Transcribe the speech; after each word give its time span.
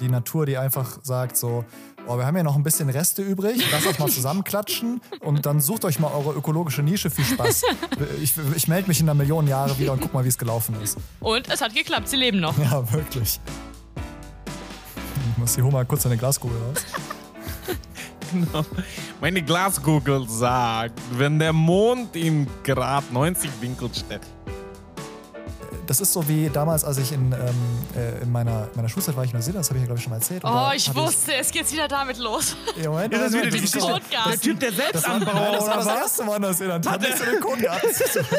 Die 0.00 0.08
Natur, 0.08 0.46
die 0.46 0.56
einfach 0.56 0.98
sagt 1.02 1.36
so, 1.36 1.64
oh, 2.06 2.16
wir 2.16 2.24
haben 2.24 2.36
ja 2.36 2.42
noch 2.44 2.54
ein 2.54 2.62
bisschen 2.62 2.88
Reste 2.88 3.22
übrig, 3.22 3.60
lasst 3.72 3.86
uns 3.86 3.98
mal 3.98 4.08
zusammenklatschen 4.08 5.00
und 5.20 5.44
dann 5.44 5.60
sucht 5.60 5.84
euch 5.84 5.98
mal 5.98 6.12
eure 6.12 6.34
ökologische 6.34 6.82
Nische. 6.82 7.10
Viel 7.10 7.24
Spaß. 7.24 7.62
Ich, 8.22 8.34
ich 8.54 8.68
melde 8.68 8.88
mich 8.88 9.00
in 9.00 9.08
einer 9.08 9.14
Million 9.14 9.46
Jahre 9.48 9.76
wieder 9.78 9.92
und 9.92 10.00
guck 10.00 10.14
mal, 10.14 10.24
wie 10.24 10.28
es 10.28 10.38
gelaufen 10.38 10.80
ist. 10.82 10.98
Und 11.20 11.48
es 11.48 11.60
hat 11.60 11.74
geklappt, 11.74 12.08
sie 12.08 12.16
leben 12.16 12.40
noch. 12.40 12.56
Ja, 12.58 12.92
wirklich. 12.92 13.40
Ich 15.32 15.38
muss 15.38 15.54
hier 15.54 15.64
hol 15.64 15.72
mal 15.72 15.84
kurz 15.84 16.06
eine 16.06 16.16
Glaskugel 16.16 16.56
raus. 16.68 16.84
Genau. 18.30 18.64
Meine 19.20 19.42
Glaskugel 19.42 20.28
sagt, 20.28 21.00
wenn 21.12 21.38
der 21.38 21.52
Mond 21.52 22.14
in 22.14 22.46
Grad 22.62 23.10
90 23.10 23.50
Winkel 23.60 23.88
steht. 23.94 24.20
Das 25.88 26.02
ist 26.02 26.12
so 26.12 26.28
wie 26.28 26.50
damals, 26.50 26.84
als 26.84 26.98
ich 26.98 27.12
in, 27.12 27.32
ähm, 27.32 27.38
äh, 27.96 28.22
in 28.22 28.30
meiner, 28.30 28.68
meiner 28.74 28.90
Schulzeit 28.90 29.16
war 29.16 29.24
ich 29.24 29.30
in 29.30 29.36
Neuseeland, 29.38 29.60
das 29.64 29.70
habe 29.70 29.78
ich 29.78 29.82
ja, 29.84 29.86
glaube 29.86 29.98
ich, 29.98 30.04
schon 30.04 30.10
mal 30.10 30.16
erzählt. 30.16 30.42
Oh, 30.44 30.68
ich 30.76 30.94
wusste, 30.94 31.34
es 31.34 31.50
geht 31.50 31.72
wieder 31.72 31.88
damit 31.88 32.18
los. 32.18 32.56
Ja, 32.76 32.90
Moment, 32.90 33.14
Ist 33.14 33.22
das 33.22 33.32
wieder 33.32 33.38
Moment, 33.46 33.54
die 33.54 33.60
das 33.60 33.64
ist 33.64 33.72
Geschichte? 33.72 33.88
doch- 33.94 34.00
Podcast. 34.10 34.28
Der 34.32 34.40
Typ, 34.40 34.60
der 34.60 34.70
Das 34.70 34.78
war, 34.78 34.90
Selbstanbauer 34.92 35.34
nein, 35.40 35.52
das 35.54 35.66
war 35.66 35.76
das 35.78 35.86
erste 35.86 36.24
Mal 36.24 36.36
in 36.36 36.42
Neuseeland. 36.42 36.86
Hat 36.90 37.00
nichts 37.00 37.20
mit 37.20 37.28
dem 37.32 37.40
Kohngarten 37.40 37.94
zu 37.94 38.04
tun. 38.04 38.38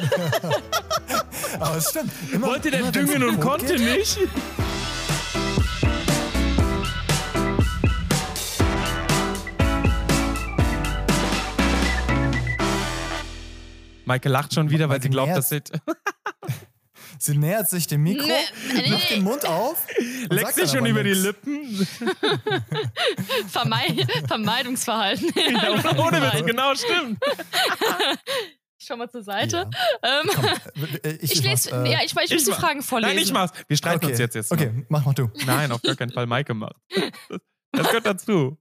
Aber 1.60 1.76
es 1.78 1.90
stimmt. 1.90 2.12
Immer, 2.32 2.48
Wollte 2.48 2.70
der 2.70 2.84
düngen 2.92 3.24
und 3.24 3.40
konnte 3.42 3.76
geht, 3.76 3.98
nicht? 3.98 4.20
Maike 14.06 14.30
lacht 14.30 14.54
schon 14.56 14.70
wieder, 14.70 14.86
weil 14.90 14.98
Maike 14.98 15.04
sie 15.04 15.10
glaubt, 15.10 15.36
dass 15.36 15.50
sie 15.50 15.62
Sie 17.20 17.38
nähert 17.38 17.70
sich 17.70 17.86
dem 17.86 18.04
Mikro, 18.04 18.26
Nee, 18.26 18.82
nee, 18.82 18.90
macht 18.90 19.10
den 19.10 19.24
Mund 19.24 19.46
auf. 19.46 19.86
leckt 20.30 20.56
sich 20.56 20.72
schon 20.72 20.86
über 20.86 21.04
die 21.04 21.10
nix. 21.10 21.24
Lippen. 21.24 21.88
Vermei 23.48 24.08
Vermeidungsverhalten. 24.28 25.32
Ja, 25.36 25.98
ohne 25.98 26.22
Witz, 26.22 26.46
genau, 26.46 26.74
stimmt. 26.76 27.20
Ich 28.80 28.86
schau 28.86 28.96
mal 28.96 29.10
zur 29.10 29.24
Seite. 29.24 29.70
Ja. 30.04 30.22
Ähm, 30.22 30.30
Komm, 30.34 30.46
äh, 31.04 31.10
ich, 31.22 31.34
ich 31.34 31.44
lese, 31.44 31.72
äh, 31.72 31.92
ja, 31.92 32.00
ich, 32.04 32.16
ich 32.16 32.32
will 32.32 32.38
die 32.38 32.52
Fragen 32.52 32.82
vorlesen. 32.82 33.16
Nein, 33.16 33.24
ich 33.24 33.34
mach's. 33.34 33.52
Wir 33.68 33.76
streiten 33.76 33.98
okay. 33.98 34.12
uns 34.12 34.20
jetzt 34.20 34.36
jetzt. 34.36 34.52
Okay, 34.52 34.86
mach 34.88 35.04
mal 35.06 35.14
du. 35.14 35.30
Nein, 35.46 35.72
auf 35.72 35.82
gar 35.82 35.96
keinen 35.96 36.12
Fall. 36.12 36.26
Maike 36.26 36.54
macht. 36.54 36.76
Das 37.72 37.86
gehört 37.86 38.08
dazu. 38.08 38.58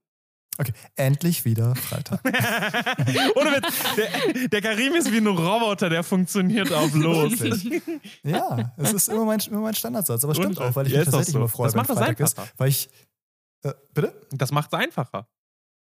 Okay, 0.60 0.72
endlich 0.96 1.44
wieder 1.44 1.74
Freitag. 1.76 2.20
Ohne 3.36 3.50
Witz. 3.56 3.74
Der, 3.96 4.48
der 4.48 4.60
Karim 4.60 4.94
ist 4.94 5.12
wie 5.12 5.18
ein 5.18 5.26
Roboter, 5.28 5.88
der 5.88 6.02
funktioniert 6.02 6.72
auf 6.72 6.92
los. 6.94 7.32
Ja, 8.24 8.72
es 8.76 8.92
ist 8.92 9.08
immer 9.08 9.24
mein, 9.24 9.38
immer 9.40 9.60
mein 9.60 9.74
Standardsatz. 9.74 10.24
Aber 10.24 10.34
stimmt 10.34 10.58
Und- 10.58 10.64
auch, 10.64 10.74
weil 10.74 10.86
ich 10.88 10.92
mich 10.92 11.02
ist 11.02 11.04
tatsächlich 11.06 11.32
so. 11.32 11.38
immer 11.38 11.48
freue, 11.48 11.66
Das 11.68 11.74
wenn 11.74 11.78
macht 11.78 11.90
das 11.90 11.98
Freitag 11.98 12.20
ist. 12.20 12.38
einfacher. 12.38 12.52
Weil 12.58 12.68
ich. 12.70 12.88
Äh, 13.62 13.72
bitte? 13.94 14.26
Das 14.32 14.50
macht's 14.50 14.74
einfacher. 14.74 15.28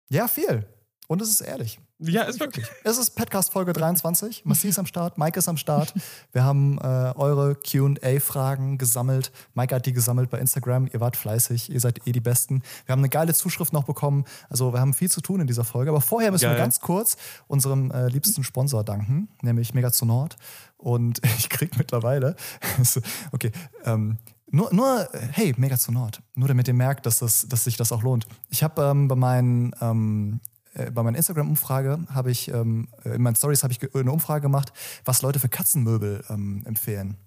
Ja, 0.10 0.28
viel. 0.28 0.66
Und 1.08 1.22
es 1.22 1.30
ist 1.30 1.40
ehrlich. 1.42 1.80
Ja, 2.00 2.24
ist 2.24 2.42
wirklich. 2.42 2.66
Es 2.84 2.98
ist 2.98 3.12
Podcast 3.12 3.54
Folge 3.54 3.72
23. 3.72 4.44
Massi 4.44 4.68
ist 4.68 4.78
am 4.78 4.86
Start, 4.86 5.18
Mike 5.18 5.40
ist 5.40 5.48
am 5.48 5.56
Start. 5.56 5.94
Wir 6.34 6.44
haben 6.44 6.78
äh, 6.80 7.14
eure 7.16 7.56
QA-Fragen 7.56 8.78
gesammelt. 8.78 9.32
Mike 9.54 9.74
hat 9.74 9.86
die 9.86 9.94
gesammelt 9.94 10.30
bei 10.30 10.38
Instagram. 10.38 10.90
Ihr 10.92 11.00
wart 11.00 11.16
fleißig, 11.16 11.72
ihr 11.72 11.80
seid 11.80 12.06
eh 12.06 12.12
die 12.12 12.20
Besten. 12.20 12.62
Wir 12.86 12.92
haben 12.92 13.00
eine 13.00 13.10
geile 13.10 13.34
Zuschrift 13.34 13.72
noch 13.72 13.86
bekommen. 13.86 14.26
Also, 14.50 14.74
wir 14.74 14.82
haben 14.82 14.94
viel 14.94 15.10
zu 15.10 15.22
tun 15.22 15.40
in 15.40 15.48
dieser 15.48 15.64
Folge. 15.64 15.92
Aber 15.92 16.02
vorher 16.02 16.30
müssen 16.30 16.44
wir 16.44 16.50
Geil. 16.50 16.60
ganz 16.60 16.82
kurz 16.82 17.16
unserem 17.48 17.90
äh, 17.92 18.10
liebsten 18.10 18.44
Sponsor 18.44 18.84
danken, 18.84 19.30
nämlich 19.42 19.74
Mega 19.74 19.94
zu 19.94 20.06
Nord. 20.06 20.36
Und 20.76 21.22
ich 21.38 21.48
krieg 21.50 21.78
mittlerweile, 21.78 22.36
okay, 23.32 23.54
ähm, 23.86 24.18
nur, 24.52 24.74
nur, 24.74 25.08
hey, 25.32 25.54
Mega 25.58 25.78
zu 25.78 25.94
Nord. 25.94 26.22
Nur 26.36 26.50
damit 26.50 26.68
ihr 26.68 26.74
merkt, 26.74 27.06
dass, 27.06 27.20
das, 27.20 27.48
dass 27.48 27.64
sich 27.64 27.78
das 27.78 27.94
auch 27.94 28.04
lohnt. 28.04 28.28
Ich 28.50 28.62
habe 28.62 28.82
ähm, 28.82 29.08
bei 29.08 29.16
meinen 29.16 29.74
ähm, 29.82 30.42
äh, 30.78 30.92
bei 30.92 31.04
meiner 31.04 31.18
Instagram-Umfrage 31.18 32.00
habe 32.10 32.32
ich, 32.32 32.50
ähm, 32.50 32.88
äh, 33.04 33.16
in 33.16 33.22
meinen 33.22 33.36
Stories 33.36 33.64
habe 33.64 33.74
ich 33.74 33.96
eine 33.96 34.12
Umfrage 34.12 34.42
gemacht, 34.42 34.72
was 35.06 35.22
Leute 35.22 35.40
für 35.40 35.50
Katzenmöbel 35.50 36.24
ähm, 36.30 36.64
empfehlen. 36.66 37.18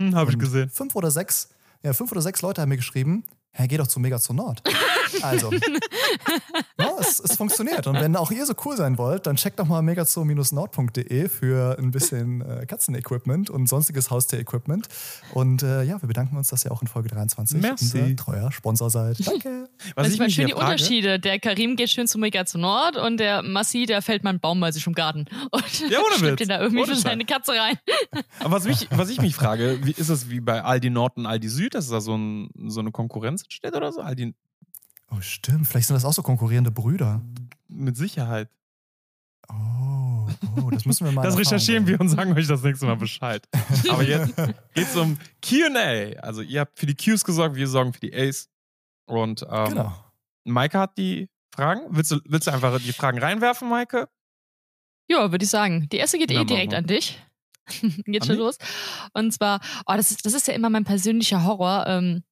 Hm, 0.00 0.14
Habe 0.14 0.30
ich 0.30 0.38
gesehen. 0.38 0.70
Fünf 0.70 0.94
oder 0.96 1.10
sechs, 1.10 1.50
ja, 1.82 1.92
fünf 1.92 2.10
oder 2.12 2.22
sechs 2.22 2.42
Leute 2.42 2.62
haben 2.62 2.70
mir 2.70 2.76
geschrieben, 2.76 3.24
Hä, 3.52 3.66
geh 3.66 3.76
doch 3.76 3.86
zu 3.88 4.00
Mega 4.00 4.18
zu 4.18 4.32
Nord. 4.32 4.62
Also, 5.22 5.50
ja, 6.78 6.88
es, 7.00 7.18
es 7.18 7.36
funktioniert. 7.36 7.86
Und 7.88 7.96
wenn 8.00 8.14
auch 8.14 8.30
ihr 8.30 8.46
so 8.46 8.54
cool 8.64 8.76
sein 8.76 8.96
wollt, 8.96 9.26
dann 9.26 9.34
checkt 9.34 9.58
doch 9.58 9.66
mal 9.66 9.82
megazoo-nord.de 9.82 11.28
für 11.28 11.76
ein 11.78 11.90
bisschen 11.90 12.40
äh, 12.42 12.64
Katzenequipment 12.64 13.50
und 13.50 13.66
sonstiges 13.68 14.10
Haustier-Equipment. 14.10 14.86
Und 15.34 15.64
äh, 15.64 15.82
ja, 15.82 16.00
wir 16.00 16.06
bedanken 16.06 16.36
uns, 16.36 16.48
dass 16.48 16.64
ihr 16.64 16.70
auch 16.70 16.80
in 16.80 16.86
Folge 16.88 17.08
23 17.08 17.60
Merci. 17.60 18.00
unser 18.00 18.16
treuer 18.16 18.52
Sponsor 18.52 18.88
seid. 18.88 19.26
Danke. 19.26 19.68
Was 19.96 20.04
Also 20.04 20.12
ich 20.12 20.18
meine, 20.18 20.26
mich 20.28 20.34
schön 20.36 20.46
die 20.46 20.52
frage- 20.52 20.64
Unterschiede. 20.66 21.18
Der 21.18 21.40
Karim 21.40 21.74
geht 21.74 21.90
schön 21.90 22.06
zu 22.06 22.18
Mega 22.18 22.46
zu 22.46 22.58
Nord 22.58 22.96
und 22.96 23.16
der 23.18 23.42
Massi, 23.42 23.84
der 23.86 24.00
fällt 24.00 24.22
mal 24.22 24.30
einen 24.30 24.40
Baum 24.40 24.60
bei 24.60 24.70
sich 24.70 24.86
im 24.86 24.92
Garten. 24.92 25.24
Und 25.50 25.90
Ja, 25.90 25.98
ohne 26.00 26.14
schleppt 26.18 26.40
ihn 26.42 26.48
da 26.48 26.60
irgendwie 26.60 26.82
Ohne 26.84 26.94
für 26.94 27.00
seine 27.00 27.24
Katze 27.24 27.52
rein. 27.52 27.76
Aber 28.38 28.52
was, 28.52 28.64
mich, 28.64 28.86
was 28.92 29.10
ich 29.10 29.20
mich 29.20 29.34
frage, 29.34 29.80
wie, 29.82 29.90
ist 29.90 30.08
es 30.08 30.30
wie 30.30 30.40
bei 30.40 30.62
Aldi 30.62 30.90
Nord 30.90 31.16
und 31.16 31.26
Aldi 31.26 31.48
Süd, 31.48 31.74
dass 31.74 31.88
da 31.88 32.00
so, 32.00 32.14
ein, 32.16 32.50
so 32.68 32.78
eine 32.80 32.92
Konkurrenz 32.92 33.39
entsteht 33.44 33.74
oder 33.74 33.92
so? 33.92 34.00
Aldi 34.00 34.34
Oh, 35.12 35.20
stimmt. 35.20 35.66
Vielleicht 35.66 35.88
sind 35.88 35.94
das 35.94 36.04
auch 36.04 36.12
so 36.12 36.22
konkurrierende 36.22 36.70
Brüder. 36.70 37.20
mit 37.68 37.96
Sicherheit. 37.96 38.48
Oh, 39.48 40.28
oh 40.64 40.70
das 40.70 40.84
müssen 40.84 41.04
wir 41.06 41.12
mal. 41.16 41.22
Das 41.22 41.36
recherchieren 41.36 41.86
wir 41.86 42.00
und 42.00 42.08
sagen 42.08 42.32
euch 42.36 42.46
das 42.46 42.62
nächste 42.62 42.86
Mal 42.86 42.96
Bescheid. 42.96 43.46
Aber 43.90 44.02
jetzt 44.04 44.34
geht's 44.74 44.96
um 44.96 45.18
QA. 45.42 46.18
Also 46.20 46.42
ihr 46.42 46.60
habt 46.60 46.78
für 46.78 46.86
die 46.86 46.94
Qs 46.94 47.24
gesorgt, 47.24 47.56
wir 47.56 47.66
sorgen 47.66 47.92
für 47.92 48.00
die 48.00 48.14
As. 48.14 48.48
Und 49.06 49.44
ähm, 49.50 49.68
Genau. 49.70 50.04
Maike 50.44 50.78
hat 50.78 50.96
die 50.96 51.28
Fragen. 51.52 51.82
Willst 51.90 52.12
du, 52.12 52.20
willst 52.26 52.46
du 52.46 52.52
einfach 52.52 52.78
die 52.78 52.92
Fragen 52.92 53.18
reinwerfen, 53.18 53.68
Maike? 53.68 54.08
Ja, 55.08 55.32
würde 55.32 55.44
ich 55.44 55.50
sagen. 55.50 55.88
Die 55.90 55.96
erste 55.96 56.18
geht 56.18 56.30
Na, 56.32 56.42
eh 56.42 56.44
direkt 56.44 56.72
an 56.74 56.86
dich. 56.86 57.20
geht 58.04 58.24
schon 58.26 58.36
los. 58.36 58.58
Und 59.12 59.32
zwar, 59.32 59.60
oh, 59.86 59.94
das 59.96 60.12
ist, 60.12 60.24
das 60.24 60.34
ist 60.34 60.46
ja 60.46 60.54
immer 60.54 60.70
mein 60.70 60.84
persönlicher 60.84 61.42
Horror. 61.44 61.86
Ähm, 61.88 62.22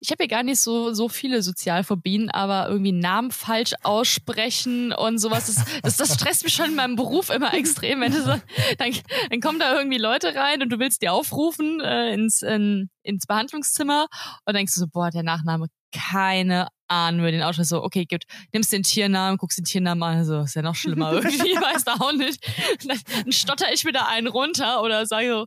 ich 0.00 0.10
habe 0.10 0.24
ja 0.24 0.28
gar 0.28 0.42
nicht 0.42 0.60
so, 0.60 0.92
so 0.92 1.08
viele 1.08 1.42
Sozialphobien, 1.42 2.30
aber 2.30 2.68
irgendwie 2.68 2.92
Namen 2.92 3.30
falsch 3.30 3.72
aussprechen 3.82 4.92
und 4.92 5.18
sowas, 5.18 5.46
das, 5.46 5.80
das, 5.82 5.96
das 5.96 6.14
stresst 6.14 6.44
mich 6.44 6.54
schon 6.54 6.70
in 6.70 6.74
meinem 6.74 6.96
Beruf 6.96 7.30
immer 7.30 7.54
extrem. 7.54 8.00
Wenn 8.00 8.12
du 8.12 8.22
so, 8.22 8.34
dann, 8.78 8.92
dann 9.30 9.40
kommen 9.40 9.58
da 9.58 9.76
irgendwie 9.76 9.98
Leute 9.98 10.34
rein 10.34 10.62
und 10.62 10.70
du 10.70 10.78
willst 10.78 11.02
die 11.02 11.08
aufrufen 11.08 11.80
äh, 11.80 12.12
ins, 12.12 12.42
in, 12.42 12.90
ins 13.02 13.26
Behandlungszimmer 13.26 14.06
und 14.44 14.54
denkst 14.54 14.74
du 14.74 14.80
so, 14.80 14.86
boah, 14.86 15.10
der 15.10 15.22
Nachname, 15.22 15.68
keine 15.92 16.68
Ahnung 16.88 17.20
über 17.20 17.32
den 17.32 17.42
Ausschuss. 17.42 17.68
So, 17.68 17.82
okay, 17.82 18.04
gut, 18.04 18.24
nimmst 18.52 18.72
den 18.72 18.82
Tiernamen, 18.82 19.38
guckst 19.38 19.58
den 19.58 19.64
Tiernamen 19.64 20.02
an, 20.02 20.24
so, 20.24 20.40
ist 20.40 20.54
ja 20.54 20.62
noch 20.62 20.74
schlimmer 20.74 21.12
irgendwie, 21.14 21.54
weiß 21.54 21.84
da 21.84 21.94
auch 21.94 22.12
nicht. 22.12 22.46
Dann, 22.86 23.00
dann 23.22 23.32
stotter 23.32 23.72
ich 23.72 23.84
wieder 23.84 24.08
einen 24.08 24.26
runter 24.26 24.82
oder 24.82 25.06
sage 25.06 25.30
so, 25.30 25.46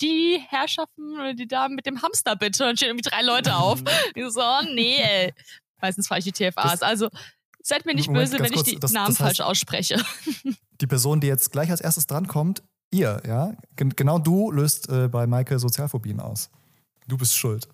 die 0.00 0.38
Herrschaften 0.48 1.14
oder 1.14 1.34
die 1.34 1.46
Damen 1.48 1.74
mit 1.74 1.86
dem 1.86 2.02
Hamster 2.02 2.36
bitte. 2.36 2.68
Und 2.68 2.76
stehen 2.76 2.88
irgendwie 2.90 3.08
drei 3.08 3.22
Leute 3.22 3.56
auf. 3.56 3.80
Ich 4.14 4.24
so, 4.30 4.40
oh, 4.40 4.62
nee, 4.74 4.96
ey. 5.00 5.32
Meistens 5.80 6.08
fahre 6.08 6.18
ich 6.20 6.24
die 6.24 6.32
TFAs. 6.32 6.72
Das- 6.80 6.82
also, 6.82 7.08
seid 7.62 7.84
mir 7.86 7.94
nicht 7.94 8.08
Moment, 8.08 8.30
böse, 8.30 8.38
wenn 8.38 8.46
ich 8.46 8.52
kurz, 8.54 8.68
die 8.68 8.78
das- 8.80 8.92
Namen 8.92 9.08
das 9.08 9.16
heißt- 9.16 9.24
falsch 9.24 9.40
ausspreche. 9.40 10.02
Die 10.82 10.86
Person, 10.86 11.20
die 11.22 11.26
jetzt 11.26 11.52
gleich 11.52 11.70
als 11.70 11.80
erstes 11.80 12.06
drankommt, 12.06 12.62
ihr, 12.90 13.22
ja? 13.26 13.54
Gen 13.76 13.96
genau 13.96 14.18
du 14.18 14.50
löst 14.50 14.90
äh, 14.90 15.08
bei 15.08 15.26
Maike 15.26 15.58
Sozialphobien 15.58 16.20
aus. 16.20 16.50
Du 17.08 17.16
bist 17.16 17.34
schuld. 17.34 17.66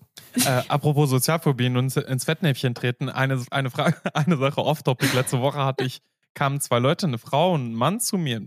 äh, 0.45 0.61
apropos 0.69 1.09
Sozialphobien 1.09 1.75
und 1.75 1.93
ins 1.97 2.23
Fettnäpfchen 2.23 2.73
treten. 2.75 3.09
Eine, 3.09 3.43
eine 3.51 3.69
Frage, 3.69 3.97
eine 4.15 4.37
Sache 4.37 4.61
off-topic. 4.63 5.13
Letzte 5.15 5.41
Woche 5.41 5.65
hatte 5.65 5.83
ich, 5.83 6.01
kamen 6.33 6.61
zwei 6.61 6.79
Leute, 6.79 7.07
eine 7.07 7.17
Frau 7.17 7.53
und 7.55 7.71
ein 7.71 7.75
Mann 7.75 7.99
zu 7.99 8.17
mir. 8.17 8.41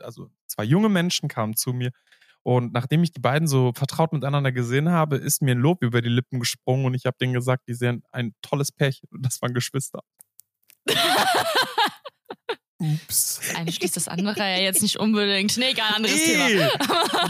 Also 0.00 0.30
zwei 0.46 0.64
junge 0.64 0.88
Menschen 0.88 1.28
kamen 1.28 1.54
zu 1.54 1.74
mir. 1.74 1.90
Und 2.46 2.72
nachdem 2.72 3.02
ich 3.02 3.10
die 3.10 3.18
beiden 3.18 3.48
so 3.48 3.72
vertraut 3.74 4.12
miteinander 4.12 4.52
gesehen 4.52 4.88
habe, 4.88 5.16
ist 5.16 5.42
mir 5.42 5.56
ein 5.56 5.58
Lob 5.58 5.82
über 5.82 6.00
die 6.00 6.08
Lippen 6.08 6.38
gesprungen 6.38 6.86
und 6.86 6.94
ich 6.94 7.04
habe 7.04 7.16
denen 7.20 7.32
gesagt, 7.32 7.64
die 7.66 7.74
sehen 7.74 8.04
ein 8.12 8.36
tolles 8.40 8.70
Pärchen 8.70 9.08
und 9.10 9.26
das 9.26 9.42
waren 9.42 9.52
Geschwister. 9.52 9.98
Ups. 12.78 13.40
Eine 13.56 13.72
schließt 13.72 13.96
das 13.96 14.06
andere 14.06 14.38
ja 14.38 14.58
jetzt 14.58 14.80
nicht 14.80 14.96
unbedingt. 14.96 15.56
Nee, 15.56 15.70
egal, 15.70 15.94
anderes 15.96 16.22
Thema. 16.22 16.48
Ih, 16.48 16.68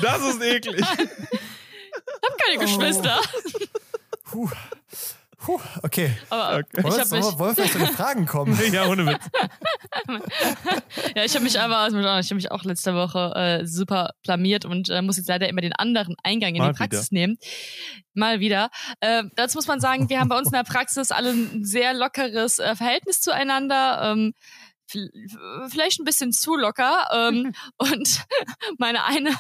das 0.02 0.34
ist 0.34 0.42
eklig. 0.42 0.82
hab 0.86 2.38
keine 2.44 2.58
Geschwister. 2.58 3.18
Puh. 4.22 4.50
Puh. 5.46 5.60
Okay. 5.84 6.10
Aber 6.28 6.56
Okay. 6.58 6.66
ich 6.78 6.82
Wollen 6.82 6.98
habe 6.98 7.10
wir, 7.12 7.18
mich, 7.18 7.38
wollen 7.38 7.50
wir 7.50 7.54
vielleicht 7.54 7.72
zu 7.74 7.78
den 7.78 7.94
Fragen 7.94 8.26
kommen? 8.26 8.58
ja, 8.72 8.86
ohne 8.88 9.06
Witz. 9.06 9.22
ja, 11.14 11.24
ich 11.24 11.34
habe 11.34 11.44
mich 11.44 11.60
aber, 11.60 11.76
also 11.76 11.98
ich 11.98 12.04
habe 12.04 12.34
mich 12.34 12.50
auch 12.50 12.64
letzte 12.64 12.96
Woche 12.96 13.32
äh, 13.36 13.64
super 13.64 14.10
blamiert 14.24 14.64
und 14.64 14.88
äh, 14.90 15.02
muss 15.02 15.18
jetzt 15.18 15.28
leider 15.28 15.48
immer 15.48 15.60
den 15.60 15.72
anderen 15.72 16.16
Eingang 16.24 16.56
in 16.56 16.62
Mal 16.62 16.72
die 16.72 16.78
Praxis 16.78 17.12
nehmen. 17.12 17.38
Mal 18.14 18.40
wieder. 18.40 18.70
Äh, 19.00 19.22
dazu 19.36 19.58
muss 19.58 19.68
man 19.68 19.78
sagen, 19.78 20.08
wir 20.10 20.18
haben 20.18 20.28
bei 20.28 20.36
uns 20.36 20.48
in 20.48 20.54
der 20.54 20.64
Praxis 20.64 21.12
alle 21.12 21.30
ein 21.30 21.64
sehr 21.64 21.94
lockeres 21.94 22.58
äh, 22.58 22.74
Verhältnis 22.74 23.20
zueinander. 23.20 24.00
Ähm, 24.02 24.34
vielleicht 24.88 26.00
ein 26.00 26.04
bisschen 26.04 26.32
zu 26.32 26.56
locker. 26.56 27.08
Ähm, 27.12 27.52
und 27.78 28.24
meine 28.78 29.04
eine, 29.04 29.30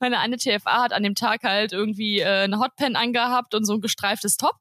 meine 0.00 0.18
eine 0.18 0.36
TFA 0.36 0.82
hat 0.82 0.92
an 0.92 1.02
dem 1.02 1.14
Tag 1.14 1.42
halt 1.42 1.72
irgendwie 1.72 2.20
äh, 2.20 2.44
eine 2.44 2.58
Hotpen 2.58 2.96
angehabt 2.96 3.54
und 3.54 3.64
so 3.64 3.74
ein 3.74 3.80
gestreiftes 3.80 4.36
Top. 4.36 4.54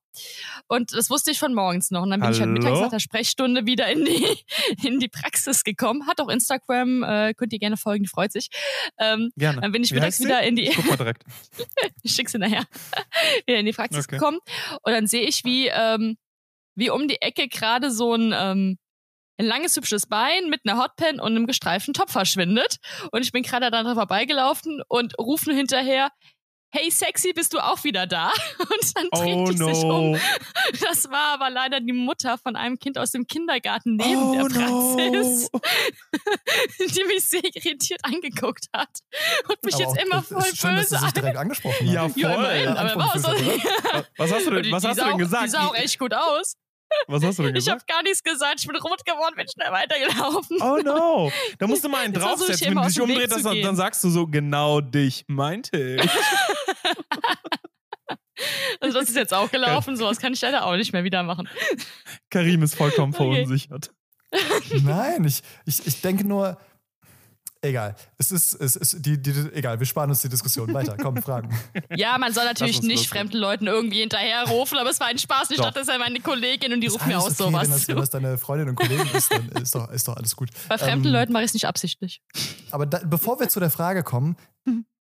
Und 0.67 0.93
das 0.93 1.09
wusste 1.09 1.31
ich 1.31 1.39
von 1.39 1.53
morgens 1.53 1.91
noch. 1.91 2.03
Und 2.03 2.09
dann 2.09 2.21
bin 2.21 2.27
Hallo? 2.27 2.35
ich 2.35 2.41
halt 2.41 2.51
mittags 2.51 2.79
nach 2.79 2.89
der 2.89 2.99
Sprechstunde 2.99 3.65
wieder 3.65 3.87
in 3.91 4.05
die, 4.05 4.25
in 4.87 4.99
die 4.99 5.09
Praxis 5.09 5.63
gekommen. 5.63 6.07
Hat 6.07 6.21
auch 6.21 6.29
Instagram, 6.29 7.03
äh, 7.03 7.33
könnt 7.33 7.51
ihr 7.51 7.59
gerne 7.59 7.75
folgen, 7.75 8.03
die 8.03 8.09
freut 8.09 8.31
sich. 8.31 8.49
Ähm, 8.97 9.31
Gerne. 9.35 9.59
dann 9.61 9.71
bin 9.73 9.83
ich 9.83 9.91
Wie 9.91 9.95
mittags 9.95 10.21
wieder 10.21 10.41
in 10.43 10.55
die, 10.55 10.69
Ich 10.69 10.75
guck 10.75 10.87
mal 10.87 10.95
direkt. 10.97 11.23
ich 12.01 12.13
schick's 12.13 12.31
dir 12.31 12.39
nachher, 12.39 12.65
wieder 13.45 13.59
in 13.59 13.65
die 13.65 13.73
Praxis 13.73 14.05
Okay. 14.05 14.17
gekommen. 14.17 14.39
Und 14.83 14.93
dann 14.93 15.07
sehe 15.07 15.23
ich, 15.23 15.43
wie, 15.43 15.67
ähm, 15.67 16.17
wie 16.75 16.89
um 16.89 17.07
die 17.09 17.21
Ecke 17.21 17.47
gerade 17.49 17.91
so 17.91 18.13
ein, 18.13 18.33
ähm, 18.33 18.77
ein 19.37 19.45
langes, 19.45 19.75
hübsches 19.75 20.07
Bein 20.07 20.49
mit 20.49 20.61
einer 20.65 20.81
Hotpen 20.81 21.19
und 21.19 21.31
einem 21.35 21.47
gestreiften 21.47 21.93
Top 21.93 22.09
verschwindet. 22.09 22.77
Und 23.11 23.21
ich 23.23 23.31
bin 23.31 23.43
gerade 23.43 23.69
daran 23.71 23.95
vorbeigelaufen 23.95 24.81
und 24.87 25.17
rufe 25.19 25.49
nur 25.49 25.57
hinterher, 25.57 26.09
hey 26.71 26.91
Sexy, 26.91 27.31
bist 27.33 27.53
du 27.53 27.59
auch 27.59 27.83
wieder 27.85 28.05
da? 28.05 28.31
Und 28.59 28.95
dann 28.95 29.07
dreht 29.11 29.35
Oh 29.37 29.45
die 29.49 29.57
sich 29.57 29.83
um. 29.83 30.11
no. 30.11 30.17
Das 30.81 31.09
war 31.09 31.33
aber 31.35 31.49
leider 31.49 31.79
die 31.79 31.93
Mutter 31.93 32.37
von 32.37 32.57
einem 32.57 32.77
Kind 32.77 32.97
aus 32.97 33.11
dem 33.11 33.27
Kindergarten 33.27 33.95
neben 33.95 34.21
oh 34.21 34.33
der 34.33 34.43
Praxis, 34.43 35.49
no. 35.53 35.61
die 36.89 37.03
mich 37.05 37.23
sehr 37.23 37.43
irritiert 37.43 38.01
angeguckt 38.03 38.65
hat 38.73 38.89
und 39.47 39.63
mich 39.63 39.75
Aber 39.75 39.83
jetzt 39.83 40.03
immer 40.05 40.17
es 40.17 40.23
ist 40.23 40.33
voll 40.33 40.55
schön, 40.55 40.75
dass 40.75 40.89
böse 40.89 40.97
du 40.97 41.03
dich 41.05 41.13
direkt 41.13 41.37
angesprochen 41.37 41.87
Ja, 41.87 42.01
hast. 42.03 42.17
Ja, 42.17 42.33
immerhin, 42.33 42.65
Voll. 42.65 42.77
aber 42.77 43.13
er 43.13 43.19
so, 43.19 43.27
Was 44.17 44.31
hast 44.33 44.47
du 44.47 44.51
denn, 44.51 44.65
was 44.71 44.81
die 44.81 44.87
hast 44.89 44.99
du 44.99 45.03
denn 45.03 45.13
auch, 45.13 45.17
gesagt? 45.17 45.45
Die 45.45 45.49
sah 45.49 45.67
auch 45.67 45.75
echt 45.75 45.97
gut 45.97 46.13
aus. 46.13 46.55
Was 47.07 47.23
hast 47.23 47.39
du 47.39 47.43
denn 47.43 47.55
Ich 47.55 47.65
gesagt? 47.65 47.81
habe 47.81 47.93
gar 47.93 48.03
nichts 48.03 48.23
gesagt. 48.23 48.59
Ich 48.59 48.67
bin 48.67 48.75
rot 48.77 49.05
geworden, 49.05 49.35
bin 49.35 49.47
schnell 49.47 49.71
weitergelaufen. 49.71 50.57
Oh 50.61 50.77
no. 50.83 51.31
Da 51.59 51.67
musst 51.67 51.83
du 51.83 51.89
mal 51.89 52.05
einen 52.05 52.13
ich 52.15 52.19
draufsetzen. 52.21 52.67
Wenn 52.69 52.75
du 52.81 52.87
dich 52.87 53.01
umdrehst, 53.01 53.43
gehen. 53.51 53.61
dann 53.63 53.75
sagst 53.75 54.03
du 54.03 54.09
so, 54.09 54.27
genau 54.27 54.81
dich 54.81 55.25
meinte 55.27 55.77
ich. 56.01 56.09
Also 58.81 58.99
das 58.99 59.09
ist 59.09 59.15
jetzt 59.15 59.33
auch 59.33 59.49
gelaufen. 59.49 59.95
Sowas 59.95 60.19
kann 60.19 60.33
ich 60.33 60.41
leider 60.41 60.65
auch 60.65 60.75
nicht 60.75 60.91
mehr 60.91 61.03
wieder 61.05 61.23
machen. 61.23 61.47
Karim 62.29 62.63
ist 62.63 62.75
vollkommen 62.75 63.13
Okay. 63.15 63.23
verunsichert. 63.33 63.91
Nein, 64.83 65.23
ich, 65.23 65.41
ich, 65.65 65.87
ich 65.87 66.01
denke 66.01 66.27
nur, 66.27 66.57
egal. 67.67 67.95
Es 68.17 68.31
ist, 68.31 68.53
es 68.53 68.75
ist 68.75 69.05
die, 69.05 69.21
die, 69.21 69.31
egal, 69.53 69.79
wir 69.79 69.85
sparen 69.85 70.09
uns 70.09 70.21
die 70.21 70.29
Diskussion 70.29 70.73
weiter. 70.73 70.95
Komm, 70.97 71.17
Fragen. 71.21 71.49
Ja, 71.95 72.17
man 72.17 72.33
soll 72.33 72.45
natürlich 72.45 72.81
nicht 72.81 72.91
lustig. 72.91 73.09
fremden 73.09 73.37
Leuten 73.37 73.67
irgendwie 73.67 73.99
hinterherrufen, 73.99 74.77
aber 74.77 74.89
es 74.89 74.99
war 74.99 75.07
ein 75.07 75.17
Spaß. 75.17 75.51
Ich 75.51 75.57
Doch. 75.57 75.65
dachte, 75.65 75.79
das 75.79 75.87
ja 75.87 75.97
meine 75.97 76.19
Kollegin 76.19 76.73
und 76.73 76.81
die 76.81 76.87
ruft 76.87 77.05
mir 77.05 77.17
auch 77.17 77.23
okay, 77.25 77.35
wenn 77.39 77.45
sowas 77.51 77.69
das, 77.69 77.87
wenn 77.87 77.95
das 77.97 78.09
deine 78.09 78.37
Freundin 78.37 78.69
und 78.69 78.75
Kollegin 78.75 79.07
ist, 79.13 79.31
dann 79.31 79.47
ist 79.61 79.75
doch, 79.75 79.89
ist 79.91 80.07
doch 80.07 80.15
alles 80.17 80.35
gut. 80.35 80.49
Bei 80.67 80.77
fremden 80.77 81.07
Ähm, 81.07 81.13
Leuten 81.13 81.33
mache 81.33 81.43
ich 81.43 81.49
es 81.49 81.53
nicht 81.53 81.65
absichtlich. 81.67 82.21
Aber 82.71 82.85
da, 82.85 82.99
bevor 83.05 83.39
wir 83.39 83.49
zu 83.49 83.59
der 83.59 83.69
Frage 83.69 84.03
kommen, 84.03 84.35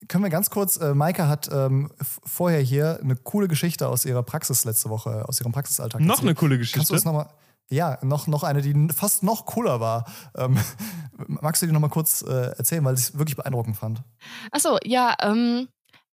können 0.09 0.23
wir 0.23 0.29
ganz 0.29 0.49
kurz, 0.49 0.77
äh, 0.77 0.93
Maike 0.93 1.27
hat 1.27 1.49
ähm, 1.51 1.89
vorher 2.25 2.59
hier 2.59 2.99
eine 3.01 3.15
coole 3.15 3.47
Geschichte 3.47 3.87
aus 3.87 4.03
ihrer 4.05 4.21
Praxis 4.23 4.65
letzte 4.65 4.89
Woche, 4.89 5.27
aus 5.27 5.39
ihrem 5.39 5.53
Praxisalltag. 5.53 6.01
Noch 6.01 6.15
erzählt. 6.15 6.27
eine 6.27 6.35
coole 6.35 6.57
Kannst 6.57 6.73
du 6.73 6.79
Geschichte. 6.79 6.93
das 6.93 7.05
nochmal? 7.05 7.29
Ja, 7.73 7.97
noch, 8.03 8.27
noch 8.27 8.43
eine, 8.43 8.61
die 8.61 8.87
fast 8.93 9.23
noch 9.23 9.45
cooler 9.45 9.79
war. 9.79 10.05
Ähm, 10.37 10.57
magst 11.27 11.61
du 11.61 11.65
die 11.65 11.71
nochmal 11.71 11.89
kurz 11.89 12.21
äh, 12.21 12.55
erzählen, 12.57 12.83
weil 12.85 12.93
ich 12.93 13.01
es 13.01 13.17
wirklich 13.17 13.35
beeindruckend 13.35 13.75
fand? 13.75 14.03
Achso, 14.51 14.77
ja, 14.83 15.15
ähm, 15.21 15.67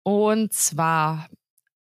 und 0.03 0.53
zwar, 0.53 1.29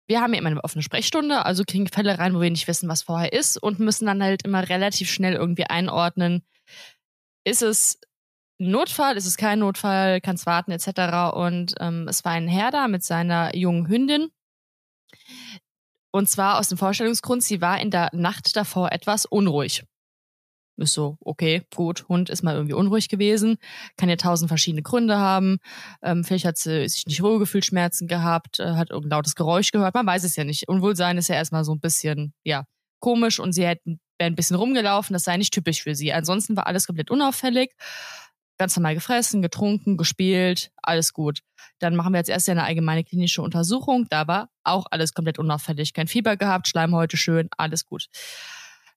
wir 0.06 0.20
haben 0.20 0.32
ja 0.32 0.38
immer 0.38 0.50
eine 0.50 0.62
offene 0.62 0.82
Sprechstunde, 0.82 1.44
also 1.44 1.64
kriegen 1.66 1.88
Fälle 1.88 2.18
rein, 2.18 2.34
wo 2.34 2.40
wir 2.40 2.50
nicht 2.50 2.68
wissen, 2.68 2.88
was 2.88 3.02
vorher 3.02 3.32
ist 3.32 3.56
und 3.60 3.80
müssen 3.80 4.06
dann 4.06 4.22
halt 4.22 4.44
immer 4.44 4.68
relativ 4.68 5.10
schnell 5.10 5.34
irgendwie 5.34 5.64
einordnen, 5.64 6.42
ist 7.44 7.62
es 7.62 7.98
Notfall, 8.58 9.16
ist 9.16 9.26
es 9.26 9.36
kein 9.36 9.58
Notfall, 9.58 10.20
kann 10.20 10.36
es 10.36 10.46
warten, 10.46 10.70
etc. 10.70 11.34
Und 11.34 11.74
ähm, 11.80 12.06
es 12.08 12.24
war 12.24 12.32
ein 12.32 12.48
Herr 12.48 12.70
da 12.70 12.88
mit 12.88 13.04
seiner 13.04 13.54
jungen 13.54 13.88
Hündin. 13.88 14.30
Und 16.16 16.30
zwar 16.30 16.58
aus 16.58 16.68
dem 16.70 16.78
Vorstellungsgrund, 16.78 17.44
sie 17.44 17.60
war 17.60 17.78
in 17.78 17.90
der 17.90 18.08
Nacht 18.14 18.56
davor 18.56 18.90
etwas 18.90 19.26
unruhig. 19.26 19.84
Ist 20.78 20.94
so, 20.94 21.18
okay, 21.20 21.62
gut, 21.74 22.08
Hund 22.08 22.30
ist 22.30 22.42
mal 22.42 22.54
irgendwie 22.54 22.72
unruhig 22.72 23.10
gewesen, 23.10 23.58
kann 23.98 24.08
ja 24.08 24.16
tausend 24.16 24.48
verschiedene 24.48 24.82
Gründe 24.82 25.18
haben. 25.18 25.58
Ähm, 26.02 26.24
vielleicht 26.24 26.46
hat 26.46 26.56
sie 26.56 26.88
sich 26.88 27.04
nicht 27.04 27.22
wohl 27.22 27.44
Schmerzen 27.62 28.08
gehabt, 28.08 28.60
äh, 28.60 28.76
hat 28.76 28.92
irgendein 28.92 29.18
lautes 29.18 29.34
Geräusch 29.34 29.72
gehört, 29.72 29.94
man 29.94 30.06
weiß 30.06 30.24
es 30.24 30.36
ja 30.36 30.44
nicht. 30.44 30.68
Unwohlsein 30.68 31.18
ist 31.18 31.28
ja 31.28 31.34
erstmal 31.34 31.64
so 31.64 31.72
ein 31.72 31.80
bisschen, 31.80 32.32
ja, 32.44 32.64
komisch 32.98 33.38
und 33.38 33.52
sie 33.52 33.66
hätten 33.66 34.00
wäre 34.18 34.30
ein 34.30 34.36
bisschen 34.36 34.56
rumgelaufen, 34.56 35.12
das 35.12 35.24
sei 35.24 35.36
nicht 35.36 35.52
typisch 35.52 35.82
für 35.82 35.94
sie. 35.94 36.14
Ansonsten 36.14 36.56
war 36.56 36.66
alles 36.66 36.86
komplett 36.86 37.10
unauffällig. 37.10 37.72
Ganz 38.58 38.74
normal 38.76 38.94
gefressen, 38.94 39.42
getrunken, 39.42 39.96
gespielt, 39.96 40.70
alles 40.82 41.12
gut. 41.12 41.40
Dann 41.78 41.94
machen 41.94 42.12
wir 42.12 42.18
als 42.18 42.28
erstes 42.28 42.52
eine 42.52 42.64
allgemeine 42.64 43.04
klinische 43.04 43.42
Untersuchung. 43.42 44.06
Da 44.08 44.26
war 44.26 44.48
auch 44.64 44.86
alles 44.90 45.12
komplett 45.12 45.38
unauffällig. 45.38 45.92
Kein 45.92 46.08
Fieber 46.08 46.36
gehabt, 46.36 46.68
Schleimhäute 46.68 47.16
schön, 47.16 47.48
alles 47.56 47.84
gut. 47.84 48.06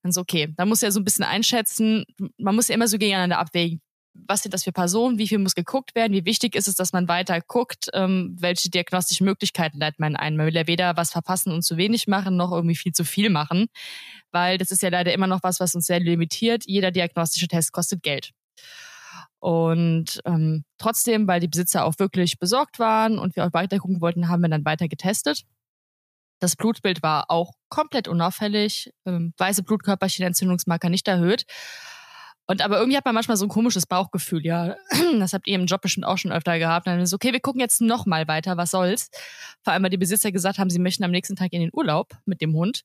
Dann 0.02 0.12
so, 0.12 0.22
okay, 0.22 0.54
da 0.56 0.66
muss 0.66 0.82
ja 0.82 0.92
so 0.92 1.00
ein 1.00 1.04
bisschen 1.04 1.26
einschätzen. 1.26 2.06
Man 2.38 2.56
muss 2.56 2.70
ja 2.70 2.76
immer 2.76 2.88
so 2.88 2.98
gegeneinander 2.98 3.40
abwägen. 3.40 3.82
Was 4.14 4.42
sind 4.42 4.54
das 4.54 4.64
für 4.64 4.72
Personen? 4.72 5.18
Wie 5.18 5.28
viel 5.28 5.38
muss 5.38 5.56
geguckt 5.56 5.94
werden? 5.96 6.14
Wie 6.14 6.26
wichtig 6.26 6.56
ist 6.56 6.68
es, 6.68 6.76
dass 6.76 6.94
man 6.94 7.08
weiter 7.08 7.40
guckt? 7.42 7.90
Ähm, 7.94 8.36
welche 8.40 8.70
diagnostischen 8.70 9.26
Möglichkeiten 9.26 9.78
leitet 9.80 10.00
man 10.00 10.16
ein? 10.16 10.36
Man 10.36 10.48
will 10.48 10.56
ja 10.56 10.68
weder 10.68 10.98
was 10.98 11.12
verpassen 11.12 11.54
und 11.54 11.64
zu 11.64 11.78
wenig 11.78 12.08
machen, 12.08 12.36
noch 12.36 12.52
irgendwie 12.52 12.76
viel 12.76 12.92
zu 12.92 13.04
viel 13.04 13.30
machen. 13.30 13.68
Weil 14.32 14.58
das 14.58 14.72
ist 14.72 14.82
ja 14.82 14.90
leider 14.90 15.14
immer 15.14 15.28
noch 15.28 15.44
was, 15.44 15.60
was 15.60 15.76
uns 15.76 15.86
sehr 15.86 16.00
limitiert. 16.00 16.64
Jeder 16.66 16.92
diagnostische 16.92 17.48
Test 17.48 17.72
kostet 17.72 18.04
Geld. 18.04 18.32
Und 19.40 20.22
ähm, 20.26 20.66
trotzdem, 20.78 21.28
weil 21.28 21.40
die 21.40 21.48
Besitzer 21.48 21.86
auch 21.86 21.94
wirklich 21.98 22.40
besorgt 22.40 22.80
waren 22.80 23.18
und 23.18 23.36
wir 23.36 23.46
auch 23.46 23.54
weiter 23.54 23.80
gucken 23.80 24.02
wollten, 24.02 24.28
haben 24.28 24.42
wir 24.42 24.50
dann 24.50 24.66
weiter 24.66 24.88
getestet. 24.88 25.44
Das 26.40 26.56
Blutbild 26.56 27.04
war 27.04 27.30
auch 27.30 27.54
komplett 27.70 28.08
unauffällig, 28.08 28.92
ähm, 29.06 29.34
weiße 29.38 29.64
Blutkörperchen, 29.64 30.26
Entzündungsmarker 30.26 30.90
nicht 30.90 31.08
erhöht. 31.08 31.46
Und 32.50 32.64
aber 32.64 32.80
irgendwie 32.80 32.98
hat 32.98 33.06
man 33.06 33.14
manchmal 33.14 33.38
so 33.38 33.46
ein 33.46 33.50
komisches 33.50 33.86
Bauchgefühl, 33.86 34.44
ja. 34.44 34.76
Das 35.20 35.34
habt 35.34 35.48
ihr 35.48 35.54
im 35.54 35.68
Job 35.68 35.82
bestimmt 35.82 36.06
auch 36.08 36.18
schon 36.18 36.32
öfter 36.32 36.58
gehabt. 36.58 36.88
Dann 36.88 37.00
ist 37.00 37.14
okay, 37.14 37.32
wir 37.32 37.40
gucken 37.40 37.62
jetzt 37.62 37.80
noch 37.80 38.08
mal 38.08 38.28
weiter, 38.28 38.58
was 38.58 38.72
soll's. 38.72 39.10
Vor 39.64 39.74
allem, 39.74 39.84
weil 39.84 39.92
die 39.92 39.98
Besitzer 39.98 40.32
gesagt 40.32 40.58
haben, 40.58 40.72
sie 40.72 40.80
möchten 40.80 41.04
am 41.04 41.12
nächsten 41.12 41.36
Tag 41.36 41.54
in 41.54 41.62
den 41.62 41.70
Urlaub 41.74 42.18
mit 42.26 42.42
dem 42.42 42.56
Hund 42.56 42.82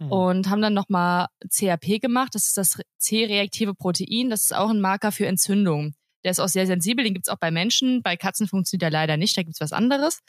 Mhm. 0.00 0.12
und 0.12 0.50
haben 0.50 0.60
dann 0.60 0.74
nochmal 0.74 1.28
CRP 1.50 1.98
gemacht. 1.98 2.34
Das 2.34 2.46
ist 2.46 2.58
das 2.58 2.78
C-reaktive 2.98 3.74
Protein. 3.74 4.28
Das 4.28 4.42
ist 4.42 4.54
auch 4.54 4.68
ein 4.68 4.80
Marker 4.80 5.12
für 5.12 5.26
Entzündung. 5.26 5.94
Der 6.24 6.32
ist 6.32 6.40
auch 6.40 6.48
sehr 6.48 6.66
sensibel, 6.66 7.02
den 7.04 7.14
gibt's 7.14 7.28
auch 7.30 7.38
bei 7.38 7.50
Menschen. 7.50 8.02
Bei 8.02 8.16
Katzen 8.16 8.48
funktioniert 8.48 8.82
er 8.82 8.90
leider 8.90 9.16
nicht, 9.16 9.36
da 9.38 9.42
gibt's 9.42 9.60
was 9.60 9.72
anderes. 9.72 10.20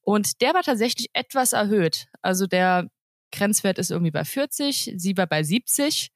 Und 0.00 0.40
der 0.40 0.54
war 0.54 0.62
tatsächlich 0.62 1.10
etwas 1.12 1.52
erhöht. 1.52 2.06
Also 2.22 2.46
der 2.46 2.88
Grenzwert 3.32 3.78
ist 3.78 3.90
irgendwie 3.90 4.10
bei 4.12 4.24
40, 4.24 4.94
sie 4.96 5.16
war 5.16 5.26
bei 5.26 5.42
70. 5.42 6.10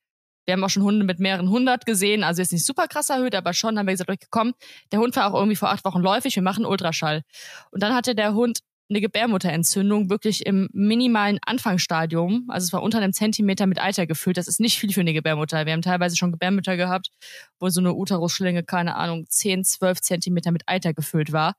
Wir 0.46 0.54
haben 0.54 0.64
auch 0.64 0.70
schon 0.70 0.82
Hunde 0.82 1.04
mit 1.04 1.18
mehreren 1.18 1.50
hundert 1.50 1.84
gesehen, 1.86 2.24
also 2.24 2.40
jetzt 2.40 2.52
nicht 2.52 2.64
super 2.64 2.88
krass 2.88 3.10
erhöht, 3.10 3.34
aber 3.34 3.52
schon 3.52 3.78
haben 3.78 3.86
wir 3.86 3.92
gesagt, 3.92 4.10
okay, 4.10 4.26
komm, 4.30 4.54
der 4.92 5.00
Hund 5.00 5.14
war 5.16 5.32
auch 5.32 5.34
irgendwie 5.38 5.56
vor 5.56 5.70
acht 5.70 5.84
Wochen 5.84 6.00
läufig, 6.00 6.36
wir 6.36 6.42
machen 6.42 6.64
Ultraschall. 6.64 7.22
Und 7.70 7.82
dann 7.82 7.94
hatte 7.94 8.14
der 8.14 8.34
Hund 8.34 8.60
eine 8.88 9.00
Gebärmutterentzündung 9.00 10.10
wirklich 10.10 10.46
im 10.46 10.68
minimalen 10.72 11.38
Anfangsstadium. 11.44 12.44
Also 12.48 12.66
es 12.66 12.72
war 12.72 12.82
unter 12.82 12.98
einem 12.98 13.12
Zentimeter 13.12 13.66
mit 13.66 13.80
Eiter 13.80 14.06
gefüllt. 14.06 14.36
Das 14.36 14.46
ist 14.46 14.60
nicht 14.60 14.78
viel 14.78 14.92
für 14.92 15.00
eine 15.00 15.12
Gebärmutter. 15.12 15.66
Wir 15.66 15.72
haben 15.72 15.82
teilweise 15.82 16.16
schon 16.16 16.30
Gebärmütter 16.30 16.76
gehabt, 16.76 17.10
wo 17.58 17.68
so 17.68 17.80
eine 17.80 17.94
Uterusschlinge, 17.94 18.62
keine 18.62 18.94
Ahnung, 18.94 19.26
10, 19.28 19.64
12 19.64 20.00
Zentimeter 20.00 20.52
mit 20.52 20.62
Eiter 20.68 20.94
gefüllt 20.94 21.32
war. 21.32 21.54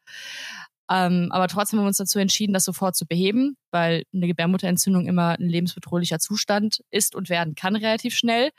Ähm, 0.90 1.30
aber 1.32 1.48
trotzdem 1.48 1.80
haben 1.80 1.86
wir 1.86 1.90
uns 1.90 1.98
dazu 1.98 2.20
entschieden, 2.20 2.54
das 2.54 2.64
sofort 2.64 2.96
zu 2.96 3.06
beheben, 3.06 3.58
weil 3.72 4.04
eine 4.14 4.28
Gebärmutterentzündung 4.28 5.06
immer 5.06 5.38
ein 5.38 5.50
lebensbedrohlicher 5.50 6.20
Zustand 6.20 6.82
ist 6.92 7.16
und 7.16 7.30
werden 7.30 7.56
kann 7.56 7.76
relativ 7.76 8.16
schnell. 8.16 8.52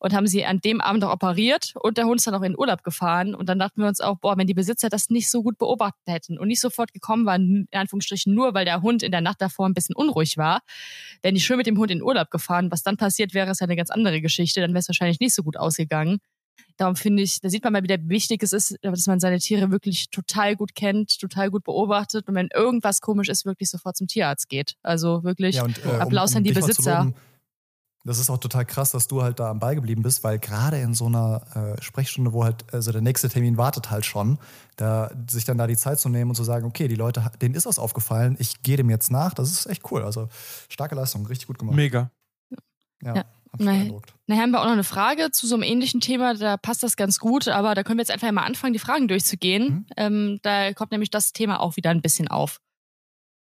Und 0.00 0.14
haben 0.14 0.26
sie 0.26 0.44
an 0.44 0.60
dem 0.60 0.80
Abend 0.80 1.04
auch 1.04 1.12
operiert 1.12 1.74
und 1.80 1.98
der 1.98 2.06
Hund 2.06 2.20
ist 2.20 2.26
dann 2.26 2.34
auch 2.34 2.42
in 2.42 2.52
den 2.52 2.58
Urlaub 2.58 2.82
gefahren. 2.82 3.34
Und 3.34 3.48
dann 3.48 3.58
dachten 3.58 3.80
wir 3.80 3.88
uns 3.88 4.00
auch, 4.00 4.18
boah, 4.18 4.36
wenn 4.36 4.46
die 4.46 4.54
Besitzer 4.54 4.88
das 4.88 5.10
nicht 5.10 5.30
so 5.30 5.42
gut 5.42 5.58
beobachtet 5.58 6.02
hätten 6.06 6.38
und 6.38 6.48
nicht 6.48 6.60
sofort 6.60 6.92
gekommen 6.92 7.26
waren, 7.26 7.68
in 7.70 7.78
Anführungsstrichen 7.78 8.34
nur, 8.34 8.54
weil 8.54 8.64
der 8.64 8.82
Hund 8.82 9.02
in 9.02 9.12
der 9.12 9.20
Nacht 9.20 9.40
davor 9.40 9.68
ein 9.68 9.74
bisschen 9.74 9.94
unruhig 9.94 10.36
war, 10.36 10.60
wären 11.22 11.34
die 11.34 11.40
schön 11.40 11.58
mit 11.58 11.66
dem 11.66 11.78
Hund 11.78 11.90
in 11.90 11.98
den 11.98 12.04
Urlaub 12.04 12.30
gefahren. 12.30 12.70
Was 12.70 12.82
dann 12.82 12.96
passiert 12.96 13.34
wäre, 13.34 13.50
ist 13.50 13.60
ja 13.60 13.66
eine 13.66 13.76
ganz 13.76 13.90
andere 13.90 14.20
Geschichte. 14.20 14.60
Dann 14.60 14.70
wäre 14.70 14.80
es 14.80 14.88
wahrscheinlich 14.88 15.20
nicht 15.20 15.34
so 15.34 15.42
gut 15.42 15.56
ausgegangen. 15.56 16.18
Darum 16.76 16.94
finde 16.94 17.22
ich, 17.24 17.40
da 17.40 17.50
sieht 17.50 17.64
man 17.64 17.72
mal, 17.72 17.82
wie 17.82 17.88
der 17.88 18.08
wichtig 18.08 18.42
es 18.42 18.52
ist, 18.52 18.76
dass 18.82 19.06
man 19.06 19.18
seine 19.18 19.38
Tiere 19.38 19.70
wirklich 19.70 20.10
total 20.10 20.54
gut 20.54 20.74
kennt, 20.74 21.18
total 21.18 21.50
gut 21.50 21.64
beobachtet 21.64 22.28
und 22.28 22.34
wenn 22.34 22.48
irgendwas 22.54 23.00
komisch 23.00 23.28
ist, 23.28 23.44
wirklich 23.44 23.68
sofort 23.68 23.96
zum 23.96 24.06
Tierarzt 24.06 24.48
geht. 24.48 24.76
Also 24.82 25.24
wirklich 25.24 25.56
Ja, 25.56 25.64
und, 25.64 25.84
äh, 25.84 25.88
Applaus 25.88 26.36
an 26.36 26.44
die 26.44 26.52
dich 26.52 26.60
mal 26.60 26.70
zu 26.70 26.82
Besitzer. 26.82 27.12
das 28.04 28.18
ist 28.20 28.30
auch 28.30 28.38
total 28.38 28.64
krass, 28.64 28.92
dass 28.92 29.08
du 29.08 29.22
halt 29.22 29.40
da 29.40 29.50
am 29.50 29.58
Ball 29.58 29.74
geblieben 29.74 30.02
bist, 30.02 30.22
weil 30.22 30.38
gerade 30.38 30.78
in 30.78 30.94
so 30.94 31.06
einer 31.06 31.76
äh, 31.76 31.82
Sprechstunde, 31.82 32.32
wo 32.32 32.44
halt, 32.44 32.72
also 32.72 32.92
der 32.92 33.02
nächste 33.02 33.28
Termin 33.28 33.56
wartet 33.56 33.90
halt 33.90 34.04
schon, 34.04 34.38
da 34.76 35.10
sich 35.28 35.44
dann 35.44 35.58
da 35.58 35.66
die 35.66 35.76
Zeit 35.76 35.98
zu 35.98 36.08
nehmen 36.08 36.30
und 36.30 36.36
zu 36.36 36.44
sagen, 36.44 36.64
okay, 36.64 36.86
die 36.86 36.94
Leute, 36.94 37.28
denen 37.42 37.56
ist 37.56 37.66
was 37.66 37.80
aufgefallen, 37.80 38.36
ich 38.38 38.62
gehe 38.62 38.76
dem 38.76 38.88
jetzt 38.88 39.10
nach, 39.10 39.34
das 39.34 39.50
ist 39.50 39.66
echt 39.66 39.90
cool. 39.90 40.04
Also 40.04 40.28
starke 40.68 40.94
Leistung, 40.94 41.26
richtig 41.26 41.48
gut 41.48 41.58
gemacht. 41.58 41.76
Mega. 41.76 42.10
Ja, 43.02 43.14
Ja. 43.16 43.24
Nein. 43.58 43.78
beeindruckt. 43.78 44.14
Nachher 44.26 44.42
haben 44.42 44.50
wir 44.50 44.60
auch 44.60 44.66
noch 44.66 44.72
eine 44.72 44.84
Frage 44.84 45.30
zu 45.30 45.46
so 45.46 45.54
einem 45.54 45.62
ähnlichen 45.62 46.00
Thema, 46.00 46.34
da 46.34 46.56
passt 46.56 46.82
das 46.82 46.96
ganz 46.96 47.18
gut, 47.18 47.48
aber 47.48 47.74
da 47.74 47.82
können 47.82 47.98
wir 47.98 48.02
jetzt 48.02 48.10
einfach 48.10 48.30
mal 48.30 48.44
anfangen, 48.44 48.72
die 48.72 48.78
Fragen 48.78 49.08
durchzugehen. 49.08 49.64
Mhm. 49.68 49.86
Ähm, 49.96 50.38
da 50.42 50.72
kommt 50.74 50.92
nämlich 50.92 51.10
das 51.10 51.32
Thema 51.32 51.60
auch 51.60 51.76
wieder 51.76 51.90
ein 51.90 52.02
bisschen 52.02 52.28
auf. 52.28 52.60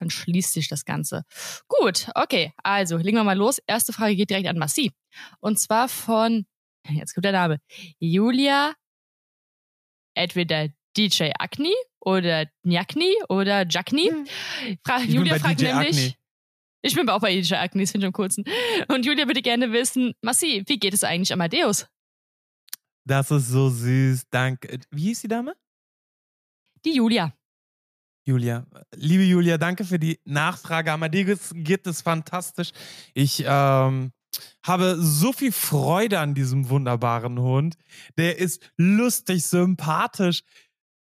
Dann 0.01 0.11
schließt 0.11 0.55
sich 0.55 0.69
das 0.69 0.87
Ganze. 0.87 1.25
Gut, 1.69 2.09
okay, 2.15 2.55
also 2.63 2.97
legen 2.97 3.19
wir 3.19 3.25
mal 3.25 3.37
los. 3.37 3.59
Erste 3.67 3.93
Frage 3.93 4.17
geht 4.17 4.31
direkt 4.31 4.49
an 4.49 4.59
Massi. 4.59 4.93
Und 5.41 5.59
zwar 5.59 5.89
von, 5.89 6.47
jetzt 6.89 7.15
kommt 7.15 7.27
der 7.27 7.33
Name, 7.33 7.59
Julia, 7.99 8.75
entweder 10.15 10.69
DJ 10.97 11.31
Agni 11.39 11.75
oder 12.01 12.47
Njakni 12.63 13.15
oder 13.29 13.67
Jackni. 13.69 14.11
Fra 14.85 14.99
Ich 14.99 15.07
bin 15.07 15.17
Julia 15.17 15.39
fragt 15.39 15.61
DJ 15.61 15.67
nämlich, 15.67 15.97
Agni. 15.97 16.15
Ich 16.83 16.95
bin 16.95 17.09
auch 17.09 17.21
bei 17.21 17.37
das 17.37 17.49
finde 17.49 17.87
ich 17.87 18.05
am 18.05 18.13
coolsten. 18.13 18.45
Und 18.89 19.05
Julia 19.05 19.27
würde 19.27 19.43
gerne 19.43 19.73
wissen, 19.73 20.15
Massi, 20.23 20.63
wie 20.67 20.79
geht 20.79 20.95
es 20.95 21.05
eigentlich 21.05 21.33
Amadeus? 21.33 21.87
Das 23.05 23.31
ist 23.31 23.49
so 23.49 23.71
süß. 23.71 24.25
Danke. 24.31 24.81
Wie 24.91 25.05
hieß 25.05 25.23
die 25.23 25.29
Dame? 25.29 25.55
Die 26.85 26.95
Julia. 26.95 27.35
Julia. 28.25 28.67
Liebe 28.95 29.25
Julia, 29.25 29.59
danke 29.59 29.85
für 29.85 29.99
die 29.99 30.21
Nachfrage. 30.25 30.93
Amadeus 30.93 31.51
geht 31.55 31.87
es 31.87 32.03
fantastisch. 32.03 32.71
Ich 33.15 33.45
ähm, 33.47 34.13
habe 34.63 34.97
so 34.99 35.33
viel 35.33 35.53
Freude 35.53 36.21
an 36.21 36.35
diesem 36.35 36.69
wunderbaren 36.69 37.41
Hund. 37.41 37.77
Der 38.17 38.39
ist 38.39 38.71
lustig, 38.77 39.45
sympathisch. 39.45 40.43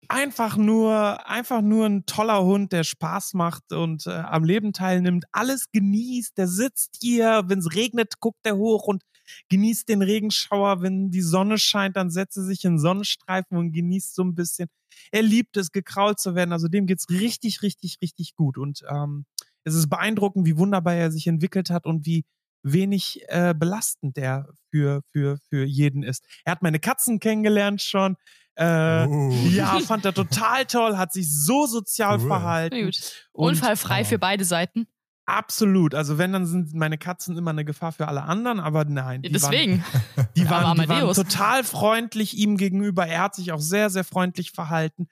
Einfach 0.10 0.56
nur, 0.56 1.28
einfach 1.28 1.62
nur 1.62 1.86
ein 1.86 2.06
toller 2.06 2.42
Hund, 2.44 2.72
der 2.72 2.86
Spaß 2.86 3.34
macht 3.34 3.74
und 3.74 4.08
äh, 4.08 4.12
am 4.12 4.46
Leben 4.46 4.72
teilnimmt, 4.72 5.26
alles 5.34 5.66
genießt. 5.74 6.38
Der 6.38 6.48
sitzt 6.48 6.98
hier, 7.02 7.44
wenn 7.48 7.60
es 7.60 7.76
regnet, 7.76 8.20
guckt 8.22 8.40
er 8.46 8.56
hoch 8.56 8.88
und 8.88 9.04
genießt 9.50 9.90
den 9.90 10.02
Regenschauer. 10.02 10.82
Wenn 10.82 11.12
die 11.12 11.22
Sonne 11.22 11.58
scheint, 11.58 11.98
dann 11.98 12.10
setzt 12.10 12.38
er 12.38 12.44
sich 12.44 12.64
in 12.64 12.80
Sonnenstreifen 12.80 13.58
und 13.58 13.74
genießt 13.74 14.16
so 14.16 14.24
ein 14.24 14.34
bisschen. 14.36 14.70
Er 15.12 15.24
liebt 15.24 15.58
es, 15.58 15.72
gekrault 15.72 16.20
zu 16.20 16.36
werden. 16.36 16.54
Also 16.54 16.70
dem 16.70 16.86
geht's 16.86 17.10
richtig, 17.10 17.62
richtig, 17.62 17.98
richtig 18.02 18.36
gut. 18.36 18.58
Und 18.58 18.84
ähm, 18.90 19.26
es 19.66 19.76
ist 19.76 19.90
beeindruckend, 19.90 20.48
wie 20.48 20.58
wunderbar 20.58 20.96
er 20.96 21.12
sich 21.12 21.28
entwickelt 21.28 21.70
hat 21.70 21.86
und 21.86 22.06
wie 22.06 22.24
wenig 22.64 23.22
äh, 23.28 23.54
belastend 23.58 24.18
der 24.18 24.48
für, 24.72 25.02
für, 25.12 25.38
für 25.50 25.66
jeden 25.66 26.04
ist. 26.04 26.24
Er 26.46 26.52
hat 26.52 26.62
meine 26.62 26.80
Katzen 26.80 27.20
kennengelernt 27.20 27.82
schon. 27.82 28.16
Äh, 28.58 29.06
Oh. 29.08 29.30
Ja, 29.50 29.80
fand 29.80 30.04
er 30.06 30.14
total 30.14 30.66
toll, 30.66 30.98
hat 30.98 31.14
sich 31.14 31.32
so 31.32 31.68
sozial 31.68 32.20
Cool. 32.20 32.28
verhalten. 32.28 32.92
Unfallfrei 33.32 34.02
oh. 34.02 34.06
für 34.06 34.20
beide 34.20 34.46
Seiten. 34.46 34.88
Absolut. 35.28 35.94
Also 35.94 36.18
wenn, 36.18 36.32
dann 36.32 36.46
sind 36.46 36.74
meine 36.74 36.98
Katzen 36.98 37.38
immer 37.38 37.52
eine 37.52 37.66
Gefahr 37.66 37.92
für 37.92 38.08
alle 38.08 38.24
anderen, 38.24 38.60
aber 38.62 38.86
nein. 38.86 39.22
Die 39.22 39.30
Deswegen. 39.30 39.84
Waren, 40.16 40.28
die, 40.36 40.50
waren, 40.50 40.80
die 40.80 40.88
waren 40.90 41.14
total 41.14 41.64
freundlich 41.66 42.38
ihm 42.38 42.56
gegenüber. 42.58 43.06
Er 43.06 43.24
hat 43.24 43.36
sich 43.36 43.52
auch 43.52 43.60
sehr, 43.60 43.90
sehr 43.90 44.06
freundlich 44.06 44.52
verhalten. 44.52 45.08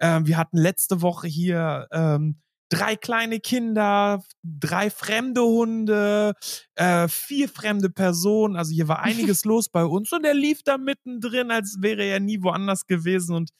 Ähm, 0.00 0.26
wir 0.26 0.36
hatten 0.36 0.56
letzte 0.56 1.02
Woche 1.02 1.26
hier 1.26 1.88
ähm, 1.90 2.40
drei 2.68 2.96
kleine 2.96 3.38
Kinder, 3.40 4.22
drei 4.42 4.90
fremde 4.90 5.42
Hunde, 5.42 6.34
äh, 6.74 7.06
vier 7.08 7.48
fremde 7.48 7.90
Personen. 7.90 8.56
Also 8.56 8.72
hier 8.72 8.88
war 8.88 9.00
einiges 9.02 9.44
los 9.44 9.68
bei 9.68 9.84
uns 9.84 10.12
und 10.12 10.24
er 10.24 10.34
lief 10.34 10.62
da 10.62 10.78
mittendrin, 10.78 11.50
als 11.50 11.78
wäre 11.80 12.04
er 12.04 12.20
nie 12.20 12.42
woanders 12.42 12.86
gewesen. 12.86 13.34
Und 13.36 13.50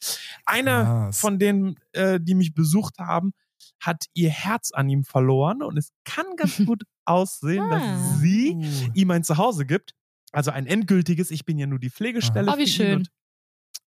einer 0.44 0.84
Krass. 0.84 1.18
von 1.20 1.38
denen, 1.38 1.76
äh, 1.92 2.18
die 2.20 2.34
mich 2.34 2.54
besucht 2.54 2.98
haben, 2.98 3.32
hat 3.80 4.06
ihr 4.14 4.30
Herz 4.30 4.72
an 4.72 4.88
ihm 4.88 5.04
verloren 5.04 5.62
und 5.62 5.76
es 5.76 5.90
kann 6.04 6.26
ganz 6.36 6.56
gut 6.66 6.82
aussehen, 7.04 7.62
Ah. 7.62 7.78
dass 7.78 8.20
sie 8.20 8.54
Uh. 8.56 8.90
ihm 8.94 9.10
ein 9.10 9.22
Zuhause 9.24 9.66
gibt. 9.66 9.94
Also 10.32 10.50
ein 10.50 10.66
endgültiges, 10.66 11.30
ich 11.30 11.44
bin 11.44 11.56
ja 11.58 11.66
nur 11.66 11.78
die 11.78 11.90
Pflegestelle. 11.90 12.50
Ah, 12.52 12.58
wie 12.58 12.66
für 12.66 12.82
ihn 12.82 12.88
schön. 12.88 12.96
Und, 12.98 13.10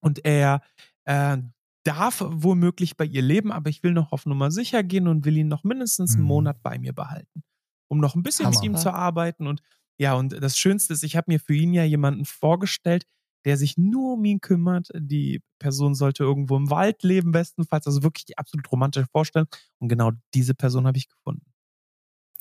und 0.02 0.26
er 0.26 0.62
äh, 1.06 1.38
darf 1.84 2.24
womöglich 2.26 2.98
bei 2.98 3.06
ihr 3.06 3.22
leben, 3.22 3.52
aber 3.52 3.70
ich 3.70 3.84
will 3.84 3.94
noch 3.94 4.12
auf 4.12 4.26
Nummer 4.26 4.52
sicher 4.52 4.84
gehen 4.84 5.08
und 5.08 5.26
will 5.26 5.38
ihn 5.38 5.48
noch 5.48 5.64
mindestens 5.64 6.14
einen 6.14 6.22
Mhm. 6.24 6.28
Monat 6.28 6.62
bei 6.64 6.78
mir 6.78 6.94
behalten, 6.94 7.44
um 7.88 8.00
noch 8.00 8.16
ein 8.16 8.24
bisschen 8.24 8.46
Hammer. 8.48 8.58
mit 8.58 8.66
ihm 8.66 8.76
zu 8.78 8.94
arbeiten. 8.94 9.48
Und 9.48 9.62
ja, 9.98 10.14
und 10.14 10.32
das 10.42 10.58
Schönste 10.58 10.94
ist, 10.94 11.04
ich 11.04 11.16
habe 11.16 11.26
mir 11.32 11.40
für 11.40 11.54
ihn 11.54 11.74
ja 11.74 11.84
jemanden 11.84 12.26
vorgestellt, 12.26 13.06
der 13.46 13.56
sich 13.58 13.78
nur 13.78 14.14
um 14.14 14.26
ihn 14.26 14.42
kümmert. 14.42 14.90
Die 14.94 15.42
Person 15.60 15.96
sollte 15.96 16.24
irgendwo 16.24 16.58
im 16.58 16.70
Wald 16.70 17.04
leben, 17.04 17.32
bestenfalls. 17.32 17.88
Also 17.88 18.04
wirklich 18.04 18.26
die 18.26 18.38
absolut 18.38 18.70
romantische 18.72 19.08
Vorstellung. 19.12 19.48
Und 19.80 19.88
genau 19.88 20.12
diese 20.34 20.54
Person 20.56 20.86
habe 20.88 20.98
ich 20.98 21.08
gefunden. 21.08 21.46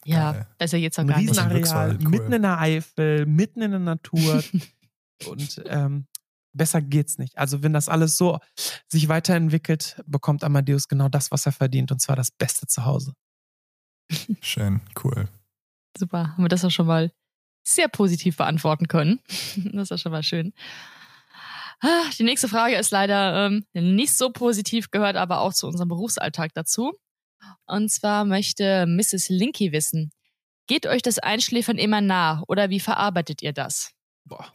Ja, 0.05 0.33
Geil. 0.33 0.47
besser 0.59 0.79
geht's 0.79 0.99
auch 0.99 1.03
Ein 1.03 1.09
gar 1.09 1.19
nicht. 1.19 1.31
Riesenareal, 1.31 1.55
Glücksfall, 1.55 1.99
cool. 2.03 2.09
mitten 2.09 2.33
in 2.33 2.43
der 2.43 2.59
Eifel, 2.61 3.27
mitten 3.27 3.63
in 3.63 3.71
der 3.73 3.81
Natur. 3.81 4.43
und 5.29 5.63
ähm, 5.67 6.07
besser 6.53 6.81
geht's 6.83 7.19
nicht. 7.19 7.37
Also 7.39 7.63
wenn 7.63 7.73
das 7.73 7.89
alles 7.89 8.17
so 8.17 8.39
sich 8.89 9.09
weiterentwickelt, 9.09 10.03
bekommt 10.07 10.45
Amadeus 10.45 10.89
genau 10.89 11.09
das, 11.09 11.31
was 11.31 11.47
er 11.47 11.53
verdient, 11.53 11.93
und 11.93 12.01
zwar 12.01 12.17
das 12.17 12.31
beste 12.31 12.67
Zuhause. 12.67 13.13
Schön, 14.41 14.81
cool. 15.05 15.29
Super, 15.97 16.33
haben 16.33 16.45
wir 16.45 16.49
das 16.49 16.65
auch 16.65 16.71
schon 16.71 16.87
mal 16.87 17.13
sehr 17.67 17.89
positiv 17.89 18.37
beantworten 18.37 18.89
können. 18.89 19.21
Das 19.73 19.91
ist 19.91 20.01
schon 20.01 20.13
mal 20.13 20.23
schön. 20.23 20.53
Ah, 21.81 22.05
Die 22.19 22.25
nächste 22.25 22.49
Frage 22.49 22.77
ist 22.77 22.91
leider 22.91 23.47
ähm, 23.47 23.65
nicht 23.73 24.15
so 24.15 24.31
positiv, 24.31 24.91
gehört 24.91 25.17
aber 25.17 25.41
auch 25.41 25.53
zu 25.53 25.67
unserem 25.67 25.89
Berufsalltag 25.89 26.53
dazu. 26.55 26.93
Und 27.67 27.91
zwar 27.91 28.25
möchte 28.25 28.87
Mrs. 28.87 29.29
Linky 29.29 29.71
wissen, 29.73 30.11
geht 30.67 30.87
euch 30.87 31.03
das 31.03 31.19
Einschläfern 31.19 31.79
immer 31.79 32.01
nach 32.01 32.43
oder 32.49 32.71
wie 32.71 32.81
verarbeitet 32.81 33.43
ihr 33.43 33.53
das? 33.53 33.93
Boah. 34.25 34.53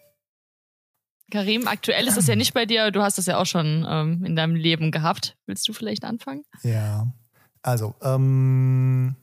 Karim, 1.32 1.68
aktuell 1.68 2.08
ist 2.08 2.18
das 2.18 2.28
ja 2.28 2.36
nicht 2.36 2.54
bei 2.54 2.66
dir, 2.66 2.92
du 2.92 3.02
hast 3.02 3.18
das 3.18 3.26
ja 3.26 3.38
auch 3.38 3.46
schon 3.46 3.86
ähm, 3.90 4.24
in 4.26 4.36
deinem 4.36 4.56
Leben 4.56 4.92
gehabt. 4.92 5.36
Willst 5.46 5.68
du 5.68 5.74
vielleicht 5.74 6.04
anfangen? 6.04 6.44
Ja. 6.64 7.08
Also, 7.62 7.96
ähm, 8.02 9.16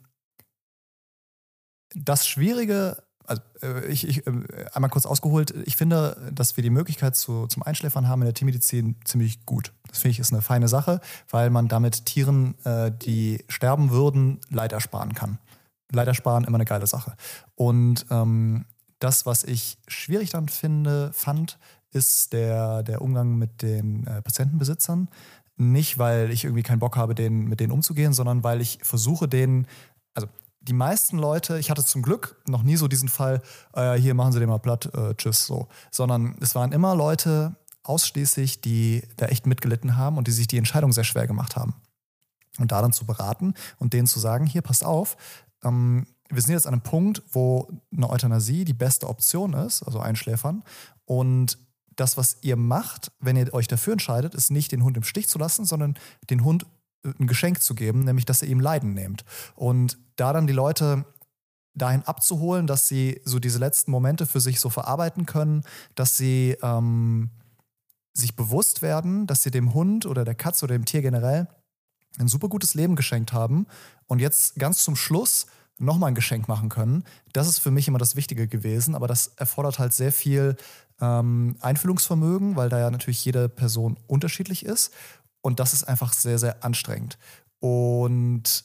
das 1.94 2.26
Schwierige, 2.26 3.02
also 3.24 3.42
äh, 3.62 3.86
ich, 3.86 4.08
ich 4.08 4.26
äh, 4.26 4.32
einmal 4.72 4.90
kurz 4.90 5.06
ausgeholt, 5.06 5.54
ich 5.66 5.76
finde, 5.76 6.30
dass 6.32 6.56
wir 6.56 6.62
die 6.62 6.70
Möglichkeit 6.70 7.16
zu, 7.16 7.46
zum 7.46 7.62
Einschläfern 7.62 8.08
haben 8.08 8.22
in 8.22 8.26
der 8.26 8.34
Tiermedizin 8.34 8.96
ziemlich 9.04 9.44
gut. 9.44 9.72
Das 9.88 9.98
finde 9.98 10.12
ich 10.12 10.18
ist 10.20 10.32
eine 10.32 10.42
feine 10.42 10.68
Sache, 10.68 11.00
weil 11.28 11.50
man 11.50 11.68
damit 11.68 12.06
Tieren, 12.06 12.54
äh, 12.64 12.90
die 12.90 13.44
sterben 13.48 13.90
würden, 13.90 14.40
Leid 14.48 14.72
ersparen 14.72 15.14
kann. 15.14 15.38
Leid 15.92 16.08
ersparen 16.08 16.44
immer 16.44 16.56
eine 16.56 16.64
geile 16.64 16.86
Sache. 16.86 17.16
Und 17.56 18.06
ähm, 18.10 18.64
das, 19.00 19.26
was 19.26 19.44
ich 19.44 19.78
schwierig 19.88 20.30
dann 20.30 20.48
finde, 20.48 21.10
fand, 21.12 21.58
ist 21.92 22.32
der, 22.32 22.82
der 22.82 23.02
Umgang 23.02 23.36
mit 23.36 23.62
den 23.62 24.06
äh, 24.06 24.22
Patientenbesitzern. 24.22 25.08
Nicht, 25.56 25.98
weil 25.98 26.30
ich 26.30 26.44
irgendwie 26.44 26.62
keinen 26.62 26.78
Bock 26.78 26.96
habe, 26.96 27.14
denen, 27.14 27.46
mit 27.46 27.60
denen 27.60 27.72
umzugehen, 27.72 28.12
sondern 28.12 28.42
weil 28.42 28.60
ich 28.60 28.78
versuche, 28.82 29.28
denen, 29.28 29.66
also 30.14 30.28
die 30.60 30.72
meisten 30.72 31.18
Leute, 31.18 31.58
ich 31.58 31.70
hatte 31.70 31.84
zum 31.84 32.02
Glück 32.02 32.40
noch 32.46 32.62
nie 32.62 32.76
so 32.76 32.88
diesen 32.88 33.08
Fall, 33.08 33.42
äh, 33.74 33.94
hier 33.94 34.14
machen 34.14 34.32
Sie 34.32 34.40
den 34.40 34.48
mal 34.48 34.58
platt, 34.58 34.90
äh, 34.94 35.14
tschüss, 35.14 35.46
so. 35.46 35.68
Sondern 35.90 36.36
es 36.40 36.54
waren 36.54 36.72
immer 36.72 36.94
Leute 36.94 37.56
ausschließlich, 37.82 38.60
die 38.60 39.02
da 39.16 39.26
echt 39.26 39.46
mitgelitten 39.46 39.96
haben 39.96 40.18
und 40.18 40.28
die 40.28 40.32
sich 40.32 40.46
die 40.46 40.58
Entscheidung 40.58 40.92
sehr 40.92 41.04
schwer 41.04 41.26
gemacht 41.26 41.56
haben. 41.56 41.74
Und 42.58 42.72
da 42.72 42.82
dann 42.82 42.92
zu 42.92 43.06
beraten 43.06 43.54
und 43.78 43.92
denen 43.92 44.06
zu 44.06 44.20
sagen, 44.20 44.46
hier, 44.46 44.62
passt 44.62 44.84
auf, 44.84 45.16
ähm, 45.62 46.06
wir 46.30 46.42
sind 46.42 46.52
jetzt 46.52 46.66
an 46.66 46.74
einem 46.74 46.82
Punkt, 46.82 47.22
wo 47.32 47.68
eine 47.94 48.08
Euthanasie 48.08 48.64
die 48.64 48.74
beste 48.74 49.08
Option 49.08 49.52
ist, 49.52 49.82
also 49.82 49.98
Einschläfern. 49.98 50.62
Und 51.04 51.58
das, 52.00 52.16
was 52.16 52.38
ihr 52.40 52.56
macht, 52.56 53.12
wenn 53.20 53.36
ihr 53.36 53.52
euch 53.52 53.68
dafür 53.68 53.92
entscheidet, 53.92 54.34
ist 54.34 54.50
nicht 54.50 54.72
den 54.72 54.82
Hund 54.82 54.96
im 54.96 55.02
Stich 55.02 55.28
zu 55.28 55.38
lassen, 55.38 55.64
sondern 55.64 55.96
den 56.30 56.44
Hund 56.44 56.66
äh, 57.04 57.12
ein 57.18 57.26
Geschenk 57.26 57.62
zu 57.62 57.74
geben, 57.74 58.04
nämlich 58.04 58.24
dass 58.24 58.42
ihr 58.42 58.48
ihm 58.48 58.60
Leiden 58.60 58.94
nehmt. 58.94 59.24
Und 59.54 59.98
da 60.16 60.32
dann 60.32 60.46
die 60.46 60.52
Leute 60.52 61.04
dahin 61.74 62.02
abzuholen, 62.02 62.66
dass 62.66 62.88
sie 62.88 63.20
so 63.24 63.38
diese 63.38 63.58
letzten 63.58 63.90
Momente 63.90 64.26
für 64.26 64.40
sich 64.40 64.60
so 64.60 64.70
verarbeiten 64.70 65.26
können, 65.26 65.62
dass 65.94 66.16
sie 66.16 66.56
ähm, 66.62 67.30
sich 68.12 68.34
bewusst 68.34 68.82
werden, 68.82 69.26
dass 69.26 69.42
sie 69.42 69.50
dem 69.50 69.72
Hund 69.74 70.06
oder 70.06 70.24
der 70.24 70.34
Katze 70.34 70.64
oder 70.64 70.76
dem 70.76 70.84
Tier 70.84 71.02
generell 71.02 71.48
ein 72.18 72.28
super 72.28 72.48
gutes 72.48 72.74
Leben 72.74 72.96
geschenkt 72.96 73.32
haben 73.32 73.66
und 74.06 74.18
jetzt 74.18 74.56
ganz 74.56 74.82
zum 74.82 74.96
Schluss 74.96 75.46
nochmal 75.78 76.10
ein 76.10 76.14
Geschenk 76.14 76.48
machen 76.48 76.68
können. 76.68 77.04
Das 77.32 77.48
ist 77.48 77.58
für 77.60 77.70
mich 77.70 77.88
immer 77.88 77.98
das 77.98 78.16
Wichtige 78.16 78.48
gewesen, 78.48 78.94
aber 78.94 79.06
das 79.06 79.28
erfordert 79.36 79.78
halt 79.78 79.94
sehr 79.94 80.12
viel 80.12 80.56
ähm, 81.00 81.56
Einfühlungsvermögen, 81.60 82.56
weil 82.56 82.68
da 82.68 82.78
ja 82.78 82.90
natürlich 82.90 83.24
jede 83.24 83.48
Person 83.48 83.96
unterschiedlich 84.06 84.64
ist 84.64 84.92
und 85.42 85.60
das 85.60 85.72
ist 85.72 85.84
einfach 85.84 86.12
sehr, 86.12 86.38
sehr 86.38 86.64
anstrengend. 86.64 87.18
Und 87.60 88.64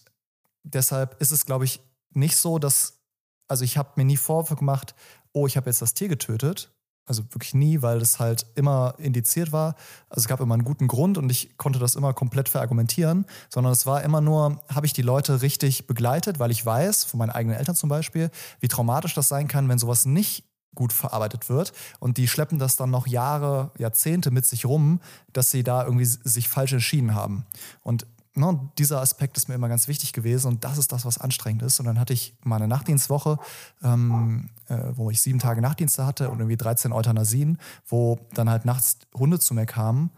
deshalb 0.64 1.20
ist 1.22 1.32
es, 1.32 1.46
glaube 1.46 1.66
ich, 1.66 1.82
nicht 2.12 2.38
so, 2.38 2.60
dass, 2.60 3.00
also 3.48 3.64
ich 3.64 3.78
habe 3.78 3.92
mir 3.96 4.06
nie 4.06 4.18
Vorwürfe 4.18 4.56
gemacht, 4.56 4.96
oh, 5.34 5.48
ich 5.48 5.58
habe 5.58 5.70
jetzt 5.70 5.82
das 5.82 5.94
Tier 5.94 6.08
getötet. 6.08 6.72
Also 7.08 7.24
wirklich 7.36 7.54
nie, 7.54 7.84
weil 7.84 8.00
das 8.00 8.20
halt 8.20 8.48
immer 8.56 8.96
indiziert 8.98 9.52
war. 9.52 9.76
Also 10.10 10.22
es 10.22 10.28
gab 10.28 10.40
immer 10.40 10.56
einen 10.56 10.64
guten 10.64 10.88
Grund 10.88 11.20
und 11.20 11.30
ich 11.30 11.56
konnte 11.56 11.78
das 11.78 11.94
immer 11.94 12.14
komplett 12.14 12.50
verargumentieren, 12.50 13.28
sondern 13.48 13.74
es 13.74 13.86
war 13.86 14.02
immer 14.02 14.22
nur, 14.22 14.64
habe 14.74 14.88
ich 14.88 14.94
die 14.94 15.04
Leute 15.04 15.44
richtig 15.44 15.86
begleitet, 15.86 16.40
weil 16.40 16.50
ich 16.50 16.66
weiß, 16.66 17.04
von 17.04 17.20
meinen 17.20 17.30
eigenen 17.30 17.60
Eltern 17.60 17.76
zum 17.76 17.90
Beispiel, 17.90 18.32
wie 18.60 18.68
traumatisch 18.68 19.14
das 19.14 19.28
sein 19.28 19.48
kann, 19.48 19.70
wenn 19.70 19.78
sowas 19.78 20.08
nicht 20.08 20.46
gut 20.76 20.94
verarbeitet 20.94 21.50
wird. 21.50 21.74
Und 22.00 22.18
die 22.18 22.28
schleppen 22.28 22.60
das 22.60 22.76
dann 22.76 22.92
noch 22.92 23.08
Jahre, 23.08 23.72
Jahrzehnte 23.78 24.32
mit 24.32 24.46
sich 24.46 24.66
rum, 24.66 25.00
dass 25.34 25.52
sie 25.52 25.64
da 25.64 25.84
irgendwie 25.84 26.06
sich 26.06 26.50
falsch 26.50 26.74
entschieden 26.74 27.16
haben. 27.16 27.46
Und 27.82 28.06
ne, 28.36 28.60
dieser 28.78 29.02
Aspekt 29.02 29.38
ist 29.38 29.48
mir 29.48 29.56
immer 29.56 29.70
ganz 29.70 29.88
wichtig 29.88 30.14
gewesen 30.14 30.48
und 30.48 30.64
das 30.64 30.78
ist 30.78 30.92
das, 30.92 31.06
was 31.06 31.18
anstrengend 31.18 31.64
ist. 31.64 31.80
Und 31.80 31.86
dann 31.86 32.00
hatte 32.00 32.14
ich 32.14 32.36
mal 32.44 32.58
eine 32.58 32.68
Nachtdienstwoche, 32.68 33.40
ähm, 33.84 34.50
äh, 34.68 34.78
wo 34.94 35.10
ich 35.10 35.22
sieben 35.22 35.40
Tage 35.40 35.62
Nachtdienste 35.62 36.06
hatte 36.06 36.30
und 36.30 36.40
irgendwie 36.40 36.58
13 36.58 36.92
Euthanasien, 36.92 37.58
wo 37.88 38.20
dann 38.34 38.50
halt 38.50 38.66
nachts 38.66 39.00
Hunde 39.16 39.40
zu 39.40 39.54
mir 39.54 39.66
kamen 39.66 40.12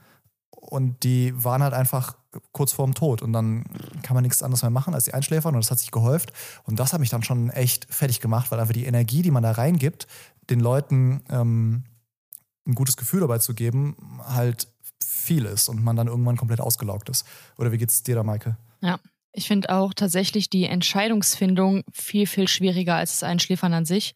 und 0.52 1.04
die 1.04 1.34
waren 1.42 1.64
halt 1.64 1.74
einfach 1.74 2.16
kurz 2.52 2.74
vorm 2.74 2.94
Tod 2.94 3.22
und 3.22 3.34
dann 3.34 3.64
kann 4.04 4.14
man 4.14 4.24
nichts 4.24 4.44
anderes 4.44 4.62
mehr 4.62 4.70
machen 4.70 4.94
als 4.94 5.06
die 5.06 5.14
einschläfern 5.14 5.56
und 5.56 5.64
das 5.64 5.72
hat 5.72 5.80
sich 5.80 5.92
gehäuft 5.92 6.34
und 6.66 6.80
das 6.80 6.94
hat 6.94 7.00
mich 7.00 7.10
dann 7.10 7.24
schon 7.24 7.50
echt 7.50 7.88
fertig 7.90 8.20
gemacht, 8.20 8.52
weil 8.52 8.60
einfach 8.60 8.74
die 8.74 8.86
Energie, 8.86 9.22
die 9.22 9.32
man 9.32 9.44
da 9.44 9.52
reingibt, 9.52 10.08
den 10.50 10.60
Leuten 10.60 11.24
ähm, 11.30 11.84
ein 12.66 12.75
gutes 12.75 12.98
Gefühl 12.98 13.22
dabei 13.22 13.39
zu 13.39 13.54
geben, 13.54 14.22
halt 14.24 14.68
viel 15.04 15.46
ist 15.46 15.70
und 15.70 15.84
man 15.84 15.96
dann 15.96 16.08
irgendwann 16.08 16.38
komplett 16.38 16.62
ausgelaugt 16.62 17.10
ist. 17.10 17.25
Oder 17.58 17.72
wie 17.72 17.77
geht's 17.77 18.04
dir 18.04 18.16
da, 18.16 18.24
Maike? 18.24 18.58
Ja, 18.82 19.00
ich 19.38 19.48
finde 19.48 19.70
auch 19.70 19.94
tatsächlich 19.94 20.50
die 20.50 20.66
Entscheidungsfindung 20.66 21.84
viel, 21.94 22.25
viel 22.27 22.48
schwieriger 22.48 22.96
als 22.96 23.12
das 23.12 23.24
Einschläfern 23.24 23.74
an 23.74 23.86
sich, 23.86 24.16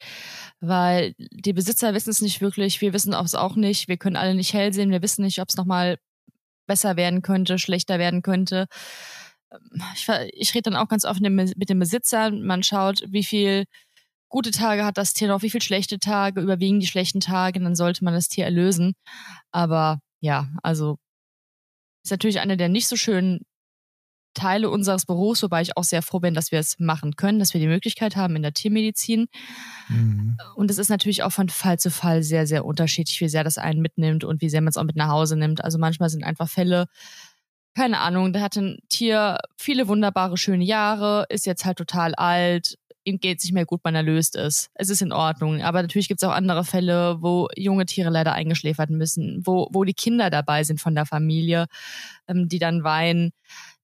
weil 0.59 1.13
die 1.17 1.53
Besitzer 1.53 1.93
wissen 1.93 2.09
es 2.09 2.21
nicht 2.21 2.41
wirklich, 2.41 2.81
wir 2.81 2.93
wissen 2.93 3.13
es 3.13 3.35
auch 3.35 3.55
nicht, 3.55 3.87
wir 3.87 3.97
können 3.97 4.15
alle 4.15 4.33
nicht 4.33 4.53
hell 4.53 4.73
sehen, 4.73 4.89
wir 4.89 5.01
wissen 5.01 5.23
nicht, 5.23 5.39
ob 5.39 5.49
es 5.49 5.57
nochmal 5.57 5.97
besser 6.65 6.95
werden 6.95 7.21
könnte, 7.21 7.59
schlechter 7.59 7.99
werden 7.99 8.21
könnte. 8.21 8.65
Ich, 9.93 10.07
ich 10.33 10.55
rede 10.55 10.71
dann 10.71 10.75
auch 10.75 10.87
ganz 10.87 11.05
oft 11.05 11.19
mit 11.21 11.69
dem 11.69 11.79
Besitzer, 11.79 12.31
man 12.31 12.63
schaut, 12.63 13.03
wie 13.07 13.23
viel 13.23 13.65
gute 14.31 14.51
Tage 14.51 14.85
hat 14.85 14.97
das 14.97 15.13
Tier 15.13 15.27
noch, 15.27 15.43
wie 15.43 15.49
viel 15.49 15.61
schlechte 15.61 15.99
Tage, 15.99 16.41
überwiegen 16.41 16.79
die 16.79 16.87
schlechten 16.87 17.19
Tage, 17.19 17.59
dann 17.59 17.75
sollte 17.75 18.03
man 18.03 18.13
das 18.13 18.29
Tier 18.29 18.45
erlösen. 18.45 18.93
Aber 19.51 19.99
ja, 20.21 20.49
also 20.63 20.97
ist 22.03 22.11
natürlich 22.11 22.39
eine 22.39 22.57
der 22.57 22.69
nicht 22.69 22.87
so 22.87 22.95
schönen 22.95 23.41
Teile 24.33 24.69
unseres 24.69 25.05
Berufs, 25.05 25.43
wobei 25.43 25.61
ich 25.61 25.75
auch 25.75 25.83
sehr 25.83 26.01
froh 26.01 26.19
bin, 26.19 26.33
dass 26.33 26.53
wir 26.53 26.59
es 26.59 26.79
machen 26.79 27.17
können, 27.17 27.37
dass 27.37 27.53
wir 27.53 27.59
die 27.59 27.67
Möglichkeit 27.67 28.15
haben 28.15 28.37
in 28.37 28.41
der 28.41 28.53
Tiermedizin. 28.53 29.27
Mhm. 29.89 30.37
Und 30.55 30.71
es 30.71 30.77
ist 30.77 30.89
natürlich 30.89 31.23
auch 31.23 31.33
von 31.33 31.49
Fall 31.49 31.77
zu 31.77 31.91
Fall 31.91 32.23
sehr, 32.23 32.47
sehr 32.47 32.63
unterschiedlich, 32.63 33.19
wie 33.19 33.27
sehr 33.27 33.43
das 33.43 33.57
einen 33.57 33.81
mitnimmt 33.81 34.23
und 34.23 34.41
wie 34.41 34.49
sehr 34.49 34.61
man 34.61 34.69
es 34.69 34.77
auch 34.77 34.85
mit 34.85 34.95
nach 34.95 35.09
Hause 35.09 35.35
nimmt. 35.35 35.63
Also 35.63 35.77
manchmal 35.77 36.09
sind 36.09 36.23
einfach 36.23 36.47
Fälle, 36.47 36.85
keine 37.75 37.99
Ahnung, 37.99 38.31
da 38.31 38.39
hat 38.39 38.55
ein 38.55 38.79
Tier 38.87 39.37
viele 39.57 39.89
wunderbare, 39.89 40.37
schöne 40.37 40.63
Jahre, 40.63 41.25
ist 41.29 41.45
jetzt 41.45 41.65
halt 41.65 41.77
total 41.77 42.15
alt, 42.15 42.75
ihm 43.03 43.19
geht 43.19 43.39
es 43.39 43.43
nicht 43.43 43.53
mehr 43.53 43.65
gut, 43.65 43.81
man 43.83 43.95
erlöst 43.95 44.35
ist. 44.35 44.69
Es 44.73 44.89
ist 44.89 45.01
in 45.01 45.11
Ordnung. 45.11 45.61
Aber 45.61 45.81
natürlich 45.81 46.07
gibt 46.07 46.21
es 46.21 46.27
auch 46.27 46.33
andere 46.33 46.63
Fälle, 46.63 47.17
wo 47.21 47.47
junge 47.55 47.85
Tiere 47.85 48.09
leider 48.09 48.33
eingeschläfert 48.33 48.89
müssen, 48.89 49.41
wo, 49.45 49.67
wo 49.71 49.83
die 49.83 49.93
Kinder 49.93 50.29
dabei 50.29 50.63
sind 50.63 50.79
von 50.79 50.95
der 50.95 51.05
Familie, 51.05 51.65
ähm, 52.27 52.47
die 52.47 52.59
dann 52.59 52.83
weinen. 52.83 53.31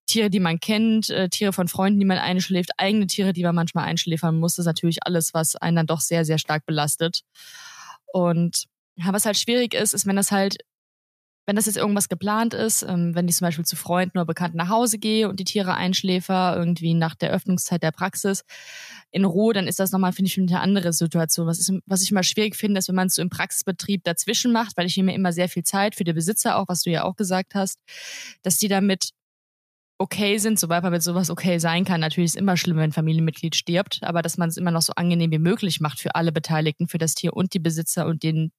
Tiere, 0.06 0.30
die 0.30 0.40
man 0.40 0.60
kennt, 0.60 1.10
äh, 1.10 1.28
Tiere 1.30 1.52
von 1.52 1.68
Freunden, 1.68 2.00
die 2.00 2.06
man 2.06 2.18
einschläft, 2.18 2.72
eigene 2.78 3.08
Tiere, 3.08 3.34
die 3.34 3.44
man 3.44 3.56
manchmal 3.56 3.86
einschläfern 3.86 4.40
muss, 4.40 4.58
ist 4.58 4.66
natürlich 4.66 5.00
alles, 5.06 5.34
was 5.34 5.58
einen 5.58 5.76
dann 5.76 5.88
doch 5.88 6.00
sehr, 6.00 6.24
sehr 6.24 6.38
stark 6.38 6.66
belastet. 6.66 7.24
Und 8.14 8.66
ja, 8.96 9.12
was 9.12 9.26
halt 9.26 9.38
schwierig 9.38 9.74
ist, 9.74 9.94
ist, 9.94 10.08
wenn 10.08 10.16
das 10.16 10.32
halt 10.32 10.58
wenn 11.48 11.56
das 11.56 11.66
jetzt 11.66 11.77
irgendwas 11.77 12.10
geplant 12.10 12.54
ist, 12.54 12.84
ähm, 12.84 13.16
wenn 13.16 13.27
ich 13.27 13.36
zum 13.36 13.46
Beispiel 13.46 13.66
zu 13.66 13.77
Freunden 13.77 14.18
oder 14.18 14.25
Bekannten 14.25 14.58
nach 14.58 14.68
Hause 14.68 15.00
gehe 15.00 15.30
und 15.30 15.39
die 15.39 15.46
Tiere 15.46 15.75
einschläfer, 15.75 16.56
irgendwie 16.58 16.94
nach 16.94 17.16
der 17.16 17.32
Öffnungszeit 17.32 17.82
der 17.82 17.92
Praxis 17.92 18.44
in 19.12 19.24
Ruhe, 19.24 19.54
dann 19.54 19.66
ist 19.66 19.80
das 19.80 19.94
nochmal, 19.94 20.12
finde 20.12 20.30
ich, 20.30 20.38
eine 20.38 20.60
andere 20.60 20.92
Situation. 20.92 21.48
Was, 21.48 21.60
ist, 21.60 21.72
was 21.86 22.04
ich 22.04 22.12
immer 22.12 22.24
schwierig 22.24 22.58
finde, 22.58 22.80
ist, 22.80 22.89
wenn 22.89 22.96
man 22.96 23.08
es 23.08 23.16
so 23.16 23.22
im 23.22 23.30
Praxisbetrieb 23.30 24.04
dazwischen 24.04 24.51
macht, 24.51 24.75
weil 24.75 24.88
ich 24.88 24.98
nehme 24.98 25.16
immer 25.16 25.32
sehr 25.32 25.48
viel 25.48 25.63
Zeit 25.63 25.96
für 25.96 26.04
die 26.04 26.12
Besitzer 26.12 26.58
auch, 26.58 26.68
was 26.68 26.82
du 26.82 26.89
ja 26.89 27.06
auch 27.06 27.16
gesagt 27.16 27.56
hast, 27.56 27.80
dass 28.42 28.58
die 28.58 28.68
damit 28.68 29.12
okay 30.00 30.38
sind, 30.39 30.60
sobald 30.60 30.84
man 30.84 30.92
mit 30.92 31.01
sowas 31.01 31.30
okay 31.30 31.60
sein 31.60 31.86
kann. 31.86 32.01
Natürlich 32.01 32.32
ist 32.32 32.36
es 32.36 32.42
immer 32.42 32.58
schlimm, 32.58 32.75
wenn 32.75 32.89
ein 32.89 32.92
Familienmitglied 32.92 33.56
stirbt, 33.56 34.00
aber 34.04 34.22
dass 34.22 34.38
man 34.38 34.50
es 34.50 34.58
immer 34.58 34.72
noch 34.72 34.82
so 34.82 34.94
angenehm 34.96 35.32
wie 35.32 35.39
möglich 35.39 35.80
macht 35.80 36.01
für 36.01 36.13
alle 36.13 36.34
Beteiligten, 36.34 36.89
für 36.89 36.98
das 36.98 37.16
Tier 37.16 37.34
und 37.34 37.54
die 37.54 37.60
Besitzer 37.60 38.06
und 38.06 38.22
den 38.22 38.51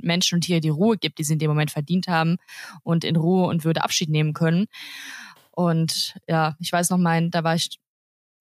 Menschen 0.00 0.36
und 0.36 0.42
Tiere 0.42 0.60
die 0.60 0.68
Ruhe 0.68 0.96
gibt, 0.96 1.18
die 1.18 1.24
sie 1.24 1.34
in 1.34 1.38
dem 1.38 1.50
Moment 1.50 1.70
verdient 1.70 2.08
haben 2.08 2.36
und 2.82 3.04
in 3.04 3.16
Ruhe 3.16 3.46
und 3.46 3.64
Würde 3.64 3.82
Abschied 3.82 4.08
nehmen 4.08 4.32
können. 4.32 4.66
Und 5.50 6.18
ja, 6.28 6.56
ich 6.60 6.72
weiß 6.72 6.90
noch, 6.90 6.98
mein, 6.98 7.30
da 7.30 7.42
war 7.44 7.54
ich 7.54 7.78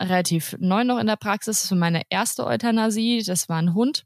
relativ 0.02 0.56
neu 0.60 0.84
noch 0.84 1.00
in 1.00 1.08
der 1.08 1.16
Praxis. 1.16 1.62
Das 1.62 1.72
war 1.72 1.78
meine 1.78 2.04
erste 2.10 2.46
Euthanasie. 2.46 3.24
Das 3.26 3.48
war 3.50 3.58
ein 3.58 3.74
Hund. 3.74 4.06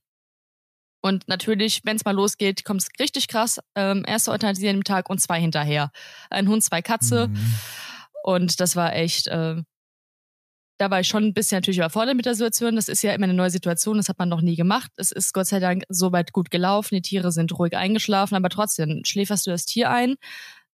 Und 1.01 1.27
natürlich, 1.27 1.81
wenn 1.85 1.95
es 1.95 2.05
mal 2.05 2.13
losgeht, 2.13 2.65
kommt 2.65 2.81
es 2.81 2.89
richtig 2.99 3.27
krass. 3.27 3.59
Ähm, 3.75 4.03
erste 4.05 4.31
Euthanasie 4.31 4.69
an 4.69 4.77
dem 4.77 4.83
Tag 4.83 5.09
und 5.09 5.19
zwei 5.19 5.39
hinterher. 5.39 5.91
Ein 6.29 6.47
Hund, 6.49 6.63
zwei 6.63 6.81
Katze. 6.81 7.27
Mhm. 7.29 7.55
Und 8.23 8.59
das 8.59 8.75
war 8.75 8.93
echt, 8.93 9.27
äh, 9.27 9.63
da 10.79 10.89
war 10.89 11.01
ich 11.01 11.07
schon 11.07 11.25
ein 11.25 11.33
bisschen 11.33 11.57
natürlich 11.57 11.77
überfordert 11.77 12.15
mit 12.15 12.25
der 12.25 12.35
Situation. 12.35 12.75
Das 12.77 12.87
ist 12.87 13.03
ja 13.03 13.13
immer 13.13 13.25
eine 13.25 13.33
neue 13.33 13.49
Situation, 13.49 13.97
das 13.97 14.07
hat 14.07 14.17
man 14.17 14.29
noch 14.29 14.41
nie 14.41 14.55
gemacht. 14.55 14.89
Es 14.95 15.11
ist 15.11 15.33
Gott 15.33 15.47
sei 15.47 15.59
Dank 15.59 15.83
soweit 15.89 16.31
gut 16.31 16.49
gelaufen, 16.49 16.95
die 16.95 17.01
Tiere 17.01 17.31
sind 17.31 17.57
ruhig 17.59 17.75
eingeschlafen, 17.75 18.35
aber 18.35 18.49
trotzdem 18.49 19.01
schläferst 19.03 19.45
du 19.45 19.51
das 19.51 19.65
Tier 19.65 19.91
ein. 19.91 20.15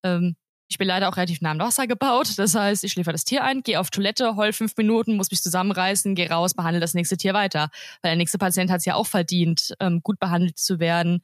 Ähm, 0.04 0.36
ich 0.68 0.78
bin 0.78 0.88
leider 0.88 1.10
auch 1.10 1.18
relativ 1.18 1.42
nah 1.42 1.52
am 1.52 1.60
Wasser 1.60 1.88
gebaut. 1.88 2.38
Das 2.38 2.56
heißt, 2.56 2.84
ich 2.84 2.92
schläfer 2.92 3.12
das 3.12 3.24
Tier 3.24 3.44
ein, 3.44 3.62
gehe 3.62 3.80
auf 3.80 3.90
Toilette, 3.90 4.36
heul 4.36 4.54
fünf 4.54 4.76
Minuten, 4.78 5.16
muss 5.16 5.32
mich 5.32 5.42
zusammenreißen, 5.42 6.16
gehe 6.16 6.30
raus, 6.30 6.54
behandle 6.54 6.80
das 6.80 6.94
nächste 6.94 7.18
Tier 7.18 7.34
weiter. 7.34 7.70
Weil 8.02 8.12
der 8.12 8.16
nächste 8.16 8.38
Patient 8.38 8.72
hat 8.72 8.80
es 8.80 8.86
ja 8.86 8.96
auch 8.96 9.08
verdient, 9.08 9.74
ähm, 9.80 10.02
gut 10.02 10.20
behandelt 10.20 10.58
zu 10.58 10.80
werden, 10.80 11.22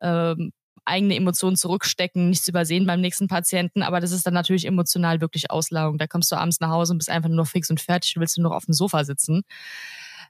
ähm, 0.00 0.52
eigene 0.84 1.16
Emotionen 1.16 1.56
zurückstecken, 1.56 2.30
nichts 2.30 2.48
übersehen 2.48 2.86
beim 2.86 3.00
nächsten 3.00 3.28
Patienten, 3.28 3.82
aber 3.82 4.00
das 4.00 4.12
ist 4.12 4.26
dann 4.26 4.34
natürlich 4.34 4.66
emotional 4.66 5.20
wirklich 5.20 5.50
Auslagung. 5.50 5.98
Da 5.98 6.06
kommst 6.06 6.32
du 6.32 6.36
abends 6.36 6.60
nach 6.60 6.70
Hause 6.70 6.92
und 6.92 6.98
bist 6.98 7.10
einfach 7.10 7.28
nur 7.28 7.38
noch 7.38 7.46
fix 7.46 7.70
und 7.70 7.80
fertig, 7.80 8.14
du 8.14 8.20
willst 8.20 8.38
nur 8.38 8.48
noch 8.48 8.56
auf 8.56 8.64
dem 8.64 8.74
Sofa 8.74 9.04
sitzen. 9.04 9.42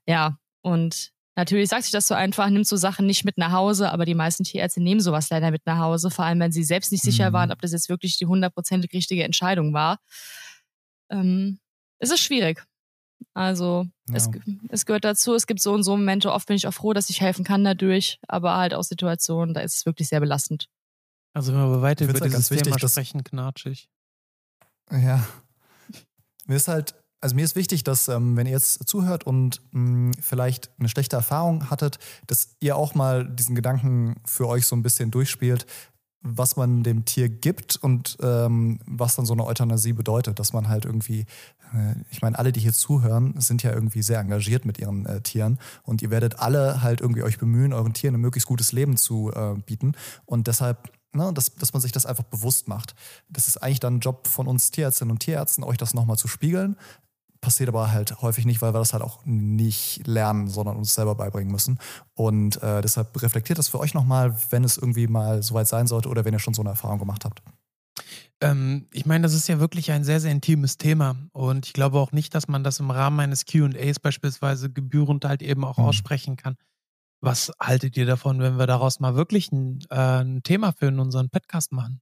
Ja, 0.06 0.36
und 0.62 1.10
natürlich 1.36 1.68
sagt 1.70 1.84
sich 1.84 1.92
das 1.92 2.06
so 2.06 2.14
einfach, 2.14 2.48
nimmst 2.50 2.70
so 2.70 2.76
Sachen 2.76 3.06
nicht 3.06 3.24
mit 3.24 3.38
nach 3.38 3.52
Hause, 3.52 3.90
aber 3.90 4.04
die 4.04 4.14
meisten 4.14 4.44
Tierärzte 4.44 4.82
nehmen 4.82 5.00
sowas 5.00 5.30
leider 5.30 5.50
mit 5.50 5.64
nach 5.64 5.78
Hause, 5.78 6.10
vor 6.10 6.24
allem 6.24 6.40
wenn 6.40 6.52
sie 6.52 6.64
selbst 6.64 6.92
nicht 6.92 7.04
sicher 7.04 7.30
mhm. 7.30 7.34
waren, 7.34 7.52
ob 7.52 7.60
das 7.60 7.72
jetzt 7.72 7.88
wirklich 7.88 8.18
die 8.18 8.26
hundertprozentig 8.26 8.92
richtige 8.92 9.24
Entscheidung 9.24 9.72
war. 9.72 9.98
Ähm, 11.10 11.60
es 11.98 12.10
ist 12.10 12.20
schwierig. 12.20 12.64
Also 13.34 13.86
ja. 14.08 14.16
es, 14.16 14.28
es 14.68 14.86
gehört 14.86 15.04
dazu, 15.04 15.34
es 15.34 15.46
gibt 15.46 15.60
so 15.60 15.72
und 15.72 15.82
so 15.82 15.96
Momente, 15.96 16.32
oft 16.32 16.46
bin 16.46 16.56
ich 16.56 16.66
auch 16.66 16.74
froh, 16.74 16.92
dass 16.92 17.10
ich 17.10 17.20
helfen 17.20 17.44
kann 17.44 17.64
dadurch, 17.64 18.18
aber 18.28 18.56
halt 18.56 18.74
auch 18.74 18.82
Situationen, 18.82 19.54
da 19.54 19.60
ist 19.60 19.76
es 19.76 19.86
wirklich 19.86 20.08
sehr 20.08 20.20
belastend. 20.20 20.68
Also 21.34 21.52
wenn 21.52 21.60
wir 21.60 21.82
weiter 21.82 22.04
über 22.04 22.12
dieses 22.12 22.48
Thema 22.48 22.66
wichtig, 22.66 22.90
sprechen, 22.90 23.24
knatschig. 23.24 23.88
Ja. 24.90 25.26
Mir 26.46 26.56
ist 26.56 26.68
halt, 26.68 26.94
also 27.20 27.34
mir 27.34 27.44
ist 27.44 27.56
wichtig, 27.56 27.84
dass 27.84 28.08
ähm, 28.08 28.36
wenn 28.36 28.46
ihr 28.46 28.52
jetzt 28.52 28.86
zuhört 28.88 29.24
und 29.24 29.62
mh, 29.70 29.72
hm, 29.72 30.12
vielleicht 30.20 30.70
eine 30.78 30.88
schlechte 30.88 31.16
Erfahrung 31.16 31.70
hattet, 31.70 31.98
dass 32.26 32.56
ihr 32.60 32.76
auch 32.76 32.94
mal 32.94 33.26
diesen 33.28 33.54
Gedanken 33.54 34.20
für 34.26 34.48
euch 34.48 34.66
so 34.66 34.76
ein 34.76 34.82
bisschen 34.82 35.10
durchspielt, 35.10 35.66
was 36.22 36.56
man 36.56 36.82
dem 36.82 37.04
Tier 37.04 37.28
gibt 37.28 37.76
und 37.76 38.16
ähm, 38.22 38.80
was 38.86 39.16
dann 39.16 39.26
so 39.26 39.32
eine 39.32 39.44
Euthanasie 39.44 39.92
bedeutet, 39.92 40.38
dass 40.38 40.52
man 40.52 40.68
halt 40.68 40.84
irgendwie, 40.84 41.26
äh, 41.74 41.94
ich 42.10 42.22
meine, 42.22 42.38
alle, 42.38 42.52
die 42.52 42.60
hier 42.60 42.72
zuhören, 42.72 43.34
sind 43.40 43.62
ja 43.62 43.72
irgendwie 43.72 44.02
sehr 44.02 44.20
engagiert 44.20 44.64
mit 44.64 44.78
ihren 44.78 45.06
äh, 45.06 45.20
Tieren 45.20 45.58
und 45.82 46.02
ihr 46.02 46.10
werdet 46.10 46.38
alle 46.38 46.82
halt 46.82 47.00
irgendwie 47.00 47.22
euch 47.22 47.38
bemühen, 47.38 47.72
euren 47.72 47.92
Tieren 47.92 48.14
ein 48.14 48.20
möglichst 48.20 48.48
gutes 48.48 48.72
Leben 48.72 48.96
zu 48.96 49.32
äh, 49.32 49.54
bieten 49.66 49.92
und 50.24 50.46
deshalb 50.46 50.92
Ne, 51.14 51.30
dass, 51.34 51.54
dass 51.56 51.74
man 51.74 51.82
sich 51.82 51.92
das 51.92 52.06
einfach 52.06 52.24
bewusst 52.24 52.68
macht. 52.68 52.94
Das 53.28 53.46
ist 53.46 53.62
eigentlich 53.62 53.80
dann 53.80 53.96
ein 53.96 54.00
Job 54.00 54.26
von 54.26 54.46
uns 54.46 54.70
Tierärztinnen 54.70 55.12
und 55.12 55.18
Tierärzten, 55.18 55.62
euch 55.62 55.76
das 55.76 55.92
nochmal 55.92 56.16
zu 56.16 56.26
spiegeln, 56.26 56.78
passiert 57.42 57.68
aber 57.68 57.92
halt 57.92 58.22
häufig 58.22 58.46
nicht, 58.46 58.62
weil 58.62 58.72
wir 58.72 58.78
das 58.78 58.94
halt 58.94 59.02
auch 59.02 59.18
nicht 59.26 60.06
lernen, 60.06 60.48
sondern 60.48 60.76
uns 60.76 60.94
selber 60.94 61.14
beibringen 61.14 61.52
müssen. 61.52 61.78
Und 62.14 62.62
äh, 62.62 62.80
deshalb 62.80 63.20
reflektiert 63.20 63.58
das 63.58 63.68
für 63.68 63.80
euch 63.80 63.92
nochmal, 63.92 64.34
wenn 64.48 64.64
es 64.64 64.78
irgendwie 64.78 65.08
mal 65.08 65.42
soweit 65.42 65.68
sein 65.68 65.86
sollte 65.86 66.08
oder 66.08 66.24
wenn 66.24 66.32
ihr 66.32 66.38
schon 66.38 66.54
so 66.54 66.62
eine 66.62 66.70
Erfahrung 66.70 66.98
gemacht 66.98 67.26
habt. 67.26 67.42
Ähm, 68.40 68.86
ich 68.92 69.04
meine, 69.04 69.22
das 69.22 69.34
ist 69.34 69.48
ja 69.48 69.60
wirklich 69.60 69.90
ein 69.90 70.04
sehr, 70.04 70.20
sehr 70.20 70.30
intimes 70.30 70.78
Thema. 70.78 71.16
Und 71.32 71.66
ich 71.66 71.72
glaube 71.74 71.98
auch 71.98 72.12
nicht, 72.12 72.34
dass 72.34 72.48
man 72.48 72.64
das 72.64 72.80
im 72.80 72.90
Rahmen 72.90 73.20
eines 73.20 73.44
QAs 73.44 73.98
beispielsweise 74.00 74.70
gebührend 74.70 75.24
halt 75.24 75.42
eben 75.42 75.64
auch 75.64 75.78
mhm. 75.78 75.84
aussprechen 75.84 76.36
kann. 76.36 76.56
Was 77.20 77.52
haltet 77.60 77.96
ihr 77.96 78.06
davon, 78.06 78.40
wenn 78.40 78.58
wir 78.58 78.66
daraus 78.66 78.98
mal 78.98 79.14
wirklich 79.14 79.52
ein, 79.52 79.80
äh, 79.90 80.22
ein 80.22 80.42
Thema 80.42 80.72
für 80.72 80.88
unseren 80.88 81.28
Podcast 81.28 81.72
machen? 81.72 82.00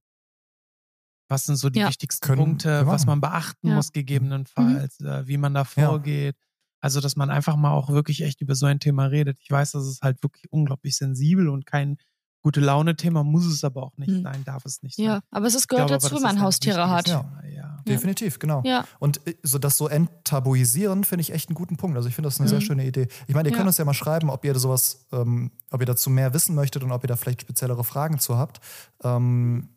Was 1.31 1.45
sind 1.45 1.55
so 1.55 1.69
die 1.69 1.79
ja. 1.79 1.87
wichtigsten 1.87 2.25
Können, 2.25 2.41
Punkte, 2.41 2.85
was 2.85 3.05
man 3.05 3.21
beachten 3.21 3.69
ja. 3.69 3.75
muss 3.75 3.91
gegebenenfalls, 3.93 4.99
mhm. 4.99 5.07
äh, 5.07 5.27
wie 5.27 5.37
man 5.37 5.53
da 5.53 5.63
vorgeht? 5.63 6.35
Ja. 6.37 6.47
Also, 6.81 6.99
dass 6.99 7.15
man 7.15 7.29
einfach 7.29 7.55
mal 7.55 7.71
auch 7.71 7.89
wirklich 7.89 8.21
echt 8.23 8.41
über 8.41 8.53
so 8.55 8.65
ein 8.65 8.79
Thema 8.79 9.05
redet. 9.05 9.37
Ich 9.39 9.49
weiß, 9.49 9.71
das 9.71 9.87
ist 9.87 10.01
halt 10.01 10.21
wirklich 10.23 10.51
unglaublich 10.51 10.97
sensibel 10.97 11.47
und 11.47 11.65
kein 11.65 11.97
Gute 12.43 12.59
Laune-Thema 12.59 13.23
muss 13.23 13.45
es 13.45 13.63
aber 13.63 13.83
auch 13.83 13.95
nicht 13.97 14.09
Hm. 14.09 14.23
sein, 14.23 14.43
darf 14.45 14.65
es 14.65 14.81
nicht 14.81 14.95
sein. 14.95 15.05
Ja, 15.05 15.19
aber 15.29 15.45
es 15.45 15.53
ist, 15.53 15.67
gehört 15.67 15.89
glaube 15.89 16.01
dazu, 16.01 16.15
wenn 16.15 16.23
man 16.23 16.37
ein 16.37 16.41
Haustiere 16.41 16.89
hat. 16.89 17.07
Ja. 17.07 17.19
Thema, 17.19 17.45
ja. 17.45 17.83
Definitiv, 17.87 18.39
genau. 18.39 18.63
Ja. 18.65 18.85
Und 18.97 19.25
äh, 19.27 19.35
so 19.43 19.59
das 19.59 19.77
so 19.77 19.87
enttabuisieren, 19.87 21.03
finde 21.03 21.21
ich 21.21 21.33
echt 21.33 21.49
einen 21.49 21.55
guten 21.55 21.77
Punkt. 21.77 21.97
Also 21.97 22.09
ich 22.09 22.15
finde 22.15 22.27
das 22.27 22.39
eine 22.39 22.49
sehr 22.49 22.57
Mhm. 22.57 22.63
schöne 22.63 22.85
Idee. 22.87 23.07
Ich 23.27 23.35
meine, 23.35 23.49
ihr 23.49 23.51
Ja. 23.51 23.57
könnt 23.57 23.67
uns 23.67 23.77
ja 23.77 23.85
mal 23.85 23.93
schreiben, 23.93 24.31
ob 24.31 24.43
ihr 24.43 24.57
sowas, 24.57 25.05
ähm, 25.11 25.51
ob 25.69 25.81
ihr 25.81 25.85
dazu 25.85 26.09
mehr 26.09 26.33
wissen 26.33 26.55
möchtet 26.55 26.83
und 26.83 26.91
ob 26.91 27.03
ihr 27.03 27.07
da 27.07 27.15
vielleicht 27.15 27.41
speziellere 27.41 27.83
Fragen 27.83 28.17
zu 28.17 28.37
habt. 28.37 28.59
Ähm, 29.03 29.69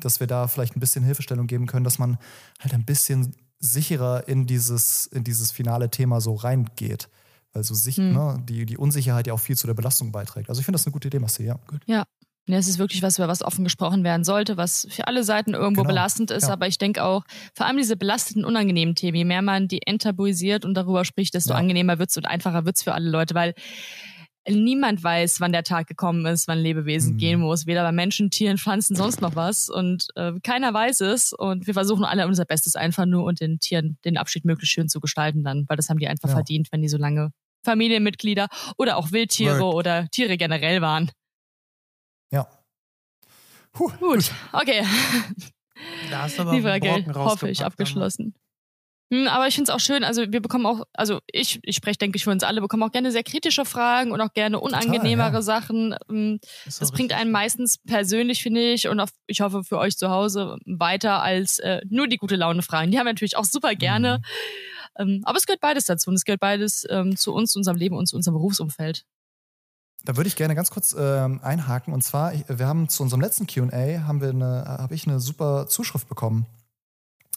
dass 0.00 0.20
wir 0.20 0.26
da 0.26 0.48
vielleicht 0.48 0.76
ein 0.76 0.80
bisschen 0.80 1.04
Hilfestellung 1.04 1.46
geben 1.46 1.66
können, 1.66 1.84
dass 1.84 1.98
man 1.98 2.18
halt 2.60 2.74
ein 2.74 2.84
bisschen 2.84 3.34
sicherer 3.60 4.28
in 4.28 4.46
dieses, 4.46 5.06
in 5.06 5.24
dieses 5.24 5.50
finale 5.52 5.90
Thema 5.90 6.20
so 6.20 6.34
reingeht. 6.34 7.08
Weil 7.52 7.64
so 7.64 7.74
sich, 7.74 7.98
Mhm. 7.98 8.12
ne, 8.12 8.42
die, 8.48 8.66
die 8.66 8.76
Unsicherheit 8.76 9.26
ja 9.26 9.32
auch 9.32 9.40
viel 9.40 9.56
zu 9.56 9.66
der 9.66 9.74
Belastung 9.74 10.12
beiträgt. 10.12 10.48
Also 10.48 10.60
ich 10.60 10.64
finde 10.66 10.76
das 10.76 10.86
eine 10.86 10.92
gute 10.92 11.08
Idee, 11.08 11.18
Marcel, 11.18 11.46
ja. 11.46 11.58
Gut. 11.66 11.80
Ja, 11.86 12.04
es 12.50 12.68
ist 12.68 12.78
wirklich 12.78 13.02
was, 13.02 13.18
über 13.18 13.28
was 13.28 13.42
offen 13.42 13.64
gesprochen 13.64 14.04
werden 14.04 14.24
sollte, 14.24 14.56
was 14.56 14.86
für 14.90 15.06
alle 15.06 15.22
Seiten 15.24 15.52
irgendwo 15.54 15.82
Genau, 15.82 15.92
belastend 15.92 16.30
ist. 16.30 16.44
ja. 16.44 16.52
Aber 16.52 16.66
ich 16.66 16.78
denke 16.78 17.02
auch, 17.04 17.24
vor 17.54 17.66
allem 17.66 17.76
diese 17.76 17.96
belasteten, 17.96 18.44
unangenehmen 18.44 18.94
Themen, 18.94 19.16
je 19.18 19.24
mehr 19.24 19.42
man 19.42 19.68
die 19.68 19.86
enttabuisiert 19.86 20.64
und 20.64 20.74
darüber 20.74 21.04
spricht, 21.04 21.34
desto 21.34 21.50
Ja. 21.52 21.56
angenehmer 21.58 21.98
wird's 21.98 22.16
und 22.16 22.26
einfacher 22.26 22.64
wird's 22.64 22.82
für 22.82 22.94
alle 22.94 23.10
Leute, 23.10 23.34
weil 23.34 23.54
niemand 24.50 25.02
weiß, 25.02 25.40
wann 25.40 25.52
der 25.52 25.62
Tag 25.64 25.86
gekommen 25.86 26.24
ist, 26.26 26.48
wann 26.48 26.58
Lebewesen 26.58 27.14
Mhm. 27.14 27.18
gehen 27.18 27.40
muss. 27.40 27.66
Weder 27.66 27.82
bei 27.82 27.92
Menschen, 27.92 28.30
Tieren, 28.30 28.58
Pflanzen, 28.58 28.96
sonst 28.96 29.20
noch 29.20 29.34
was. 29.36 29.68
Und 29.68 30.08
äh, 30.16 30.32
keiner 30.42 30.72
weiß 30.72 31.00
es. 31.02 31.32
Und 31.32 31.66
wir 31.66 31.74
versuchen 31.74 32.04
alle 32.04 32.26
unser 32.26 32.44
Bestes 32.44 32.76
einfach 32.76 33.06
nur 33.06 33.24
und 33.24 33.40
den 33.40 33.58
Tieren 33.60 33.98
den 34.04 34.16
Abschied 34.16 34.44
möglichst 34.44 34.72
schön 34.74 34.88
zu 34.88 35.00
gestalten 35.00 35.44
dann, 35.44 35.64
weil 35.68 35.76
das 35.76 35.88
haben 35.88 35.98
die 35.98 36.08
einfach 36.08 36.28
Ja. 36.28 36.34
verdient, 36.36 36.68
wenn 36.72 36.82
die 36.82 36.88
so 36.88 36.98
lange 36.98 37.30
Familienmitglieder 37.64 38.48
oder 38.76 38.96
auch 38.96 39.12
Wildtiere 39.12 39.60
Word. 39.60 39.74
oder 39.74 40.08
Tiere 40.10 40.36
generell 40.36 40.80
waren. 40.80 41.10
Ja. 42.30 42.46
Puh, 43.72 43.90
Gut, 44.00 44.32
okay. 44.52 44.84
Da 46.10 46.22
hast 46.22 46.38
du 46.38 46.42
aber 46.42 46.60
Frage 46.60 46.88
Brocken 46.88 47.14
hoffe 47.14 47.48
ich 47.48 47.64
abgeschlossen. 47.64 48.34
Hm, 49.10 49.26
aber 49.26 49.46
ich 49.48 49.54
finde 49.54 49.70
es 49.70 49.74
auch 49.74 49.80
schön, 49.80 50.04
also 50.04 50.22
wir 50.30 50.42
bekommen 50.42 50.66
auch, 50.66 50.84
also 50.92 51.20
ich, 51.32 51.60
ich 51.62 51.76
spreche, 51.76 51.98
denke 51.98 52.16
ich, 52.16 52.24
für 52.24 52.30
uns 52.30 52.42
alle, 52.42 52.60
bekommen 52.60 52.82
auch 52.82 52.92
gerne 52.92 53.10
sehr 53.10 53.22
kritische 53.22 53.64
Fragen 53.64 54.12
und 54.12 54.20
auch 54.20 54.34
gerne 54.34 54.60
unangenehmere 54.60 55.32
ja. 55.32 55.42
Sachen. 55.42 55.96
Hm. 56.08 56.40
Ist 56.66 56.82
Das 56.82 56.92
bringt 56.92 57.14
einen 57.14 57.30
meistens 57.30 57.78
persönlich, 57.78 58.42
finde 58.42 58.60
ich, 58.60 58.88
und 58.88 59.00
auch, 59.00 59.08
ich 59.26 59.40
hoffe 59.40 59.64
für 59.64 59.78
euch 59.78 59.96
zu 59.96 60.10
Hause 60.10 60.58
weiter 60.66 61.22
als 61.22 61.58
äh, 61.58 61.80
nur 61.88 62.06
die 62.06 62.18
gute 62.18 62.36
Laune 62.36 62.62
Fragen. 62.62 62.90
Die 62.90 62.98
haben 62.98 63.06
wir 63.06 63.12
natürlich 63.12 63.36
auch 63.36 63.46
super 63.46 63.74
gerne. 63.74 64.20
Ähm, 64.98 65.22
aber 65.24 65.38
es 65.38 65.46
gehört 65.46 65.60
beides 65.60 65.86
dazu 65.86 66.10
und 66.10 66.16
es 66.16 66.24
gehört 66.24 66.40
beides 66.40 66.84
ähm, 66.90 67.16
zu 67.16 67.32
uns, 67.32 67.52
zu 67.52 67.58
unserem 67.58 67.76
Leben 67.76 67.96
und 67.96 68.06
zu 68.06 68.16
unserem 68.16 68.34
Berufsumfeld. 68.34 69.04
Da 70.04 70.16
würde 70.16 70.28
ich 70.28 70.36
gerne 70.36 70.54
ganz 70.54 70.70
kurz 70.70 70.94
ähm, 70.98 71.40
einhaken. 71.42 71.92
Und 71.92 72.02
zwar, 72.02 72.32
wir 72.48 72.66
haben 72.66 72.88
zu 72.88 73.02
unserem 73.02 73.20
letzten 73.20 73.46
QA 73.46 74.06
haben 74.06 74.20
wir 74.20 74.30
eine, 74.30 74.64
habe 74.66 74.94
ich 74.94 75.06
eine 75.06 75.20
super 75.20 75.66
Zuschrift 75.66 76.08
bekommen. 76.08 76.46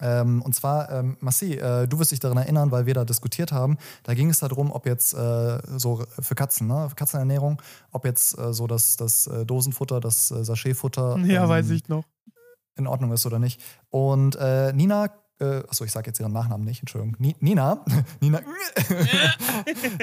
Ähm, 0.01 0.41
und 0.41 0.53
zwar, 0.55 0.89
ähm, 0.91 1.17
Massi, 1.19 1.53
äh, 1.53 1.87
du 1.87 1.99
wirst 1.99 2.11
dich 2.11 2.19
daran 2.19 2.37
erinnern, 2.37 2.71
weil 2.71 2.85
wir 2.85 2.93
da 2.93 3.05
diskutiert 3.05 3.51
haben. 3.51 3.77
Da 4.03 4.13
ging 4.13 4.29
es 4.29 4.39
darum, 4.39 4.71
ob 4.71 4.85
jetzt 4.85 5.13
äh, 5.13 5.59
so 5.77 6.03
für 6.19 6.35
Katzen, 6.35 6.67
ne, 6.67 6.89
für 6.89 6.95
Katzenernährung, 6.95 7.61
ob 7.91 8.05
jetzt 8.05 8.37
äh, 8.37 8.53
so 8.53 8.67
das, 8.67 8.97
das 8.97 9.27
äh, 9.27 9.45
Dosenfutter, 9.45 9.99
das 9.99 10.31
äh, 10.31 10.43
Sachetfutter 10.43 11.17
Ja, 11.25 11.43
ähm, 11.43 11.49
weiß 11.49 11.69
ich 11.69 11.87
noch. 11.87 12.03
in 12.75 12.87
Ordnung 12.87 13.11
ist 13.11 13.25
oder 13.25 13.39
nicht. 13.39 13.61
Und 13.89 14.35
äh, 14.37 14.73
Nina, 14.73 15.09
äh, 15.39 15.63
achso, 15.67 15.83
ich 15.83 15.91
sage 15.91 16.07
jetzt 16.07 16.19
ihren 16.19 16.31
Nachnamen 16.33 16.65
nicht, 16.65 16.81
Entschuldigung. 16.81 17.15
Ni 17.19 17.35
Nina, 17.39 17.83
Nina, 18.21 18.41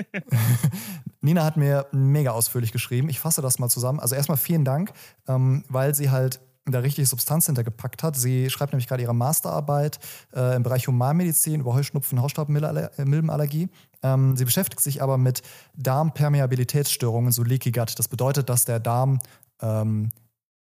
Nina 1.20 1.44
hat 1.44 1.56
mir 1.56 1.86
mega 1.92 2.32
ausführlich 2.32 2.72
geschrieben. 2.72 3.08
Ich 3.08 3.20
fasse 3.20 3.42
das 3.42 3.58
mal 3.58 3.68
zusammen. 3.68 4.00
Also 4.00 4.14
erstmal 4.14 4.38
vielen 4.38 4.64
Dank, 4.64 4.92
ähm, 5.26 5.64
weil 5.68 5.94
sie 5.94 6.10
halt 6.10 6.40
da 6.72 6.80
richtig 6.80 7.08
Substanz 7.08 7.46
hintergepackt 7.46 8.02
hat. 8.02 8.16
Sie 8.16 8.50
schreibt 8.50 8.72
nämlich 8.72 8.88
gerade 8.88 9.02
ihre 9.02 9.14
Masterarbeit 9.14 9.98
äh, 10.34 10.56
im 10.56 10.62
Bereich 10.62 10.86
Humanmedizin 10.86 11.60
über 11.60 11.74
Heuschnupfen, 11.74 12.20
Hausstaubmilbenallergie. 12.20 13.68
Ähm, 14.02 14.36
sie 14.36 14.44
beschäftigt 14.44 14.80
sich 14.80 15.02
aber 15.02 15.18
mit 15.18 15.42
Darmpermeabilitätsstörungen, 15.76 17.32
so 17.32 17.42
Leaky 17.42 17.72
Gut. 17.72 17.98
Das 17.98 18.08
bedeutet, 18.08 18.48
dass 18.48 18.64
der 18.64 18.80
Darm 18.80 19.18
ähm, 19.60 20.10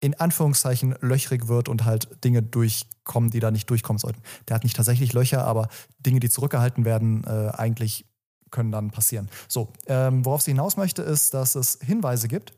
in 0.02 0.20
Anführungszeichen 0.20 0.96
löchrig 1.02 1.48
wird 1.48 1.68
und 1.68 1.86
halt 1.86 2.24
Dinge 2.24 2.42
durchkommen, 2.42 3.30
die 3.30 3.40
da 3.40 3.52
nicht 3.52 3.70
durchkommen 3.70 4.00
sollten. 4.00 4.22
Der 4.48 4.56
hat 4.56 4.64
nicht 4.64 4.76
tatsächlich 4.76 5.14
Löcher, 5.14 5.46
aber 5.46 5.68
Dinge, 6.00 6.20
die 6.20 6.30
zurückgehalten 6.30 6.86
werden, 6.86 7.24
äh, 7.26 7.52
eigentlich 7.56 8.06
können 8.50 8.72
dann 8.72 8.92
passieren. 8.92 9.30
So, 9.48 9.72
ähm, 9.88 10.26
worauf 10.26 10.42
sie 10.42 10.52
hinaus 10.52 10.78
möchte, 10.78 11.02
ist, 11.02 11.34
dass 11.34 11.56
es 11.56 11.80
Hinweise 11.84 12.28
gibt, 12.28 12.54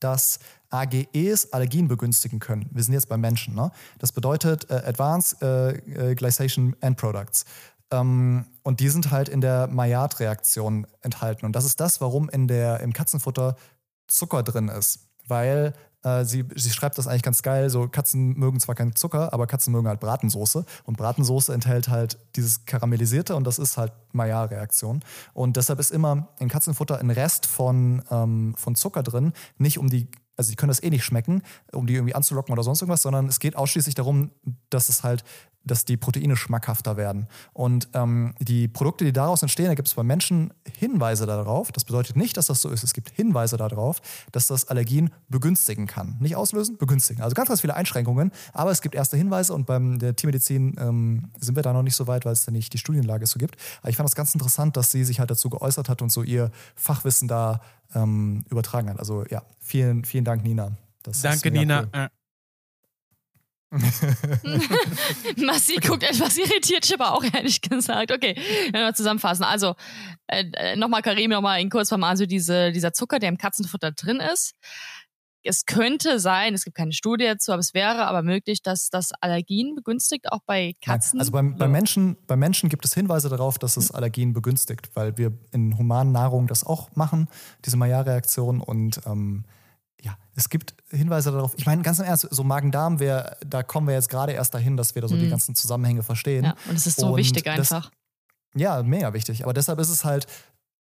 dass 0.00 0.38
AGEs 0.70 1.52
Allergien 1.52 1.88
begünstigen 1.88 2.38
können. 2.38 2.68
Wir 2.72 2.82
sind 2.82 2.94
jetzt 2.94 3.08
beim 3.08 3.20
Menschen. 3.20 3.54
Ne? 3.54 3.70
Das 3.98 4.12
bedeutet 4.12 4.70
äh, 4.70 4.74
Advanced 4.74 5.42
äh, 5.42 5.70
äh, 6.10 6.14
Glycation 6.14 6.76
End 6.80 6.96
Products. 6.96 7.44
Ähm, 7.90 8.46
und 8.62 8.80
die 8.80 8.88
sind 8.88 9.10
halt 9.10 9.28
in 9.28 9.40
der 9.40 9.66
Maillard-Reaktion 9.68 10.86
enthalten. 11.00 11.46
Und 11.46 11.52
das 11.56 11.64
ist 11.64 11.80
das, 11.80 12.00
warum 12.00 12.28
in 12.28 12.48
der, 12.48 12.80
im 12.80 12.92
Katzenfutter 12.92 13.56
Zucker 14.06 14.42
drin 14.42 14.68
ist. 14.68 15.08
Weil 15.26 15.74
äh, 16.04 16.24
sie, 16.24 16.44
sie 16.54 16.70
schreibt 16.70 16.98
das 16.98 17.06
eigentlich 17.06 17.22
ganz 17.22 17.42
geil, 17.42 17.70
so 17.70 17.88
Katzen 17.88 18.34
mögen 18.38 18.60
zwar 18.60 18.74
keinen 18.74 18.94
Zucker, 18.94 19.32
aber 19.32 19.46
Katzen 19.46 19.72
mögen 19.72 19.88
halt 19.88 20.00
Bratensoße. 20.00 20.64
Und 20.84 20.96
Bratensoße 20.96 21.52
enthält 21.52 21.88
halt 21.88 22.18
dieses 22.36 22.66
Karamellisierte 22.66 23.34
und 23.34 23.44
das 23.44 23.58
ist 23.58 23.76
halt 23.76 23.92
Maillard-Reaktion. 24.12 25.00
Und 25.34 25.56
deshalb 25.56 25.80
ist 25.80 25.90
immer 25.90 26.28
in 26.38 26.48
Katzenfutter 26.48 26.98
ein 26.98 27.10
Rest 27.10 27.46
von, 27.46 28.02
ähm, 28.10 28.54
von 28.56 28.74
Zucker 28.74 29.02
drin, 29.02 29.32
nicht 29.56 29.78
um 29.78 29.88
die 29.88 30.08
also 30.38 30.50
die 30.50 30.56
können 30.56 30.68
das 30.68 30.82
eh 30.82 30.88
nicht 30.88 31.04
schmecken, 31.04 31.42
um 31.72 31.86
die 31.86 31.94
irgendwie 31.94 32.14
anzulocken 32.14 32.52
oder 32.52 32.62
sonst 32.62 32.80
irgendwas, 32.80 33.02
sondern 33.02 33.26
es 33.26 33.40
geht 33.40 33.56
ausschließlich 33.56 33.94
darum, 33.96 34.30
dass 34.70 34.88
es 34.88 35.02
halt, 35.02 35.24
dass 35.64 35.84
die 35.84 35.96
Proteine 35.96 36.36
schmackhafter 36.36 36.96
werden. 36.96 37.26
Und 37.52 37.88
ähm, 37.92 38.34
die 38.38 38.68
Produkte, 38.68 39.04
die 39.04 39.12
daraus 39.12 39.42
entstehen, 39.42 39.66
da 39.66 39.74
gibt 39.74 39.88
es 39.88 39.94
bei 39.94 40.04
Menschen 40.04 40.54
Hinweise 40.78 41.26
darauf. 41.26 41.72
Das 41.72 41.84
bedeutet 41.84 42.16
nicht, 42.16 42.36
dass 42.36 42.46
das 42.46 42.62
so 42.62 42.70
ist. 42.70 42.84
Es 42.84 42.94
gibt 42.94 43.10
Hinweise 43.10 43.56
darauf, 43.56 44.00
dass 44.30 44.46
das 44.46 44.68
Allergien 44.68 45.10
begünstigen 45.28 45.88
kann. 45.88 46.16
Nicht 46.20 46.36
auslösen, 46.36 46.78
begünstigen. 46.78 47.22
Also 47.22 47.34
ganz, 47.34 47.48
ganz 47.48 47.60
viele 47.60 47.74
Einschränkungen, 47.74 48.30
aber 48.52 48.70
es 48.70 48.80
gibt 48.80 48.94
erste 48.94 49.16
Hinweise 49.16 49.52
und 49.52 49.66
beim 49.66 49.98
der 49.98 50.14
Tiermedizin 50.14 50.76
ähm, 50.78 51.30
sind 51.40 51.56
wir 51.56 51.64
da 51.64 51.72
noch 51.72 51.82
nicht 51.82 51.96
so 51.96 52.06
weit, 52.06 52.24
weil 52.24 52.32
es 52.32 52.44
da 52.44 52.52
nicht 52.52 52.72
die 52.72 52.78
Studienlage 52.78 53.26
so 53.26 53.40
gibt. 53.40 53.56
Aber 53.80 53.90
ich 53.90 53.96
fand 53.96 54.08
das 54.08 54.14
ganz 54.14 54.34
interessant, 54.34 54.76
dass 54.76 54.92
sie 54.92 55.02
sich 55.02 55.18
halt 55.18 55.32
dazu 55.32 55.50
geäußert 55.50 55.88
hat 55.88 56.00
und 56.00 56.12
so 56.12 56.22
ihr 56.22 56.52
Fachwissen 56.76 57.26
da 57.26 57.60
ähm, 57.94 58.44
übertragen 58.50 58.90
hat. 58.90 58.98
Also 58.98 59.24
ja, 59.30 59.42
vielen, 59.60 60.04
vielen 60.04 60.24
Dank, 60.24 60.44
Nina. 60.44 60.76
Das 61.02 61.16
ist 61.16 61.24
Danke, 61.24 61.50
Nina. 61.50 61.88
cool. 61.94 62.08
Massi 65.36 65.76
guckt 65.76 66.02
etwas 66.02 66.38
irritiert, 66.38 66.86
ich 66.86 66.94
aber 66.94 67.12
auch 67.12 67.22
ehrlich 67.22 67.60
gesagt. 67.60 68.10
Okay, 68.12 68.34
wenn 68.72 68.80
wir 68.80 68.94
zusammenfassen. 68.94 69.44
Also, 69.44 69.74
äh, 70.26 70.44
äh, 70.54 70.76
nochmal 70.76 71.02
Karim, 71.02 71.30
nochmal 71.30 71.60
in 71.60 71.68
Kurzform. 71.68 72.02
Also 72.04 72.24
diese, 72.24 72.72
dieser 72.72 72.94
Zucker, 72.94 73.18
der 73.18 73.28
im 73.28 73.36
Katzenfutter 73.36 73.92
drin 73.92 74.20
ist. 74.20 74.54
Es 75.48 75.64
könnte 75.64 76.20
sein, 76.20 76.52
es 76.54 76.64
gibt 76.64 76.76
keine 76.76 76.92
Studie 76.92 77.24
dazu, 77.24 77.52
aber 77.52 77.60
es 77.60 77.72
wäre 77.74 78.06
aber 78.06 78.22
möglich, 78.22 78.62
dass 78.62 78.90
das 78.90 79.12
Allergien 79.20 79.74
begünstigt, 79.74 80.30
auch 80.30 80.40
bei 80.46 80.74
Katzen. 80.84 81.16
Nein, 81.16 81.20
also 81.20 81.32
beim, 81.32 81.56
beim, 81.56 81.72
Menschen, 81.72 82.16
beim 82.26 82.38
Menschen 82.38 82.68
gibt 82.68 82.84
es 82.84 82.92
Hinweise 82.92 83.28
darauf, 83.28 83.58
dass 83.58 83.76
es 83.78 83.90
Allergien 83.90 84.34
begünstigt, 84.34 84.90
weil 84.94 85.16
wir 85.16 85.32
in 85.52 85.78
humanen 85.78 86.12
Nahrung 86.12 86.46
das 86.48 86.64
auch 86.64 86.94
machen, 86.96 87.28
diese 87.64 87.76
Maillard-Reaktion. 87.78 88.60
Und 88.60 89.00
ähm, 89.06 89.44
ja, 90.02 90.16
es 90.36 90.48
gibt 90.50 90.74
Hinweise 90.90 91.32
darauf. 91.32 91.54
Ich 91.56 91.64
meine, 91.66 91.80
ganz 91.82 91.98
im 91.98 92.04
Ernst, 92.04 92.28
so 92.30 92.44
Magen-Darm, 92.44 92.98
da 92.98 93.62
kommen 93.62 93.86
wir 93.86 93.94
jetzt 93.94 94.10
gerade 94.10 94.32
erst 94.32 94.52
dahin, 94.54 94.76
dass 94.76 94.94
wir 94.94 95.02
da 95.02 95.08
so 95.08 95.16
die 95.16 95.24
Mhm. 95.26 95.30
ganzen 95.30 95.54
Zusammenhänge 95.54 96.02
verstehen. 96.02 96.44
ja, 96.44 96.54
und 96.68 96.76
es 96.76 96.86
ist 96.86 97.00
so 97.00 97.08
Und 97.12 97.16
wichtig 97.16 97.44
das- 97.44 97.72
einfach. 97.72 97.90
Ja, 98.54 98.82
mega 98.82 99.12
wichtig. 99.14 99.44
Aber 99.44 99.52
deshalb 99.54 99.78
ist 99.78 99.88
es 99.90 100.04
halt, 100.04 100.26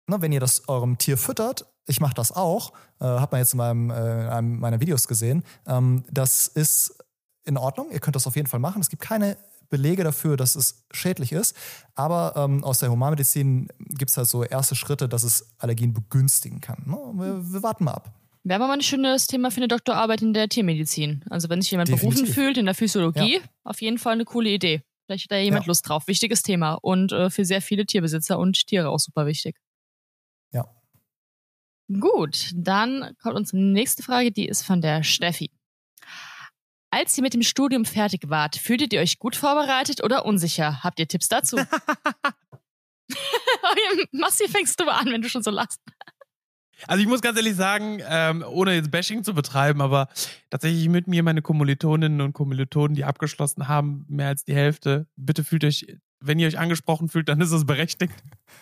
ne, 0.08 0.22
wenn 0.22 0.32
ihr 0.32 0.40
das 0.40 0.68
eurem 0.68 0.98
Tier 0.98 1.18
füttert, 1.18 1.66
ich 1.88 2.00
mache 2.02 2.14
das 2.14 2.32
auch, 2.32 2.74
äh, 3.00 3.06
hat 3.06 3.32
man 3.32 3.40
jetzt 3.40 3.54
in 3.54 3.58
meinem, 3.58 3.90
äh, 3.90 3.94
einem 3.94 4.60
meiner 4.60 4.80
Videos 4.80 5.08
gesehen, 5.08 5.44
ähm, 5.66 6.04
das 6.12 6.48
ist 6.48 6.98
in 7.46 7.58
Ordnung. 7.58 7.92
Ihr 7.92 8.00
könnt 8.00 8.16
das 8.16 8.28
auf 8.28 8.36
jeden 8.36 8.48
Fall 8.48 8.60
machen. 8.60 8.82
Es 8.82 8.90
gibt 8.90 9.02
keine 9.02 9.38
Belege 9.70 10.04
dafür, 10.04 10.38
dass 10.38 10.56
es 10.56 10.86
schädlich 10.92 11.32
ist. 11.32 11.56
Aber 11.96 12.34
ähm, 12.36 12.64
aus 12.64 12.80
der 12.80 12.90
Humanmedizin 12.92 13.70
gibt 13.80 14.12
es 14.12 14.18
halt 14.18 14.28
so 14.28 14.44
erste 14.44 14.76
Schritte, 14.76 15.10
dass 15.10 15.24
es 15.24 15.56
Allergien 15.58 15.94
begünstigen 15.94 16.62
kann. 16.62 16.84
Ne? 16.86 16.98
Wir, 17.14 17.54
wir 17.54 17.64
warten 17.64 17.86
mal 17.86 17.92
ab. 17.94 18.14
Wäre 18.44 18.60
aber 18.62 18.68
mal 18.68 18.76
ein 18.78 18.82
schönes 18.82 19.28
Thema 19.28 19.52
für 19.52 19.58
eine 19.58 19.68
Doktorarbeit 19.68 20.22
in 20.22 20.34
der 20.34 20.48
Tiermedizin. 20.48 21.24
Also 21.30 21.50
wenn 21.50 21.62
sich 21.62 21.72
jemand 21.72 21.90
berufen 21.90 22.10
Definitiv. 22.12 22.36
fühlt 22.36 22.58
in 22.58 22.66
der 22.66 22.76
Physiologie, 22.76 23.42
auf 23.66 23.82
jeden 23.82 23.98
Fall 23.98 24.14
eine 24.14 24.24
coole 24.26 24.50
Idee. 24.50 24.82
Vielleicht 25.06 25.26
hat 25.26 25.32
da 25.32 25.38
jemand 25.38 25.66
Ja. 25.66 25.68
Lust 25.68 25.88
drauf. 25.88 26.08
Wichtiges 26.08 26.44
Thema 26.44 26.74
und 26.76 27.12
äh, 27.12 27.30
für 27.30 27.44
sehr 27.44 27.62
viele 27.62 27.86
Tierbesitzer 27.86 28.40
und 28.40 28.68
Tiere 28.68 28.90
auch 28.90 29.00
super 29.00 29.26
wichtig. 29.26 29.58
Gut, 31.88 32.52
dann 32.54 33.16
kommt 33.22 33.36
unsere 33.36 33.58
nächste 33.58 34.04
Frage, 34.04 34.32
die 34.32 34.48
ist 34.48 34.64
von 34.64 34.82
der 34.82 35.04
Steffi. 35.04 35.52
Als 36.90 37.18
ihr 37.18 37.22
mit 37.22 37.34
dem 37.34 37.44
Studium 37.44 37.86
fertig 37.86 38.30
wart, 38.30 38.56
fühltet 38.56 38.94
ihr 38.94 39.02
euch 39.02 39.20
gut 39.20 39.36
vorbereitet 39.36 40.04
oder 40.04 40.26
unsicher? 40.26 40.84
Habt 40.84 41.00
ihr 41.00 41.08
Tipps 41.08 41.28
dazu? 41.28 41.58
Massi, 44.12 44.48
fängst 44.48 44.80
du 44.80 44.86
an, 44.86 45.08
wenn 45.08 45.22
du 45.22 45.30
schon 45.30 45.44
so 45.44 45.52
lachst. 45.52 45.82
Also 46.86 47.02
ich 47.02 47.08
muss 47.08 47.22
ganz 47.22 47.38
ehrlich 47.38 47.56
sagen, 47.56 48.00
ähm, 48.08 48.44
ohne 48.48 48.76
jetzt 48.76 48.92
Bashing 48.92 49.24
zu 49.24 49.34
betreiben, 49.34 49.82
aber 49.82 50.08
tatsächlich 50.50 50.88
mit 50.90 51.08
mir 51.08 51.24
meine 51.24 51.42
Kommilitoninnen 51.42 52.22
und 52.22 52.34
Kommilitonen, 52.34 52.96
die 52.96 53.06
abgeschlossen 53.06 53.68
haben, 53.68 54.06
mehr 54.08 54.28
als 54.28 54.44
die 54.44 54.54
Hälfte. 54.56 55.08
Bitte 55.16 55.44
fühlt 55.44 55.64
euch, 55.64 55.88
wenn 56.20 56.38
ihr 56.40 56.48
euch 56.48 56.60
angesprochen 56.60 57.10
fühlt, 57.10 57.30
dann 57.30 57.42
ist 57.42 57.52
es 57.52 57.66
berechtigt. 57.66 58.14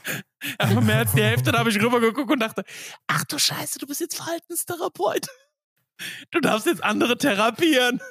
aber 0.57 0.81
mehr 0.81 0.99
als 0.99 1.11
die 1.13 1.23
Hälfte, 1.23 1.51
da 1.51 1.59
habe 1.59 1.69
ich 1.69 1.81
rübergeguckt 1.81 2.31
und 2.31 2.39
dachte, 2.39 2.63
ach 3.07 3.25
du 3.25 3.37
Scheiße, 3.37 3.79
du 3.79 3.87
bist 3.87 3.99
jetzt 3.99 4.15
Verhaltenstherapeut. 4.15 5.27
Du 6.31 6.41
darfst 6.41 6.67
jetzt 6.67 6.83
andere 6.83 7.17
therapieren. 7.17 8.01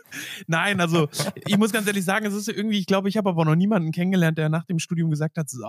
Nein, 0.46 0.80
also 0.80 1.08
ich 1.46 1.58
muss 1.58 1.72
ganz 1.72 1.86
ehrlich 1.86 2.04
sagen, 2.04 2.24
es 2.24 2.34
ist 2.34 2.48
irgendwie, 2.48 2.78
ich 2.78 2.86
glaube, 2.86 3.08
ich 3.08 3.16
habe 3.16 3.28
aber 3.28 3.44
noch 3.44 3.56
niemanden 3.56 3.92
kennengelernt, 3.92 4.38
der 4.38 4.48
nach 4.48 4.64
dem 4.64 4.78
Studium 4.78 5.10
gesagt 5.10 5.36
hat, 5.36 5.50
so, 5.50 5.66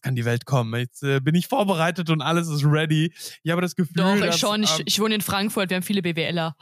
jetzt 0.00 0.02
kann 0.02 0.16
die 0.16 0.24
Welt 0.24 0.46
kommen. 0.46 0.78
Jetzt 0.78 1.02
äh, 1.02 1.20
bin 1.20 1.34
ich 1.34 1.48
vorbereitet 1.48 2.10
und 2.10 2.22
alles 2.22 2.48
ist 2.48 2.64
ready. 2.64 3.12
Ich 3.42 3.50
habe 3.50 3.60
das 3.60 3.74
Gefühl. 3.74 3.94
Doch, 3.96 4.14
ich 4.14 4.20
dass, 4.22 4.38
schon. 4.38 4.62
Ich, 4.62 4.78
ähm, 4.78 4.84
ich 4.86 5.00
wohne 5.00 5.14
in 5.14 5.20
Frankfurt, 5.20 5.70
wir 5.70 5.76
haben 5.76 5.82
viele 5.82 6.02
BWLer. 6.02 6.54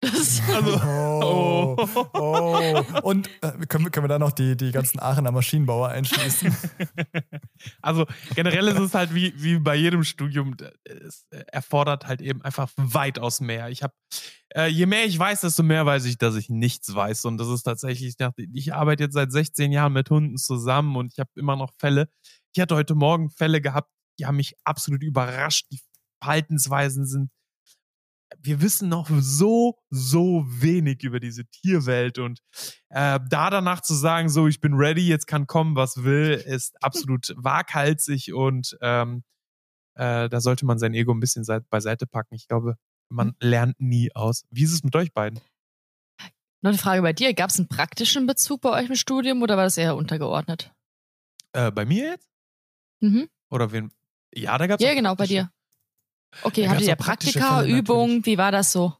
Das, 0.00 0.40
also, 0.54 0.80
Oh, 1.20 1.76
oh. 2.14 2.84
Und 3.02 3.28
äh, 3.42 3.66
können, 3.66 3.84
wir- 3.84 3.90
können 3.90 4.04
wir 4.04 4.08
da 4.08 4.18
noch 4.20 4.30
die, 4.30 4.56
die 4.56 4.70
ganzen 4.70 5.00
Aachener 5.00 5.32
Maschinenbauer 5.32 5.88
einschließen? 5.88 6.56
also 7.82 8.06
generell 8.36 8.68
ist 8.68 8.78
es 8.78 8.94
halt 8.94 9.12
wie, 9.12 9.34
wie 9.36 9.58
bei 9.58 9.74
jedem 9.74 10.04
Studium, 10.04 10.56
es 10.84 11.26
erfordert 11.48 12.06
halt 12.06 12.20
eben 12.20 12.42
einfach 12.42 12.70
weitaus 12.76 13.40
mehr. 13.40 13.70
Ich 13.70 13.82
habe, 13.82 13.92
äh, 14.54 14.68
je 14.68 14.86
mehr 14.86 15.04
ich 15.04 15.18
weiß, 15.18 15.40
desto 15.40 15.64
mehr 15.64 15.84
weiß 15.84 16.04
ich, 16.04 16.16
dass 16.16 16.36
ich 16.36 16.48
nichts 16.48 16.94
weiß. 16.94 17.24
Und 17.24 17.38
das 17.38 17.48
ist 17.48 17.64
tatsächlich, 17.64 18.14
ich 18.52 18.74
arbeite 18.74 19.02
jetzt 19.02 19.14
seit 19.14 19.32
16 19.32 19.72
Jahren 19.72 19.92
mit 19.92 20.10
Hunden 20.10 20.36
zusammen 20.36 20.94
und 20.96 21.12
ich 21.12 21.18
habe 21.18 21.30
immer 21.34 21.56
noch 21.56 21.72
Fälle. 21.76 22.08
Ich 22.54 22.60
hatte 22.60 22.76
heute 22.76 22.94
Morgen 22.94 23.30
Fälle 23.30 23.60
gehabt, 23.60 23.90
die 24.18 24.26
haben 24.26 24.36
mich 24.36 24.54
absolut 24.64 25.02
überrascht. 25.02 25.66
Die 25.70 25.80
Verhaltensweisen 26.22 27.06
sind 27.06 27.30
wir 28.40 28.60
wissen 28.60 28.88
noch 28.88 29.08
so, 29.10 29.78
so 29.90 30.44
wenig 30.46 31.02
über 31.02 31.18
diese 31.18 31.46
Tierwelt 31.46 32.18
und 32.18 32.40
äh, 32.90 33.18
da 33.28 33.50
danach 33.50 33.80
zu 33.80 33.94
sagen, 33.94 34.28
so, 34.28 34.46
ich 34.46 34.60
bin 34.60 34.74
ready, 34.74 35.06
jetzt 35.06 35.26
kann 35.26 35.46
kommen, 35.46 35.76
was 35.76 36.04
will, 36.04 36.32
ist 36.32 36.82
absolut 36.82 37.32
waghalsig 37.36 38.32
und 38.34 38.76
ähm, 38.80 39.24
äh, 39.94 40.28
da 40.28 40.40
sollte 40.40 40.66
man 40.66 40.78
sein 40.78 40.94
Ego 40.94 41.12
ein 41.12 41.20
bisschen 41.20 41.44
seit, 41.44 41.68
beiseite 41.70 42.06
packen. 42.06 42.34
Ich 42.34 42.48
glaube, 42.48 42.76
man 43.08 43.34
lernt 43.40 43.80
nie 43.80 44.14
aus. 44.14 44.44
Wie 44.50 44.62
ist 44.62 44.72
es 44.72 44.84
mit 44.84 44.94
euch 44.94 45.12
beiden? 45.12 45.40
noch 46.60 46.70
eine 46.70 46.78
Frage 46.78 47.02
bei 47.02 47.12
dir. 47.12 47.34
Gab 47.34 47.50
es 47.50 47.58
einen 47.58 47.68
praktischen 47.68 48.26
Bezug 48.26 48.60
bei 48.60 48.70
euch 48.70 48.88
im 48.88 48.96
Studium 48.96 49.42
oder 49.42 49.56
war 49.56 49.64
das 49.64 49.78
eher 49.78 49.96
untergeordnet? 49.96 50.72
Äh, 51.52 51.70
bei 51.70 51.84
mir 51.84 52.04
jetzt? 52.10 52.28
Mhm. 53.00 53.28
Oder 53.50 53.72
wen? 53.72 53.92
Ja, 54.34 54.58
da 54.58 54.66
gab 54.66 54.80
es 54.80 54.86
Ja, 54.86 54.94
genau, 54.94 55.14
bei 55.14 55.26
dir. 55.26 55.50
Okay, 56.42 56.68
hattet 56.68 56.86
ihr 56.86 56.96
praktische 56.96 57.38
Praktika, 57.38 57.64
Übungen? 57.64 58.26
Wie 58.26 58.38
war 58.38 58.52
das 58.52 58.72
so? 58.72 58.94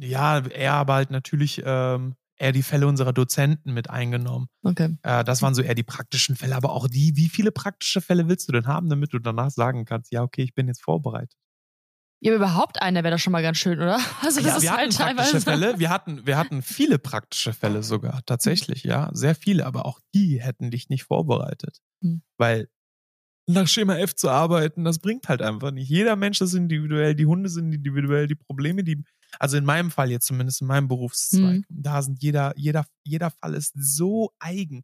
Ja, 0.00 0.40
er 0.40 0.74
aber 0.74 0.94
halt 0.94 1.10
natürlich 1.10 1.62
ähm, 1.64 2.16
eher 2.38 2.52
die 2.52 2.62
Fälle 2.62 2.86
unserer 2.86 3.12
Dozenten 3.12 3.72
mit 3.72 3.88
eingenommen. 3.88 4.48
Okay. 4.62 4.96
Äh, 5.02 5.24
das 5.24 5.42
waren 5.42 5.54
so 5.54 5.62
eher 5.62 5.74
die 5.74 5.82
praktischen 5.84 6.36
Fälle, 6.36 6.56
aber 6.56 6.72
auch 6.72 6.88
die, 6.88 7.16
wie 7.16 7.28
viele 7.28 7.50
praktische 7.52 8.00
Fälle 8.00 8.28
willst 8.28 8.48
du 8.48 8.52
denn 8.52 8.66
haben, 8.66 8.88
damit 8.88 9.12
du 9.12 9.18
danach 9.18 9.50
sagen 9.50 9.84
kannst, 9.84 10.12
ja, 10.12 10.22
okay, 10.22 10.42
ich 10.42 10.54
bin 10.54 10.66
jetzt 10.68 10.82
vorbereitet. 10.82 11.36
Ja, 12.20 12.32
aber 12.32 12.36
überhaupt 12.44 12.80
einer 12.80 13.04
wäre 13.04 13.14
doch 13.14 13.20
schon 13.20 13.32
mal 13.32 13.42
ganz 13.42 13.58
schön, 13.58 13.78
oder? 13.78 13.98
Also 14.22 14.40
das 14.40 14.48
ja, 14.48 14.56
ist 14.56 14.62
wir 14.62 14.70
halt 14.72 14.98
hatten 14.98 15.16
praktische 15.16 15.44
teilweise. 15.44 15.50
Fälle, 15.50 15.78
wir 15.78 15.90
hatten, 15.90 16.26
wir 16.26 16.36
hatten 16.36 16.62
viele 16.62 16.98
praktische 16.98 17.52
Fälle 17.52 17.82
sogar, 17.82 18.22
tatsächlich, 18.26 18.84
ja, 18.84 19.10
sehr 19.12 19.34
viele, 19.34 19.66
aber 19.66 19.86
auch 19.86 20.00
die 20.14 20.40
hätten 20.42 20.70
dich 20.70 20.88
nicht 20.88 21.04
vorbereitet. 21.04 21.78
Hm. 22.02 22.22
Weil 22.38 22.68
nach 23.48 23.68
Schema 23.68 23.96
F 23.98 24.14
zu 24.14 24.28
arbeiten, 24.28 24.84
das 24.84 24.98
bringt 24.98 25.28
halt 25.28 25.42
einfach 25.42 25.70
nicht. 25.70 25.88
Jeder 25.88 26.16
Mensch 26.16 26.40
ist 26.40 26.54
individuell, 26.54 27.14
die 27.14 27.26
Hunde 27.26 27.48
sind 27.48 27.72
individuell, 27.72 28.26
die 28.26 28.34
Probleme, 28.34 28.82
die, 28.82 29.04
also 29.38 29.56
in 29.56 29.64
meinem 29.64 29.90
Fall 29.90 30.10
jetzt 30.10 30.26
zumindest 30.26 30.62
in 30.62 30.66
meinem 30.66 30.88
Berufszweig, 30.88 31.60
Hm. 31.60 31.64
da 31.68 32.02
sind 32.02 32.22
jeder, 32.22 32.52
jeder, 32.56 32.86
jeder 33.04 33.30
Fall 33.30 33.54
ist 33.54 33.72
so 33.76 34.32
eigen. 34.40 34.82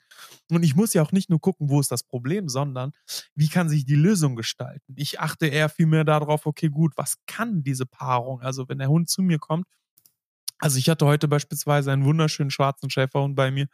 Und 0.51 0.63
ich 0.63 0.77
muss 0.77 0.95
ja 0.95 1.03
auch 1.03 1.13
nicht 1.13 1.29
nur 1.31 1.41
gucken, 1.41 1.71
wo 1.71 1.81
ist 1.81 1.91
das 1.91 2.05
Problem, 2.05 2.49
sondern 2.49 2.93
wie 3.35 3.49
kann 3.49 3.69
sich 3.69 3.85
die 3.85 3.97
Lösung 3.97 4.37
gestalten. 4.37 4.95
Ich 4.97 5.19
achte 5.21 5.47
eher 5.47 5.69
viel 5.69 5.87
mehr 5.87 6.05
darauf, 6.05 6.47
okay, 6.47 6.69
gut, 6.69 6.93
was 6.97 7.17
kann 7.27 7.65
diese 7.65 7.87
Paarung? 7.87 8.41
Also 8.43 8.69
wenn 8.69 8.79
der 8.79 8.89
Hund 8.89 9.09
zu 9.11 9.23
mir 9.23 9.39
kommt, 9.39 9.67
also 10.59 10.79
ich 10.79 10.89
hatte 10.89 11.07
heute 11.07 11.27
beispielsweise 11.29 11.93
einen 11.93 12.05
wunderschönen 12.05 12.51
schwarzen 12.51 12.89
Schäferhund 12.91 13.35
bei 13.35 13.51
mir 13.51 13.67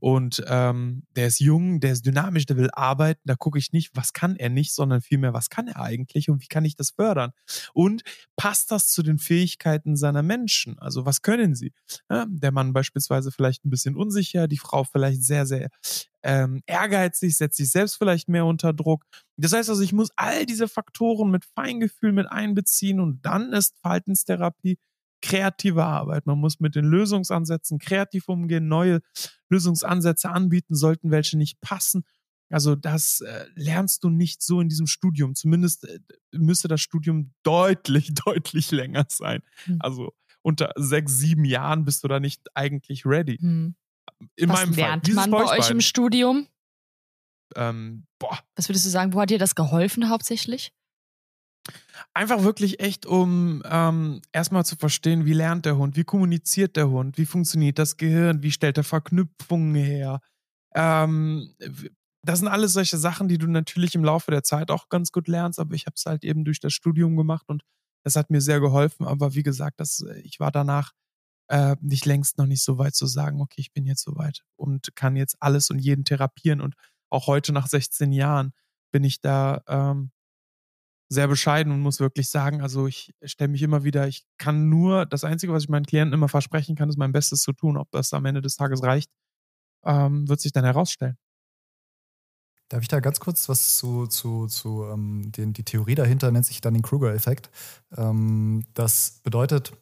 und 0.00 0.42
ähm, 0.46 1.04
der 1.16 1.26
ist 1.26 1.40
jung, 1.40 1.80
der 1.80 1.92
ist 1.92 2.06
dynamisch, 2.06 2.46
der 2.46 2.56
will 2.56 2.70
arbeiten. 2.72 3.20
Da 3.24 3.34
gucke 3.34 3.58
ich 3.58 3.72
nicht, 3.72 3.90
was 3.94 4.12
kann 4.12 4.36
er 4.36 4.48
nicht, 4.48 4.74
sondern 4.74 5.00
vielmehr, 5.00 5.32
was 5.32 5.50
kann 5.50 5.68
er 5.68 5.80
eigentlich 5.80 6.28
und 6.28 6.42
wie 6.42 6.48
kann 6.48 6.64
ich 6.64 6.76
das 6.76 6.90
fördern? 6.90 7.32
Und 7.72 8.02
passt 8.36 8.70
das 8.70 8.88
zu 8.88 9.02
den 9.02 9.18
Fähigkeiten 9.18 9.96
seiner 9.96 10.22
Menschen? 10.22 10.78
Also 10.78 11.06
was 11.06 11.22
können 11.22 11.54
sie? 11.54 11.72
Ja, 12.10 12.26
der 12.28 12.52
Mann 12.52 12.72
beispielsweise 12.72 13.32
vielleicht 13.32 13.64
ein 13.64 13.70
bisschen 13.70 13.96
unsicher, 13.96 14.48
die 14.48 14.58
Frau 14.58 14.84
vielleicht 14.84 15.22
sehr, 15.24 15.46
sehr 15.46 15.68
ähm, 16.22 16.62
ehrgeizig, 16.66 17.36
setzt 17.36 17.56
sich 17.56 17.70
selbst 17.70 17.96
vielleicht 17.96 18.28
mehr 18.28 18.46
unter 18.46 18.72
Druck. 18.72 19.04
Das 19.36 19.52
heißt 19.52 19.70
also, 19.70 19.82
ich 19.82 19.92
muss 19.92 20.10
all 20.16 20.46
diese 20.46 20.68
Faktoren 20.68 21.30
mit 21.30 21.44
Feingefühl 21.44 22.12
mit 22.12 22.30
einbeziehen 22.30 23.00
und 23.00 23.22
dann 23.22 23.52
ist 23.52 23.76
Verhaltenstherapie 23.80 24.78
kreative 25.22 25.84
Arbeit. 25.84 26.26
Man 26.26 26.38
muss 26.38 26.60
mit 26.60 26.74
den 26.74 26.84
Lösungsansätzen 26.84 27.78
kreativ 27.78 28.28
umgehen, 28.28 28.68
neue 28.68 29.00
Lösungsansätze 29.48 30.30
anbieten, 30.30 30.74
sollten 30.74 31.10
welche 31.10 31.38
nicht 31.38 31.60
passen. 31.60 32.04
Also 32.50 32.76
das 32.76 33.22
äh, 33.22 33.46
lernst 33.54 34.04
du 34.04 34.10
nicht 34.10 34.42
so 34.42 34.60
in 34.60 34.68
diesem 34.68 34.86
Studium. 34.86 35.34
Zumindest 35.34 35.84
äh, 35.84 36.00
müsste 36.32 36.68
das 36.68 36.82
Studium 36.82 37.32
deutlich, 37.42 38.12
deutlich 38.26 38.70
länger 38.70 39.06
sein. 39.08 39.42
Hm. 39.64 39.78
Also 39.80 40.12
unter 40.42 40.72
sechs, 40.76 41.16
sieben 41.16 41.44
Jahren 41.44 41.84
bist 41.84 42.04
du 42.04 42.08
da 42.08 42.20
nicht 42.20 42.42
eigentlich 42.54 43.06
ready. 43.06 43.38
Hm. 43.38 43.74
In 44.36 44.48
Was 44.48 44.60
meinem 44.60 44.74
Fall. 44.74 44.84
lernt 44.84 45.08
es 45.08 45.14
man 45.14 45.30
bei 45.30 45.58
euch 45.58 45.70
im 45.70 45.80
Studium? 45.80 46.46
ähm, 47.56 48.06
boah, 48.18 48.38
Was 48.56 48.68
würdest 48.68 48.86
du 48.86 48.90
sagen, 48.90 49.12
wo 49.12 49.20
hat 49.20 49.30
dir 49.30 49.38
das 49.38 49.54
geholfen 49.54 50.08
hauptsächlich? 50.08 50.72
Einfach 52.14 52.42
wirklich 52.42 52.80
echt, 52.80 53.06
um 53.06 53.62
ähm, 53.64 54.22
erstmal 54.32 54.64
zu 54.64 54.76
verstehen, 54.76 55.24
wie 55.24 55.32
lernt 55.32 55.66
der 55.66 55.76
Hund, 55.76 55.96
wie 55.96 56.04
kommuniziert 56.04 56.76
der 56.76 56.90
Hund, 56.90 57.18
wie 57.18 57.26
funktioniert 57.26 57.78
das 57.78 57.96
Gehirn, 57.96 58.42
wie 58.42 58.50
stellt 58.50 58.78
er 58.78 58.84
Verknüpfungen 58.84 59.74
her. 59.74 60.20
Ähm, 60.74 61.54
das 62.24 62.38
sind 62.38 62.48
alles 62.48 62.72
solche 62.72 62.98
Sachen, 62.98 63.28
die 63.28 63.38
du 63.38 63.46
natürlich 63.46 63.94
im 63.94 64.04
Laufe 64.04 64.30
der 64.30 64.44
Zeit 64.44 64.70
auch 64.70 64.88
ganz 64.88 65.10
gut 65.12 65.28
lernst, 65.28 65.58
aber 65.58 65.74
ich 65.74 65.86
habe 65.86 65.94
es 65.96 66.06
halt 66.06 66.24
eben 66.24 66.44
durch 66.44 66.60
das 66.60 66.72
Studium 66.72 67.16
gemacht 67.16 67.48
und 67.48 67.62
das 68.04 68.16
hat 68.16 68.30
mir 68.30 68.40
sehr 68.40 68.60
geholfen. 68.60 69.06
Aber 69.06 69.34
wie 69.34 69.42
gesagt, 69.42 69.80
das, 69.80 70.00
äh, 70.00 70.20
ich 70.20 70.40
war 70.40 70.50
danach 70.50 70.92
äh, 71.48 71.76
nicht 71.80 72.06
längst 72.06 72.38
noch 72.38 72.46
nicht 72.46 72.62
so 72.62 72.78
weit 72.78 72.94
zu 72.94 73.06
sagen, 73.06 73.40
okay, 73.40 73.60
ich 73.60 73.72
bin 73.72 73.84
jetzt 73.86 74.02
so 74.02 74.16
weit 74.16 74.42
und 74.56 74.94
kann 74.96 75.16
jetzt 75.16 75.36
alles 75.40 75.70
und 75.70 75.78
jeden 75.78 76.04
therapieren. 76.04 76.60
Und 76.60 76.74
auch 77.10 77.26
heute 77.26 77.52
nach 77.52 77.66
16 77.66 78.12
Jahren 78.12 78.52
bin 78.92 79.04
ich 79.04 79.20
da 79.20 79.62
ähm, 79.68 80.12
sehr 81.12 81.28
bescheiden 81.28 81.72
und 81.72 81.80
muss 81.80 82.00
wirklich 82.00 82.30
sagen, 82.30 82.62
also 82.62 82.86
ich 82.86 83.14
stelle 83.22 83.48
mich 83.48 83.62
immer 83.62 83.84
wieder, 83.84 84.08
ich 84.08 84.24
kann 84.38 84.68
nur, 84.68 85.06
das 85.06 85.24
Einzige, 85.24 85.52
was 85.52 85.64
ich 85.64 85.68
meinen 85.68 85.84
Klienten 85.84 86.14
immer 86.14 86.28
versprechen 86.28 86.74
kann, 86.74 86.88
ist 86.88 86.96
mein 86.96 87.12
Bestes 87.12 87.42
zu 87.42 87.52
tun. 87.52 87.76
Ob 87.76 87.90
das 87.90 88.12
am 88.12 88.24
Ende 88.24 88.40
des 88.40 88.56
Tages 88.56 88.82
reicht, 88.82 89.10
ähm, 89.84 90.28
wird 90.28 90.40
sich 90.40 90.52
dann 90.52 90.64
herausstellen. 90.64 91.16
Darf 92.68 92.80
ich 92.80 92.88
da 92.88 93.00
ganz 93.00 93.20
kurz 93.20 93.50
was 93.50 93.76
zu, 93.76 94.06
zu, 94.06 94.46
zu 94.46 94.84
ähm, 94.84 95.30
den, 95.32 95.52
die 95.52 95.64
Theorie 95.64 95.94
dahinter 95.94 96.30
nennt 96.30 96.46
sich 96.46 96.62
dann 96.62 96.72
den 96.72 96.82
Kruger-Effekt. 96.82 97.50
Ähm, 97.94 98.64
das 98.72 99.20
bedeutet, 99.22 99.72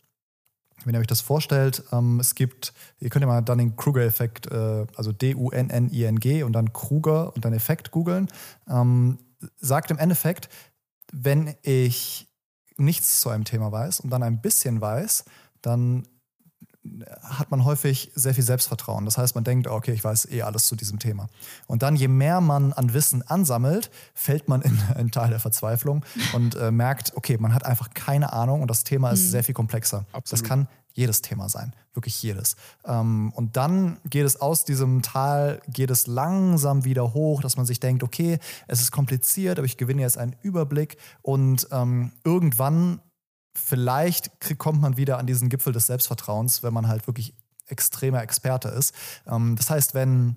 wenn 0.84 0.94
ihr 0.94 1.00
euch 1.00 1.06
das 1.06 1.20
vorstellt, 1.20 1.84
ähm, 1.92 2.18
es 2.18 2.34
gibt, 2.34 2.72
ihr 2.98 3.08
könnt 3.08 3.22
ja 3.22 3.28
mal 3.28 3.42
dann 3.42 3.58
den 3.58 3.76
Kruger-Effekt, 3.76 4.50
äh, 4.50 4.86
also 4.96 5.12
D-U-N-N-I-N-G 5.12 6.42
und 6.42 6.52
dann 6.52 6.72
Kruger 6.72 7.32
und 7.36 7.44
dann 7.44 7.52
Effekt 7.52 7.92
googeln, 7.92 8.28
ähm, 8.68 9.18
sagt 9.58 9.90
im 9.92 9.98
Endeffekt, 9.98 10.48
wenn 11.12 11.55
ich 11.62 12.29
nichts 12.77 13.20
zu 13.20 13.29
einem 13.29 13.44
Thema 13.44 13.70
weiß 13.73 14.01
und 14.01 14.11
dann 14.11 14.23
ein 14.23 14.40
bisschen 14.40 14.81
weiß, 14.81 15.25
dann 15.62 16.07
hat 17.23 17.51
man 17.51 17.66
häufig 17.66 18.11
sehr 18.14 18.33
viel 18.33 18.42
Selbstvertrauen. 18.42 19.05
Das 19.05 19.18
heißt, 19.18 19.35
man 19.35 19.44
denkt, 19.44 19.66
okay, 19.66 19.92
ich 19.92 20.03
weiß 20.03 20.31
eh 20.31 20.40
alles 20.42 20.66
zu 20.66 20.77
diesem 20.77 20.99
Thema. 20.99 21.29
Und 21.66 21.83
dann, 21.83 21.94
je 21.94 22.09
mehr 22.09 22.40
man 22.40 22.73
an 22.73 22.94
Wissen 22.94 23.20
ansammelt, 23.23 23.90
fällt 24.14 24.49
man 24.49 24.62
in 24.62 24.81
einen 24.94 25.11
Teil 25.11 25.29
der 25.29 25.40
Verzweiflung 25.40 26.05
und 26.33 26.55
äh, 26.55 26.70
merkt, 26.70 27.14
okay, 27.16 27.37
man 27.38 27.53
hat 27.53 27.66
einfach 27.66 27.90
keine 27.92 28.33
Ahnung 28.33 28.62
und 28.62 28.68
das 28.70 28.83
Thema 28.85 29.11
ist 29.11 29.25
Mhm. 29.25 29.31
sehr 29.31 29.44
viel 29.44 29.55
komplexer. 29.55 30.07
Das 30.12 30.14
Absolut. 30.14 30.44
kann 30.46 30.68
jedes 30.92 31.22
Thema 31.22 31.48
sein, 31.48 31.74
wirklich 31.94 32.22
jedes. 32.22 32.57
Ähm, 32.85 33.33
und 33.35 33.57
dann 33.57 33.98
geht 34.05 34.26
es 34.26 34.40
aus 34.40 34.64
diesem 34.64 35.03
Tal, 35.03 35.61
geht 35.68 35.90
es 35.90 36.07
langsam 36.07 36.85
wieder 36.85 37.14
hoch, 37.14 37.42
dass 37.42 37.57
man 37.57 37.66
sich 37.66 37.81
denkt, 37.81 38.03
okay, 38.03 38.38
es 38.66 38.81
ist 38.81 38.90
kompliziert, 38.90 39.59
aber 39.59 39.66
ich 39.66 39.76
gewinne 39.76 40.03
jetzt 40.03 40.18
einen 40.18 40.37
Überblick 40.42 40.96
und 41.22 41.68
ähm, 41.72 42.12
irgendwann 42.24 43.00
vielleicht 43.55 44.59
kommt 44.59 44.81
man 44.81 44.96
wieder 44.96 45.18
an 45.18 45.26
diesen 45.26 45.48
Gipfel 45.48 45.72
des 45.72 45.87
Selbstvertrauens, 45.87 46.62
wenn 46.62 46.72
man 46.72 46.88
halt 46.88 47.07
wirklich 47.07 47.35
extremer 47.66 48.22
Experte 48.22 48.68
ist. 48.68 48.94
Ähm, 49.26 49.57
das 49.57 49.70
heißt, 49.70 49.94
wenn 49.94 50.37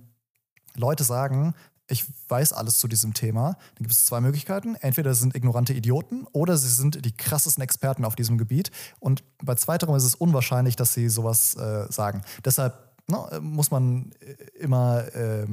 Leute 0.76 1.04
sagen, 1.04 1.54
ich 1.94 2.06
weiß 2.28 2.52
alles 2.54 2.80
zu 2.80 2.88
diesem 2.88 3.14
Thema, 3.14 3.54
dann 3.76 3.84
gibt 3.84 3.92
es 3.92 4.06
zwei 4.06 4.20
Möglichkeiten. 4.20 4.76
Entweder 4.76 5.14
sie 5.14 5.22
sind 5.22 5.36
ignorante 5.36 5.74
Idioten 5.74 6.26
oder 6.34 6.58
sie 6.58 6.70
sind 6.70 7.06
die 7.06 7.12
krassesten 7.12 7.64
Experten 7.64 8.04
auf 8.04 8.16
diesem 8.16 8.38
Gebiet. 8.38 8.72
Und 9.00 9.24
bei 9.42 9.56
zweiterem 9.56 9.96
ist 9.96 10.04
es 10.04 10.16
unwahrscheinlich, 10.16 10.76
dass 10.76 10.94
sie 10.94 11.08
sowas 11.08 11.56
äh, 11.56 11.86
sagen. 11.90 12.24
Deshalb 12.44 12.74
ne, 13.08 13.40
muss 13.42 13.72
man 13.72 14.12
äh, 14.20 14.34
immer, 14.60 15.06
äh, 15.16 15.48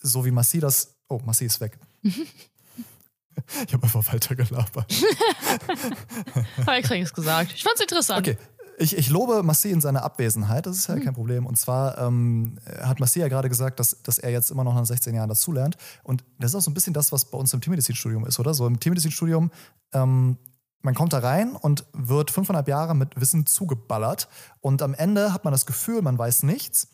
so 0.00 0.24
wie 0.24 0.30
Massi 0.30 0.58
das. 0.58 0.96
Oh, 1.08 1.20
Massi 1.24 1.44
ist 1.44 1.60
weg. 1.60 1.78
ich 2.02 3.72
habe 3.72 3.82
einfach 3.82 4.12
weiter 4.12 4.34
gelabert. 4.34 4.92
Habe 6.66 6.78
ich 6.80 6.90
nichts 6.90 7.12
gesagt. 7.12 7.52
Ich 7.52 7.62
fand's 7.62 7.80
interessant. 7.80 8.26
Okay, 8.26 8.38
ich, 8.78 8.96
ich 8.96 9.10
lobe 9.10 9.42
Massi 9.42 9.70
in 9.70 9.80
seiner 9.80 10.02
Abwesenheit, 10.02 10.66
das 10.66 10.76
ist 10.78 10.86
ja 10.88 10.96
Mhm. 10.96 11.04
kein 11.04 11.14
Problem. 11.14 11.46
Und 11.46 11.56
zwar 11.56 11.98
ähm, 11.98 12.58
hat 12.82 13.00
Massi 13.00 13.20
ja 13.20 13.28
gerade 13.28 13.48
gesagt, 13.48 13.80
dass, 13.80 14.02
dass 14.02 14.18
er 14.18 14.30
jetzt 14.30 14.50
immer 14.50 14.64
noch 14.64 14.74
nach 14.74 14.84
16 14.86 15.14
Jahren 15.14 15.28
dazulernt. 15.28 15.76
Und 16.02 16.24
das 16.38 16.50
ist 16.52 16.54
auch 16.56 16.60
so 16.60 16.70
ein 16.70 16.74
bisschen 16.74 16.94
das, 16.94 17.12
was 17.12 17.24
bei 17.26 17.38
uns 17.38 17.52
im 17.52 17.60
Tiermedizinstudium 17.60 18.26
ist, 18.26 18.38
oder? 18.40 18.54
So 18.54 18.66
im 18.66 18.80
Tiermedizinstudium, 18.80 19.50
ähm, 19.92 20.36
man 20.82 20.94
kommt 20.94 21.12
da 21.14 21.18
rein 21.20 21.56
und 21.56 21.86
wird 21.92 22.30
fünfeinhalb 22.30 22.68
Jahre 22.68 22.94
mit 22.94 23.18
Wissen 23.18 23.46
zugeballert. 23.46 24.28
Und 24.60 24.82
am 24.82 24.92
Ende 24.92 25.32
hat 25.32 25.44
man 25.44 25.52
das 25.52 25.64
Gefühl, 25.66 26.02
man 26.02 26.18
weiß 26.18 26.42
nichts. 26.42 26.88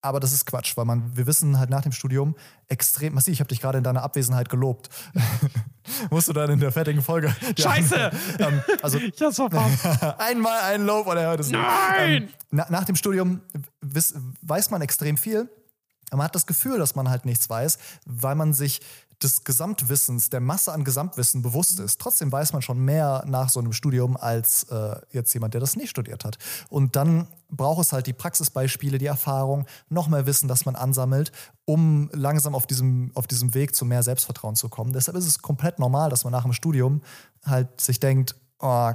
Aber 0.00 0.20
das 0.20 0.32
ist 0.32 0.46
Quatsch, 0.46 0.76
weil 0.76 0.84
man, 0.84 1.16
wir 1.16 1.26
wissen 1.26 1.58
halt 1.58 1.70
nach 1.70 1.82
dem 1.82 1.90
Studium 1.90 2.36
extrem, 2.68 3.14
Massi, 3.14 3.32
ich 3.32 3.40
habe 3.40 3.48
dich 3.48 3.60
gerade 3.60 3.78
in 3.78 3.84
deiner 3.84 4.02
Abwesenheit 4.02 4.48
gelobt. 4.48 4.88
Musst 6.10 6.28
du 6.28 6.32
dann 6.32 6.50
in 6.50 6.60
der 6.60 6.70
fertigen 6.70 7.02
Folge. 7.02 7.34
Scheiße! 7.58 8.10
ähm, 8.38 8.62
also 8.82 8.98
Ich 9.14 9.20
hab's 9.20 9.36
verpasst. 9.36 9.84
Einmal 10.18 10.60
ein 10.60 10.86
Lob 10.86 11.06
und 11.06 11.16
er 11.16 11.28
hört 11.28 11.40
es 11.40 11.48
nicht. 11.48 11.60
Nein! 11.60 12.24
Ähm, 12.24 12.28
na, 12.50 12.66
nach 12.70 12.84
dem 12.84 12.94
Studium 12.94 13.40
wiss, 13.80 14.14
weiß 14.42 14.70
man 14.70 14.82
extrem 14.82 15.16
viel. 15.16 15.48
Aber 16.10 16.18
man 16.18 16.24
hat 16.26 16.34
das 16.34 16.46
Gefühl, 16.46 16.78
dass 16.78 16.94
man 16.94 17.10
halt 17.10 17.24
nichts 17.24 17.50
weiß, 17.50 17.78
weil 18.06 18.34
man 18.34 18.54
sich 18.54 18.80
des 19.22 19.42
Gesamtwissens, 19.42 20.30
der 20.30 20.40
Masse 20.40 20.72
an 20.72 20.84
Gesamtwissen 20.84 21.42
bewusst 21.42 21.80
ist. 21.80 22.00
Trotzdem 22.00 22.30
weiß 22.30 22.52
man 22.52 22.62
schon 22.62 22.78
mehr 22.78 23.24
nach 23.26 23.48
so 23.48 23.58
einem 23.58 23.72
Studium 23.72 24.16
als 24.16 24.64
äh, 24.64 24.96
jetzt 25.10 25.34
jemand, 25.34 25.54
der 25.54 25.60
das 25.60 25.76
nicht 25.76 25.90
studiert 25.90 26.24
hat. 26.24 26.38
Und 26.68 26.94
dann 26.94 27.26
braucht 27.50 27.84
es 27.84 27.92
halt 27.92 28.06
die 28.06 28.12
Praxisbeispiele, 28.12 28.98
die 28.98 29.06
Erfahrung, 29.06 29.66
noch 29.88 30.08
mehr 30.08 30.26
Wissen, 30.26 30.48
das 30.48 30.66
man 30.66 30.76
ansammelt, 30.76 31.32
um 31.64 32.10
langsam 32.12 32.54
auf 32.54 32.66
diesem, 32.66 33.10
auf 33.14 33.26
diesem 33.26 33.54
Weg 33.54 33.74
zu 33.74 33.84
mehr 33.84 34.02
Selbstvertrauen 34.02 34.54
zu 34.54 34.68
kommen. 34.68 34.92
Deshalb 34.92 35.16
ist 35.16 35.26
es 35.26 35.42
komplett 35.42 35.78
normal, 35.78 36.10
dass 36.10 36.24
man 36.24 36.32
nach 36.32 36.44
dem 36.44 36.52
Studium 36.52 37.02
halt 37.44 37.80
sich 37.80 37.98
denkt, 37.98 38.36
oh, 38.60 38.92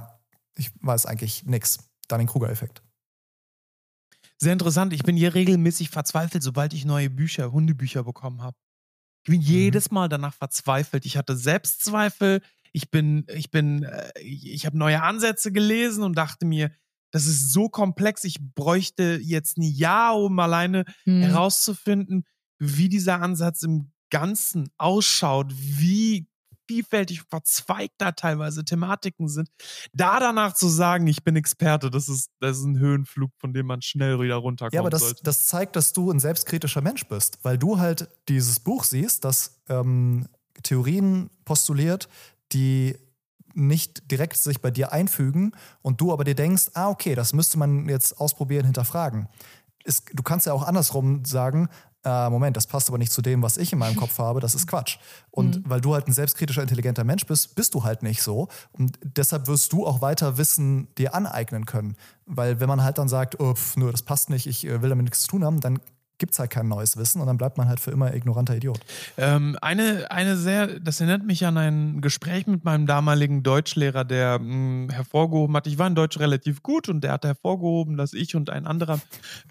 ich 0.55 0.71
weiß 0.81 1.05
eigentlich 1.05 1.45
nichts. 1.45 1.79
Dann 2.07 2.19
den 2.19 2.27
Kruger-Effekt. 2.27 2.81
Sehr 4.37 4.53
interessant. 4.53 4.93
Ich 4.93 5.03
bin 5.03 5.15
hier 5.15 5.33
regelmäßig 5.33 5.89
verzweifelt, 5.89 6.43
sobald 6.43 6.73
ich 6.73 6.85
neue 6.85 7.09
Bücher, 7.09 7.51
Hundebücher 7.51 8.03
bekommen 8.03 8.41
habe. 8.41 8.57
Ich 9.23 9.29
Mhm. 9.29 9.33
bin 9.33 9.41
jedes 9.41 9.91
Mal 9.91 10.09
danach 10.09 10.33
verzweifelt. 10.33 11.05
Ich 11.05 11.17
hatte 11.17 11.35
Selbstzweifel. 11.37 12.41
Ich 12.73 12.89
bin, 12.91 13.25
ich 13.33 13.51
bin, 13.51 13.83
äh, 13.83 14.11
ich, 14.19 14.65
habe 14.65 14.77
neue 14.77 15.01
Ansätze 15.03 15.51
gelesen 15.51 16.03
und 16.03 16.17
dachte 16.17 16.45
mir, 16.45 16.71
das 17.11 17.25
ist 17.27 17.51
so 17.53 17.69
komplex. 17.69 18.23
Ich 18.23 18.37
bräuchte 18.55 19.19
jetzt 19.21 19.57
ein 19.57 19.61
Jahr, 19.63 20.17
um 20.19 20.39
alleine 20.39 20.85
Hm. 21.03 21.21
herauszufinden, 21.21 22.23
wie 22.59 22.89
dieser 22.89 23.21
Ansatz 23.21 23.61
im 23.63 23.91
Ganzen 24.09 24.69
ausschaut, 24.77 25.53
wie 25.55 26.27
vielfältig 26.67 27.21
verzweigt 27.29 27.95
da 27.97 28.11
teilweise 28.11 28.63
Thematiken 28.63 29.27
sind. 29.27 29.49
Da 29.93 30.19
danach 30.19 30.53
zu 30.53 30.67
sagen, 30.67 31.07
ich 31.07 31.23
bin 31.23 31.35
Experte, 31.35 31.89
das 31.89 32.09
ist, 32.09 32.29
das 32.39 32.57
ist 32.57 32.65
ein 32.65 32.79
Höhenflug, 32.79 33.31
von 33.39 33.53
dem 33.53 33.65
man 33.65 33.81
schnell 33.81 34.19
wieder 34.19 34.35
runterkommt. 34.35 34.73
Ja, 34.73 34.81
aber 34.81 34.89
das, 34.89 35.01
sollte. 35.01 35.23
das 35.23 35.45
zeigt, 35.45 35.75
dass 35.75 35.93
du 35.93 36.11
ein 36.11 36.19
selbstkritischer 36.19 36.81
Mensch 36.81 37.07
bist, 37.07 37.39
weil 37.43 37.57
du 37.57 37.79
halt 37.79 38.09
dieses 38.27 38.59
Buch 38.59 38.83
siehst, 38.83 39.25
das 39.25 39.61
ähm, 39.69 40.27
Theorien 40.63 41.29
postuliert, 41.45 42.07
die 42.51 42.97
nicht 43.53 44.09
direkt 44.11 44.37
sich 44.37 44.61
bei 44.61 44.71
dir 44.71 44.91
einfügen 44.91 45.51
und 45.81 46.01
du 46.01 46.11
aber 46.11 46.23
dir 46.23 46.35
denkst, 46.35 46.71
ah, 46.73 46.89
okay, 46.89 47.15
das 47.15 47.33
müsste 47.33 47.57
man 47.57 47.87
jetzt 47.87 48.19
ausprobieren, 48.19 48.65
hinterfragen. 48.65 49.27
Es, 49.83 50.03
du 50.13 50.23
kannst 50.23 50.47
ja 50.47 50.53
auch 50.53 50.63
andersrum 50.63 51.25
sagen, 51.25 51.69
äh, 52.03 52.29
Moment, 52.29 52.57
das 52.57 52.67
passt 52.67 52.89
aber 52.89 52.97
nicht 52.97 53.11
zu 53.11 53.21
dem, 53.21 53.41
was 53.41 53.57
ich 53.57 53.71
in 53.71 53.79
meinem 53.79 53.95
Kopf 53.95 54.17
habe, 54.19 54.39
das 54.39 54.55
ist 54.55 54.67
Quatsch. 54.67 54.97
Und 55.31 55.67
weil 55.67 55.81
du 55.81 55.93
halt 55.93 56.07
ein 56.07 56.13
selbstkritischer, 56.13 56.61
intelligenter 56.61 57.03
Mensch 57.03 57.25
bist, 57.25 57.55
bist 57.55 57.73
du 57.73 57.83
halt 57.83 58.03
nicht 58.03 58.21
so. 58.21 58.49
Und 58.73 58.99
deshalb 59.01 59.47
wirst 59.47 59.73
du 59.73 59.85
auch 59.85 60.01
weiter 60.01 60.37
Wissen 60.37 60.87
dir 60.97 61.15
aneignen 61.15 61.65
können. 61.65 61.95
Weil 62.25 62.59
wenn 62.59 62.67
man 62.67 62.83
halt 62.83 62.97
dann 62.97 63.07
sagt, 63.07 63.39
oh, 63.39 63.53
pf, 63.53 63.77
nö, 63.77 63.91
das 63.91 64.01
passt 64.01 64.29
nicht, 64.29 64.47
ich 64.47 64.65
äh, 64.65 64.81
will 64.81 64.89
damit 64.89 65.05
nichts 65.05 65.21
zu 65.21 65.29
tun 65.29 65.45
haben, 65.45 65.59
dann 65.59 65.79
gibt 66.17 66.33
es 66.33 66.39
halt 66.39 66.51
kein 66.51 66.67
neues 66.67 66.95
Wissen 66.97 67.19
und 67.21 67.27
dann 67.27 67.37
bleibt 67.37 67.57
man 67.57 67.67
halt 67.67 67.79
für 67.79 67.91
immer 67.91 68.13
ignoranter 68.13 68.55
Idiot. 68.55 68.79
Ähm, 69.17 69.57
eine, 69.61 70.09
eine 70.11 70.37
sehr, 70.37 70.79
das 70.79 70.99
erinnert 71.01 71.25
mich 71.25 71.45
an 71.45 71.57
ein 71.57 72.01
Gespräch 72.01 72.47
mit 72.47 72.63
meinem 72.63 72.85
damaligen 72.85 73.43
Deutschlehrer, 73.43 74.05
der 74.05 74.39
mh, 74.39 74.93
hervorgehoben 74.93 75.55
hat, 75.55 75.67
ich 75.67 75.77
war 75.77 75.87
in 75.87 75.95
Deutsch 75.95 76.19
relativ 76.19 76.63
gut 76.63 76.89
und 76.89 77.01
der 77.01 77.13
hat 77.13 77.25
hervorgehoben, 77.25 77.97
dass 77.97 78.13
ich 78.13 78.35
und 78.35 78.49
ein 78.49 78.67
anderer 78.67 78.99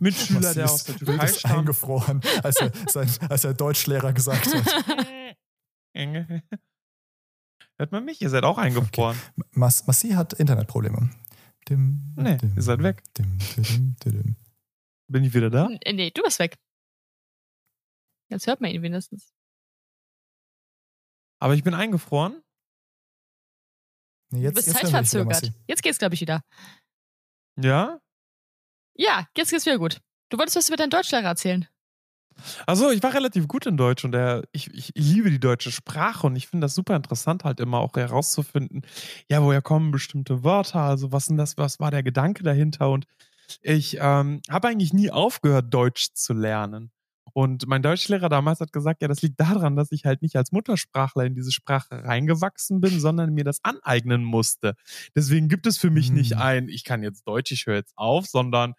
Mitschüler, 0.01 0.55
der 0.55 0.70
aus 0.70 0.85
der 0.85 0.96
Türkei 0.96 1.27
stammt, 1.27 1.59
eingefroren, 1.59 2.20
als 2.42 2.57
er, 2.57 2.72
sein, 2.88 3.09
als 3.29 3.44
er 3.44 3.55
Deutschlehrer 3.55 4.12
gesagt 4.12 4.46
hat. 4.55 4.66
Hört 7.79 7.92
man 7.92 8.05
mich? 8.05 8.22
Ihr 8.22 8.31
seid 8.31 8.44
auch 8.44 8.59
eingefroren. 8.59 9.16
Mas 9.53 9.87
Massi 9.87 10.11
hat 10.11 10.33
Internetprobleme. 10.35 11.11
Dim, 11.68 12.14
Nee, 12.16 12.38
ihr 12.57 12.62
seid 12.62 12.83
weg. 12.83 13.03
Dim, 13.18 13.38
dim, 13.57 13.96
dim, 14.05 14.22
dim. 14.22 14.37
Bin 15.08 15.24
ich 15.24 15.34
wieder 15.34 15.50
da? 15.50 15.68
Äh, 15.82 15.92
Nee, 15.92 16.10
du 16.10 16.22
bist 16.22 16.38
weg. 16.38 16.56
Jetzt 18.30 18.46
hört 18.46 18.60
man 18.60 18.70
ihn 18.70 18.82
wenigstens. 18.82 19.32
Aber 21.38 21.54
ich 21.54 21.62
bin 21.64 21.74
eingefroren. 21.74 22.42
Nee, 24.30 24.38
Du 24.38 24.44
jetzt, 24.44 24.54
bist 24.54 24.66
jetzt 24.68 24.76
wieder, 24.78 24.90
zeitverzögert. 24.90 25.52
Jetzt 25.66 25.82
geht's, 25.82 25.98
glaube 25.98 26.14
ich, 26.14 26.20
wieder. 26.20 26.42
Ja? 27.56 28.00
Ja, 28.94 29.26
jetzt 29.36 29.50
geht's 29.50 29.66
wieder 29.66 29.78
gut. 29.78 30.00
Du 30.30 30.38
wolltest 30.38 30.56
was 30.56 30.68
über 30.68 30.76
deinen 30.76 30.90
Deutschlehrer 30.90 31.26
erzählen. 31.26 31.68
Also 32.66 32.90
ich 32.90 33.02
war 33.02 33.12
relativ 33.12 33.46
gut 33.46 33.66
in 33.66 33.76
Deutsch 33.76 34.04
und 34.04 34.12
der, 34.12 34.44
ich, 34.52 34.72
ich 34.72 34.92
liebe 34.94 35.30
die 35.30 35.38
deutsche 35.40 35.70
Sprache 35.70 36.26
und 36.26 36.34
ich 36.36 36.48
finde 36.48 36.64
das 36.64 36.74
super 36.74 36.96
interessant, 36.96 37.44
halt 37.44 37.60
immer 37.60 37.78
auch 37.80 37.94
herauszufinden, 37.94 38.86
ja, 39.28 39.42
woher 39.42 39.60
kommen 39.60 39.90
bestimmte 39.90 40.42
Wörter, 40.42 40.80
also 40.80 41.12
was 41.12 41.26
sind 41.26 41.36
das, 41.36 41.58
was 41.58 41.78
war 41.78 41.90
der 41.90 42.02
Gedanke 42.02 42.42
dahinter 42.42 42.88
und 42.90 43.06
ich 43.62 43.98
ähm, 44.00 44.40
habe 44.50 44.68
eigentlich 44.68 44.92
nie 44.92 45.10
aufgehört, 45.10 45.72
Deutsch 45.72 46.08
zu 46.14 46.32
lernen. 46.34 46.90
Und 47.34 47.66
mein 47.66 47.82
Deutschlehrer 47.82 48.28
damals 48.28 48.60
hat 48.60 48.72
gesagt, 48.72 49.00
ja, 49.00 49.08
das 49.08 49.22
liegt 49.22 49.40
daran, 49.40 49.74
dass 49.76 49.90
ich 49.92 50.04
halt 50.04 50.20
nicht 50.22 50.36
als 50.36 50.52
Muttersprachler 50.52 51.24
in 51.24 51.34
diese 51.34 51.50
Sprache 51.52 52.04
reingewachsen 52.04 52.80
bin, 52.80 53.00
sondern 53.00 53.32
mir 53.32 53.44
das 53.44 53.58
aneignen 53.62 54.22
musste. 54.24 54.74
Deswegen 55.16 55.48
gibt 55.48 55.66
es 55.66 55.78
für 55.78 55.90
mich 55.90 56.08
Hm. 56.08 56.14
nicht 56.16 56.36
ein, 56.36 56.68
ich 56.68 56.84
kann 56.84 57.02
jetzt 57.02 57.26
Deutsch, 57.26 57.50
ich 57.52 57.66
höre 57.66 57.76
jetzt 57.76 57.94
auf, 57.96 58.26
sondern 58.26 58.74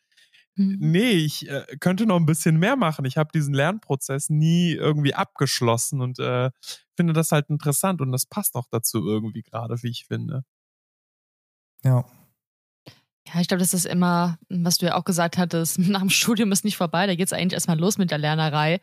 Hm. 0.55 0.77
nee, 0.79 1.12
ich 1.13 1.49
äh, 1.49 1.65
könnte 1.79 2.05
noch 2.05 2.17
ein 2.17 2.27
bisschen 2.27 2.57
mehr 2.59 2.75
machen. 2.75 3.05
Ich 3.05 3.17
habe 3.17 3.31
diesen 3.33 3.53
Lernprozess 3.55 4.29
nie 4.29 4.73
irgendwie 4.73 5.15
abgeschlossen 5.15 6.01
und 6.01 6.19
äh, 6.19 6.51
finde 6.95 7.13
das 7.13 7.31
halt 7.31 7.49
interessant 7.49 8.01
und 8.01 8.12
das 8.12 8.27
passt 8.27 8.55
auch 8.55 8.67
dazu 8.69 9.03
irgendwie 9.05 9.41
gerade, 9.41 9.81
wie 9.81 9.89
ich 9.89 10.05
finde. 10.05 10.43
Ja. 11.83 12.05
Ja, 13.34 13.41
ich 13.41 13.48
glaube, 13.48 13.62
das 13.62 13.74
ist 13.74 13.86
immer, 13.86 14.38
was 14.50 14.78
du 14.78 14.86
ja 14.86 14.96
auch 14.96 15.06
gesagt 15.06 15.38
hattest, 15.38 15.80
nach 15.80 16.02
dem 16.02 16.10
Studium 16.10 16.52
ist 16.52 16.63
nicht 16.63 16.78
vorbei, 16.78 17.08
da 17.08 17.15
geht's 17.15 17.34
eigentlich 17.34 17.54
erstmal 17.54 17.80
los 17.80 17.98
mit 17.98 18.12
der 18.12 18.19
Lernerei. 18.19 18.80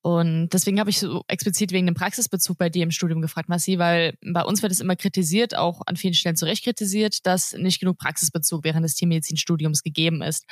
Und 0.00 0.50
deswegen 0.50 0.78
habe 0.78 0.90
ich 0.90 1.00
so 1.00 1.24
explizit 1.26 1.72
wegen 1.72 1.86
dem 1.86 1.94
Praxisbezug 1.94 2.56
bei 2.56 2.68
dir 2.68 2.84
im 2.84 2.92
Studium 2.92 3.20
gefragt, 3.20 3.48
Massi, 3.48 3.78
weil 3.78 4.16
bei 4.22 4.42
uns 4.42 4.62
wird 4.62 4.70
es 4.70 4.80
immer 4.80 4.94
kritisiert, 4.94 5.56
auch 5.56 5.82
an 5.86 5.96
vielen 5.96 6.14
Stellen 6.14 6.36
zu 6.36 6.44
Recht 6.44 6.62
kritisiert, 6.62 7.26
dass 7.26 7.52
nicht 7.54 7.80
genug 7.80 7.98
Praxisbezug 7.98 8.62
während 8.62 8.84
des 8.84 8.94
Tiermedizinstudiums 8.94 9.82
gegeben 9.82 10.22
ist. 10.22 10.46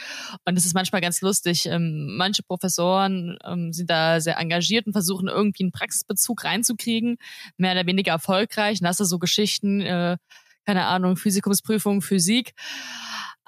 Und 0.44 0.59
es 0.59 0.66
ist 0.66 0.75
manchmal 0.75 1.01
ganz 1.01 1.20
lustig. 1.20 1.66
Ähm, 1.66 2.16
manche 2.16 2.42
Professoren 2.42 3.38
ähm, 3.44 3.72
sind 3.72 3.88
da 3.88 4.20
sehr 4.20 4.38
engagiert 4.38 4.87
und 4.87 4.92
versuchen 4.92 5.29
irgendwie 5.29 5.62
einen 5.62 5.72
Praxisbezug 5.72 6.42
reinzukriegen, 6.44 7.16
mehr 7.57 7.72
oder 7.72 7.87
weniger 7.87 8.12
erfolgreich. 8.12 8.81
Und 8.81 8.88
hast 8.88 9.01
du 9.01 9.05
so 9.05 9.18
Geschichten, 9.18 9.81
äh, 9.81 10.16
keine 10.66 10.85
Ahnung, 10.87 11.16
Physikumsprüfung, 11.16 12.02
Physik. 12.02 12.52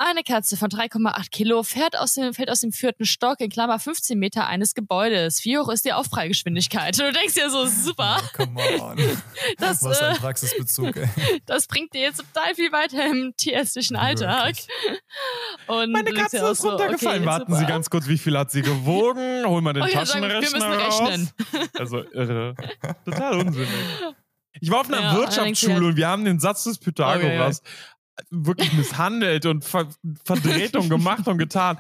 Eine 0.01 0.23
Katze 0.23 0.57
von 0.57 0.69
3,8 0.69 1.31
Kilo 1.33 1.65
fährt 1.65 1.99
aus 1.99 2.15
dem, 2.15 2.33
fällt 2.33 2.51
aus 2.53 2.61
dem 2.61 2.71
vierten 2.71 3.05
Stock 3.05 3.41
in 3.41 3.51
Klammer 3.51 3.81
15 3.81 4.17
Meter 4.17 4.47
eines 4.47 4.75
Gebäudes. 4.75 5.45
Wie 5.45 5.59
hoch 5.59 5.69
ist 5.71 5.85
die 5.85 5.93
Aufprallgeschwindigkeit? 5.93 6.97
Und 7.01 7.09
du 7.09 7.13
denkst 7.13 7.35
dir 7.35 7.51
so, 7.51 7.67
super, 7.67 8.19
Oh, 8.23 8.29
come 8.37 8.81
on. 8.81 8.97
das, 9.59 9.83
Was 9.83 10.01
ein 10.01 10.15
äh, 10.15 10.19
Praxisbezug, 10.21 10.97
ey. 10.99 11.09
das 11.47 11.67
bringt 11.67 11.95
dir 11.95 12.03
jetzt 12.03 12.19
total 12.19 12.55
viel 12.55 12.71
weiter 12.71 13.05
im 13.07 13.35
tierärztlichen 13.37 13.97
Alltag. 13.97 14.55
Meine 15.67 16.13
Katze 16.13 16.39
ist 16.49 16.63
so, 16.63 16.69
runtergefallen. 16.69 17.23
okay, 17.23 17.27
Warten 17.27 17.47
super. 17.53 17.59
Sie 17.59 17.67
ganz 17.67 17.91
kurz, 17.91 18.07
wie 18.07 18.19
viel 18.19 18.39
hat 18.39 18.53
sie 18.53 18.63
gewogen? 18.63 19.45
Hol 19.47 19.61
mal 19.63 19.73
den 19.73 19.83
Okay, 19.83 20.05
sagen 20.05 20.23
wir, 20.23 20.29
Taschenrechner 20.29 20.69
müssen 20.69 20.81
raus. 20.81 21.01
rechnen. 21.01 21.31
Also 21.77 22.05
irre. 22.13 22.55
Total 23.05 23.35
unsinnig. 23.41 23.69
Ich 24.61 24.71
war 24.71 24.81
auf 24.81 24.89
einer 24.89 25.01
Ja, 25.01 25.17
Wirtschaftsschule 25.17 25.87
und 25.87 25.97
wir 25.97 26.09
haben 26.09 26.25
den 26.25 26.41
Satz 26.41 26.65
des 26.65 26.79
Pythagoras 26.79 27.63
wirklich 28.31 28.73
misshandelt 28.73 29.47
und 29.47 29.65
Ver 29.65 29.89
Verdrehtung 30.25 30.89
gemacht 30.89 31.27
und 31.29 31.39
getan. 31.39 31.79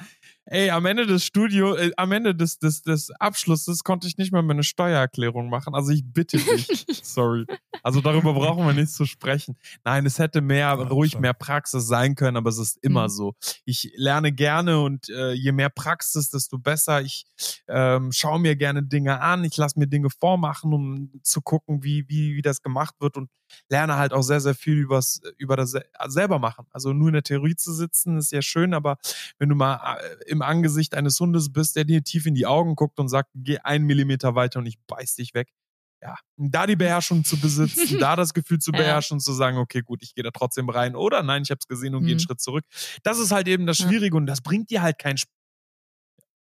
Ey, 0.51 0.71
am 0.71 0.87
Ende 0.87 1.07
des 1.07 1.25
Studio, 1.25 1.75
äh, 1.75 1.93
am 1.97 2.13
Ende 2.13 2.35
des, 2.35 2.59
des, 2.59 2.83
des 2.83 3.11
Abschlusses 3.19 3.85
konnte 3.85 4.09
ich 4.09 4.17
nicht 4.17 4.33
mal 4.33 4.43
meine 4.43 4.65
Steuererklärung 4.65 5.49
machen. 5.51 5.75
Also 5.75 5.91
ich 5.91 6.03
bitte 6.05 6.39
dich. 6.39 6.87
Sorry. 7.03 7.45
Also 7.83 8.01
darüber 8.01 8.33
brauchen 8.33 8.67
wir 8.67 8.73
nicht 8.73 8.91
zu 8.91 9.05
sprechen. 9.05 9.57
Nein, 9.85 10.07
es 10.07 10.19
hätte 10.19 10.41
mehr, 10.41 10.59
ja, 10.59 10.73
ruhig 10.73 11.13
schon. 11.13 11.21
mehr 11.21 11.35
Praxis 11.35 11.87
sein 11.87 12.15
können, 12.15 12.37
aber 12.37 12.51
es 12.51 12.59
ist 12.59 12.79
immer 12.83 13.05
mhm. 13.05 13.13
so. 13.13 13.35
Ich 13.65 13.93
lerne 13.95 14.33
gerne 14.33 14.81
und 14.81 15.09
äh, 15.11 15.33
je 15.33 15.53
mehr 15.53 15.71
Praxis, 15.71 16.31
desto 16.31 16.59
besser. 16.59 17.03
Ich 17.03 17.27
ähm, 17.69 18.11
schaue 18.13 18.39
mir 18.39 18.57
gerne 18.57 18.83
Dinge 18.83 19.21
an. 19.21 19.45
Ich 19.45 19.57
lasse 19.57 19.79
mir 19.79 19.87
Dinge 19.87 20.09
vormachen, 20.11 20.73
um 20.73 21.13
zu 21.23 21.43
gucken, 21.43 21.83
wie, 21.83 22.05
wie, 22.09 22.37
wie 22.37 22.43
das 22.43 22.63
gemacht 22.63 22.95
wird 23.01 23.17
und 23.17 23.29
lerne 23.69 23.97
halt 23.97 24.13
auch 24.13 24.23
sehr, 24.23 24.41
sehr 24.41 24.55
viel 24.55 24.75
übers, 24.79 25.21
über 25.37 25.57
das 25.57 25.75
selber 26.07 26.39
machen. 26.39 26.67
Also 26.71 26.93
nur 26.93 27.09
in 27.09 27.15
der 27.15 27.23
Theorie 27.23 27.57
zu 27.57 27.73
sitzen 27.73 28.19
ist 28.19 28.33
ja 28.33 28.43
schön, 28.43 28.75
aber 28.75 28.99
wenn 29.39 29.49
du 29.49 29.55
mal 29.55 29.99
äh, 29.99 30.31
im 30.31 30.43
Angesicht 30.43 30.95
eines 30.95 31.19
Hundes 31.21 31.53
bist, 31.53 31.77
der 31.77 31.85
dir 31.85 32.03
tief 32.03 32.27
in 32.27 32.35
die 32.35 32.47
Augen 32.47 32.77
guckt 32.77 32.99
und 32.99 33.09
sagt, 33.09 33.31
geh 33.35 33.59
einen 33.59 33.87
Millimeter 33.87 34.35
weiter 34.35 34.59
und 34.61 34.67
ich 34.67 34.79
beiß 34.87 35.15
dich 35.15 35.35
weg. 35.35 35.49
Ja, 36.01 36.15
da 36.37 36.67
die 36.69 36.77
Beherrschung 36.77 37.25
zu 37.25 37.41
besitzen, 37.41 37.99
da 37.99 38.15
das 38.15 38.33
Gefühl 38.33 38.61
zu 38.61 38.71
beherrschen 38.71 39.17
und 39.17 39.21
zu 39.21 39.33
sagen, 39.33 39.59
okay, 39.59 39.81
gut, 39.81 40.03
ich 40.03 40.15
gehe 40.15 40.23
da 40.23 40.31
trotzdem 40.31 40.69
rein 40.69 40.95
oder 40.95 41.25
nein, 41.25 41.43
ich 41.43 41.51
habe 41.51 41.59
es 41.61 41.67
gesehen 41.67 41.95
und 41.97 42.03
mhm. 42.03 42.07
gehe 42.07 42.15
einen 42.15 42.21
Schritt 42.21 42.41
zurück. 42.41 42.65
Das 43.03 43.19
ist 43.19 43.33
halt 43.33 43.49
eben 43.49 43.67
das 43.67 43.79
Schwierige 43.79 44.17
und 44.17 44.27
das 44.27 44.41
bringt 44.41 44.71
dir 44.71 44.83
halt 44.83 44.99
kein 44.99 45.17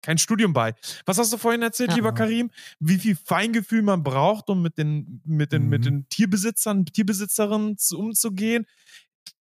kein 0.05 0.19
Studium 0.19 0.53
bei. 0.53 0.75
Was 1.07 1.19
hast 1.19 1.33
du 1.33 1.39
vorhin 1.39 1.63
erzählt, 1.63 1.91
ja. 1.91 1.97
lieber 1.97 2.13
Karim? 2.13 2.51
Wie 2.79 2.99
viel 2.99 3.17
Feingefühl 3.17 3.83
man 3.83 4.03
braucht, 4.03 4.51
um 4.51 4.61
mit 4.61 4.77
den, 4.77 5.23
mit 5.25 5.53
den, 5.53 5.65
mhm. 5.65 5.69
mit 5.71 5.85
den 5.87 6.09
Tierbesitzern, 6.11 6.85
Tierbesitzerinnen 6.85 7.77
umzugehen? 7.97 8.67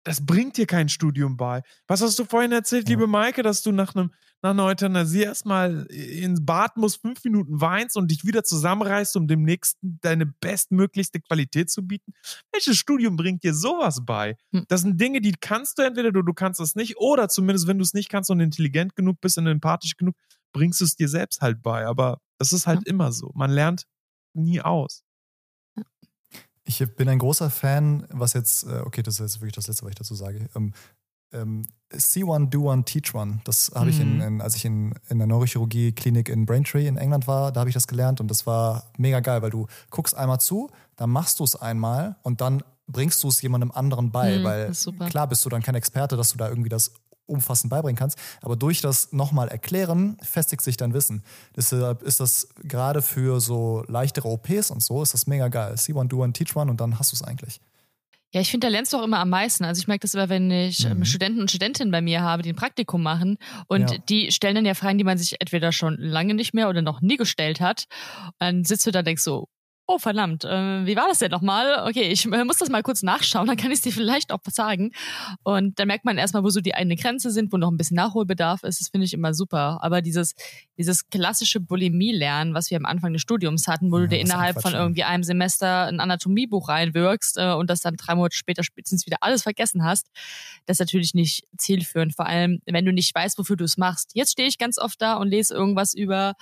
Das 0.04 0.24
bringt 0.24 0.58
dir 0.58 0.66
kein 0.66 0.88
Studium 0.88 1.36
bei. 1.36 1.62
Was 1.86 2.02
hast 2.02 2.18
du 2.18 2.24
vorhin 2.24 2.52
erzählt, 2.52 2.88
ja. 2.88 2.94
liebe 2.94 3.06
Maike, 3.06 3.42
dass 3.42 3.62
du 3.62 3.72
nach 3.72 3.94
einem 3.94 4.12
nach 4.42 4.50
einer 4.50 4.64
Euthanasie 4.64 5.22
erstmal 5.22 5.86
ins 5.86 6.44
Bad 6.44 6.76
musst, 6.76 7.00
fünf 7.00 7.22
Minuten 7.24 7.60
weinst 7.60 7.96
und 7.96 8.10
dich 8.10 8.24
wieder 8.24 8.42
zusammenreißt, 8.42 9.16
um 9.16 9.28
dem 9.28 9.42
Nächsten 9.42 9.98
deine 10.00 10.26
bestmöglichste 10.26 11.20
Qualität 11.20 11.70
zu 11.70 11.86
bieten? 11.86 12.12
Welches 12.52 12.76
Studium 12.76 13.16
bringt 13.16 13.44
dir 13.44 13.54
sowas 13.54 14.04
bei? 14.04 14.36
Hm. 14.52 14.64
Das 14.68 14.82
sind 14.82 15.00
Dinge, 15.00 15.20
die 15.20 15.32
kannst 15.38 15.78
du 15.78 15.82
entweder 15.82 16.12
du, 16.12 16.22
du 16.22 16.32
kannst 16.32 16.60
es 16.60 16.74
nicht, 16.74 16.98
oder 16.98 17.28
zumindest, 17.28 17.66
wenn 17.66 17.78
du 17.78 17.84
es 17.84 17.94
nicht 17.94 18.08
kannst 18.08 18.30
und 18.30 18.40
intelligent 18.40 18.96
genug 18.96 19.20
bist 19.20 19.38
und 19.38 19.46
empathisch 19.46 19.96
genug, 19.96 20.16
bringst 20.52 20.80
du 20.80 20.84
es 20.84 20.96
dir 20.96 21.08
selbst 21.08 21.40
halt 21.40 21.62
bei. 21.62 21.86
Aber 21.86 22.20
das 22.38 22.52
ist 22.52 22.66
halt 22.66 22.80
ja. 22.86 22.90
immer 22.90 23.12
so. 23.12 23.30
Man 23.34 23.50
lernt 23.50 23.86
nie 24.34 24.60
aus. 24.60 25.04
Ich 26.64 26.78
bin 26.94 27.08
ein 27.08 27.18
großer 27.18 27.50
Fan, 27.50 28.06
was 28.10 28.34
jetzt, 28.34 28.64
äh, 28.64 28.82
okay, 28.84 29.02
das 29.02 29.14
ist 29.14 29.20
jetzt 29.20 29.40
wirklich 29.40 29.54
das 29.54 29.66
Letzte, 29.66 29.84
was 29.84 29.90
ich 29.90 29.96
dazu 29.96 30.14
sage. 30.14 30.48
Ähm, 31.32 31.66
See 31.92 32.22
One, 32.22 32.48
Do 32.48 32.70
One, 32.70 32.84
Teach 32.84 33.14
One. 33.14 33.40
Das 33.44 33.72
habe 33.74 33.86
mhm. 33.86 33.90
ich, 33.90 34.00
in, 34.00 34.14
mhm. 34.16 34.22
in, 34.22 34.40
als 34.40 34.54
ich 34.54 34.64
in, 34.64 34.94
in 35.08 35.18
der 35.18 35.26
Neurochirurgie-Klinik 35.26 36.28
in 36.28 36.46
Braintree 36.46 36.86
in 36.86 36.96
England 36.96 37.26
war, 37.26 37.52
da 37.52 37.60
habe 37.60 37.70
ich 37.70 37.74
das 37.74 37.86
gelernt 37.86 38.20
und 38.20 38.28
das 38.28 38.46
war 38.46 38.84
mega 38.96 39.20
geil, 39.20 39.42
weil 39.42 39.50
du 39.50 39.66
guckst 39.90 40.16
einmal 40.16 40.40
zu, 40.40 40.70
dann 40.96 41.10
machst 41.10 41.40
du 41.40 41.44
es 41.44 41.56
einmal 41.56 42.16
und 42.22 42.40
dann 42.40 42.62
bringst 42.86 43.22
du 43.22 43.28
es 43.28 43.42
jemandem 43.42 43.70
anderen 43.72 44.10
bei, 44.10 44.38
mhm, 44.38 44.44
weil 44.44 44.72
klar 45.08 45.26
bist 45.26 45.44
du 45.44 45.48
dann 45.48 45.62
kein 45.62 45.74
Experte, 45.74 46.16
dass 46.16 46.32
du 46.32 46.38
da 46.38 46.48
irgendwie 46.48 46.68
das 46.68 46.92
umfassend 47.26 47.70
beibringen 47.70 47.96
kannst. 47.96 48.18
Aber 48.42 48.56
durch 48.56 48.80
das 48.80 49.12
nochmal 49.12 49.48
erklären, 49.48 50.16
festigt 50.20 50.62
sich 50.62 50.76
dein 50.76 50.92
Wissen. 50.92 51.22
Deshalb 51.56 52.02
ist 52.02 52.20
das 52.20 52.48
gerade 52.62 53.02
für 53.02 53.40
so 53.40 53.84
leichtere 53.86 54.28
OPs 54.28 54.70
und 54.70 54.82
so, 54.82 55.02
ist 55.02 55.14
das 55.14 55.26
mega 55.26 55.48
geil. 55.48 55.76
See 55.78 55.92
one, 55.92 56.08
do 56.08 56.22
one, 56.22 56.32
teach 56.32 56.54
one 56.56 56.70
und 56.70 56.80
dann 56.80 56.98
hast 56.98 57.12
du 57.12 57.16
es 57.16 57.22
eigentlich. 57.22 57.60
Ja, 58.32 58.40
ich 58.40 58.50
finde, 58.50 58.66
da 58.66 58.70
lernst 58.70 58.92
du 58.92 58.96
auch 58.96 59.02
immer 59.04 59.18
am 59.18 59.30
meisten. 59.30 59.64
Also 59.64 59.80
ich 59.80 59.88
merke 59.88 60.02
das 60.02 60.14
immer, 60.14 60.28
wenn 60.28 60.50
ich 60.50 60.84
ähm, 60.84 60.98
mhm. 60.98 61.04
Studenten 61.04 61.40
und 61.40 61.50
Studentinnen 61.50 61.90
bei 61.90 62.00
mir 62.00 62.20
habe, 62.20 62.42
die 62.42 62.50
ein 62.50 62.56
Praktikum 62.56 63.02
machen 63.02 63.38
und 63.66 63.90
ja. 63.90 63.98
die 64.08 64.30
stellen 64.30 64.54
dann 64.54 64.66
ja 64.66 64.74
Fragen, 64.74 64.98
die 64.98 65.04
man 65.04 65.18
sich 65.18 65.40
entweder 65.40 65.72
schon 65.72 65.96
lange 65.98 66.34
nicht 66.34 66.54
mehr 66.54 66.68
oder 66.68 66.82
noch 66.82 67.00
nie 67.00 67.16
gestellt 67.16 67.60
hat. 67.60 67.86
Und 68.24 68.34
dann 68.38 68.64
sitzt 68.64 68.86
du 68.86 68.92
da 68.92 69.00
und 69.00 69.06
denkst 69.06 69.22
so, 69.22 69.48
oh 69.90 69.98
verdammt, 69.98 70.44
äh, 70.44 70.86
wie 70.86 70.94
war 70.94 71.08
das 71.08 71.18
denn 71.18 71.32
nochmal? 71.32 71.88
Okay, 71.88 72.04
ich 72.12 72.24
äh, 72.24 72.44
muss 72.44 72.58
das 72.58 72.68
mal 72.68 72.82
kurz 72.82 73.02
nachschauen, 73.02 73.48
dann 73.48 73.56
kann 73.56 73.72
ich 73.72 73.78
es 73.78 73.82
dir 73.82 73.92
vielleicht 73.92 74.30
auch 74.32 74.38
sagen. 74.48 74.92
Und 75.42 75.78
dann 75.80 75.88
merkt 75.88 76.04
man 76.04 76.16
erstmal, 76.16 76.44
wo 76.44 76.48
so 76.48 76.60
die 76.60 76.74
eine 76.74 76.94
Grenze 76.94 77.30
sind, 77.30 77.52
wo 77.52 77.56
noch 77.56 77.70
ein 77.70 77.76
bisschen 77.76 77.96
Nachholbedarf 77.96 78.62
ist. 78.62 78.80
Das 78.80 78.88
finde 78.88 79.06
ich 79.06 79.14
immer 79.14 79.34
super. 79.34 79.80
Aber 79.82 80.00
dieses, 80.00 80.34
dieses 80.78 81.10
klassische 81.10 81.58
Bulimie-Lernen, 81.58 82.54
was 82.54 82.70
wir 82.70 82.76
am 82.76 82.86
Anfang 82.86 83.12
des 83.12 83.22
Studiums 83.22 83.66
hatten, 83.66 83.90
wo 83.90 83.96
ja, 83.98 84.02
du 84.04 84.08
dir 84.08 84.20
innerhalb 84.20 84.62
von 84.62 84.74
irgendwie 84.74 85.02
einem 85.02 85.24
Semester 85.24 85.86
ein 85.86 85.98
Anatomiebuch 85.98 86.68
reinwirkst 86.68 87.38
äh, 87.38 87.52
und 87.52 87.68
das 87.68 87.80
dann 87.80 87.96
drei 87.96 88.14
Monate 88.14 88.36
später 88.36 88.62
spätestens 88.62 89.06
wieder 89.06 89.18
alles 89.22 89.42
vergessen 89.42 89.84
hast, 89.84 90.06
das 90.66 90.76
ist 90.76 90.80
natürlich 90.80 91.14
nicht 91.14 91.44
zielführend. 91.58 92.14
Vor 92.14 92.26
allem, 92.26 92.60
wenn 92.66 92.84
du 92.84 92.92
nicht 92.92 93.12
weißt, 93.12 93.38
wofür 93.38 93.56
du 93.56 93.64
es 93.64 93.76
machst. 93.76 94.12
Jetzt 94.14 94.32
stehe 94.32 94.46
ich 94.46 94.58
ganz 94.58 94.78
oft 94.78 95.02
da 95.02 95.14
und 95.14 95.28
lese 95.28 95.52
irgendwas 95.52 95.94
über 95.94 96.34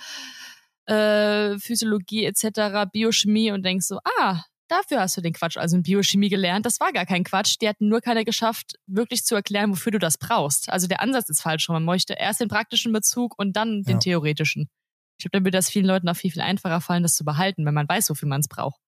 äh, 0.89 1.59
Physiologie 1.59 2.25
etc., 2.25 2.89
Biochemie 2.91 3.51
und 3.51 3.63
denkst 3.63 3.85
so, 3.85 3.99
ah, 4.19 4.43
dafür 4.67 5.01
hast 5.01 5.17
du 5.17 5.21
den 5.21 5.33
Quatsch 5.33 5.57
also 5.57 5.77
in 5.77 5.83
Biochemie 5.83 6.29
gelernt. 6.29 6.65
Das 6.65 6.79
war 6.79 6.91
gar 6.91 7.05
kein 7.05 7.23
Quatsch. 7.23 7.57
Die 7.61 7.67
hatten 7.67 7.87
nur 7.87 8.01
keiner 8.01 8.23
geschafft, 8.23 8.75
wirklich 8.87 9.23
zu 9.23 9.35
erklären, 9.35 9.71
wofür 9.71 9.91
du 9.91 9.99
das 9.99 10.17
brauchst. 10.17 10.69
Also 10.69 10.87
der 10.87 11.01
Ansatz 11.01 11.29
ist 11.29 11.41
falsch. 11.41 11.69
Man 11.69 11.85
möchte 11.85 12.13
erst 12.13 12.39
den 12.39 12.47
praktischen 12.47 12.91
Bezug 12.91 13.37
und 13.37 13.55
dann 13.55 13.83
den 13.83 13.95
ja. 13.95 13.99
theoretischen. 13.99 14.69
Ich 15.17 15.23
glaube, 15.23 15.31
dann 15.37 15.45
würde 15.45 15.57
das 15.57 15.69
vielen 15.69 15.85
Leuten 15.85 16.07
auch 16.07 16.15
viel, 16.15 16.31
viel 16.31 16.41
einfacher 16.41 16.81
fallen, 16.81 17.03
das 17.03 17.15
zu 17.15 17.25
behalten, 17.25 17.65
wenn 17.65 17.73
man 17.73 17.89
weiß, 17.89 18.09
wofür 18.09 18.29
man 18.29 18.39
es 18.39 18.47
braucht. 18.47 18.79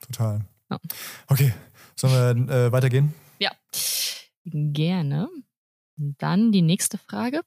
Total. 0.00 0.46
Ja. 0.70 0.78
Okay, 1.26 1.52
sollen 1.96 2.48
wir 2.48 2.54
äh, 2.54 2.72
weitergehen? 2.72 3.14
Ja, 3.38 3.50
gerne. 4.44 5.28
Dann 5.96 6.52
die 6.52 6.62
nächste 6.62 6.98
Frage 6.98 7.42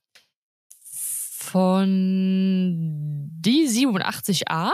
von 1.55 3.29
die 3.31 3.65
87a 3.65 4.73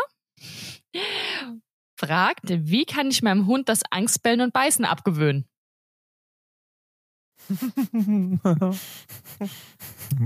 fragt, 1.96 2.46
wie 2.50 2.86
kann 2.86 3.12
ich 3.12 3.22
meinem 3.22 3.46
Hund 3.46 3.70
das 3.70 3.82
Angstbellen 3.92 4.42
und 4.42 4.52
Beißen 4.52 4.84
abgewöhnen? 4.86 5.46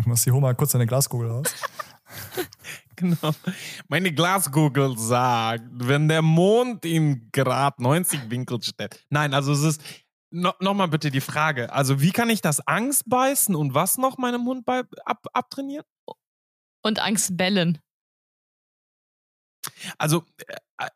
Machst 0.06 0.24
hier 0.24 0.34
mal 0.36 0.56
kurz 0.56 0.72
deine 0.72 0.88
Glaskugel 0.88 1.30
aus. 1.30 1.54
genau. 2.96 3.32
Meine 3.90 4.14
Glaskugel 4.14 4.98
sagt, 4.98 5.66
wenn 5.74 6.08
der 6.08 6.22
Mond 6.22 6.86
in 6.86 7.30
Grad 7.34 7.82
90 7.82 8.30
Winkel 8.30 8.62
steht. 8.62 9.06
Nein, 9.10 9.34
also 9.34 9.52
es 9.52 9.62
ist. 9.62 9.82
No, 10.32 10.54
Nochmal 10.62 10.88
bitte 10.88 11.12
die 11.12 11.20
Frage. 11.20 11.74
Also, 11.74 12.00
wie 12.02 12.12
kann 12.12 12.30
ich 12.30 12.40
das 12.40 12.66
Angstbeißen 12.66 13.56
und 13.56 13.74
was 13.74 13.98
noch 13.98 14.18
meinem 14.18 14.46
Hund 14.46 14.66
bei, 14.66 14.84
ab, 15.04 15.26
abtrainieren? 15.34 15.86
Und 16.86 17.00
Angst 17.00 17.36
bellen? 17.36 17.80
Also 19.98 20.24
äh, 20.48 20.56
äh, 20.78 20.90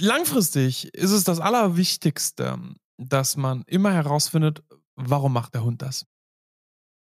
langfristig 0.00 0.92
ist 0.94 1.10
es 1.10 1.24
das 1.24 1.40
Allerwichtigste, 1.40 2.58
dass 2.98 3.36
man 3.36 3.62
immer 3.66 3.92
herausfindet, 3.92 4.62
warum 4.96 5.32
macht 5.32 5.54
der 5.54 5.64
Hund 5.64 5.82
das. 5.82 6.06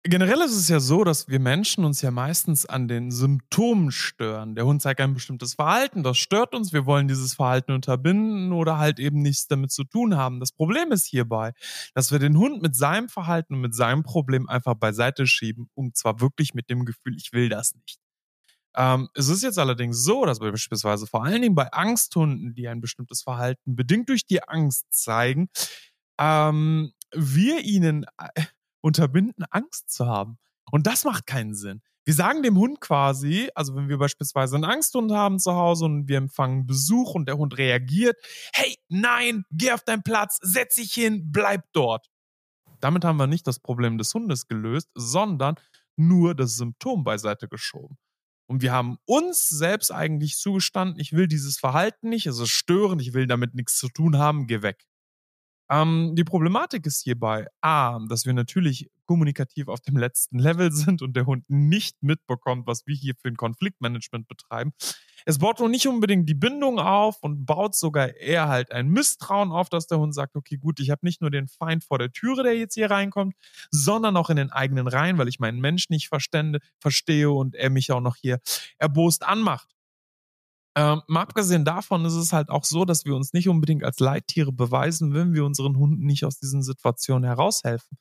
Generell 0.03 0.41
ist 0.41 0.55
es 0.55 0.67
ja 0.67 0.79
so, 0.79 1.03
dass 1.03 1.27
wir 1.27 1.39
Menschen 1.39 1.85
uns 1.85 2.01
ja 2.01 2.09
meistens 2.09 2.65
an 2.65 2.87
den 2.87 3.11
Symptomen 3.11 3.91
stören. 3.91 4.55
Der 4.55 4.65
Hund 4.65 4.81
zeigt 4.81 4.99
ein 4.99 5.13
bestimmtes 5.13 5.53
Verhalten, 5.53 6.01
das 6.01 6.17
stört 6.17 6.55
uns, 6.55 6.73
wir 6.73 6.87
wollen 6.87 7.07
dieses 7.07 7.35
Verhalten 7.35 7.71
unterbinden 7.71 8.51
oder 8.51 8.79
halt 8.79 8.97
eben 8.97 9.21
nichts 9.21 9.47
damit 9.47 9.71
zu 9.71 9.83
tun 9.83 10.17
haben. 10.17 10.39
Das 10.39 10.53
Problem 10.53 10.91
ist 10.91 11.05
hierbei, 11.05 11.53
dass 11.93 12.11
wir 12.11 12.17
den 12.17 12.35
Hund 12.35 12.63
mit 12.63 12.75
seinem 12.75 13.09
Verhalten 13.09 13.53
und 13.53 13.61
mit 13.61 13.75
seinem 13.75 14.01
Problem 14.01 14.49
einfach 14.49 14.73
beiseite 14.73 15.27
schieben 15.27 15.69
und 15.75 15.95
zwar 15.95 16.19
wirklich 16.19 16.55
mit 16.55 16.71
dem 16.71 16.85
Gefühl, 16.85 17.15
ich 17.15 17.31
will 17.31 17.49
das 17.49 17.75
nicht. 17.75 18.00
Ähm, 18.75 19.09
es 19.13 19.27
ist 19.27 19.43
jetzt 19.43 19.59
allerdings 19.59 20.03
so, 20.03 20.25
dass 20.25 20.39
beispielsweise 20.39 21.07
vor 21.07 21.23
allen 21.23 21.41
Dingen 21.41 21.55
bei 21.55 21.71
Angsthunden, 21.71 22.53
die 22.53 22.67
ein 22.67 22.81
bestimmtes 22.81 23.21
Verhalten 23.21 23.75
bedingt 23.75 24.09
durch 24.09 24.25
die 24.25 24.43
Angst 24.43 24.85
zeigen, 24.91 25.49
ähm, 26.19 26.93
wir 27.13 27.61
ihnen 27.61 28.05
äh, 28.17 28.43
unterbinden, 28.81 29.45
Angst 29.49 29.91
zu 29.91 30.07
haben. 30.07 30.37
Und 30.71 30.87
das 30.87 31.03
macht 31.03 31.27
keinen 31.27 31.53
Sinn. 31.53 31.81
Wir 32.03 32.15
sagen 32.15 32.41
dem 32.41 32.57
Hund 32.57 32.81
quasi, 32.81 33.49
also 33.53 33.75
wenn 33.75 33.87
wir 33.87 33.99
beispielsweise 33.99 34.55
einen 34.55 34.65
Angsthund 34.65 35.11
haben 35.11 35.37
zu 35.37 35.53
Hause 35.53 35.85
und 35.85 36.07
wir 36.07 36.17
empfangen 36.17 36.65
Besuch 36.65 37.13
und 37.13 37.27
der 37.27 37.37
Hund 37.37 37.57
reagiert, 37.57 38.17
hey, 38.53 38.75
nein, 38.89 39.45
geh 39.51 39.71
auf 39.71 39.83
deinen 39.83 40.01
Platz, 40.01 40.39
setz 40.41 40.75
dich 40.75 40.93
hin, 40.93 41.31
bleib 41.31 41.63
dort. 41.73 42.07
Damit 42.79 43.05
haben 43.05 43.17
wir 43.17 43.27
nicht 43.27 43.45
das 43.45 43.59
Problem 43.59 43.99
des 43.99 44.13
Hundes 44.15 44.47
gelöst, 44.47 44.89
sondern 44.95 45.55
nur 45.95 46.33
das 46.33 46.55
Symptom 46.55 47.03
beiseite 47.03 47.47
geschoben. 47.47 47.97
Und 48.51 48.61
wir 48.61 48.73
haben 48.73 48.97
uns 49.05 49.47
selbst 49.47 49.93
eigentlich 49.93 50.35
zugestanden, 50.35 50.99
ich 50.99 51.13
will 51.13 51.29
dieses 51.29 51.57
Verhalten 51.57 52.09
nicht, 52.09 52.25
es 52.25 52.37
ist 52.37 52.49
störend, 52.49 53.01
ich 53.01 53.13
will 53.13 53.25
damit 53.25 53.55
nichts 53.55 53.77
zu 53.77 53.87
tun 53.87 54.17
haben, 54.17 54.45
geh 54.45 54.61
weg. 54.61 54.83
Ähm, 55.71 56.15
die 56.15 56.25
Problematik 56.25 56.85
ist 56.85 57.01
hierbei, 57.01 57.47
A, 57.61 57.99
dass 58.09 58.25
wir 58.25 58.33
natürlich 58.33 58.89
kommunikativ 59.05 59.69
auf 59.69 59.79
dem 59.79 59.95
letzten 59.95 60.37
Level 60.37 60.71
sind 60.71 61.01
und 61.01 61.15
der 61.15 61.25
Hund 61.25 61.45
nicht 61.47 62.03
mitbekommt, 62.03 62.67
was 62.67 62.85
wir 62.85 62.95
hier 62.95 63.13
für 63.15 63.29
ein 63.29 63.37
Konfliktmanagement 63.37 64.27
betreiben. 64.27 64.73
Es 65.25 65.37
baut 65.37 65.59
noch 65.59 65.69
nicht 65.69 65.87
unbedingt 65.87 66.27
die 66.27 66.33
Bindung 66.33 66.79
auf 66.79 67.17
und 67.21 67.45
baut 67.45 67.75
sogar 67.75 68.15
eher 68.15 68.49
halt 68.49 68.71
ein 68.71 68.89
Misstrauen 68.89 69.51
auf, 69.51 69.69
dass 69.69 69.87
der 69.87 69.99
Hund 69.99 70.13
sagt, 70.13 70.35
okay, 70.35 70.57
gut, 70.57 70.79
ich 70.79 70.89
habe 70.89 71.05
nicht 71.05 71.21
nur 71.21 71.31
den 71.31 71.47
Feind 71.47 71.85
vor 71.85 71.99
der 71.99 72.11
Türe, 72.11 72.43
der 72.43 72.57
jetzt 72.57 72.73
hier 72.73 72.91
reinkommt, 72.91 73.35
sondern 73.69 74.17
auch 74.17 74.29
in 74.29 74.37
den 74.37 74.51
eigenen 74.51 74.87
Reihen, 74.87 75.17
weil 75.19 75.29
ich 75.29 75.39
meinen 75.39 75.61
Mensch 75.61 75.89
nicht 75.89 76.09
verstände, 76.09 76.59
verstehe 76.79 77.29
und 77.31 77.55
er 77.55 77.69
mich 77.69 77.91
auch 77.91 78.01
noch 78.01 78.17
hier 78.17 78.39
erbost 78.77 79.23
anmacht. 79.23 79.69
Ähm, 80.75 81.01
mal 81.07 81.23
abgesehen 81.23 81.65
davon 81.65 82.05
ist 82.05 82.13
es 82.13 82.31
halt 82.31 82.49
auch 82.49 82.63
so, 82.63 82.85
dass 82.85 83.03
wir 83.03 83.15
uns 83.15 83.33
nicht 83.33 83.49
unbedingt 83.49 83.83
als 83.83 83.99
Leittiere 83.99 84.53
beweisen, 84.53 85.13
wenn 85.13 85.33
wir 85.33 85.43
unseren 85.43 85.77
Hunden 85.77 86.05
nicht 86.05 86.23
aus 86.23 86.39
diesen 86.39 86.63
Situationen 86.63 87.25
heraushelfen. 87.25 87.97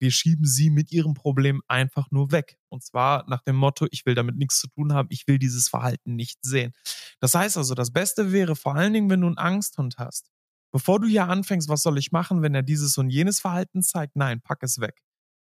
Wir 0.00 0.10
schieben 0.10 0.44
sie 0.44 0.70
mit 0.70 0.92
ihrem 0.92 1.14
Problem 1.14 1.62
einfach 1.68 2.10
nur 2.10 2.32
weg. 2.32 2.58
Und 2.68 2.82
zwar 2.84 3.24
nach 3.28 3.42
dem 3.42 3.56
Motto, 3.56 3.86
ich 3.90 4.04
will 4.04 4.14
damit 4.14 4.36
nichts 4.36 4.58
zu 4.58 4.68
tun 4.68 4.92
haben, 4.92 5.08
ich 5.10 5.26
will 5.26 5.38
dieses 5.38 5.68
Verhalten 5.68 6.16
nicht 6.16 6.38
sehen. 6.42 6.72
Das 7.20 7.34
heißt 7.34 7.56
also, 7.56 7.74
das 7.74 7.92
Beste 7.92 8.32
wäre 8.32 8.56
vor 8.56 8.74
allen 8.74 8.92
Dingen, 8.92 9.10
wenn 9.10 9.20
du 9.20 9.28
einen 9.28 9.38
Angsthund 9.38 9.98
hast. 9.98 10.30
Bevor 10.72 11.00
du 11.00 11.06
ja 11.06 11.26
anfängst, 11.26 11.68
was 11.68 11.82
soll 11.82 11.98
ich 11.98 12.12
machen, 12.12 12.42
wenn 12.42 12.54
er 12.54 12.62
dieses 12.62 12.98
und 12.98 13.10
jenes 13.10 13.40
Verhalten 13.40 13.82
zeigt? 13.82 14.16
Nein, 14.16 14.40
pack 14.40 14.62
es 14.62 14.80
weg. 14.80 15.02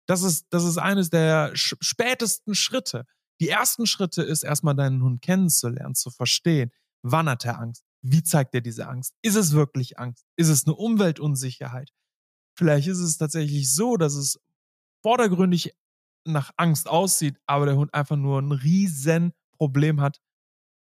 Das 0.08 0.24
ist, 0.24 0.48
das 0.50 0.66
ist 0.66 0.78
eines 0.78 1.10
der 1.10 1.52
spätesten 1.54 2.56
Schritte. 2.56 3.06
Die 3.42 3.50
ersten 3.50 3.88
Schritte 3.88 4.22
ist 4.22 4.44
erstmal 4.44 4.76
deinen 4.76 5.02
Hund 5.02 5.24
kennenzulernen, 5.24 5.96
zu 5.96 6.12
verstehen, 6.12 6.72
wann 7.02 7.28
hat 7.28 7.44
er 7.44 7.60
Angst? 7.60 7.84
Wie 8.04 8.22
zeigt 8.22 8.54
er 8.54 8.62
diese 8.62 8.88
Angst? 8.88 9.16
Ist 9.24 9.36
es 9.36 9.54
wirklich 9.54 9.98
Angst? 9.98 10.28
Ist 10.36 10.50
es 10.50 10.68
eine 10.68 10.76
Umweltunsicherheit? 10.76 11.92
Vielleicht 12.56 12.88
ist 12.88 13.00
es 13.00 13.18
tatsächlich 13.18 13.74
so, 13.74 13.98
dass 13.98 14.14
es 14.14 14.39
vordergründig 15.02 15.76
nach 16.24 16.52
Angst 16.56 16.88
aussieht, 16.88 17.39
aber 17.48 17.66
der 17.66 17.78
Hund 17.78 17.92
einfach 17.96 18.16
nur 18.16 18.39
ein 18.39 18.52
riesen 18.52 19.34
Problem 19.58 20.02
hat 20.02 20.22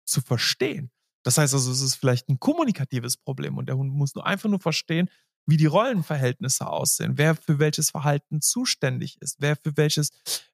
zu 0.07 0.23
verstehen. 0.23 0.91
Das 1.25 1.37
heißt 1.37 1.53
also, 1.53 1.71
es 1.71 1.83
ist 1.83 1.97
vielleicht 1.97 2.31
ein 2.31 2.41
kommunikatives 2.41 3.19
Problem 3.19 3.59
und 3.59 3.69
der 3.69 3.77
Hund 3.77 3.93
muss 3.93 4.15
nur 4.15 4.25
einfach 4.25 4.49
nur 4.49 4.61
verstehen, 4.61 5.11
wie 5.47 5.57
die 5.57 5.67
Rollenverhältnisse 5.67 6.67
aussehen, 6.67 7.17
wer 7.17 7.37
für 7.37 7.59
welches 7.59 7.91
Verhalten 7.91 8.41
zuständig 8.41 9.21
ist, 9.21 9.37
wer 9.41 9.57
für 9.57 9.77
welches, 9.77 10.11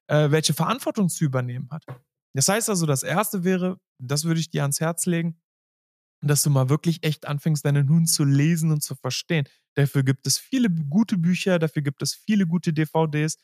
äh, 0.07 0.29
welche 0.31 0.53
Verantwortung 0.53 1.09
zu 1.09 1.25
übernehmen 1.25 1.69
hat. 1.71 1.83
Das 2.33 2.47
heißt 2.47 2.69
also, 2.69 2.85
das 2.85 3.03
erste 3.03 3.43
wäre, 3.43 3.79
das 3.99 4.23
würde 4.23 4.39
ich 4.39 4.49
dir 4.49 4.61
ans 4.61 4.79
Herz 4.79 5.05
legen, 5.05 5.39
dass 6.21 6.43
du 6.43 6.49
mal 6.49 6.69
wirklich 6.69 7.03
echt 7.03 7.27
anfängst, 7.27 7.65
deinen 7.65 7.89
Hund 7.89 8.09
zu 8.09 8.23
lesen 8.23 8.71
und 8.71 8.81
zu 8.81 8.95
verstehen. 8.95 9.47
Dafür 9.75 10.03
gibt 10.03 10.25
es 10.27 10.37
viele 10.37 10.69
gute 10.69 11.17
Bücher, 11.17 11.59
dafür 11.59 11.81
gibt 11.81 12.01
es 12.01 12.13
viele 12.13 12.47
gute 12.47 12.73
DVDs. 12.73 13.37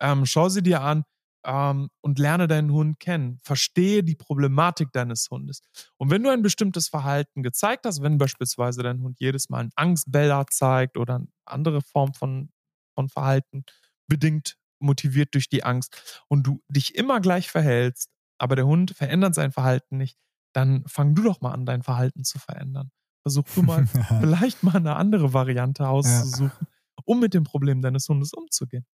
Ähm, 0.00 0.26
schau 0.26 0.48
sie 0.48 0.62
dir 0.62 0.82
an 0.82 1.04
ähm, 1.46 1.88
und 2.02 2.18
lerne 2.18 2.48
deinen 2.48 2.72
Hund 2.72 2.98
kennen. 3.00 3.38
Verstehe 3.42 4.02
die 4.02 4.16
Problematik 4.16 4.92
deines 4.92 5.28
Hundes. 5.30 5.62
Und 5.96 6.10
wenn 6.10 6.22
du 6.22 6.30
ein 6.30 6.42
bestimmtes 6.42 6.88
Verhalten 6.88 7.42
gezeigt 7.42 7.86
hast, 7.86 8.02
wenn 8.02 8.18
beispielsweise 8.18 8.82
dein 8.82 9.00
Hund 9.00 9.20
jedes 9.20 9.48
Mal 9.48 9.60
einen 9.60 9.72
Angstbeller 9.76 10.44
zeigt 10.50 10.98
oder 10.98 11.16
eine 11.16 11.28
andere 11.46 11.80
Form 11.80 12.12
von, 12.12 12.50
von 12.94 13.08
Verhalten, 13.08 13.64
bedingt 14.08 14.56
motiviert 14.80 15.34
durch 15.34 15.48
die 15.48 15.64
Angst 15.64 16.22
und 16.28 16.46
du 16.46 16.60
dich 16.68 16.96
immer 16.96 17.20
gleich 17.20 17.50
verhältst, 17.50 18.10
aber 18.38 18.56
der 18.56 18.66
Hund 18.66 18.90
verändert 18.90 19.34
sein 19.34 19.52
Verhalten 19.52 19.96
nicht, 19.96 20.18
dann 20.52 20.84
fang 20.86 21.14
du 21.14 21.22
doch 21.22 21.40
mal 21.40 21.52
an, 21.52 21.64
dein 21.64 21.82
Verhalten 21.82 22.24
zu 22.24 22.38
verändern. 22.38 22.90
Versuch 23.22 23.44
du 23.54 23.62
mal 23.62 23.86
vielleicht 24.20 24.62
mal 24.62 24.76
eine 24.76 24.96
andere 24.96 25.32
Variante 25.32 25.88
auszusuchen, 25.88 26.50
ja. 26.60 27.02
um 27.04 27.20
mit 27.20 27.34
dem 27.34 27.44
Problem 27.44 27.82
deines 27.82 28.08
Hundes 28.08 28.32
umzugehen. 28.32 28.84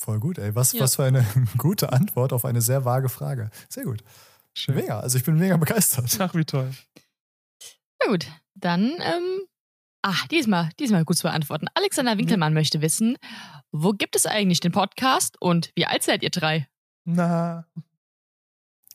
Voll 0.00 0.18
gut, 0.18 0.38
ey. 0.38 0.54
Was, 0.54 0.72
ja. 0.72 0.80
was 0.80 0.96
für 0.96 1.04
eine 1.04 1.26
gute 1.58 1.92
Antwort 1.92 2.32
auf 2.32 2.46
eine 2.46 2.62
sehr 2.62 2.86
vage 2.86 3.10
Frage. 3.10 3.50
Sehr 3.68 3.84
gut. 3.84 4.02
Schön. 4.54 4.74
Mega. 4.74 4.98
Also 4.98 5.18
ich 5.18 5.24
bin 5.24 5.36
mega 5.36 5.58
begeistert. 5.58 6.16
Ach, 6.18 6.34
wie 6.34 6.46
toll. 6.46 6.72
Na 8.02 8.10
gut, 8.10 8.26
dann, 8.54 8.92
ähm, 9.00 9.42
ah, 10.00 10.16
diesmal, 10.30 10.70
diesmal 10.78 11.04
gut 11.04 11.18
zu 11.18 11.24
beantworten. 11.24 11.66
Alexander 11.74 12.16
Winkelmann 12.16 12.54
ja. 12.54 12.60
möchte 12.60 12.80
wissen, 12.80 13.18
wo 13.72 13.92
gibt 13.92 14.16
es 14.16 14.24
eigentlich 14.24 14.60
den 14.60 14.72
Podcast 14.72 15.36
und 15.38 15.70
wie 15.76 15.84
alt 15.84 16.02
seid 16.02 16.22
ihr 16.22 16.30
drei? 16.30 16.66
Na. 17.04 17.68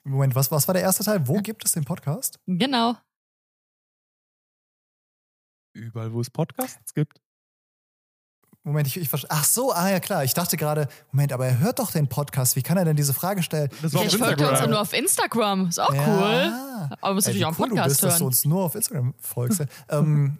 Moment, 0.04 0.34
was, 0.34 0.50
was 0.50 0.68
war 0.68 0.74
der 0.74 0.82
erste 0.82 1.04
Teil? 1.04 1.28
Wo 1.28 1.36
gibt 1.36 1.66
es 1.66 1.74
den 1.74 1.86
Podcast? 1.86 2.40
Genau. 2.48 2.98
Überall, 5.74 6.14
wo 6.14 6.22
es 6.22 6.32
Podcasts 6.32 6.96
gibt. 6.96 7.22
Moment, 8.66 8.88
ich, 8.88 8.98
ich 8.98 9.10
Ach 9.30 9.44
so, 9.44 9.72
ah 9.72 9.90
ja 9.90 10.00
klar. 10.00 10.24
Ich 10.24 10.34
dachte 10.34 10.58
gerade, 10.58 10.88
Moment, 11.12 11.32
aber 11.32 11.46
er 11.46 11.60
hört 11.60 11.78
doch 11.78 11.92
den 11.92 12.08
Podcast. 12.08 12.56
Wie 12.56 12.64
kann 12.64 12.78
er 12.78 12.86
denn 12.86 12.96
diese 12.96 13.14
Frage 13.14 13.44
stellen? 13.44 13.70
Das 13.84 13.94
war 13.94 14.04
ich 14.04 14.18
folge 14.18 14.50
uns 14.50 14.60
ja 14.60 14.66
nur 14.66 14.82
auf 14.82 14.92
Instagram. 14.92 15.68
Ist 15.68 15.80
auch 15.80 15.94
ja. 15.94 16.08
cool. 16.08 16.98
Aber 17.00 17.14
musst 17.14 17.28
natürlich 17.28 17.46
auch 17.46 17.50
einen 17.50 17.60
cool 17.60 17.70
Podcast 17.70 17.86
du 17.86 17.90
bist, 17.90 18.02
hören. 18.02 18.10
dass 18.10 18.20
du 18.20 18.26
uns 18.26 18.46
nur 18.46 18.64
auf 18.64 18.74
Instagram 18.74 19.14
folgst. 19.20 19.64
ähm, 19.90 20.40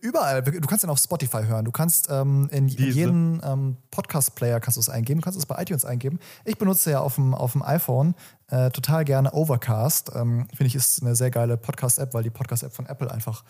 überall. 0.00 0.42
Du 0.42 0.60
kannst 0.68 0.84
ihn 0.84 0.90
auf 0.90 1.00
Spotify 1.00 1.42
hören. 1.44 1.64
Du 1.64 1.72
kannst 1.72 2.08
ähm, 2.08 2.48
in, 2.52 2.68
in 2.68 2.92
jeden 2.92 3.40
ähm, 3.44 3.76
Podcast-Player 3.90 4.60
kannst 4.60 4.76
du 4.76 4.80
es 4.80 4.88
eingeben. 4.88 5.20
Du 5.20 5.24
kannst 5.24 5.36
es 5.36 5.46
bei 5.46 5.60
iTunes 5.60 5.84
eingeben. 5.84 6.20
Ich 6.44 6.58
benutze 6.58 6.92
ja 6.92 7.00
auf 7.00 7.16
dem, 7.16 7.34
auf 7.34 7.50
dem 7.50 7.64
iPhone 7.64 8.14
äh, 8.46 8.70
total 8.70 9.04
gerne 9.04 9.32
Overcast. 9.32 10.12
Ähm, 10.14 10.46
Finde 10.54 10.66
ich 10.66 10.76
ist 10.76 11.02
eine 11.02 11.16
sehr 11.16 11.32
geile 11.32 11.56
Podcast-App, 11.56 12.14
weil 12.14 12.22
die 12.22 12.30
Podcast-App 12.30 12.72
von 12.72 12.86
Apple 12.86 13.10
einfach 13.10 13.42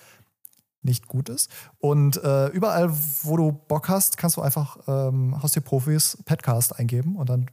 nicht 0.87 1.07
gut 1.07 1.28
ist. 1.28 1.51
Und 1.78 2.16
äh, 2.22 2.47
überall, 2.49 2.91
wo 3.22 3.37
du 3.37 3.53
Bock 3.53 3.91
hast, 3.91 4.16
kannst 4.16 4.39
du 4.39 4.41
einfach 4.41 4.78
ähm, 4.87 5.41
Haustierprofis 5.43 6.18
Podcast 6.24 6.78
eingeben 6.78 7.16
und 7.16 7.28
dann 7.28 7.51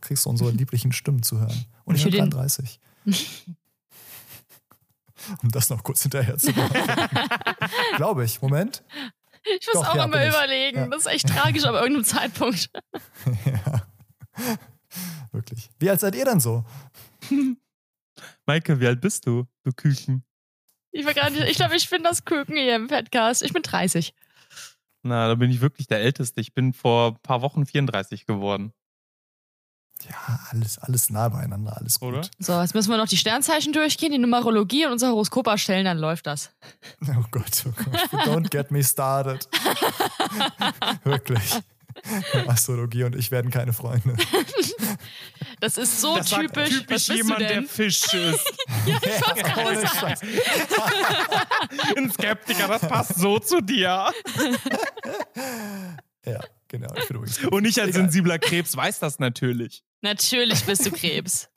kriegst 0.00 0.24
du 0.24 0.30
unsere 0.30 0.50
lieblichen 0.52 0.92
Stimmen 0.92 1.22
zu 1.22 1.40
hören. 1.40 1.64
Und 1.84 1.96
ich 1.96 2.04
bin 2.04 2.12
33. 2.30 2.78
um 5.42 5.50
das 5.50 5.70
noch 5.70 5.82
kurz 5.82 6.02
hinterher 6.02 6.38
zu 6.38 6.52
machen. 6.52 6.76
Glaube 7.96 8.24
ich. 8.24 8.40
Moment. 8.40 8.84
Ich 9.60 9.66
muss 9.66 9.82
Doch, 9.82 9.90
auch 9.90 9.96
ja, 9.96 10.04
immer 10.04 10.26
überlegen. 10.26 10.78
Ja. 10.78 10.86
Das 10.86 11.00
ist 11.00 11.06
echt 11.06 11.28
tragisch 11.28 11.64
ab 11.64 11.74
irgendeinem 11.74 12.04
Zeitpunkt. 12.04 12.70
ja. 13.44 13.82
Wirklich. 15.32 15.68
Wie 15.78 15.90
alt 15.90 16.00
seid 16.00 16.14
ihr 16.14 16.24
denn 16.24 16.40
so? 16.40 16.64
Maike, 18.46 18.80
wie 18.80 18.86
alt 18.86 19.00
bist 19.00 19.26
du, 19.26 19.46
du 19.64 19.72
Küken? 19.72 20.24
Ich, 20.94 21.04
ich 21.04 21.56
glaube, 21.56 21.74
ich 21.74 21.90
bin 21.90 22.04
das 22.04 22.24
Küken 22.24 22.56
hier 22.56 22.76
im 22.76 22.86
Podcast. 22.86 23.42
Ich 23.42 23.52
bin 23.52 23.62
30. 23.62 24.14
Na, 25.02 25.26
da 25.26 25.34
bin 25.34 25.50
ich 25.50 25.60
wirklich 25.60 25.88
der 25.88 26.00
Älteste. 26.00 26.40
Ich 26.40 26.54
bin 26.54 26.72
vor 26.72 27.08
ein 27.08 27.18
paar 27.20 27.42
Wochen 27.42 27.66
34 27.66 28.26
geworden. 28.26 28.72
Ja, 30.08 30.40
alles, 30.50 30.78
alles 30.78 31.10
nah 31.10 31.28
beieinander, 31.28 31.76
alles 31.76 31.98
gut. 31.98 32.14
Oder? 32.14 32.28
So, 32.38 32.60
jetzt 32.60 32.74
müssen 32.74 32.90
wir 32.90 32.96
noch 32.96 33.08
die 33.08 33.16
Sternzeichen 33.16 33.72
durchgehen, 33.72 34.12
die 34.12 34.18
Numerologie 34.18 34.86
und 34.86 34.92
unser 34.92 35.08
Horoskop 35.08 35.48
erstellen, 35.48 35.84
dann 35.84 35.98
läuft 35.98 36.28
das. 36.28 36.52
Oh 37.02 37.24
Gott, 37.32 37.64
oh 37.66 37.72
Gott. 37.72 38.26
Don't 38.26 38.50
get 38.50 38.70
me 38.70 38.84
started. 38.84 39.48
Wirklich. 41.04 41.60
Astrologie 42.46 43.04
und 43.04 43.16
ich 43.16 43.32
werden 43.32 43.50
keine 43.50 43.72
Freunde. 43.72 44.16
Das 45.60 45.78
ist 45.78 46.00
so 46.00 46.16
das 46.16 46.30
typisch. 46.30 46.70
typisch 46.70 47.08
jemand, 47.08 47.40
der 47.40 47.62
Fisch 47.62 48.02
ist. 48.12 48.14
ja, 48.86 48.98
ich 49.02 49.46
ja, 49.46 49.56
ohne 49.66 49.86
Scheiß. 49.86 50.20
Ein 51.96 52.10
Skeptiker, 52.10 52.68
das 52.68 52.82
passt 52.82 53.16
so 53.16 53.38
zu 53.38 53.60
dir. 53.60 53.86
ja, 56.26 56.40
genau. 56.68 56.94
Ich 56.96 57.10
und 57.50 57.64
ich 57.64 57.80
als 57.80 57.90
Egal. 57.90 58.02
sensibler 58.02 58.38
Krebs 58.38 58.76
weiß 58.76 58.98
das 59.00 59.18
natürlich. 59.18 59.82
Natürlich 60.02 60.62
bist 60.64 60.84
du 60.84 60.90
Krebs. 60.90 61.48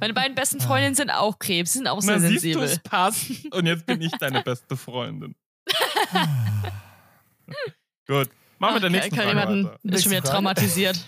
Meine 0.00 0.14
beiden 0.14 0.34
besten 0.34 0.60
Freundinnen 0.60 0.96
sind 0.96 1.10
auch 1.10 1.38
Krebs, 1.38 1.74
sind 1.74 1.86
auch 1.86 2.00
sehr 2.00 2.16
Na, 2.16 2.28
sensibel. 2.28 2.66
Siehst 2.66 2.82
passt. 2.82 3.30
Und 3.52 3.66
jetzt 3.66 3.86
bin 3.86 4.02
ich 4.02 4.12
deine 4.12 4.42
beste 4.42 4.76
Freundin. 4.76 5.36
Gut. 8.06 8.30
Machen 8.58 8.76
wir 8.76 8.80
der 8.80 8.90
nächsten 8.90 9.14
Frage 9.14 9.78
ist 9.84 10.02
schon 10.02 10.12
wieder 10.12 10.22
traumatisiert. 10.22 10.98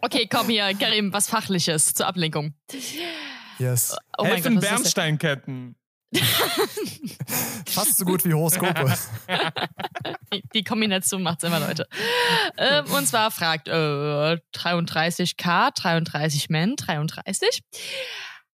Okay, 0.00 0.28
komm 0.30 0.48
hier, 0.48 0.72
Karim, 0.74 1.12
was 1.12 1.28
Fachliches 1.28 1.94
zur 1.94 2.06
Ablenkung. 2.06 2.54
Yes. 3.58 3.96
Oh 4.18 4.24
Helfen 4.24 4.54
Gott, 4.54 4.62
Bernsteinketten. 4.62 5.76
Fast 7.66 7.96
so 7.96 8.04
gut 8.04 8.24
wie 8.24 8.34
Horoskope. 8.34 8.92
Die 10.54 10.62
Kombination 10.62 11.22
macht's 11.22 11.42
immer, 11.44 11.60
Leute. 11.60 11.86
Ähm, 12.58 12.84
und 12.92 13.06
zwar 13.06 13.30
fragt 13.30 13.68
äh, 13.68 13.72
33K, 14.54 15.70
33 15.74 16.50
Men, 16.50 16.76
33. 16.76 17.62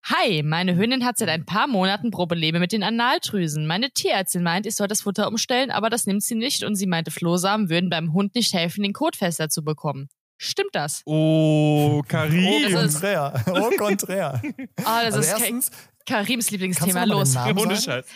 Hi, 0.04 0.42
meine 0.42 0.76
Hündin 0.76 1.04
hat 1.04 1.18
seit 1.18 1.28
ein 1.28 1.44
paar 1.44 1.66
Monaten 1.66 2.10
Probleme 2.10 2.60
mit 2.60 2.72
den 2.72 2.82
Analdrüsen. 2.82 3.66
Meine 3.66 3.90
Tierärztin 3.90 4.42
meint, 4.42 4.64
ich 4.64 4.76
soll 4.76 4.88
das 4.88 5.02
Futter 5.02 5.26
umstellen, 5.26 5.70
aber 5.70 5.90
das 5.90 6.06
nimmt 6.06 6.22
sie 6.22 6.36
nicht 6.36 6.62
und 6.62 6.76
sie 6.76 6.86
meinte, 6.86 7.10
Flohsamen 7.10 7.68
würden 7.68 7.90
beim 7.90 8.12
Hund 8.12 8.34
nicht 8.34 8.54
helfen, 8.54 8.84
den 8.84 8.92
Kot 8.92 9.16
fester 9.16 9.48
zu 9.48 9.62
bekommen. 9.62 10.08
Stimmt 10.38 10.74
das? 10.74 11.02
Oh, 11.04 12.02
Karim. 12.06 12.46
Oh, 12.46 12.72
konträr. 12.72 13.44
Oh, 13.46 13.70
konträr. 13.76 14.40
oh, 14.44 14.64
das 14.76 14.86
also 14.86 15.18
ist 15.18 15.28
erstens, 15.28 15.70
Karims 16.06 16.50
Lieblingsthema. 16.50 17.04
Los. 17.04 17.36
Ohne 17.36 17.76
Scheiß. 17.76 18.06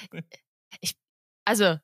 Ich, 0.80 0.96
also, 1.44 1.78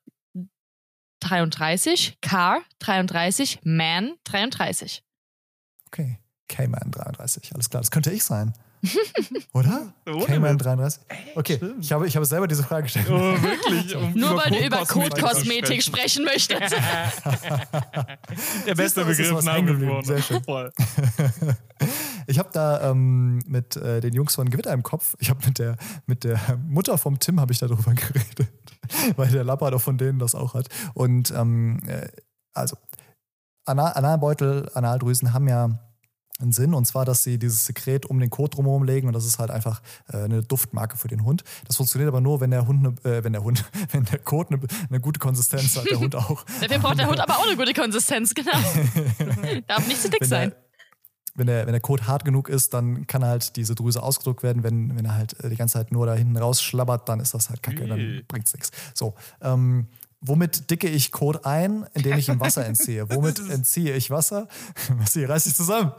33, 1.19 2.17
Car 2.21 2.61
33, 2.79 3.59
Man 3.63 4.15
33. 4.23 5.03
Okay. 5.87 6.19
K-Man 6.47 6.91
33. 6.91 7.53
Alles 7.53 7.69
klar, 7.69 7.81
das 7.81 7.91
könnte 7.91 8.11
ich 8.11 8.23
sein. 8.23 8.53
Oder? 9.53 9.93
Witz. 10.05 10.63
33. 10.63 11.01
Okay, 11.35 11.59
ich 11.79 11.91
habe, 11.91 12.07
ich 12.07 12.15
habe 12.15 12.25
selber 12.25 12.47
diese 12.47 12.63
Frage 12.63 12.83
gestellt. 12.83 13.07
Oh, 13.09 13.19
wirklich? 13.41 13.95
Um 13.99 14.13
Nur 14.13 14.37
weil 14.37 14.51
du 14.51 14.65
über 14.65 14.85
Kotkosmetik 14.85 15.83
sprechen 15.83 16.23
möchtest. 16.23 16.75
Der 18.65 18.75
beste 18.75 19.03
Begriff 19.03 19.43
nach 19.43 19.57
wie. 19.57 20.05
Sehr 20.05 20.21
schön. 20.21 20.43
Voll. 20.43 20.71
Ich 22.27 22.39
habe 22.39 22.49
da 22.53 22.89
ähm, 22.89 23.39
mit 23.45 23.75
äh, 23.75 24.01
den 24.01 24.13
Jungs 24.13 24.35
von 24.35 24.49
Gewitter 24.49 24.71
im 24.71 24.83
Kopf, 24.83 25.15
ich 25.19 25.29
habe 25.29 25.45
mit 25.45 25.57
der, 25.57 25.77
mit 26.05 26.23
der 26.23 26.39
Mutter 26.67 26.97
vom 26.97 27.19
Tim 27.19 27.39
habe 27.39 27.51
ich 27.51 27.59
darüber 27.59 27.93
geredet, 27.93 28.47
weil 29.15 29.29
der 29.29 29.43
Labrador 29.43 29.79
von 29.79 29.97
denen 29.97 30.19
das 30.19 30.35
auch 30.35 30.53
hat. 30.53 30.67
Und 30.93 31.31
ähm, 31.31 31.79
äh, 31.87 32.07
also 32.53 32.77
Anal 33.65 33.93
Analbeutel, 33.93 34.69
Analdrüsen 34.73 35.33
haben 35.33 35.47
ja 35.47 35.79
einen 36.39 36.51
Sinn 36.51 36.73
und 36.73 36.85
zwar, 36.85 37.05
dass 37.05 37.23
sie 37.23 37.37
dieses 37.37 37.65
Sekret 37.65 38.05
um 38.05 38.19
den 38.19 38.29
Kot 38.29 38.55
drumherum 38.55 38.83
legen 38.83 39.07
und 39.07 39.13
das 39.13 39.25
ist 39.25 39.39
halt 39.39 39.51
einfach 39.51 39.81
äh, 40.11 40.17
eine 40.17 40.41
Duftmarke 40.41 40.97
für 40.97 41.07
den 41.07 41.23
Hund. 41.23 41.43
Das 41.67 41.77
funktioniert 41.77 42.07
aber 42.07 42.21
nur, 42.21 42.39
wenn 42.39 42.51
der 42.51 42.67
Hund, 42.67 42.81
ne, 42.81 42.95
äh, 43.03 43.23
wenn 43.23 43.33
der 43.33 43.43
Hund, 43.43 43.65
wenn 43.91 44.05
der 44.05 44.19
Kot 44.19 44.51
eine, 44.51 44.61
eine 44.89 44.99
gute 44.99 45.19
Konsistenz 45.19 45.75
hat, 45.75 45.89
der 45.89 45.99
Hund 45.99 46.15
auch. 46.15 46.45
Dafür 46.61 46.79
braucht 46.79 46.99
der 46.99 47.07
Hund 47.07 47.19
aber 47.19 47.37
auch 47.37 47.47
eine 47.47 47.57
gute 47.57 47.73
Konsistenz, 47.73 48.33
genau. 48.33 48.51
Darf 49.67 49.87
nicht 49.87 50.01
zu 50.01 50.09
dick 50.09 50.21
wenn 50.21 50.29
sein. 50.29 50.49
Der, 50.49 50.57
wenn 51.35 51.47
der, 51.47 51.65
wenn 51.65 51.73
der 51.73 51.81
Code 51.81 52.07
hart 52.07 52.25
genug 52.25 52.49
ist, 52.49 52.73
dann 52.73 53.07
kann 53.07 53.23
halt 53.23 53.55
diese 53.55 53.75
Drüse 53.75 54.03
ausgedrückt 54.03 54.43
werden. 54.43 54.63
Wenn, 54.63 54.95
wenn 54.97 55.05
er 55.05 55.15
halt 55.15 55.39
äh, 55.43 55.49
die 55.49 55.55
ganze 55.55 55.73
Zeit 55.73 55.91
nur 55.91 56.05
da 56.05 56.13
hinten 56.13 56.37
rausschlabbert, 56.37 57.07
dann 57.07 57.19
ist 57.19 57.33
das 57.33 57.49
halt 57.49 57.63
kacke, 57.63 57.87
dann 57.87 58.23
bringt's 58.27 58.53
nichts. 58.53 58.71
So, 58.93 59.15
ähm, 59.41 59.87
womit 60.21 60.69
dicke 60.69 60.87
ich 60.87 61.11
Code 61.11 61.45
ein, 61.45 61.85
indem 61.93 62.17
ich 62.17 62.29
ihm 62.29 62.39
Wasser 62.39 62.65
entziehe? 62.67 63.09
Womit 63.09 63.39
entziehe 63.49 63.95
ich 63.95 64.09
Wasser? 64.11 64.47
Was 64.97 65.13
hier 65.13 65.29
reiß 65.29 65.45
ich 65.45 65.55
zusammen? 65.55 65.91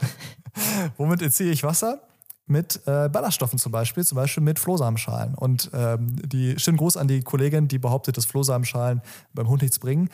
womit 0.97 1.21
entziehe 1.21 1.51
ich 1.51 1.63
Wasser? 1.63 2.01
Mit 2.47 2.81
äh, 2.85 3.07
Ballaststoffen 3.07 3.59
zum 3.59 3.71
Beispiel, 3.71 4.03
zum 4.03 4.17
Beispiel 4.17 4.43
mit 4.43 4.59
Flohsamenschalen. 4.59 5.35
Und 5.35 5.69
ähm, 5.73 6.15
die 6.27 6.59
schönen 6.59 6.77
Gruß 6.77 6.97
an 6.97 7.07
die 7.07 7.21
Kollegin, 7.21 7.67
die 7.67 7.79
behauptet, 7.79 8.17
dass 8.17 8.25
Flohsamenschalen 8.25 9.01
beim 9.33 9.47
Hund 9.47 9.61
nichts 9.61 9.79
bringen. 9.79 10.09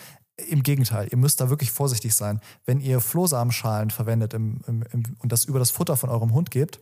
Im 0.50 0.62
Gegenteil, 0.62 1.08
ihr 1.10 1.18
müsst 1.18 1.42
da 1.42 1.50
wirklich 1.50 1.72
vorsichtig 1.72 2.14
sein. 2.14 2.42
Wenn 2.66 2.80
ihr 2.80 3.00
Flohsamenschalen 3.00 3.90
verwendet 3.90 4.36
im, 4.36 4.60
im, 4.68 4.84
im, 4.92 5.04
und 5.20 5.32
das 5.32 5.46
über 5.46 5.58
das 5.58 5.72
Futter 5.72 5.98
von 5.98 6.12
eurem 6.12 6.32
Hund 6.34 6.52
gebt, 6.52 6.80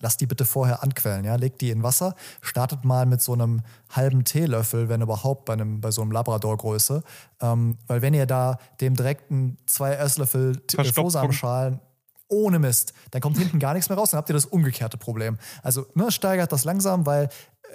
lasst 0.00 0.20
die 0.20 0.26
bitte 0.26 0.44
vorher 0.44 0.82
anquellen. 0.82 1.24
Ja? 1.24 1.36
Legt 1.36 1.60
die 1.60 1.70
in 1.70 1.82
Wasser, 1.82 2.14
startet 2.40 2.84
mal 2.84 3.06
mit 3.06 3.22
so 3.22 3.32
einem 3.32 3.62
halben 3.90 4.24
Teelöffel, 4.24 4.88
wenn 4.88 5.00
überhaupt 5.00 5.44
bei, 5.44 5.52
einem, 5.52 5.80
bei 5.80 5.90
so 5.90 6.02
einem 6.02 6.12
Labrador-Größe. 6.12 7.02
Ähm, 7.40 7.78
weil 7.86 8.02
wenn 8.02 8.14
ihr 8.14 8.26
da 8.26 8.58
dem 8.80 8.94
direkten 8.94 9.58
zwei 9.66 9.92
Esslöffel. 9.92 10.60
Flohsamenschalen 10.92 11.80
ohne 12.30 12.58
Mist, 12.58 12.94
dann 13.10 13.20
kommt 13.20 13.38
hinten 13.38 13.58
gar 13.58 13.74
nichts 13.74 13.88
mehr 13.88 13.98
raus, 13.98 14.10
dann 14.10 14.18
habt 14.18 14.30
ihr 14.30 14.34
das 14.34 14.46
umgekehrte 14.46 14.96
Problem. 14.96 15.38
Also 15.62 15.86
ne, 15.94 16.10
steigert 16.10 16.52
das 16.52 16.64
langsam, 16.64 17.04
weil 17.06 17.28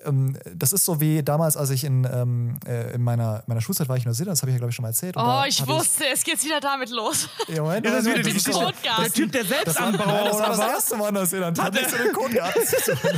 ähm, 0.06 0.38
das 0.54 0.74
ist 0.74 0.86
so 0.86 1.00
wie 1.00 1.24
damals, 1.24 1.58
als 1.58 1.70
ich 1.70 1.84
in, 1.84 2.08
ähm, 2.12 2.60
äh, 2.68 2.94
in 2.94 3.02
meiner, 3.02 3.44
meiner 3.48 3.62
Schulzeit 3.62 3.88
war 3.88 3.98
ich 3.98 4.04
in 4.04 4.10
Neuseeland, 4.10 4.34
das 4.38 4.42
habe 4.42 4.52
ich 4.52 4.56
ja 4.56 4.60
glaube 4.60 4.72
ich 4.72 4.76
schon 4.76 4.84
mal 4.84 4.90
erzählt. 4.90 5.16
Oh, 5.18 5.44
ich 5.48 5.66
wusste, 5.68 6.06
es 6.12 6.24
geht 6.24 6.44
wieder 6.44 6.60
damit 6.60 6.90
los. 6.90 7.30
Ja, 7.48 7.62
Moment, 7.62 7.86
Ja, 7.86 7.92
das 7.92 8.06
ist 8.06 8.14
wieder 8.14 8.24
die 8.24 8.34
Geschichte. 8.34 8.74
Der 8.98 9.14
Typ, 9.14 9.32
der 9.32 9.46
Selbstanbauer 9.46 10.08
nein, 10.08 10.26
das 10.26 10.40
war 10.40 10.50
das 10.50 10.60
erste 10.60 10.98
Mal 10.98 11.10
in 11.10 11.14
Neuseeland. 11.14 11.62
Hat 11.62 11.74
nichts 11.74 11.92
mit 11.92 12.02
dem 12.02 12.14
zu 12.66 12.96
tun. 12.96 13.12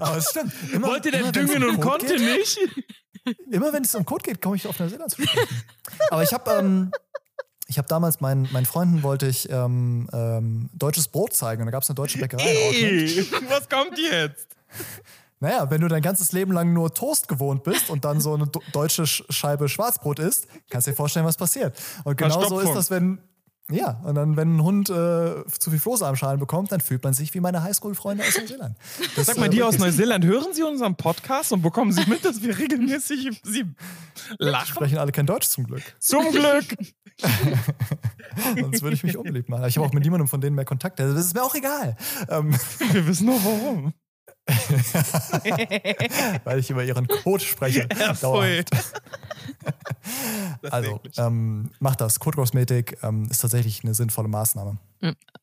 Aber 0.00 0.16
es 0.16 0.30
stimmt. 0.30 0.52
Immer, 0.72 0.88
Wollte 0.88 1.10
der 1.10 1.20
immer, 1.20 1.32
düngen 1.32 1.64
und 1.64 1.80
konnte 1.80 2.06
geht, 2.06 2.20
nicht? 2.20 2.58
Immer 3.50 3.72
wenn 3.72 3.84
es 3.84 3.94
um 3.94 4.04
Code 4.04 4.22
geht, 4.22 4.42
komme 4.42 4.56
ich 4.56 4.66
auf 4.66 4.78
Neuseeland 4.78 5.10
zu 5.10 5.22
sprechen. 5.22 5.48
Aber 6.10 6.22
ich 6.22 6.32
habe 6.32 6.50
ähm, 6.52 6.92
ich 7.74 7.78
hab 7.78 7.88
damals 7.88 8.20
meinen, 8.20 8.48
meinen 8.52 8.66
Freunden 8.66 9.02
wollte 9.02 9.26
ich 9.26 9.50
ähm, 9.50 10.08
ähm, 10.12 10.70
deutsches 10.74 11.08
Brot 11.08 11.32
zeigen 11.34 11.62
und 11.62 11.66
da 11.66 11.72
gab 11.72 11.82
es 11.82 11.88
eine 11.90 11.96
deutsche 11.96 12.18
Bäckerei. 12.18 12.44
Ey, 12.44 13.26
was 13.48 13.68
kommt 13.68 13.98
jetzt? 13.98 14.46
Naja, 15.40 15.68
wenn 15.70 15.80
du 15.80 15.88
dein 15.88 16.00
ganzes 16.00 16.30
Leben 16.30 16.52
lang 16.52 16.72
nur 16.72 16.94
Toast 16.94 17.26
gewohnt 17.26 17.64
bist 17.64 17.90
und 17.90 18.04
dann 18.04 18.20
so 18.20 18.34
eine 18.34 18.46
deutsche 18.72 19.02
Sch- 19.02 19.24
Scheibe 19.30 19.68
Schwarzbrot 19.68 20.20
isst, 20.20 20.46
kannst 20.70 20.86
du 20.86 20.92
dir 20.92 20.96
vorstellen, 20.96 21.26
was 21.26 21.36
passiert. 21.36 21.76
Und 22.04 22.16
genau 22.16 22.40
so 22.48 22.60
ist 22.60 22.68
das, 22.76 22.90
wenn. 22.90 23.18
Ja, 23.70 24.00
und 24.04 24.14
dann, 24.14 24.36
wenn 24.36 24.56
ein 24.56 24.62
Hund 24.62 24.90
äh, 24.90 25.42
zu 25.58 25.70
viel 25.70 25.78
Flohsamenschalen 25.78 26.38
bekommt, 26.38 26.70
dann 26.70 26.80
fühlt 26.80 27.02
man 27.02 27.14
sich 27.14 27.32
wie 27.32 27.40
meine 27.40 27.62
Highschool-Freunde 27.62 28.22
aus 28.22 28.36
Neuseeland. 28.38 28.76
Das, 29.16 29.26
Sag 29.26 29.38
mal, 29.38 29.46
äh, 29.46 29.50
die 29.50 29.62
aus 29.62 29.78
Neuseeland, 29.78 30.24
hören 30.26 30.52
Sie 30.52 30.62
unseren 30.62 30.96
Podcast 30.96 31.50
und 31.52 31.62
bekommen 31.62 31.90
Sie 31.90 32.04
mit, 32.06 32.24
dass 32.26 32.42
wir 32.42 32.58
regelmäßig 32.58 33.40
Sie 33.42 33.64
lachen? 34.38 34.66
sprechen 34.68 34.98
alle 34.98 35.12
kein 35.12 35.24
Deutsch 35.24 35.48
zum 35.48 35.64
Glück. 35.66 35.82
Zum 35.98 36.30
Glück! 36.30 36.76
Sonst 38.60 38.82
würde 38.82 38.96
ich 38.96 39.04
mich 39.04 39.16
unbeliebt 39.16 39.48
machen. 39.48 39.64
Ich 39.66 39.76
habe 39.78 39.86
auch 39.86 39.92
mit 39.92 40.04
niemandem 40.04 40.28
von 40.28 40.40
denen 40.42 40.56
mehr 40.56 40.64
Kontakt. 40.66 41.00
Also, 41.00 41.14
Das 41.14 41.24
ist 41.24 41.34
mir 41.34 41.42
auch 41.42 41.54
egal. 41.54 41.96
Ähm, 42.28 42.52
Wir 42.92 43.06
wissen 43.06 43.26
nur 43.26 43.42
warum. 43.44 43.94
weil 46.44 46.58
ich 46.58 46.70
über 46.70 46.84
ihren 46.84 47.06
Code 47.08 47.42
spreche. 47.44 47.88
Ja, 47.98 48.14
voll. 48.14 48.64
Also, 50.70 51.00
ähm, 51.16 51.70
macht 51.80 52.00
das. 52.00 52.20
Codekosmetik 52.20 52.98
ähm, 53.02 53.26
ist 53.30 53.38
tatsächlich 53.38 53.82
eine 53.84 53.94
sinnvolle 53.94 54.28
Maßnahme. 54.28 54.78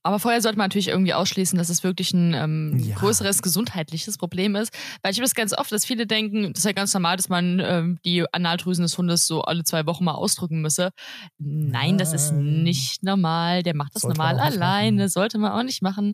Aber 0.03 0.17
vorher 0.17 0.41
sollte 0.41 0.57
man 0.57 0.65
natürlich 0.65 0.87
irgendwie 0.87 1.13
ausschließen, 1.13 1.55
dass 1.57 1.69
es 1.69 1.83
wirklich 1.83 2.13
ein 2.13 2.33
ähm, 2.33 2.79
Ja. 2.79 2.95
größeres 2.95 3.43
gesundheitliches 3.43 4.17
Problem 4.17 4.55
ist. 4.55 4.73
Weil 5.03 5.11
ich 5.11 5.17
habe 5.19 5.25
das 5.25 5.35
ganz 5.35 5.53
oft, 5.55 5.71
dass 5.71 5.85
viele 5.85 6.07
denken, 6.07 6.53
das 6.53 6.59
ist 6.61 6.65
ja 6.65 6.71
ganz 6.71 6.91
normal, 6.95 7.17
dass 7.17 7.29
man 7.29 7.59
ähm, 7.59 7.99
die 8.03 8.25
Analdrüsen 8.33 8.81
des 8.81 8.97
Hundes 8.97 9.27
so 9.27 9.43
alle 9.43 9.63
zwei 9.63 9.85
Wochen 9.85 10.03
mal 10.05 10.13
ausdrücken 10.15 10.61
müsse. 10.61 10.89
Nein, 11.37 11.99
das 11.99 12.13
ist 12.13 12.31
Nein. 12.31 12.63
nicht 12.63 13.03
normal. 13.03 13.61
Der 13.61 13.75
macht 13.75 13.93
das 13.93 14.01
Sollte 14.01 14.17
normal 14.17 14.39
alleine, 14.39 14.97
machen. 15.03 15.09
sollte 15.09 15.37
man 15.37 15.51
auch 15.51 15.63
nicht 15.63 15.83
machen. 15.83 16.13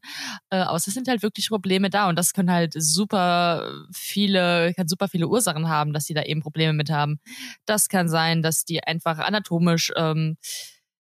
Äh, 0.50 0.64
außer 0.64 0.90
es 0.90 0.94
sind 0.94 1.08
halt 1.08 1.22
wirklich 1.24 1.48
Probleme 1.48 1.90
da 1.90 2.10
und 2.10 2.18
das 2.18 2.34
können 2.34 2.52
halt 2.52 2.76
super 2.78 3.86
viele, 3.92 4.74
kann 4.76 4.88
super 4.88 5.08
viele 5.08 5.28
Ursachen 5.28 5.68
haben, 5.68 5.94
dass 5.94 6.06
die 6.06 6.14
da 6.14 6.24
eben 6.24 6.42
Probleme 6.42 6.74
mit 6.74 6.90
haben. 6.90 7.20
Das 7.66 7.90
kann 7.90 8.10
sein, 8.10 8.42
dass 8.42 8.66
die 8.66 8.84
einfach 8.84 9.20
anatomisch 9.20 9.92
ähm, 9.96 10.38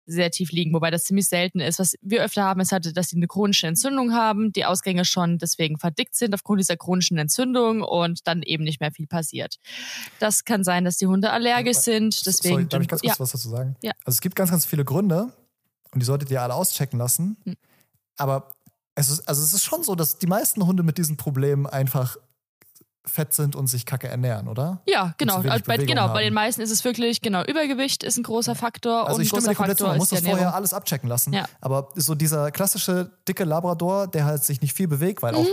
sehr 0.07 0.31
tief 0.31 0.53
liegen, 0.53 0.73
wobei 0.73 0.91
das 0.91 1.05
ziemlich 1.05 1.29
selten 1.29 1.61
ist. 1.61 1.79
Was 1.79 1.97
wir 2.01 2.23
öfter 2.23 2.45
haben, 2.45 2.61
ist 2.61 2.73
halt, 2.73 2.97
dass 2.97 3.09
sie 3.09 3.17
eine 3.17 3.27
chronische 3.27 3.67
Entzündung 3.67 4.13
haben, 4.13 4.53
die 4.53 4.65
Ausgänge 4.65 5.05
schon 5.05 5.39
deswegen 5.39 5.79
verdickt 5.79 6.15
sind 6.15 6.33
aufgrund 6.33 6.61
dieser 6.61 6.77
chronischen 6.77 7.19
Entzündung 7.19 7.83
und 7.83 8.27
dann 8.27 8.43
eben 8.43 8.63
nicht 8.63 8.81
mehr 8.81 8.93
viel 8.93 9.09
passiert. 9.09 9.57
Das 10.21 10.45
kann 10.45 10.63
sein, 10.63 10.85
dass 10.85 10.97
die 10.97 11.09
Hunde 11.09 11.31
allergisch 11.33 11.79
sind, 11.79 12.25
deswegen. 12.25 12.55
Sorry, 12.55 12.69
darf 12.69 12.83
ich 12.83 12.89
ganz 12.89 13.03
ja, 13.03 13.11
kurz 13.11 13.21
was 13.21 13.33
dazu 13.33 13.49
sagen? 13.49 13.77
Ja. 13.83 13.93
Also 14.05 14.17
es 14.17 14.21
gibt 14.21 14.37
ganz, 14.37 14.51
ganz 14.51 14.65
viele 14.65 14.85
Gründe 14.85 15.33
und 15.91 16.01
die 16.01 16.07
solltet 16.07 16.31
ihr 16.31 16.41
alle 16.41 16.55
auschecken 16.55 16.99
lassen. 16.99 17.37
Hm. 17.45 17.57
Aber 18.17 18.51
ist, 18.97 19.29
also 19.29 19.43
es 19.43 19.53
ist 19.53 19.65
schon 19.65 19.83
so, 19.83 19.95
dass 19.95 20.19
die 20.19 20.27
meisten 20.27 20.67
Hunde 20.67 20.83
mit 20.83 20.99
diesen 20.99 21.17
Problemen 21.17 21.67
einfach 21.67 22.17
fett 23.05 23.33
sind 23.33 23.55
und 23.55 23.69
sich 23.69 23.87
kacke 23.87 24.09
ernähren, 24.09 24.49
oder? 24.49 24.83
ja, 24.87 25.15
genau. 25.17 25.37
Also 25.37 25.65
bei, 25.65 25.77
genau, 25.77 26.09
bei 26.09 26.25
den 26.25 26.35
meisten 26.35 26.61
ist 26.61 26.73
es 26.73 26.83
wirklich, 26.85 27.21
genau, 27.21 27.45
Übergewicht 27.45 28.03
ist 28.03 28.17
ein 28.17 28.25
großer 28.25 28.57
Faktor 28.57 29.07
Also 29.07 29.17
und 29.17 29.23
ich 29.23 29.29
stimme 29.29 29.47
dir 29.49 29.55
komplett 29.55 29.79
zu, 29.79 29.85
man 29.87 29.99
muss 29.99 30.09
das 30.09 30.23
vorher 30.23 30.55
alles 30.55 30.73
abchecken 30.73 31.09
lassen. 31.09 31.33
Ja. 31.33 31.45
Aber 31.61 31.91
so 31.95 32.17
dieser 32.17 32.51
klassische 32.51 33.13
dicke 33.29 33.45
Labrador, 33.45 34.09
der 34.09 34.25
halt 34.25 34.43
sich 34.43 34.61
nicht 34.61 34.73
viel 34.75 34.89
bewegt, 34.89 35.23
weil 35.23 35.37
auch 35.37 35.47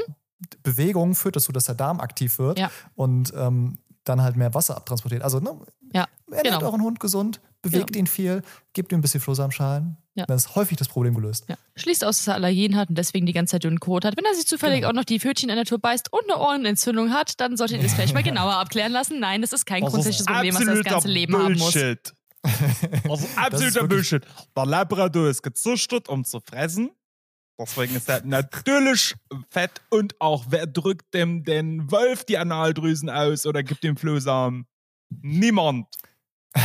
Bewegung 0.64 1.14
führt 1.16 1.36
dazu, 1.36 1.52
dass 1.52 1.66
der 1.66 1.76
Darm 1.76 2.00
aktiv 2.00 2.40
wird 2.40 2.58
Mhm. 2.58 2.62
Ja. 2.64 2.72
und 2.96 3.34
ähm, 3.36 3.78
dann 4.04 4.22
halt 4.22 4.36
mehr 4.36 4.54
Wasser 4.54 4.76
abtransportiert. 4.78 5.22
Also 5.24 5.40
ne, 5.40 5.58
Ja, 5.94 6.08
ernährt 6.28 6.56
genau. 6.60 6.66
euren 6.66 6.82
Hund 6.82 7.00
gesund, 7.00 7.40
bewegt 7.62 7.96
ihn 7.96 8.08
viel, 8.08 8.42
gebt 8.74 8.92
ihm 8.92 9.00
ein 9.00 9.02
bisschen 9.02 9.22
Flohsamenschalen. 9.22 9.98
Ja. 10.16 10.26
Dann 10.28 10.38
ist 10.38 10.54
häufig 10.56 10.78
das 10.78 10.88
Problem 10.88 11.16
gelöst. 11.16 11.46
Ja. 11.50 11.56
Schließt 11.76 12.04
aus, 12.06 12.18
dass 12.20 12.28
er 12.28 12.36
Allergien 12.36 12.76
hat 12.76 12.90
und 12.90 12.98
deswegen 12.98 13.26
die 13.26 13.34
ganze 13.34 13.52
Zeit 13.54 13.64
dünnen 13.64 13.80
Kot 13.80 14.06
hat. 14.06 14.16
Wenn 14.16 14.26
er 14.26 14.36
sich 14.36 14.46
zufällig 14.46 14.82
Genau. 14.82 14.90
auch 14.90 14.94
noch 14.94 15.06
die 15.06 15.20
Pfötchen 15.20 15.50
in 15.50 15.56
der 15.56 15.66
Tour 15.66 15.80
beißt 15.80 16.14
und 16.14 16.30
eine 16.30 16.40
Ohrenentzündung 16.40 17.12
hat, 17.12 17.40
dann 17.40 17.58
solltet 17.58 17.78
ihr 17.78 17.84
das 17.84 17.94
vielleicht 17.96 18.14
mal 18.14 18.22
genauer 18.24 18.54
abklären 18.54 18.92
lassen. 18.92 19.20
Nein, 19.20 19.42
das 19.42 19.54
ist 19.54 19.66
kein 19.66 19.82
Das 19.82 19.88
ist 19.90 19.94
grundsätzliches 19.94 20.26
Problem, 20.28 20.54
was 20.56 20.68
er 20.68 20.76
das 20.76 20.84
ganze 20.84 21.08
Leben 21.08 21.36
haben 21.36 21.54
muss. 21.58 21.74
Bullshit. 21.74 22.14
Das 23.08 23.22
ist 23.24 23.38
absoluter 23.38 23.88
Bullshit. 23.88 24.24
Der 24.56 24.66
Labrador 24.66 25.30
ist 25.30 25.42
gezüchtet, 25.42 26.10
um 26.10 26.26
zu 26.26 26.40
fressen. 26.42 26.92
Deswegen 27.60 27.96
ist 27.96 28.10
er 28.10 28.26
natürlich 28.26 29.16
fett 29.50 29.82
und 29.90 30.20
auch 30.20 30.46
wer 30.50 30.66
drückt 30.66 31.14
dem 31.14 31.44
den 31.44 31.92
Wolf 31.92 32.24
die 32.26 32.38
Analdrüsen 32.38 33.10
aus 33.10 33.46
oder 33.46 33.64
gibt 33.64 33.84
dem 33.84 33.96
Flohsamen? 33.96 34.66
Niemand. 35.22 35.88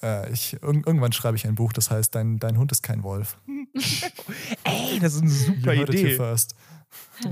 Äh, 0.00 0.32
ich, 0.32 0.54
irg 0.54 0.86
irgendwann 0.86 1.12
schreibe 1.12 1.36
ich 1.36 1.46
ein 1.46 1.54
Buch, 1.56 1.72
das 1.72 1.90
heißt, 1.90 2.14
dein, 2.14 2.38
dein 2.38 2.56
Hund 2.56 2.70
ist 2.70 2.82
kein 2.82 3.02
Wolf. 3.02 3.36
Ey, 4.64 5.00
das 5.00 5.14
ist 5.14 5.22
eine 5.22 5.30
You 5.30 5.36
super 5.36 5.72
here 5.72 5.88
Idee. 5.88 6.16
first. 6.16 6.54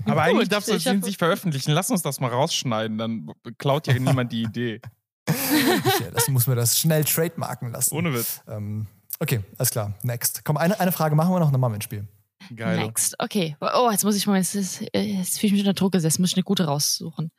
Aber 0.05 0.23
eigentlich 0.23 0.49
darfst 0.49 0.69
du 0.69 0.75
ich 0.75 0.85
das 0.85 1.05
nicht 1.05 1.19
veröffentlichen. 1.19 1.71
Lass 1.71 1.91
uns 1.91 2.03
das 2.03 2.21
mal 2.21 2.31
rausschneiden, 2.31 2.99
dann 2.99 3.31
klaut 3.59 3.87
ja 3.87 3.95
niemand 3.95 4.33
die 4.33 4.43
Idee. 4.43 4.81
Ich, 5.29 6.01
äh, 6.01 6.11
das 6.13 6.29
muss 6.29 6.47
mir 6.47 6.55
das 6.55 6.79
schnell 6.79 7.05
trademarken 7.05 7.71
lassen. 7.71 7.95
Ohne 7.95 8.15
Witz. 8.15 8.43
Ähm, 8.49 8.87
okay, 9.21 9.41
alles 9.59 9.71
klar. 9.71 9.95
Next. 10.03 10.45
Komm, 10.45 10.57
eine, 10.57 10.79
eine 10.81 10.93
Frage 10.93 11.15
machen 11.15 11.33
wir 11.33 11.41
noch, 11.41 11.51
dann 11.51 11.61
machen 11.61 11.73
wir 11.73 11.79
ein 11.79 11.83
Spiel. 11.83 12.07
Geil. 12.55 12.77
Next. 12.79 13.17
Okay. 13.19 13.57
Oh, 13.61 13.91
jetzt 13.91 14.05
muss 14.05 14.17
ich 14.17 14.27
mal, 14.27 14.37
jetzt, 14.37 14.55
ist- 14.55 14.81
jetzt 14.93 15.39
fühle 15.41 15.49
ich 15.49 15.53
mich 15.53 15.61
unter 15.63 15.75
Druck 15.75 15.93
gesetzt, 15.93 16.19
muss 16.21 16.31
ich 16.31 16.37
eine 16.37 16.45
gute 16.45 16.67
raussuchen. 16.67 17.33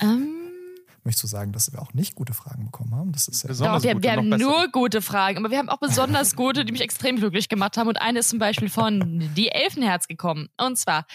Ähm, 0.00 0.28
möchtest 1.02 1.24
du 1.24 1.26
sagen, 1.26 1.50
dass 1.52 1.72
wir 1.72 1.82
auch 1.82 1.92
nicht 1.92 2.14
gute 2.14 2.34
Fragen 2.34 2.66
bekommen 2.66 2.94
haben? 2.94 3.10
Das 3.10 3.26
ist 3.26 3.42
ja 3.42 3.48
Besonders 3.48 3.82
Doch, 3.82 3.88
wir, 3.88 3.94
gute, 3.94 4.02
wir 4.04 4.12
haben 4.12 4.28
nur 4.28 4.68
gute 4.70 5.02
Fragen, 5.02 5.38
aber 5.38 5.50
wir 5.50 5.58
haben 5.58 5.68
auch 5.68 5.78
besonders 5.80 6.36
gute, 6.36 6.64
die 6.64 6.72
mich 6.72 6.82
extrem 6.82 7.16
glücklich 7.16 7.48
gemacht 7.48 7.76
haben. 7.76 7.88
Und 7.88 8.00
eine 8.00 8.20
ist 8.20 8.28
zum 8.28 8.38
Beispiel 8.38 8.68
von 8.68 9.18
Die 9.34 9.48
Elfenherz 9.50 10.06
gekommen. 10.06 10.48
Und 10.56 10.78
zwar, 10.78 11.06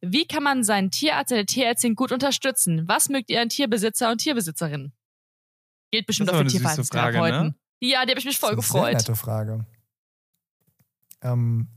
wie 0.00 0.26
kann 0.26 0.42
man 0.44 0.62
seinen 0.62 0.90
Tierarzt, 0.92 1.30
seine 1.30 1.46
Tierärztin 1.46 1.96
gut 1.96 2.12
unterstützen? 2.12 2.84
Was 2.86 3.08
mögt 3.08 3.28
ihr 3.28 3.40
an 3.42 3.48
Tierbesitzer 3.48 4.10
und 4.12 4.18
Tierbesitzerinnen? 4.18 4.92
Gilt 5.90 6.06
bestimmt 6.06 6.28
Das 6.28 6.36
auch 6.36 6.40
für 6.42 6.46
Tierverhaltenstherapeuten. 6.46 7.54
Ja, 7.82 8.04
die 8.04 8.10
habe 8.12 8.20
ich 8.20 8.24
mich 8.26 8.38
voll 8.38 8.54
Das 8.54 8.64
ist 8.66 8.74
eine 8.74 8.84
Sehr 8.84 8.92
gefreut. 8.92 9.08
nette 9.08 9.16
Frage. 9.16 9.66
Ähm, 11.22 11.68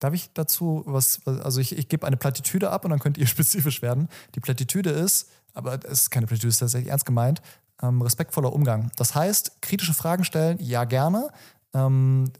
darf 0.00 0.12
ich 0.14 0.32
dazu 0.34 0.82
was, 0.86 1.20
was- 1.24 1.40
also 1.40 1.60
ich, 1.60 1.76
ich 1.76 1.88
gebe 1.88 2.06
eine 2.06 2.16
Plattitüde 2.16 2.70
ab 2.70 2.84
und 2.84 2.90
dann 2.90 2.98
könnt 3.00 3.18
ihr 3.18 3.26
spezifisch 3.28 3.80
werden. 3.82 4.08
Die 4.34 4.40
Plattitüde 4.40 4.90
ist, 4.90 5.28
aber 5.52 5.74
es 5.84 6.02
ist 6.02 6.10
keine 6.10 6.26
Plattitüde, 6.26 6.48
es 6.48 6.54
ist 6.56 6.60
tatsächlich 6.60 6.90
ernst 6.90 7.06
gemeint, 7.06 7.42
ähm, 7.82 8.02
respektvoller 8.02 8.52
Umgang. 8.52 8.90
Das 8.96 9.14
heißt, 9.14 9.62
kritische 9.62 9.94
Fragen 9.94 10.24
stellen, 10.24 10.58
ja 10.60 10.84
gerne. 10.84 11.28
Ähm, 11.72 12.32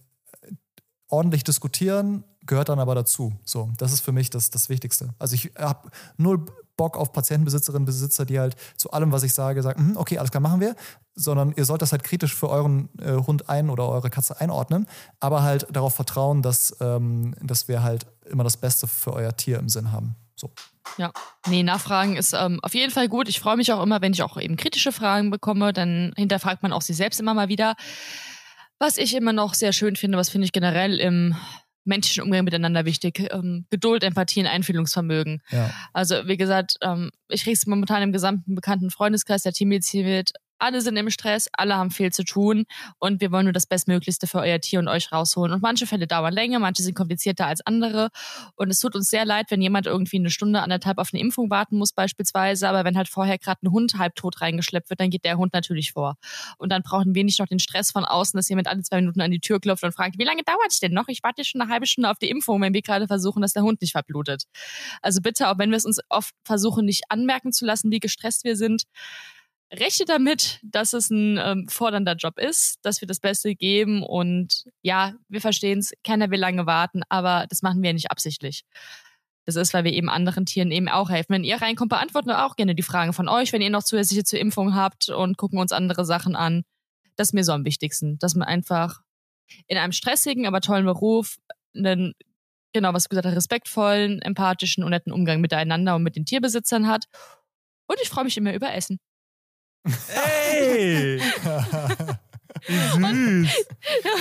ordentlich 1.08 1.44
diskutieren 1.44 2.24
gehört 2.46 2.68
dann 2.68 2.78
aber 2.80 2.94
dazu. 2.94 3.32
So, 3.44 3.72
das 3.78 3.92
ist 3.92 4.00
für 4.02 4.12
mich 4.12 4.30
das, 4.30 4.50
das 4.50 4.68
Wichtigste. 4.68 5.14
Also 5.18 5.34
ich 5.34 5.52
habe 5.56 5.90
null 6.16 6.44
Bock 6.76 6.96
auf 6.96 7.12
Patientenbesitzerinnen, 7.12 7.84
Besitzer, 7.84 8.24
die 8.24 8.38
halt 8.38 8.56
zu 8.76 8.90
allem, 8.90 9.12
was 9.12 9.22
ich 9.22 9.34
sage, 9.34 9.62
sagen, 9.62 9.90
"Mhm, 9.90 9.96
okay, 9.96 10.18
alles 10.18 10.30
klar, 10.30 10.40
machen 10.40 10.60
wir. 10.60 10.74
Sondern 11.14 11.52
ihr 11.56 11.64
sollt 11.64 11.82
das 11.82 11.92
halt 11.92 12.02
kritisch 12.02 12.34
für 12.34 12.48
euren 12.48 12.88
äh, 12.98 13.12
Hund 13.12 13.48
ein 13.48 13.70
oder 13.70 13.88
eure 13.88 14.10
Katze 14.10 14.40
einordnen, 14.40 14.86
aber 15.20 15.42
halt 15.42 15.66
darauf 15.70 15.94
vertrauen, 15.94 16.42
dass, 16.42 16.76
ähm, 16.80 17.34
dass 17.40 17.68
wir 17.68 17.82
halt 17.82 18.06
immer 18.24 18.44
das 18.44 18.56
Beste 18.56 18.86
für 18.86 19.12
euer 19.12 19.36
Tier 19.36 19.58
im 19.58 19.68
Sinn 19.68 19.92
haben. 19.92 20.16
So. 20.36 20.50
Ja, 20.98 21.12
nee, 21.46 21.62
Nachfragen 21.62 22.16
ist 22.16 22.32
ähm, 22.32 22.60
auf 22.62 22.74
jeden 22.74 22.92
Fall 22.92 23.08
gut. 23.08 23.28
Ich 23.28 23.40
freue 23.40 23.56
mich 23.56 23.72
auch 23.72 23.82
immer, 23.82 24.00
wenn 24.00 24.12
ich 24.12 24.22
auch 24.22 24.36
eben 24.36 24.56
kritische 24.56 24.92
Fragen 24.92 25.30
bekomme, 25.30 25.72
dann 25.72 26.12
hinterfragt 26.16 26.62
man 26.62 26.72
auch 26.72 26.82
sich 26.82 26.96
selbst 26.96 27.20
immer 27.20 27.34
mal 27.34 27.48
wieder. 27.48 27.74
Was 28.78 28.98
ich 28.98 29.14
immer 29.14 29.32
noch 29.32 29.54
sehr 29.54 29.72
schön 29.72 29.96
finde, 29.96 30.18
was 30.18 30.28
finde 30.28 30.46
ich 30.46 30.52
generell 30.52 30.98
im 30.98 31.36
menschlichen 31.84 32.22
Umgang 32.22 32.44
miteinander 32.44 32.84
wichtig, 32.84 33.28
ähm, 33.32 33.66
Geduld, 33.70 34.04
Empathie 34.04 34.40
und 34.40 34.46
Einfühlungsvermögen. 34.46 35.42
Ja. 35.50 35.70
Also 35.92 36.26
wie 36.26 36.36
gesagt, 36.36 36.76
ähm, 36.82 37.10
ich 37.28 37.44
kriege 37.44 37.54
es 37.54 37.66
momentan 37.66 38.02
im 38.02 38.12
gesamten 38.12 38.54
bekannten 38.54 38.90
Freundeskreis, 38.90 39.42
der 39.42 39.52
Teammedizin 39.52 40.06
wird. 40.06 40.32
Alle 40.58 40.80
sind 40.80 40.96
im 40.96 41.10
Stress, 41.10 41.48
alle 41.52 41.76
haben 41.76 41.90
viel 41.90 42.12
zu 42.12 42.24
tun 42.24 42.64
und 42.98 43.20
wir 43.20 43.32
wollen 43.32 43.44
nur 43.44 43.52
das 43.52 43.66
Bestmöglichste 43.66 44.26
für 44.26 44.38
euer 44.38 44.60
Tier 44.60 44.78
und 44.78 44.88
euch 44.88 45.12
rausholen. 45.12 45.52
Und 45.52 45.62
manche 45.62 45.86
Fälle 45.86 46.06
dauern 46.06 46.32
länger, 46.32 46.58
manche 46.58 46.82
sind 46.82 46.94
komplizierter 46.94 47.46
als 47.46 47.60
andere. 47.66 48.08
Und 48.56 48.70
es 48.70 48.78
tut 48.80 48.94
uns 48.94 49.10
sehr 49.10 49.24
leid, 49.24 49.46
wenn 49.50 49.60
jemand 49.60 49.86
irgendwie 49.86 50.18
eine 50.18 50.30
Stunde, 50.30 50.62
anderthalb 50.62 50.98
auf 50.98 51.10
eine 51.12 51.20
Impfung 51.20 51.50
warten 51.50 51.76
muss 51.76 51.92
beispielsweise. 51.92 52.68
Aber 52.68 52.84
wenn 52.84 52.96
halt 52.96 53.08
vorher 53.08 53.38
gerade 53.38 53.60
ein 53.64 53.70
Hund 53.70 53.94
halbtot 53.98 54.40
reingeschleppt 54.40 54.90
wird, 54.90 55.00
dann 55.00 55.10
geht 55.10 55.24
der 55.24 55.36
Hund 55.36 55.52
natürlich 55.52 55.92
vor. 55.92 56.16
Und 56.58 56.70
dann 56.70 56.82
brauchen 56.82 57.14
wir 57.14 57.24
nicht 57.24 57.40
noch 57.40 57.48
den 57.48 57.58
Stress 57.58 57.90
von 57.90 58.04
außen, 58.04 58.36
dass 58.36 58.48
jemand 58.48 58.68
alle 58.68 58.82
zwei 58.82 58.96
Minuten 58.96 59.20
an 59.20 59.30
die 59.30 59.40
Tür 59.40 59.60
klopft 59.60 59.84
und 59.84 59.92
fragt, 59.92 60.18
wie 60.18 60.24
lange 60.24 60.42
dauert 60.44 60.70
es 60.70 60.80
denn 60.80 60.92
noch? 60.92 61.08
Ich 61.08 61.22
warte 61.22 61.44
schon 61.44 61.60
eine 61.60 61.70
halbe 61.70 61.86
Stunde 61.86 62.10
auf 62.10 62.18
die 62.18 62.30
Impfung, 62.30 62.60
wenn 62.62 62.74
wir 62.74 62.82
gerade 62.82 63.06
versuchen, 63.06 63.42
dass 63.42 63.52
der 63.52 63.62
Hund 63.62 63.80
nicht 63.80 63.92
verblutet. 63.92 64.44
Also 65.02 65.20
bitte, 65.20 65.48
auch 65.48 65.58
wenn 65.58 65.70
wir 65.70 65.76
es 65.76 65.84
uns 65.84 66.00
oft 66.08 66.34
versuchen, 66.44 66.84
nicht 66.86 67.04
anmerken 67.08 67.52
zu 67.52 67.64
lassen, 67.64 67.90
wie 67.90 68.00
gestresst 68.00 68.44
wir 68.44 68.56
sind, 68.56 68.84
rechne 69.80 70.06
damit, 70.06 70.60
dass 70.62 70.92
es 70.92 71.10
ein 71.10 71.38
ähm, 71.38 71.68
fordernder 71.68 72.14
Job 72.14 72.38
ist, 72.38 72.78
dass 72.82 73.00
wir 73.00 73.08
das 73.08 73.20
Beste 73.20 73.54
geben 73.54 74.02
und 74.02 74.64
ja, 74.82 75.14
wir 75.28 75.40
verstehen 75.40 75.78
es, 75.78 75.92
keiner 76.02 76.30
will 76.30 76.40
lange 76.40 76.66
warten, 76.66 77.02
aber 77.08 77.46
das 77.48 77.62
machen 77.62 77.82
wir 77.82 77.92
nicht 77.92 78.10
absichtlich. 78.10 78.64
Das 79.46 79.56
ist, 79.56 79.74
weil 79.74 79.84
wir 79.84 79.92
eben 79.92 80.08
anderen 80.08 80.46
Tieren 80.46 80.70
eben 80.70 80.88
auch 80.88 81.10
helfen. 81.10 81.34
Wenn 81.34 81.44
ihr 81.44 81.60
reinkommt, 81.60 81.90
beantworten 81.90 82.28
wir 82.28 82.46
auch 82.46 82.56
gerne 82.56 82.74
die 82.74 82.82
Fragen 82.82 83.12
von 83.12 83.28
euch, 83.28 83.52
wenn 83.52 83.60
ihr 83.60 83.70
noch 83.70 83.84
zusätzliche 83.84 84.24
zur 84.24 84.38
Impfung 84.38 84.74
habt 84.74 85.10
und 85.10 85.36
gucken 85.36 85.58
uns 85.58 85.72
andere 85.72 86.04
Sachen 86.06 86.34
an. 86.34 86.64
Das 87.16 87.28
ist 87.28 87.34
mir 87.34 87.44
so 87.44 87.52
am 87.52 87.64
wichtigsten, 87.64 88.18
dass 88.18 88.34
man 88.34 88.48
einfach 88.48 89.00
in 89.66 89.76
einem 89.76 89.92
stressigen, 89.92 90.46
aber 90.46 90.62
tollen 90.62 90.86
Beruf 90.86 91.36
einen, 91.76 92.14
genau, 92.72 92.94
was 92.94 93.04
du 93.04 93.10
gesagt 93.10 93.26
hast, 93.26 93.36
respektvollen, 93.36 94.22
empathischen 94.22 94.82
und 94.82 94.90
netten 94.90 95.12
Umgang 95.12 95.40
miteinander 95.40 95.94
und 95.94 96.02
mit 96.02 96.16
den 96.16 96.24
Tierbesitzern 96.24 96.88
hat. 96.88 97.04
Und 97.86 97.98
ich 98.02 98.08
freue 98.08 98.24
mich 98.24 98.36
immer 98.38 98.54
über 98.54 98.72
Essen. 98.72 98.98
Ey! 99.86 101.20
Süß. 102.66 103.48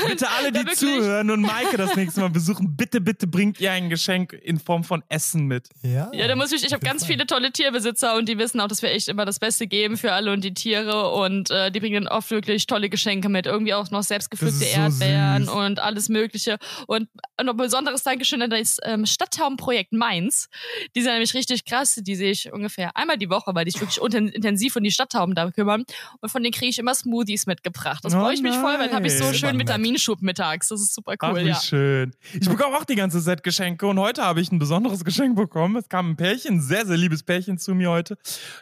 Bitte 0.07 0.29
alle, 0.29 0.45
Ja, 0.47 0.51
die 0.51 0.57
wirklich. 0.59 0.77
zuhören 0.77 1.31
und 1.31 1.41
Maike 1.41 1.77
das 1.77 1.95
nächste 1.95 2.21
Mal 2.21 2.29
besuchen, 2.29 2.75
bitte, 2.75 3.01
bitte 3.01 3.27
bringt 3.27 3.59
ihr 3.59 3.71
ein 3.71 3.89
Geschenk 3.89 4.33
in 4.33 4.59
Form 4.59 4.83
von 4.83 5.03
Essen 5.09 5.45
mit. 5.45 5.69
ja. 5.81 6.09
Ja, 6.13 6.27
da 6.27 6.35
muss 6.35 6.51
ich, 6.51 6.63
ich 6.63 6.73
habe 6.73 6.85
ganz 6.85 7.05
viele 7.05 7.25
tolle 7.25 7.51
Tierbesitzer 7.51 8.15
und 8.15 8.27
die 8.29 8.37
wissen 8.37 8.59
auch, 8.59 8.67
dass 8.67 8.81
wir 8.81 8.91
echt 8.91 9.07
immer 9.07 9.25
das 9.25 9.39
Beste 9.39 9.67
geben 9.67 9.97
für 9.97 10.11
alle 10.13 10.31
und 10.33 10.43
die 10.43 10.53
Tiere 10.53 11.11
und 11.11 11.49
äh, 11.51 11.71
die 11.71 11.79
bringen 11.79 12.03
dann 12.05 12.07
oft 12.13 12.29
wirklich 12.31 12.67
tolle 12.67 12.89
Geschenke 12.89 13.29
mit. 13.29 13.45
Irgendwie 13.45 13.73
auch 13.73 13.89
noch 13.91 14.03
selbstgepflückte 14.03 14.59
so 14.59 14.65
Erdbeeren 14.65 15.45
süß. 15.45 15.53
und 15.53 15.79
alles 15.79 16.09
Mögliche. 16.09 16.57
Und 16.87 17.07
noch 17.41 17.53
ein 17.53 17.57
besonderes 17.57 18.03
Dankeschön 18.03 18.41
an 18.41 18.49
das 18.49 18.77
ähm, 18.83 19.05
Stadttaubenprojekt 19.05 19.93
Mainz. 19.93 20.49
Die 20.95 21.01
sind 21.01 21.11
nämlich 21.11 21.33
richtig 21.33 21.65
krass. 21.65 21.95
Die 22.01 22.15
sehe 22.15 22.31
ich 22.31 22.51
ungefähr 22.51 22.95
einmal 22.95 23.17
die 23.17 23.29
Woche, 23.29 23.55
weil 23.55 23.65
die 23.65 23.71
sich 23.71 23.81
wirklich 23.81 24.01
intensiv 24.33 24.75
um 24.75 24.83
die 24.83 24.91
Stadttauben 24.91 25.35
da 25.35 25.49
kümmern. 25.51 25.83
Und 26.21 26.29
von 26.29 26.43
denen 26.43 26.53
kriege 26.53 26.69
ich 26.69 26.79
immer 26.79 26.93
Smoothies 26.95 27.45
mitgebracht. 27.47 28.03
Das 28.03 28.13
Oh 28.13 28.19
ich 28.33 28.41
mich 28.41 28.55
voll, 28.55 28.73
weil 28.79 28.87
dann 28.87 28.95
habe 28.95 29.07
ich 29.07 29.17
so 29.17 29.31
schön. 29.33 29.59
Vitaminschub 29.59 30.21
mittags. 30.21 30.69
Das 30.69 30.81
ist 30.81 30.93
super 30.93 31.13
Ach, 31.19 31.31
cool, 31.31 31.43
wie 31.43 31.49
ja. 31.49 31.55
schön. 31.55 32.13
Ich 32.33 32.47
bekomme 32.47 32.77
auch 32.77 32.85
die 32.85 32.95
ganze 32.95 33.21
Zeit 33.21 33.43
Geschenke 33.43 33.87
und 33.87 33.99
heute 33.99 34.23
habe 34.23 34.41
ich 34.41 34.51
ein 34.51 34.59
besonderes 34.59 35.03
Geschenk 35.05 35.35
bekommen. 35.35 35.75
Es 35.75 35.89
kam 35.89 36.11
ein 36.11 36.15
Pärchen, 36.15 36.55
ein 36.55 36.61
sehr, 36.61 36.85
sehr 36.85 36.97
liebes 36.97 37.23
Pärchen 37.23 37.57
zu 37.57 37.75
mir 37.75 37.89
heute. 37.89 38.17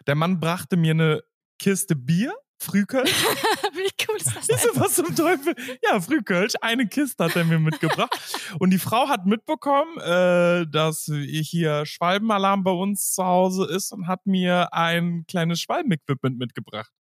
Der 0.07 0.15
Mann 0.15 0.39
brachte 0.39 0.77
mir 0.77 0.91
eine 0.91 1.23
Kiste 1.59 1.95
Bier, 1.95 2.33
Frühkölsch. 2.61 3.11
Wie 3.73 3.89
cool 4.07 4.17
ist 4.17 4.35
das 4.49 4.61
so, 4.63 4.69
was 4.79 4.93
zum 4.95 5.15
Teufel? 5.15 5.55
Ja, 5.83 5.99
Frühkölsch, 5.99 6.53
eine 6.61 6.87
Kiste 6.87 7.23
hat 7.23 7.35
er 7.35 7.43
mir 7.43 7.59
mitgebracht. 7.59 8.11
Und 8.59 8.71
die 8.71 8.77
Frau 8.77 9.09
hat 9.09 9.25
mitbekommen, 9.25 9.97
äh, 9.99 10.67
dass 10.67 11.11
hier 11.23 11.85
Schwalbenalarm 11.85 12.63
bei 12.63 12.71
uns 12.71 13.13
zu 13.13 13.23
Hause 13.25 13.65
ist 13.65 13.91
und 13.91 14.07
hat 14.07 14.25
mir 14.25 14.73
ein 14.73 15.25
kleines 15.27 15.61
Schwalbenequipment 15.61 16.37
mitgebracht. 16.37 16.91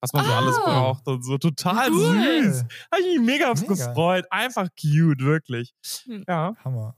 Was 0.00 0.12
man 0.12 0.24
so 0.24 0.30
Ah. 0.32 0.38
alles 0.38 0.56
braucht 0.64 1.06
und 1.08 1.22
so. 1.24 1.36
Total 1.38 1.90
Cool. 1.90 2.42
süß. 2.44 2.64
Habe 2.92 3.02
ich 3.02 3.18
mich 3.18 3.26
mega, 3.26 3.52
Mega. 3.54 3.74
gefreut. 3.74 4.24
Einfach 4.30 4.68
cute, 4.80 5.20
wirklich. 5.20 5.74
Hm. 6.06 6.24
Ja. 6.26 6.54
Hammer. 6.64 6.94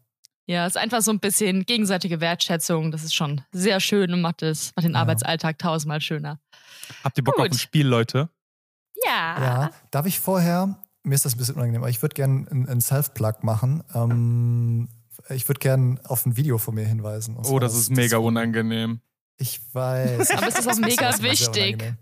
Ja, 0.46 0.66
es 0.66 0.74
ist 0.74 0.82
einfach 0.82 1.02
so 1.02 1.10
ein 1.12 1.20
bisschen 1.20 1.64
gegenseitige 1.64 2.20
Wertschätzung. 2.20 2.90
Das 2.90 3.04
ist 3.04 3.14
schon 3.14 3.42
sehr 3.52 3.78
schön 3.80 4.12
und 4.12 4.20
macht, 4.20 4.42
das, 4.42 4.72
macht 4.76 4.84
den 4.84 4.92
Ja. 4.94 5.00
Arbeitsalltag 5.00 5.58
tausendmal 5.58 6.00
schöner. 6.00 6.40
Habt 7.04 7.16
ihr 7.18 7.24
Bock 7.24 7.36
Gut. 7.36 7.46
auf 7.46 7.52
ein 7.52 7.58
Spiel, 7.58 7.86
Leute? 7.86 8.28
Ja. 9.04 9.42
Ja, 9.42 9.70
darf 9.90 10.06
ich 10.06 10.20
vorher, 10.20 10.76
mir 11.04 11.14
ist 11.14 11.24
das 11.24 11.34
ein 11.34 11.38
bisschen 11.38 11.54
unangenehm, 11.56 11.82
aber 11.82 11.90
ich 11.90 12.02
würde 12.02 12.14
gerne 12.14 12.46
einen 12.50 12.80
Self-Plug 12.80 13.42
machen. 13.42 13.82
Ähm, 13.94 14.88
ich 15.28 15.48
würde 15.48 15.58
gerne 15.60 16.00
auf 16.04 16.26
ein 16.26 16.36
Video 16.36 16.58
von 16.58 16.74
mir 16.74 16.84
hinweisen. 16.86 17.36
Oh, 17.44 17.58
das 17.58 17.74
ist 17.74 17.90
mega 17.90 18.18
unangenehm. 18.18 19.00
Ich 19.38 19.60
weiß. 19.74 20.30
Aber 20.32 20.48
es 20.48 20.58
ist 20.58 20.66
auch 20.66 20.70
Das 20.78 20.80
mega 20.80 21.22
wichtig. 21.22 21.94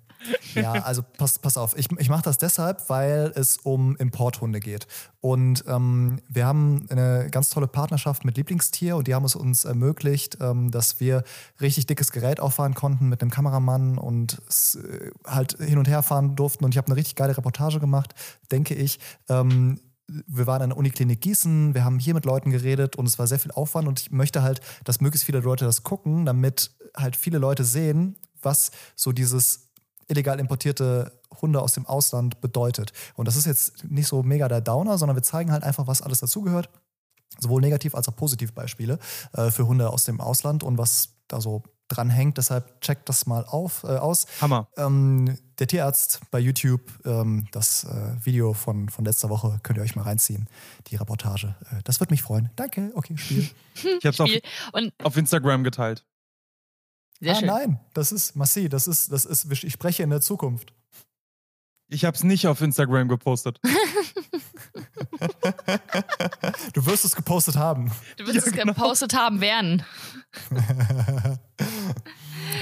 Ja, 0.54 0.72
also 0.72 1.02
pass, 1.02 1.38
pass 1.38 1.56
auf. 1.56 1.76
Ich, 1.76 1.88
ich 1.98 2.08
mache 2.08 2.22
das 2.22 2.38
deshalb, 2.38 2.88
weil 2.88 3.32
es 3.34 3.56
um 3.58 3.96
Importhunde 3.96 4.60
geht. 4.60 4.86
Und 5.20 5.64
ähm, 5.66 6.20
wir 6.28 6.46
haben 6.46 6.86
eine 6.90 7.28
ganz 7.30 7.50
tolle 7.50 7.68
Partnerschaft 7.68 8.24
mit 8.24 8.36
Lieblingstier 8.36 8.96
und 8.96 9.06
die 9.06 9.14
haben 9.14 9.24
es 9.24 9.34
uns 9.34 9.64
ermöglicht, 9.64 10.38
ähm, 10.40 10.70
dass 10.70 11.00
wir 11.00 11.24
richtig 11.60 11.86
dickes 11.86 12.12
Gerät 12.12 12.40
auffahren 12.40 12.74
konnten 12.74 13.08
mit 13.08 13.22
einem 13.22 13.30
Kameramann 13.30 13.98
und 13.98 14.40
es, 14.48 14.76
äh, 14.76 15.10
halt 15.26 15.56
hin 15.58 15.78
und 15.78 15.88
her 15.88 16.02
fahren 16.02 16.36
durften. 16.36 16.64
Und 16.64 16.74
ich 16.74 16.78
habe 16.78 16.88
eine 16.88 16.96
richtig 16.96 17.16
geile 17.16 17.36
Reportage 17.36 17.80
gemacht, 17.80 18.14
denke 18.50 18.74
ich. 18.74 18.98
Ähm, 19.28 19.80
wir 20.26 20.46
waren 20.46 20.62
an 20.62 20.70
der 20.70 20.78
Uniklinik 20.78 21.20
Gießen, 21.20 21.74
wir 21.74 21.84
haben 21.84 21.98
hier 21.98 22.14
mit 22.14 22.24
Leuten 22.24 22.50
geredet 22.50 22.96
und 22.96 23.06
es 23.06 23.18
war 23.18 23.26
sehr 23.26 23.38
viel 23.38 23.52
Aufwand 23.52 23.86
und 23.86 24.00
ich 24.00 24.10
möchte 24.10 24.42
halt, 24.42 24.60
dass 24.84 25.00
möglichst 25.00 25.24
viele 25.24 25.40
Leute 25.40 25.64
das 25.64 25.84
gucken, 25.84 26.26
damit 26.26 26.72
halt 26.96 27.14
viele 27.14 27.38
Leute 27.38 27.64
sehen, 27.64 28.16
was 28.42 28.72
so 28.96 29.12
dieses 29.12 29.69
illegal 30.10 30.38
importierte 30.38 31.20
Hunde 31.40 31.62
aus 31.62 31.72
dem 31.72 31.86
Ausland 31.86 32.40
bedeutet. 32.40 32.92
Und 33.14 33.26
das 33.28 33.36
ist 33.36 33.46
jetzt 33.46 33.84
nicht 33.84 34.06
so 34.06 34.22
mega 34.22 34.48
der 34.48 34.60
Downer, 34.60 34.98
sondern 34.98 35.16
wir 35.16 35.22
zeigen 35.22 35.52
halt 35.52 35.62
einfach, 35.62 35.86
was 35.86 36.02
alles 36.02 36.20
dazugehört. 36.20 36.68
Sowohl 37.38 37.60
negativ 37.60 37.94
als 37.94 38.08
auch 38.08 38.16
positiv 38.16 38.52
Beispiele 38.52 38.98
äh, 39.32 39.50
für 39.50 39.66
Hunde 39.66 39.90
aus 39.90 40.04
dem 40.04 40.20
Ausland 40.20 40.62
und 40.62 40.78
was 40.78 41.14
da 41.28 41.40
so 41.40 41.62
dran 41.90 42.10
hängt. 42.10 42.38
Deshalb 42.38 42.80
checkt 42.80 43.08
das 43.08 43.26
mal 43.26 43.44
auf, 43.44 43.84
äh, 43.84 43.96
aus. 43.96 44.26
Hammer. 44.40 44.68
Ähm, 44.76 45.38
der 45.58 45.66
Tierarzt 45.66 46.20
bei 46.30 46.38
YouTube, 46.38 46.82
ähm, 47.04 47.46
das 47.52 47.84
äh, 47.84 48.24
Video 48.24 48.52
von, 48.54 48.88
von 48.88 49.04
letzter 49.04 49.28
Woche 49.28 49.60
könnt 49.62 49.78
ihr 49.78 49.82
euch 49.82 49.96
mal 49.96 50.02
reinziehen, 50.02 50.48
die 50.88 50.96
Reportage. 50.96 51.54
Äh, 51.70 51.82
das 51.84 52.00
würde 52.00 52.12
mich 52.12 52.22
freuen. 52.22 52.50
Danke, 52.56 52.92
okay, 52.94 53.16
Spiel. 53.16 53.48
Ich 53.98 54.06
hab's 54.06 54.20
auf, 54.20 54.28
Spiel. 54.28 54.42
Und 54.72 54.92
auf 55.02 55.16
Instagram 55.16 55.64
geteilt. 55.64 56.04
Sehr 57.20 57.32
ah, 57.32 57.38
schön. 57.38 57.48
nein, 57.48 57.80
das 57.94 58.12
ist 58.12 58.34
Massi, 58.36 58.68
das 58.68 58.86
ist, 58.86 59.12
das 59.12 59.24
ist, 59.24 59.50
ich 59.62 59.72
spreche 59.72 60.02
in 60.02 60.10
der 60.10 60.20
Zukunft. 60.20 60.72
Ich 61.92 62.04
hab's 62.04 62.22
nicht 62.22 62.46
auf 62.46 62.60
Instagram 62.60 63.08
gepostet. 63.08 63.58
Du 66.72 66.86
wirst 66.86 67.04
es 67.04 67.16
gepostet 67.16 67.56
haben. 67.56 67.90
Du 68.16 68.24
wirst 68.26 68.36
Ja, 68.36 68.42
es 68.44 68.52
genau. 68.52 68.72
gepostet 68.72 69.14
haben 69.14 69.40
werden. 69.40 69.82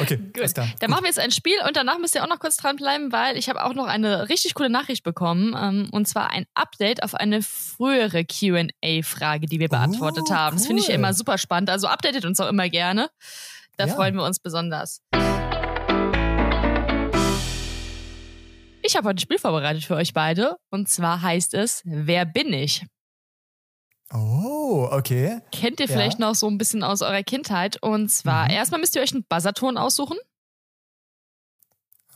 Okay, 0.00 0.16
Gut. 0.18 0.38
alles 0.38 0.54
klar. 0.54 0.68
Dann 0.80 0.90
machen 0.90 1.02
wir 1.04 1.08
jetzt 1.08 1.18
ein 1.18 1.30
Spiel 1.32 1.56
und 1.66 1.74
danach 1.76 1.98
müsst 1.98 2.14
ihr 2.14 2.22
auch 2.22 2.28
noch 2.28 2.38
kurz 2.38 2.56
dranbleiben, 2.56 3.10
weil 3.10 3.36
ich 3.36 3.48
habe 3.48 3.64
auch 3.64 3.74
noch 3.74 3.86
eine 3.86 4.28
richtig 4.28 4.54
coole 4.54 4.70
Nachricht 4.70 5.02
bekommen. 5.02 5.56
Ähm, 5.58 5.88
und 5.90 6.06
zwar 6.06 6.30
ein 6.30 6.44
Update 6.54 7.02
auf 7.02 7.14
eine 7.14 7.42
frühere 7.42 8.24
QA-Frage, 8.24 9.46
die 9.46 9.58
wir 9.58 9.68
beantwortet 9.68 10.24
Oh, 10.28 10.34
haben. 10.34 10.56
Das 10.56 10.66
finde 10.66 10.82
ich 10.82 10.90
immer 10.90 11.14
super 11.14 11.36
spannend. 11.38 11.70
Also 11.70 11.88
updatet 11.88 12.24
uns 12.26 12.38
auch 12.38 12.48
immer 12.48 12.68
gerne. 12.68 13.10
Da 13.78 13.86
Ja. 13.86 13.94
freuen 13.94 14.16
wir 14.16 14.24
uns 14.24 14.40
besonders. 14.40 15.00
Ich 18.82 18.96
habe 18.96 19.06
heute 19.08 19.16
ein 19.16 19.18
Spiel 19.18 19.38
vorbereitet 19.38 19.84
für 19.84 19.94
euch 19.94 20.12
beide. 20.12 20.56
Und 20.70 20.88
zwar 20.88 21.22
heißt 21.22 21.54
es 21.54 21.82
Wer 21.84 22.24
bin 22.26 22.52
ich? 22.52 22.84
Oh, 24.12 24.88
okay. 24.90 25.42
Kennt 25.52 25.78
ihr 25.80 25.86
Ja. 25.86 25.92
vielleicht 25.92 26.18
noch 26.18 26.34
so 26.34 26.48
ein 26.48 26.58
bisschen 26.58 26.82
aus 26.82 27.02
eurer 27.02 27.22
Kindheit? 27.22 27.80
Und 27.82 28.08
zwar, 28.08 28.44
Mhm. 28.46 28.50
erstmal 28.50 28.80
müsst 28.80 28.96
ihr 28.96 29.02
euch 29.02 29.12
einen 29.12 29.24
Buzzerton 29.24 29.76
aussuchen. 29.76 30.16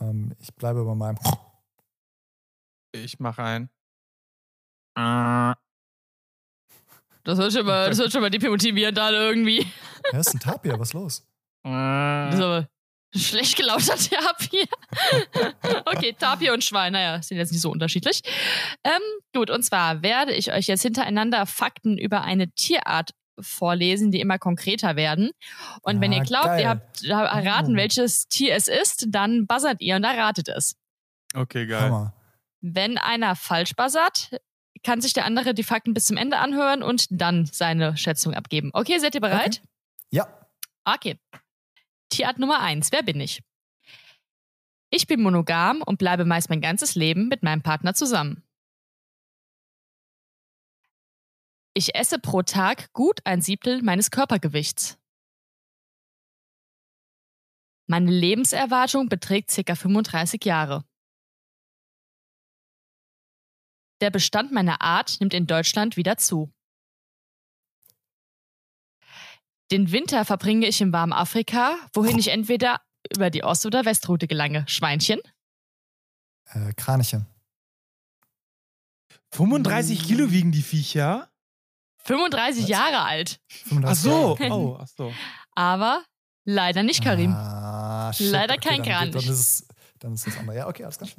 Ähm, 0.00 0.34
ich 0.40 0.52
bleibe 0.54 0.84
bei 0.84 0.94
meinem. 0.94 1.18
Ich 2.92 3.20
mache 3.20 3.42
ein. 3.44 3.70
Das 7.24 7.38
wird 7.38 7.52
schon 7.52 7.66
mal, 7.66 7.88
das 7.88 7.98
wird 7.98 8.10
schon 8.10 8.20
mal 8.20 8.30
demotivierend 8.30 8.98
dann 8.98 9.14
irgendwie. 9.14 9.64
Ja, 10.12 10.18
ist 10.18 10.34
ein 10.34 10.40
Tapir, 10.40 10.78
was 10.80 10.88
ist 10.88 10.94
los? 10.94 11.28
Das 11.64 12.34
ist 12.34 12.40
aber 12.40 12.68
schlecht 13.14 13.56
gelaunter 13.56 13.96
Tapir. 13.96 14.64
okay, 15.86 16.14
Tapir 16.18 16.52
und 16.52 16.64
Schwein, 16.64 16.92
naja, 16.94 17.22
sind 17.22 17.36
jetzt 17.38 17.52
nicht 17.52 17.60
so 17.60 17.70
unterschiedlich. 17.70 18.22
Ähm, 18.84 19.00
gut, 19.34 19.50
und 19.50 19.62
zwar 19.62 20.02
werde 20.02 20.32
ich 20.32 20.52
euch 20.52 20.66
jetzt 20.66 20.82
hintereinander 20.82 21.44
Fakten 21.46 21.98
über 21.98 22.22
eine 22.22 22.50
Tierart 22.52 23.10
vorlesen, 23.40 24.10
die 24.10 24.20
immer 24.20 24.38
konkreter 24.38 24.96
werden. 24.96 25.30
Und 25.82 26.00
wenn 26.00 26.12
Ah, 26.12 26.16
ihr 26.16 26.22
glaubt, 26.22 26.46
geil. 26.46 26.60
ihr 26.60 26.68
habt 26.68 27.04
erraten, 27.04 27.74
Oh. 27.74 27.76
welches 27.78 28.28
Tier 28.28 28.54
es 28.54 28.68
ist, 28.68 29.06
dann 29.08 29.46
buzzert 29.46 29.80
ihr 29.80 29.96
und 29.96 30.04
erratet 30.04 30.48
es. 30.48 30.76
Okay, 31.34 31.66
geil. 31.66 31.82
Hammer. 31.82 32.14
Wenn 32.60 32.98
einer 32.98 33.34
falsch 33.36 33.74
buzzert, 33.74 34.30
kann 34.84 35.00
sich 35.00 35.12
der 35.12 35.24
andere 35.24 35.54
die 35.54 35.62
Fakten 35.64 35.94
bis 35.94 36.04
zum 36.06 36.16
Ende 36.16 36.38
anhören 36.38 36.82
und 36.82 37.06
dann 37.10 37.46
seine 37.46 37.96
Schätzung 37.96 38.34
abgeben. 38.34 38.70
Okay, 38.72 38.98
seid 38.98 39.14
ihr 39.14 39.20
bereit? 39.20 39.62
Ja. 40.10 40.26
Okay. 40.84 41.18
Tierart 42.12 42.38
Nummer 42.38 42.60
eins. 42.60 42.92
Wer 42.92 43.02
bin 43.02 43.20
ich? 43.20 43.42
Ich 44.90 45.06
bin 45.06 45.22
monogam 45.22 45.82
und 45.82 45.98
bleibe 45.98 46.24
meist 46.24 46.50
mein 46.50 46.60
ganzes 46.60 46.94
Leben 46.94 47.28
mit 47.28 47.42
meinem 47.42 47.62
Partner 47.62 47.94
zusammen. 47.94 48.44
Ich 51.74 51.94
esse 51.94 52.18
pro 52.18 52.42
Tag 52.42 52.92
gut 52.92 53.20
ein 53.24 53.40
Siebtel 53.40 53.82
meines 53.82 54.10
Körpergewichts. 54.10 54.98
Meine 57.86 58.10
Lebenserwartung 58.10 59.08
beträgt 59.08 59.50
ca. 59.54 59.74
35 59.74 60.44
Jahre. 60.44 60.84
Der 64.02 64.10
Bestand 64.10 64.52
meiner 64.52 64.82
Art 64.82 65.16
nimmt 65.20 65.32
in 65.32 65.46
Deutschland 65.46 65.96
wieder 65.96 66.18
zu. 66.18 66.52
Den 69.72 69.90
Winter 69.90 70.26
verbringe 70.26 70.66
ich 70.66 70.82
im 70.82 70.92
warmen 70.92 71.14
Afrika, 71.14 71.76
wohin 71.94 72.18
ich 72.18 72.28
entweder 72.28 72.82
über 73.10 73.30
die 73.30 73.42
Ost- 73.42 73.64
oder 73.64 73.86
Westroute 73.86 74.28
gelange. 74.28 74.66
Schweinchen? 74.68 75.18
Äh, 76.50 76.74
Kraniche. 76.74 77.24
35 79.30 80.04
Kilo 80.06 80.30
wiegen 80.30 80.52
die 80.52 80.60
Viecher? 80.60 81.30
35 82.04 82.64
Was? 82.64 82.68
Jahre 82.68 83.00
alt. 83.00 83.40
35 83.48 83.88
Ach 83.88 83.96
so. 83.96 84.36
Jahre. 84.38 84.54
Oh, 84.54 84.78
ach 84.78 84.88
so. 84.88 85.14
Aber 85.54 86.04
leider 86.44 86.82
nicht 86.82 87.02
Karim. 87.02 87.32
Ah, 87.32 88.12
shit. 88.12 88.30
Leider 88.30 88.56
okay, 88.56 88.68
kein 88.68 88.82
dann, 88.82 88.92
Kranich. 88.92 89.12
Dann 89.14 89.22
ist, 89.22 89.40
es, 89.40 89.68
dann 90.00 90.12
ist 90.12 90.26
das 90.26 90.36
andere. 90.36 90.58
Ja, 90.58 90.68
okay, 90.68 90.84
alles 90.84 90.98
klar. 90.98 91.08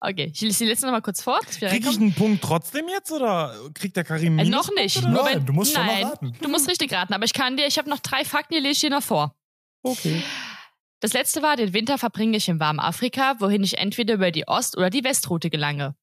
Okay, 0.00 0.30
ich 0.32 0.40
lese 0.40 0.64
die 0.64 0.70
letzte 0.70 0.86
nochmal 0.86 1.02
kurz 1.02 1.22
vor. 1.22 1.40
dass 1.44 1.60
wir 1.60 1.68
Krieg 1.68 1.84
ich 1.84 1.96
einen 1.96 2.14
Punkt 2.14 2.42
trotzdem 2.44 2.88
jetzt 2.88 3.10
oder 3.10 3.52
kriegt 3.74 3.96
der 3.96 4.04
Karim 4.04 4.38
Äh, 4.38 4.44
Minus? 4.44 4.66
noch 4.68 4.74
nicht. 4.76 5.02
Nein, 5.02 5.16
wenn, 5.24 5.46
du 5.46 5.52
musst 5.52 5.74
schon 5.74 5.84
noch 5.84 5.92
nein, 5.92 6.04
raten. 6.04 6.32
Du 6.40 6.48
musst 6.48 6.68
richtig 6.68 6.92
raten, 6.92 7.12
aber 7.14 7.24
ich 7.24 7.32
kann 7.32 7.56
dir, 7.56 7.66
ich 7.66 7.78
habe 7.78 7.90
noch 7.90 7.98
drei 7.98 8.24
Fakten, 8.24 8.54
die 8.54 8.60
lese 8.60 8.72
ich 8.72 8.80
dir 8.80 8.90
noch 8.90 9.02
vor. 9.02 9.34
Okay. 9.82 10.22
Das 11.00 11.12
letzte 11.12 11.42
war, 11.42 11.56
den 11.56 11.72
Winter 11.72 11.98
verbringe 11.98 12.36
ich 12.36 12.48
im 12.48 12.60
warmen 12.60 12.80
Afrika, 12.80 13.36
wohin 13.40 13.62
ich 13.64 13.78
entweder 13.78 14.14
über 14.14 14.30
die 14.30 14.46
Ost- 14.46 14.76
oder 14.76 14.90
die 14.90 15.02
Westroute 15.04 15.50
gelange. 15.50 15.96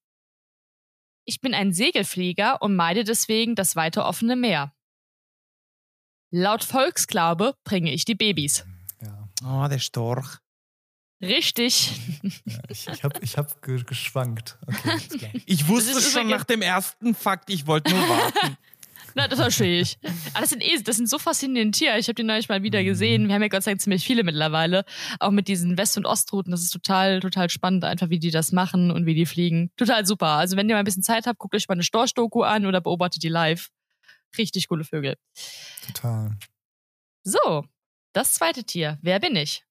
Ich 1.24 1.40
bin 1.40 1.54
ein 1.54 1.72
Segelflieger 1.72 2.60
und 2.62 2.76
meide 2.76 3.02
deswegen 3.04 3.54
das 3.54 3.76
weite 3.76 4.04
offene 4.04 4.36
Meer. 4.36 4.72
Laut 6.30 6.64
Volksglaube 6.64 7.54
bringe 7.64 7.92
ich 7.92 8.04
die 8.04 8.14
Babys. 8.14 8.64
Ja, 9.02 9.28
Oh, 9.44 9.68
der 9.68 9.78
Storch. 9.78 10.38
Richtig. 11.20 11.92
ja 12.44 12.60
ich, 12.68 12.86
ich 12.88 13.04
habe 13.04 13.18
ich 13.22 13.36
hab 13.38 13.62
ge 13.62 13.82
geschwankt. 13.82 14.58
Okay. 14.66 15.30
Ich 15.46 15.66
wusste 15.68 16.00
schon 16.00 16.28
nach 16.28 16.44
dem 16.44 16.62
ersten 16.62 17.14
Fakt, 17.14 17.50
ich 17.50 17.66
wollte 17.66 17.94
nur 17.94 18.08
warten. 18.08 18.56
Na, 19.14 19.28
das 19.28 19.40
verstehe 19.40 19.80
ich. 19.80 19.98
Aber 20.34 20.42
das 20.42 20.50
sind 20.50 20.62
eh, 20.62 20.78
das 20.82 20.96
sind 20.96 21.08
so 21.08 21.18
faszinierende 21.18 21.78
Tiere. 21.78 21.98
Ich 21.98 22.08
habe 22.08 22.14
die 22.14 22.22
neulich 22.22 22.50
mal 22.50 22.62
wieder 22.62 22.84
gesehen. 22.84 23.28
Wir 23.28 23.34
haben 23.34 23.40
ja 23.40 23.48
Gott 23.48 23.62
sei 23.62 23.70
Dank 23.70 23.80
ziemlich 23.80 24.04
viele 24.04 24.24
mittlerweile. 24.24 24.84
Auch 25.20 25.30
mit 25.30 25.48
diesen 25.48 25.78
West- 25.78 25.96
und 25.96 26.04
Ostrouten. 26.04 26.50
Das 26.50 26.60
ist 26.60 26.70
total, 26.70 27.20
total 27.20 27.48
spannend, 27.48 27.84
einfach 27.84 28.10
wie 28.10 28.18
die 28.18 28.30
das 28.30 28.52
machen 28.52 28.90
und 28.90 29.06
wie 29.06 29.14
die 29.14 29.24
fliegen. 29.24 29.70
Total 29.78 30.04
super. 30.04 30.26
Also 30.26 30.58
wenn 30.58 30.68
ihr 30.68 30.74
mal 30.74 30.80
ein 30.80 30.84
bisschen 30.84 31.02
Zeit 31.02 31.26
habt, 31.26 31.38
guckt 31.38 31.54
euch 31.54 31.66
mal 31.66 31.72
eine 31.74 31.82
Storch-Doku 31.82 32.42
an 32.42 32.66
oder 32.66 32.82
beobachtet 32.82 33.22
die 33.22 33.30
live. 33.30 33.70
Richtig 34.36 34.68
coole 34.68 34.84
Vögel. 34.84 35.16
Total. 35.86 36.36
So, 37.22 37.64
das 38.12 38.34
zweite 38.34 38.64
Tier. 38.64 38.98
Wer 39.00 39.18
bin 39.18 39.34
ich? 39.34 39.65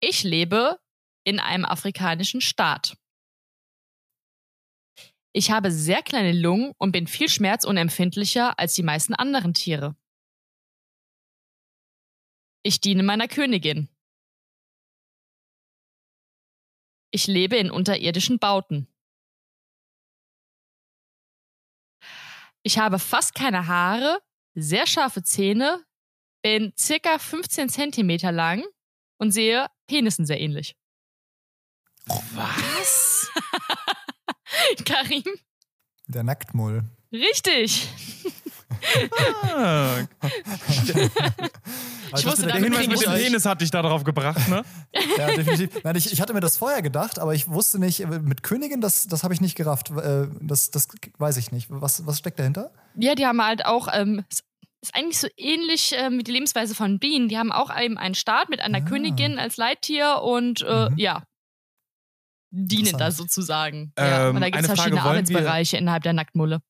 Ich 0.00 0.24
lebe 0.24 0.78
in 1.24 1.40
einem 1.40 1.64
afrikanischen 1.64 2.40
Staat. 2.40 2.96
Ich 5.32 5.50
habe 5.50 5.70
sehr 5.70 6.02
kleine 6.02 6.32
Lungen 6.32 6.72
und 6.78 6.92
bin 6.92 7.06
viel 7.06 7.28
schmerzunempfindlicher 7.28 8.58
als 8.58 8.74
die 8.74 8.82
meisten 8.82 9.14
anderen 9.14 9.54
Tiere. 9.54 9.96
Ich 12.62 12.80
diene 12.80 13.02
meiner 13.02 13.28
Königin. 13.28 13.88
Ich 17.10 17.26
lebe 17.26 17.56
in 17.56 17.70
unterirdischen 17.70 18.38
Bauten. 18.38 18.88
Ich 22.62 22.78
habe 22.78 22.98
fast 22.98 23.34
keine 23.34 23.66
Haare, 23.68 24.20
sehr 24.54 24.86
scharfe 24.86 25.22
Zähne, 25.22 25.84
bin 26.42 26.72
circa 26.76 27.18
15 27.18 27.68
Zentimeter 27.68 28.32
lang 28.32 28.64
und 29.18 29.30
sehe 29.30 29.68
Penissen 29.86 30.26
sehr 30.26 30.40
ähnlich. 30.40 30.74
Was? 32.34 33.28
Karim, 34.84 35.24
Der 36.06 36.22
Nacktmull. 36.22 36.84
richtig. 37.12 37.88
Ah, 39.42 39.96
Aber 39.96 40.08
das 42.12 42.26
wusste, 42.26 42.46
mit 42.46 42.54
der 42.54 42.60
Hinweis 42.62 42.86
mit 42.88 43.00
dem. 43.02 43.12
Penis 43.12 43.44
hat 43.44 43.60
dich 43.60 43.70
da 43.70 43.80
drauf 43.82 44.04
gebracht, 44.04 44.48
ne? 44.48 44.62
Ja, 45.18 45.34
definitiv. 45.34 45.82
Nein, 45.82 45.96
ich, 45.96 46.12
ich 46.12 46.20
hatte 46.20 46.34
mir 46.34 46.40
das 46.40 46.56
vorher 46.56 46.82
gedacht, 46.82 47.18
aber 47.18 47.34
ich 47.34 47.48
wusste 47.48 47.78
nicht, 47.78 48.06
mit 48.06 48.42
Königin, 48.42 48.80
das, 48.80 49.06
das 49.06 49.24
habe 49.24 49.34
ich 49.34 49.40
nicht 49.40 49.56
gerafft. 49.56 49.90
Äh, 49.90 50.28
Das, 50.40 50.70
das 50.70 50.88
weiß 51.18 51.36
ich 51.38 51.52
nicht. 51.52 51.68
Was, 51.70 52.06
was 52.06 52.18
steckt 52.18 52.38
dahinter? 52.38 52.70
Ja, 52.96 53.14
die 53.14 53.26
haben 53.26 53.42
halt 53.42 53.64
auch, 53.66 53.88
ähm, 53.92 54.24
ist 54.82 54.94
eigentlich 54.94 55.18
so 55.18 55.28
ähnlich 55.36 55.92
ähm, 55.96 56.18
wie 56.18 56.22
die 56.24 56.32
Lebensweise 56.32 56.74
von 56.74 56.98
Bienen. 56.98 57.28
Die 57.28 57.38
haben 57.38 57.52
auch 57.52 57.76
eben 57.78 57.98
einen 57.98 58.14
Staat 58.14 58.48
mit 58.50 58.60
einer 58.60 58.78
Ah. 58.78 58.84
Königin 58.88 59.38
als 59.38 59.56
Leittier 59.56 60.20
und 60.22 60.62
äh, 60.62 60.90
Mhm. 60.90 60.98
ja, 60.98 61.22
dienen 62.50 62.96
da 62.96 63.10
sozusagen. 63.10 63.92
ja. 63.98 64.28
Ähm, 64.30 64.36
Und 64.36 64.42
da 64.42 64.50
gibt 64.50 64.60
es 64.60 64.66
verschiedene 64.66 65.00
Frage, 65.00 65.08
wollen 65.16 65.28
wir- 65.28 65.36
Arbeitsbereiche 65.38 65.76
innerhalb 65.76 66.02
der 66.04 66.12
Nacktmulle. 66.12 66.62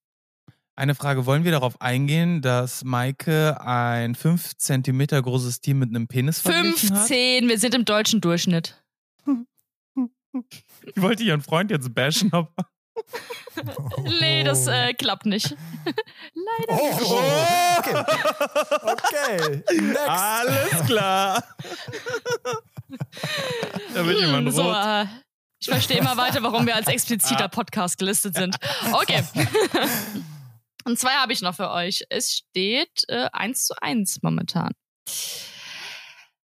Eine 0.79 0.95
Frage, 0.95 1.25
wollen 1.25 1.45
wir 1.45 1.53
darauf 1.53 1.81
eingehen, 1.81 2.43
dass 2.43 2.85
Maike 2.85 3.61
ein 3.63 4.15
5 4.15 4.57
Zentimeter 4.59 5.21
großes 5.23 5.61
Tier 5.63 5.75
mit 5.75 5.89
einem 5.89 6.07
Penis 6.07 6.41
verglichen 6.41 6.91
hat? 6.91 7.07
15, 7.09 7.49
wir 7.49 7.59
sind 7.59 7.75
im 7.75 7.85
deutschen 7.87 8.21
Durchschnitt. 8.21 8.83
Ich 10.85 11.01
wollte 11.01 11.23
ihren 11.23 11.41
Freund 11.41 11.71
jetzt 11.71 11.95
bashen, 11.95 12.31
aber... 12.33 12.53
Nee, 14.21 14.45
das 14.45 14.67
äh, 14.67 14.93
klappt 14.95 15.27
nicht. 15.27 15.51
Leider. 16.35 16.69
Oh, 16.69 16.99
oh, 17.03 17.79
okay. 17.79 18.05
Okay. 18.83 19.63
Next. 19.83 20.09
Alles 20.09 20.87
klar. 20.87 21.45
da 23.95 24.07
wird 24.07 24.21
jemand 24.21 24.47
Hm, 24.49 24.53
so, 24.55 24.63
rot. 24.63 24.77
äh, 24.77 25.05
ich 25.61 25.69
verstehe 25.69 25.99
immer 25.99 26.17
weiter, 26.17 26.43
warum 26.43 26.67
wir 26.67 26.75
als 26.77 26.87
expliziter 26.89 27.49
Podcast 27.49 27.99
gelistet 27.99 28.35
sind. 28.37 28.57
Okay. 28.93 29.23
Und 30.85 30.99
zwei 30.99 31.11
habe 31.13 31.33
ich 31.33 31.41
noch 31.43 31.55
für 31.57 31.71
euch. 31.71 32.05
Es 32.11 32.33
steht 32.33 33.05
äh, 33.09 33.29
1 33.33 33.67
zu 33.67 33.75
1 33.83 34.23
momentan. 34.23 34.71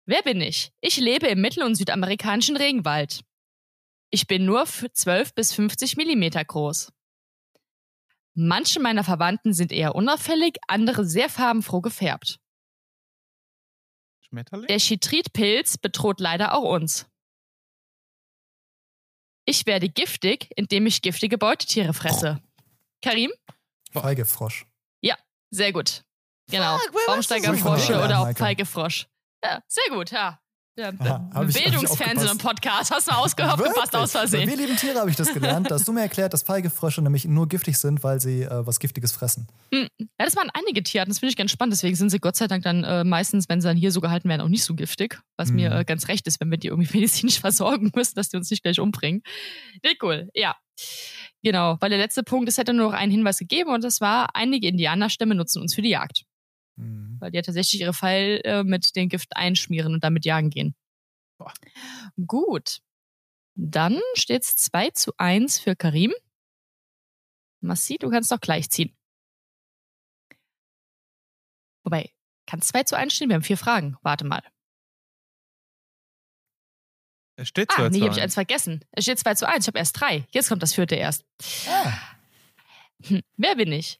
Wer 0.06 0.22
bin 0.24 0.42
ich? 0.42 0.72
Ich 0.82 0.98
lebe 0.98 1.28
im 1.28 1.40
mittel- 1.42 1.64
und 1.64 1.76
südamerikanischen 1.76 2.58
Regenwald. 2.58 3.22
Ich 4.14 4.28
bin 4.28 4.46
nur 4.46 4.68
für 4.68 4.92
12 4.92 5.34
bis 5.34 5.54
50 5.54 5.98
Millimeter 5.98 6.46
groß. 6.46 6.94
Manche 8.36 8.80
meiner 8.80 9.04
Verwandten 9.04 9.54
sind 9.54 9.72
eher 9.72 9.96
unauffällig, 9.96 10.58
andere 10.68 11.04
sehr 11.04 11.30
farbenfroh 11.30 11.82
gefärbt. 11.82 12.40
Schmetterling? 14.22 14.68
Der 14.68 14.78
Chitritpilz 14.78 15.80
bedroht 15.80 16.20
leider 16.20 16.54
auch 16.54 16.76
uns. 16.76 17.08
Ich 19.46 19.66
werde 19.66 19.90
giftig, 19.90 20.52
indem 20.56 20.86
ich 20.86 21.02
giftige 21.02 21.40
Beutetiere 21.40 21.96
fresse. 21.96 22.40
Karim? 23.02 23.32
Feigefrosch. 23.94 24.68
Sehr 25.50 25.74
gut. 25.74 26.04
Genau. 26.52 26.78
Baumsteigerfrosche 27.08 28.00
oder 28.00 28.20
auch. 28.20 28.38
Feigefrosch. 28.38 29.08
Ja, 29.44 29.64
sehr 29.68 29.90
gut, 29.90 30.12
ja. 30.12 30.40
Ja 30.76 30.92
Bildungsfernsehen 30.92 32.32
und 32.32 32.42
Podcast. 32.42 32.92
Hast 32.92 33.08
du 33.08 33.12
mal 33.12 33.20
ausgehört, 33.20 33.58
gepasst 33.58 33.96
aus 33.96 34.14
Bei 34.14 34.20
Versehen. 34.20 34.50
Wir 34.50 34.58
lieben 34.58 34.76
Tiere 34.76 35.00
habe 35.00 35.10
ich 35.10 35.16
das 35.16 35.34
gelernt. 35.34 35.70
Da 35.70 35.76
hast 35.76 35.88
du 35.88 35.92
mir 35.94 36.02
erklärt, 36.02 36.34
dass 36.34 36.44
Feigefrösche 36.44 37.02
nämlich 37.02 37.26
nur 37.26 37.48
giftig 37.48 37.78
sind, 37.78 38.04
weil 38.04 38.20
sie 38.20 38.42
äh, 38.44 38.66
was 38.66 38.80
Giftiges 38.80 39.12
fressen. 39.12 39.48
Ja, 39.72 39.88
das 40.18 40.36
waren 40.36 40.50
einige 40.54 40.82
Tierarten, 40.84 41.12
das 41.12 41.20
finde 41.20 41.32
ich 41.32 41.38
ganz 41.38 41.52
spannend. 41.52 41.74
Deswegen 41.74 41.96
sind 41.96 42.10
sie 42.10 42.20
Gott 42.20 42.36
sei 42.36 42.48
Dank 42.48 42.64
dann 42.64 42.84
äh, 42.84 43.04
meistens, 43.04 43.48
wenn 43.50 43.62
sie 43.62 43.68
dann 43.68 43.78
hier 43.78 43.92
so 43.92 44.02
gehalten 44.02 44.30
werden, 44.30 44.42
auch 44.42 44.50
nicht 44.50 44.64
so 44.64 44.74
giftig. 44.76 45.20
Was 45.38 45.50
Mhm. 45.50 45.56
mir 45.56 45.72
äh, 45.72 45.86
ganz 45.86 46.08
recht 46.08 46.26
ist, 46.28 46.40
wenn 46.40 46.50
wir 46.50 46.58
die 46.58 46.68
irgendwie 46.68 46.98
medizinisch 46.98 47.40
versorgen 47.40 47.92
müssen, 47.96 48.16
dass 48.16 48.30
die 48.30 48.38
uns 48.38 48.50
nicht 48.50 48.64
gleich 48.64 48.80
umbringen. 48.80 49.22
Sehr 49.84 49.94
cool, 50.02 50.30
ja. 50.34 50.56
Genau, 51.44 51.78
weil 51.82 51.90
der 51.90 52.00
letzte 52.00 52.24
Punkt, 52.24 52.48
es 52.50 52.58
hätte 52.58 52.74
nur 52.74 52.88
noch 52.88 52.98
einen 52.98 53.12
Hinweis 53.12 53.38
gegeben 53.38 53.70
und 53.72 53.84
das 53.84 54.00
war, 54.02 54.36
einige 54.36 54.68
Indianerstämme 54.68 55.36
nutzen 55.36 55.62
uns 55.62 55.76
für 55.76 55.82
die 55.82 55.90
Jagd. 55.90 56.24
Mhm. 56.76 57.18
Weil 57.20 57.32
die 57.32 57.38
ja 57.38 57.42
tatsächlich 57.42 57.82
ihre 57.82 57.94
Pfeil 57.94 58.42
äh, 58.44 58.64
mit 58.64 58.96
dem 58.96 59.10
Gift 59.10 59.36
einschmieren 59.36 59.94
und 59.94 60.04
damit 60.04 60.26
jagen 60.26 60.50
gehen. 60.50 60.76
Boah. 61.38 61.54
Gut. 62.28 62.80
Dann 63.56 64.00
steht 64.16 64.44
es 64.44 64.56
2 64.58 64.90
zu 64.92 65.14
1 65.18 65.60
für 65.60 65.76
Karim. 65.76 66.14
Massi, 67.62 67.98
du 67.98 68.10
kannst 68.10 68.32
doch 68.32 68.40
gleich 68.42 68.70
ziehen. 68.70 68.96
Wobei, 71.86 72.12
kann 72.48 72.62
2 72.62 72.84
zu 72.84 72.98
1 72.98 73.14
stehen? 73.14 73.30
Wir 73.30 73.36
haben 73.36 73.44
vier 73.44 73.58
Fragen. 73.58 73.98
Warte 74.02 74.26
mal. 74.26 74.42
Es 77.36 77.48
steht 77.50 77.70
Ah, 77.72 77.76
zwei 77.76 77.90
nee, 77.90 77.98
zu 78.00 78.04
habe 78.06 78.12
ich 78.14 78.18
eins. 78.18 78.24
eins 78.24 78.34
vergessen. 78.36 78.86
Es 78.92 79.04
steht 79.06 79.20
2 79.20 79.36
zu 79.36 79.48
1. 79.48 79.64
Ich 79.66 79.68
habe 79.68 79.80
erst 79.80 80.00
drei. 80.00 80.26
Jetzt 80.32 80.50
kommt 80.50 80.62
das 80.64 80.74
vierte 80.74 80.96
erst. 80.96 81.26
Ah, 81.68 81.94
Hm, 83.06 83.22
wer 83.38 83.56
bin 83.56 83.72
ich? 83.72 84.00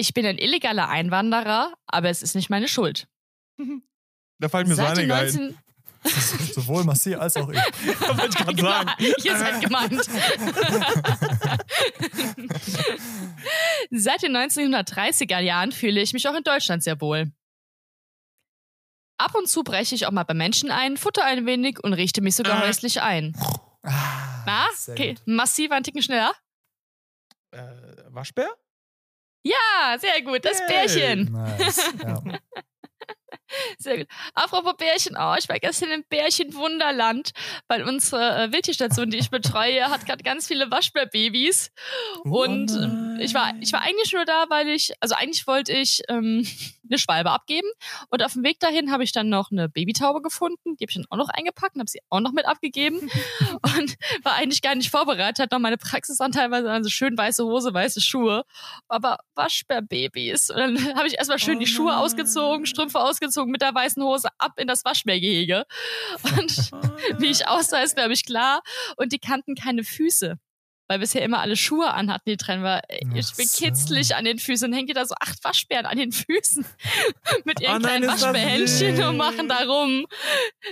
Ich 0.00 0.14
bin 0.14 0.24
ein 0.24 0.38
illegaler 0.38 0.88
Einwanderer, 0.88 1.74
aber 1.86 2.08
es 2.08 2.22
ist 2.22 2.34
nicht 2.34 2.48
meine 2.48 2.68
Schuld. 2.68 3.06
Da 4.38 4.48
fallen 4.48 4.66
mir 4.66 4.74
so 4.74 4.80
Seit 4.82 4.96
den 4.96 5.12
einige 5.12 5.38
ein. 5.42 5.56
19 6.02 6.54
sowohl 6.54 6.84
Massi 6.84 7.14
als 7.14 7.36
auch 7.36 7.50
ich. 7.50 7.58
Das 7.60 8.00
wollte 8.08 8.28
ich 8.30 8.34
gerade 8.36 8.54
Genau, 8.54 8.70
sagen. 8.70 8.90
ihr 9.22 9.36
seid 9.36 9.60
gemeint. 9.60 10.00
Seit 13.90 14.22
den 14.22 14.34
1930er 14.36 15.38
Jahren 15.40 15.72
fühle 15.72 16.00
ich 16.00 16.14
mich 16.14 16.26
auch 16.28 16.34
in 16.34 16.42
Deutschland 16.44 16.82
sehr 16.82 16.98
wohl. 17.02 17.30
Ab 19.18 19.34
und 19.34 19.48
zu 19.50 19.62
breche 19.62 19.94
ich 19.94 20.06
auch 20.06 20.12
mal 20.12 20.24
bei 20.24 20.32
Menschen 20.32 20.70
ein, 20.70 20.96
futter 20.96 21.24
ein 21.26 21.44
wenig 21.44 21.78
und 21.84 21.92
richte 21.92 22.22
mich 22.22 22.36
sogar 22.36 22.62
Ah. 22.62 22.66
häuslich 22.66 23.02
ein. 23.02 23.36
Ah, 23.82 24.42
Na, 24.46 24.66
okay, 24.88 25.16
massiv 25.26 25.70
ein 25.72 25.82
Ticken 25.82 26.02
schneller. 26.02 26.32
Äh, 27.50 27.60
Waschbär? 28.08 28.48
Ja, 29.42 29.96
sehr 29.98 30.22
gut, 30.22 30.44
das 30.44 30.60
Yay. 30.60 30.68
Bärchen. 30.68 31.32
Nice. 31.32 31.92
Ja. 32.02 32.22
Sehr 33.78 33.98
gut. 33.98 34.06
Apropos 34.34 34.76
Bärchen, 34.76 35.16
oh, 35.18 35.34
ich 35.38 35.48
war 35.48 35.58
gestern 35.58 35.90
im 35.90 36.04
Bärchenwunderland, 36.08 37.32
weil 37.68 37.82
unsere 37.82 38.44
äh, 38.44 38.52
Wildtierstation, 38.52 39.10
die 39.10 39.18
ich 39.18 39.30
betreue, 39.30 39.90
hat 39.90 40.06
gerade 40.06 40.22
ganz 40.22 40.46
viele 40.46 40.70
Waschbärbabys. 40.70 41.70
Und 42.24 42.70
Oh 42.70 42.82
ähm, 42.82 43.18
ich 43.20 43.34
war, 43.34 43.52
ich 43.60 43.72
war 43.72 43.82
eigentlich 43.82 44.12
nur 44.12 44.24
da, 44.24 44.46
weil 44.48 44.68
ich, 44.68 44.92
also 45.00 45.14
eigentlich 45.14 45.46
wollte 45.46 45.72
ich 45.72 46.02
ähm, 46.08 46.46
eine 46.88 46.98
Schwalbe 46.98 47.30
abgeben. 47.30 47.68
Und 48.08 48.22
auf 48.22 48.32
dem 48.32 48.42
Weg 48.42 48.58
dahin 48.60 48.90
habe 48.90 49.04
ich 49.04 49.12
dann 49.12 49.28
noch 49.28 49.50
eine 49.50 49.68
Babytaube 49.68 50.22
gefunden. 50.22 50.76
Die 50.76 50.84
habe 50.84 50.90
ich 50.90 50.94
dann 50.94 51.06
auch 51.10 51.16
noch 51.16 51.28
eingepackt 51.28 51.76
und 51.76 51.80
habe 51.80 51.90
sie 51.90 52.00
auch 52.08 52.20
noch 52.20 52.32
mit 52.32 52.46
abgegeben. 52.46 53.00
und 53.62 53.96
war 54.22 54.34
eigentlich 54.34 54.62
gar 54.62 54.74
nicht 54.74 54.90
vorbereitet, 54.90 55.38
hat 55.38 55.52
noch 55.52 55.58
meine 55.58 55.78
Praxis 55.78 56.20
an 56.20 56.32
teilweise 56.32 56.70
an 56.70 56.82
so 56.82 56.90
schön 56.90 57.16
weiße 57.16 57.44
Hose, 57.44 57.72
weiße 57.72 58.00
Schuhe. 58.00 58.44
Aber 58.88 59.18
Waschbärbabys. 59.34 60.50
Und 60.50 60.58
dann 60.58 60.94
habe 60.96 61.06
ich 61.06 61.16
erstmal 61.16 61.38
schön 61.38 61.56
Oh 61.56 61.60
die 61.60 61.66
Schuhe 61.66 61.96
ausgezogen, 61.96 62.66
Strümpfe 62.66 63.00
ausgezogen, 63.00 63.39
mit 63.46 63.62
der 63.62 63.74
weißen 63.74 64.02
Hose 64.02 64.28
ab 64.38 64.52
in 64.56 64.66
das 64.66 64.84
Waschbärgehege. 64.84 65.64
Und 66.38 66.70
wie 67.18 67.30
ich 67.30 67.46
aussah, 67.48 67.80
ist, 67.82 67.96
glaube 67.96 68.12
ich, 68.12 68.24
klar. 68.24 68.62
Und 68.96 69.12
die 69.12 69.18
kannten 69.18 69.54
keine 69.54 69.84
Füße. 69.84 70.38
Weil 70.90 70.98
bisher 70.98 71.22
immer 71.22 71.38
alle 71.38 71.54
Schuhe 71.54 71.94
anhatten, 71.94 72.28
die 72.28 72.36
drin 72.36 72.64
war. 72.64 72.82
Ich 73.14 73.32
bin 73.36 73.46
so. 73.46 73.64
kitzlig 73.64 74.16
an 74.16 74.24
den 74.24 74.40
Füßen 74.40 74.68
und 74.68 74.76
hängt 74.76 74.96
da 74.96 75.06
so 75.06 75.14
acht 75.20 75.38
Waschbären 75.44 75.86
an 75.86 75.96
den 75.96 76.10
Füßen. 76.10 76.66
Mit 77.44 77.60
ihren 77.60 77.76
Oh 77.76 77.78
nein, 77.78 78.02
kleinen 78.02 78.08
Waschbärhändchen 78.08 79.00
und 79.04 79.16
machen 79.16 79.48
da 79.48 79.58
rum. 79.58 80.06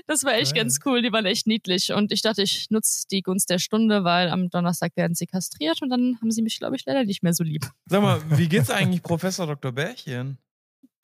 Das 0.09 0.25
war 0.25 0.35
echt 0.35 0.57
Geil. 0.57 0.65
ganz 0.65 0.81
cool. 0.85 1.03
Die 1.03 1.13
waren 1.13 1.25
echt 1.25 1.47
niedlich. 1.47 1.93
Und 1.93 2.11
ich 2.11 2.23
dachte, 2.23 2.43
ich 2.43 2.67
nutze 2.71 3.07
die 3.13 3.23
Gunst 3.23 3.49
der 3.49 3.61
Stunde, 3.61 4.03
weil 4.03 4.29
am 4.31 4.51
Donnerstag 4.51 4.97
werden 4.97 5.15
sie 5.15 5.27
kastriert 5.27 5.83
und 5.83 5.91
dann 5.91 6.19
haben 6.21 6.33
sie 6.33 6.43
mich, 6.43 6.59
glaube 6.59 6.75
ich, 6.75 6.85
leider 6.85 7.05
nicht 7.05 7.23
mehr 7.23 7.33
so 7.33 7.45
lieb. 7.45 7.71
Sag 7.87 8.03
mal, 8.03 8.21
wie 8.29 8.49
geht's 8.49 8.71
eigentlich 8.73 9.05
Professor 9.05 9.47
Dr. 9.47 9.71
Bärchen? 9.71 10.39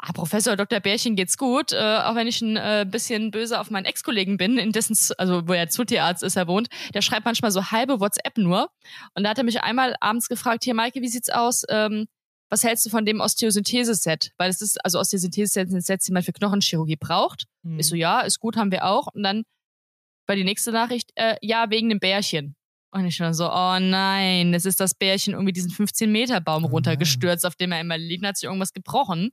Ah, 0.07 0.13
Professor 0.13 0.55
Dr. 0.55 0.81
Bärchen 0.81 1.17
geht's 1.17 1.39
gut, 1.39 1.73
äh, 1.73 1.77
auch 1.77 2.15
wenn 2.15 2.27
ich 2.27 2.43
ein 2.43 2.59
äh, 2.59 2.85
bisschen 2.87 3.31
böse 3.31 3.59
auf 3.59 3.71
meinen 3.71 3.87
Ex-Kollegen 3.87 4.37
bin, 4.37 4.59
in 4.59 4.71
dessen, 4.71 4.95
also 5.17 5.49
wo 5.49 5.55
er 5.55 5.71
Zutierarzt 5.71 6.23
ist, 6.23 6.37
er 6.37 6.47
wohnt, 6.47 6.69
der 6.93 7.01
schreibt 7.01 7.25
manchmal 7.25 7.51
so 7.51 7.71
halbe 7.71 8.01
WhatsApp 8.01 8.37
nur. 8.37 8.69
Und 9.15 9.25
da 9.25 9.31
hat 9.31 9.39
er 9.39 9.45
mich 9.45 9.63
einmal 9.63 9.97
abends 10.01 10.29
gefragt, 10.29 10.65
hier 10.65 10.75
Maike, 10.75 11.01
wie 11.01 11.09
sieht's 11.09 11.31
aus? 11.31 11.65
Ähm, 11.71 12.07
was 12.51 12.63
hältst 12.65 12.85
du 12.85 12.91
von 12.91 13.07
dem 13.07 13.21
Osteosynthese-Set? 13.23 14.33
Weil 14.37 14.51
es 14.51 14.61
ist, 14.61 14.85
also 14.85 15.01
Osteosynthese-Set 15.01 15.71
sind 15.71 15.83
Sets, 15.83 16.05
die 16.05 16.13
man 16.13 16.23
für 16.23 16.33
Knochenchirurgie 16.33 16.97
braucht. 16.97 17.47
Hm. 17.63 17.79
Ich 17.79 17.87
so, 17.87 17.97
ja, 17.97 18.21
ist 18.21 18.41
gut, 18.41 18.59
haben 18.59 18.73
wir 18.73 18.85
auch. 18.85 19.07
Und 19.07 19.23
dann 19.23 19.45
war 20.27 20.37
die 20.37 20.45
nächste 20.45 20.71
Nachricht, 20.71 21.13
äh, 21.15 21.37
ja, 21.41 21.71
wegen 21.71 21.89
dem 21.89 21.99
Bärchen. 21.99 22.57
Und 22.95 23.07
ich 23.07 23.19
war 23.19 23.35
so, 23.35 23.51
oh 23.51 23.79
nein, 23.81 24.55
es 24.55 24.65
ist 24.65 24.79
das 24.79 24.95
Bärchen 24.95 25.33
irgendwie 25.33 25.53
diesen 25.53 25.73
15-Meter-Baum 25.73 26.65
Oh 26.65 26.69
runtergestürzt, 26.69 27.45
auf 27.45 27.57
dem 27.57 27.73
er 27.73 27.81
immer 27.81 27.99
liegt, 27.99 28.23
und 28.23 28.29
hat 28.29 28.37
sich 28.37 28.45
irgendwas 28.45 28.73
gebrochen. 28.73 29.33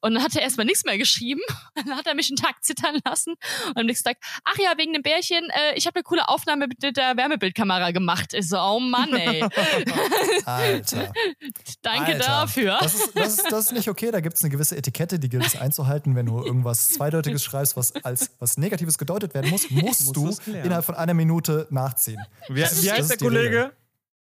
Und 0.00 0.14
dann 0.14 0.22
hat 0.24 0.34
er 0.34 0.42
erstmal 0.42 0.66
nichts 0.66 0.84
mehr 0.84 0.98
geschrieben. 0.98 1.40
Dann 1.76 1.96
hat 1.96 2.08
er 2.08 2.14
mich 2.16 2.28
einen 2.28 2.36
Tag 2.36 2.56
zittern 2.64 2.98
lassen 3.04 3.34
und 3.68 3.78
am 3.78 3.86
nächsten 3.86 4.08
Tag, 4.08 4.16
ach 4.44 4.58
ja, 4.58 4.72
wegen 4.76 4.92
dem 4.92 5.02
Bärchen, 5.02 5.48
äh, 5.50 5.74
ich 5.76 5.86
habe 5.86 5.94
eine 5.96 6.02
coole 6.02 6.28
Aufnahme 6.28 6.66
mit 6.66 6.82
der 6.82 7.16
Wärmebildkamera 7.16 7.92
gemacht. 7.92 8.34
Ich 8.34 8.48
so, 8.48 8.58
oh 8.58 8.80
Mann, 8.80 9.12
ey. 9.14 9.44
Alter. 10.44 11.12
Danke 11.82 12.14
Alter. 12.14 12.18
dafür. 12.18 12.78
Das 12.80 12.94
ist, 12.94 13.10
das, 13.14 13.38
ist, 13.38 13.52
das 13.52 13.64
ist 13.66 13.72
nicht 13.72 13.88
okay. 13.88 14.10
Da 14.10 14.20
gibt 14.20 14.36
es 14.36 14.42
eine 14.42 14.50
gewisse 14.50 14.76
Etikette, 14.76 15.20
die 15.20 15.28
gilt 15.28 15.46
es 15.46 15.54
einzuhalten. 15.56 16.16
Wenn 16.16 16.26
du 16.26 16.44
irgendwas 16.44 16.88
Zweideutiges 16.88 17.44
schreibst, 17.44 17.76
was 17.76 17.94
als 18.04 18.32
was 18.40 18.56
Negatives 18.58 18.98
gedeutet 18.98 19.34
werden 19.34 19.50
muss, 19.50 19.70
musst 19.70 20.14
Musst 20.16 20.46
du 20.46 20.52
innerhalb 20.52 20.84
von 20.84 20.96
einer 20.96 21.14
Minute 21.14 21.68
nachziehen. 21.70 22.20
Das 22.48 22.72
ist- 22.72 22.87
wie 22.88 22.98
heißt 22.98 23.10
der 23.10 23.18
Kollege? 23.18 23.48
Regel. 23.48 23.72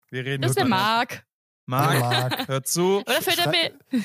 Wir 0.09 0.25
reden 0.25 0.41
Das 0.41 0.51
ist 0.51 0.57
der 0.59 0.65
Marc. 0.65 1.23
Marc, 1.67 1.99
Marc. 1.99 2.47
hör 2.49 2.63
zu. 2.63 2.97
Oder 3.01 3.19
der 3.21 3.31
Schrei- 3.31 3.71
Bild. 3.91 4.03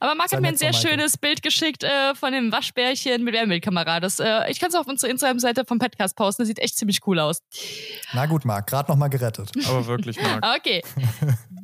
Aber 0.00 0.14
Marc 0.14 0.32
hat 0.32 0.40
mir 0.42 0.48
ein 0.48 0.56
sehr 0.56 0.74
schönes 0.74 1.16
Bild 1.16 1.40
geschickt 1.42 1.84
äh, 1.84 2.14
von 2.14 2.32
dem 2.32 2.52
Waschbärchen 2.52 3.24
mit 3.24 3.32
Wärmebildkamera. 3.34 4.00
Das, 4.00 4.18
äh, 4.18 4.50
ich 4.50 4.58
kann 4.60 4.68
es 4.68 4.74
auf 4.74 4.86
unserer 4.86 5.10
Instagram-Seite 5.10 5.64
vom 5.64 5.78
Podcast 5.78 6.16
posten. 6.16 6.42
Das 6.42 6.48
sieht 6.48 6.58
echt 6.58 6.76
ziemlich 6.76 7.06
cool 7.06 7.18
aus. 7.20 7.38
Na 8.12 8.26
gut, 8.26 8.44
Marc, 8.44 8.66
gerade 8.66 8.90
noch 8.90 8.96
mal 8.98 9.08
gerettet. 9.08 9.50
Aber 9.66 9.86
wirklich, 9.86 10.20
Marc. 10.20 10.44
Okay. 10.58 10.82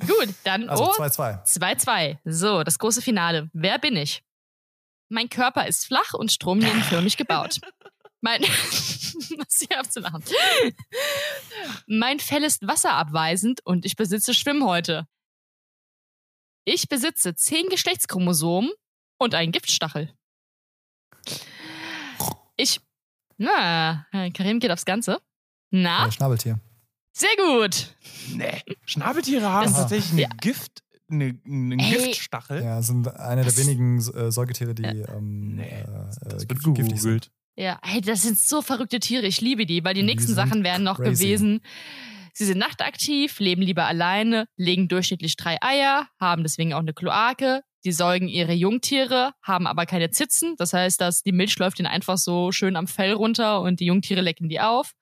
Gut, 0.07 0.28
dann 0.44 0.68
Also 0.70 0.84
oh, 0.84 0.92
2-2. 1.03 1.44
2-2. 1.59 2.18
So, 2.24 2.62
das 2.62 2.78
große 2.78 3.03
Finale. 3.03 3.50
Wer 3.53 3.78
bin 3.78 3.96
ich? 3.96 4.22
Mein 5.11 5.28
Körper 5.28 5.66
ist 5.66 5.84
flach 5.84 6.14
und 6.14 6.32
stromlinienförmig 6.32 7.16
gebaut. 7.18 7.59
Mein, 8.23 8.41
was 8.43 9.59
hier 9.68 9.79
abzulachen. 9.79 10.23
Mein 11.87 12.18
Fell 12.20 12.45
ist 12.45 12.66
wasserabweisend 12.66 13.61
und 13.66 13.85
ich 13.85 13.97
besitze 13.97 14.33
Schwimmhäute. 14.33 15.07
Ich 16.64 16.89
besitze 16.89 17.35
zehn 17.35 17.68
Geschlechtschromosomen 17.68 18.70
und 19.18 19.35
einen 19.35 19.51
Giftstachel. 19.53 20.14
Ich, 22.57 22.81
na, 23.39 24.07
Karim 24.35 24.61
geht 24.61 24.70
aufs 24.70 24.85
Ganze. 24.85 25.20
Na, 25.70 26.07
Äh, 26.07 26.12
Schnabeltier. 26.12 26.61
sehr 27.12 27.35
gut. 27.37 27.97
Nee. 28.31 28.62
Schnabeltiere 28.85 29.49
haben 29.51 29.66
Das- 29.66 29.75
tatsächlich 29.81 30.12
eine 30.12 30.23
ja. 30.23 30.29
Gift, 30.41 30.83
eine, 31.11 31.41
einen 31.45 31.79
Ey. 31.81 31.91
Giftstachel. 32.07 32.62
Ja, 32.62 32.81
sind 32.83 33.09
eine 33.09 33.43
der 33.43 33.47
Was? 33.51 33.57
wenigen 33.59 33.99
äh, 33.99 34.31
Säugetiere, 34.31 34.75
die 34.75 34.85
ähm, 34.85 35.57
Nee, 35.57 35.68
äh, 35.81 35.85
Das 36.25 36.45
äh, 36.45 36.49
wird 36.49 36.49
giftig 36.62 36.75
sind. 36.75 36.75
gegoogelt. 36.77 37.31
Ja, 37.57 37.78
hey, 37.82 38.00
das 38.00 38.22
sind 38.22 38.38
so 38.38 38.62
verrückte 38.62 38.98
Tiere. 38.98 39.26
Ich 39.26 39.40
liebe 39.40 39.66
die, 39.66 39.84
weil 39.84 39.94
die 39.94 40.00
Die 40.00 40.07
nächsten 40.07 40.34
Sachen 40.34 40.64
wären 40.64 40.82
noch 40.82 40.96
crazy. 40.98 41.24
gewesen. 41.26 41.61
Sie 42.34 42.46
sind 42.46 42.59
nachtaktiv, 42.59 43.40
leben 43.40 43.61
lieber 43.61 43.84
alleine, 43.84 44.46
legen 44.57 44.88
durchschnittlich 44.88 45.36
drei 45.36 45.59
Eier, 45.61 46.09
haben 46.18 46.42
deswegen 46.42 46.72
auch 46.72 46.78
eine 46.78 46.94
Kloake. 46.94 47.62
Die 47.84 47.92
säugen 47.92 48.28
ihre 48.28 48.53
Jungtiere, 48.53 49.32
haben 49.42 49.66
aber 49.66 49.86
keine 49.86 50.11
Zitzen. 50.11 50.55
Das 50.57 50.72
heißt, 50.72 51.00
dass 51.00 51.22
die 51.22 51.32
Milch 51.32 51.59
läuft 51.59 51.78
ihnen 51.78 51.88
einfach 51.88 52.16
so 52.16 52.53
schön 52.53 52.76
am 52.76 52.86
Fell 52.86 53.12
runter 53.12 53.61
und 53.61 53.80
die 53.80 53.86
Jungtiere 53.86 54.22
lecken 54.22 54.48
die 54.48 54.61
auf. 54.61 54.92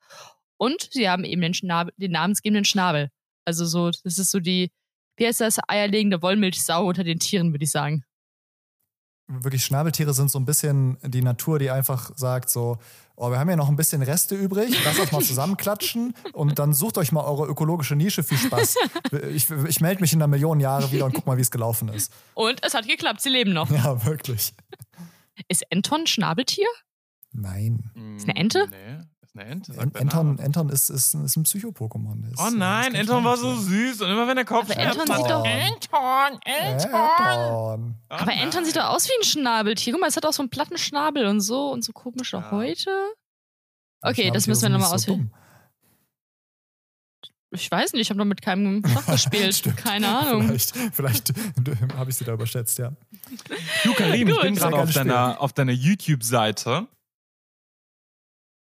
Und 0.56 0.88
sie 0.90 1.08
haben 1.08 1.22
eben 1.24 1.40
den, 1.42 1.54
Schnabel, 1.54 1.92
den 1.98 2.10
namensgebenden 2.12 2.64
Schnabel. 2.64 3.10
Also 3.44 3.64
so, 3.64 3.90
das 3.90 4.18
ist 4.18 4.30
so 4.30 4.40
die, 4.40 4.72
wie 5.16 5.26
heißt 5.26 5.40
das, 5.40 5.58
eierlegende 5.68 6.22
Wollmilchsau 6.22 6.86
unter 6.86 7.04
den 7.04 7.18
Tieren, 7.18 7.52
würde 7.52 7.64
ich 7.64 7.70
sagen. 7.70 8.02
Wirklich 9.30 9.64
Schnabeltiere 9.64 10.12
sind 10.12 10.30
so 10.30 10.38
ein 10.38 10.44
bisschen 10.44 10.98
die 11.02 11.22
Natur, 11.22 11.58
die 11.58 11.70
einfach 11.70 12.10
sagt 12.16 12.50
so, 12.50 12.78
oh, 13.16 13.30
wir 13.30 13.38
haben 13.38 13.48
ja 13.48 13.56
noch 13.56 13.68
ein 13.68 13.76
bisschen 13.76 14.02
Reste 14.02 14.34
übrig, 14.34 14.74
lass 14.84 14.98
uns 14.98 15.12
mal 15.12 15.22
zusammenklatschen 15.22 16.14
und 16.32 16.58
dann 16.58 16.72
sucht 16.72 16.98
euch 16.98 17.12
mal 17.12 17.22
eure 17.24 17.46
ökologische 17.46 17.94
Nische. 17.94 18.22
Viel 18.22 18.38
Spaß. 18.38 18.76
Ich, 19.32 19.50
ich 19.50 19.80
melde 19.80 20.00
mich 20.00 20.12
in 20.12 20.20
einer 20.20 20.28
Million 20.28 20.60
Jahre 20.60 20.90
wieder 20.92 21.04
und 21.04 21.14
guck 21.14 21.26
mal, 21.26 21.36
wie 21.36 21.42
es 21.42 21.50
gelaufen 21.50 21.88
ist. 21.88 22.12
Und 22.34 22.62
es 22.64 22.74
hat 22.74 22.88
geklappt, 22.88 23.20
sie 23.20 23.28
leben 23.28 23.52
noch. 23.52 23.70
Ja, 23.70 24.04
wirklich. 24.04 24.54
Ist 25.48 25.64
Enton 25.70 26.00
ein 26.00 26.06
Schnabeltier? 26.06 26.66
Nein. 27.32 27.90
Ist 28.16 28.28
eine 28.28 28.36
Ente? 28.36 28.68
Nee, 28.70 29.04
ist 29.32 29.40
eine 29.40 29.50
Ente. 29.50 29.72
sagt 29.72 29.86
En 29.86 29.92
der 29.92 30.00
Enton. 30.02 30.38
Enton 30.38 30.68
ist, 30.70 30.90
ist, 30.90 31.14
ist 31.14 31.36
ein 31.36 31.42
Psycho-Pokémon. 31.44 32.32
Oh 32.38 32.46
äh, 32.48 32.50
nein, 32.50 32.96
Anton 32.96 33.24
war 33.24 33.36
so 33.36 33.54
süß 33.54 34.00
und 34.02 34.10
immer 34.10 34.26
wenn 34.26 34.36
der 34.36 34.44
Kopf 34.44 34.70
Aber 34.70 34.80
Anton 34.80 35.06
sieht 35.06 35.30
doch- 35.30 35.44
Anton. 35.44 36.40
Enton. 36.44 37.94
Aber 38.08 38.32
Enton 38.32 38.64
sieht 38.64 38.76
doch 38.76 38.84
aus 38.88 39.08
wie 39.08 39.12
ein 39.20 39.24
Schnabeltier. 39.24 39.92
Guck 39.92 40.00
mal, 40.00 40.08
es 40.08 40.16
hat 40.16 40.26
auch 40.26 40.32
so 40.32 40.42
einen 40.42 40.50
platten 40.50 40.78
Schnabel 40.78 41.26
und 41.26 41.40
so 41.40 41.70
und 41.70 41.84
so 41.84 41.92
komische 41.92 42.38
Ja. 42.38 42.50
Häute. 42.50 42.90
Okay, 44.02 44.30
das 44.30 44.46
müssen 44.46 44.62
wir 44.62 44.68
nochmal 44.70 44.88
so 44.88 44.94
auswählen. 44.94 45.32
Ich 47.52 47.68
weiß 47.70 47.92
nicht, 47.94 48.02
ich 48.02 48.10
habe 48.10 48.18
noch 48.18 48.24
mit 48.24 48.42
keinem 48.42 48.82
Schach 48.86 49.06
gespielt. 49.12 49.62
Keine 49.76 50.08
Ahnung. 50.08 50.42
Vielleicht, 50.46 50.72
vielleicht 50.92 51.32
habe 51.96 52.10
ich 52.10 52.16
sie 52.16 52.24
da 52.24 52.32
überschätzt, 52.34 52.78
ja. 52.78 52.92
Du, 53.84 53.92
Karim, 53.94 54.28
ich 54.28 54.40
bin 54.40 54.54
gerade 54.54 54.76
auf 54.76 54.92
deiner, 54.92 55.40
auf 55.40 55.52
deiner 55.52 55.72
YouTube-Seite 55.72 56.86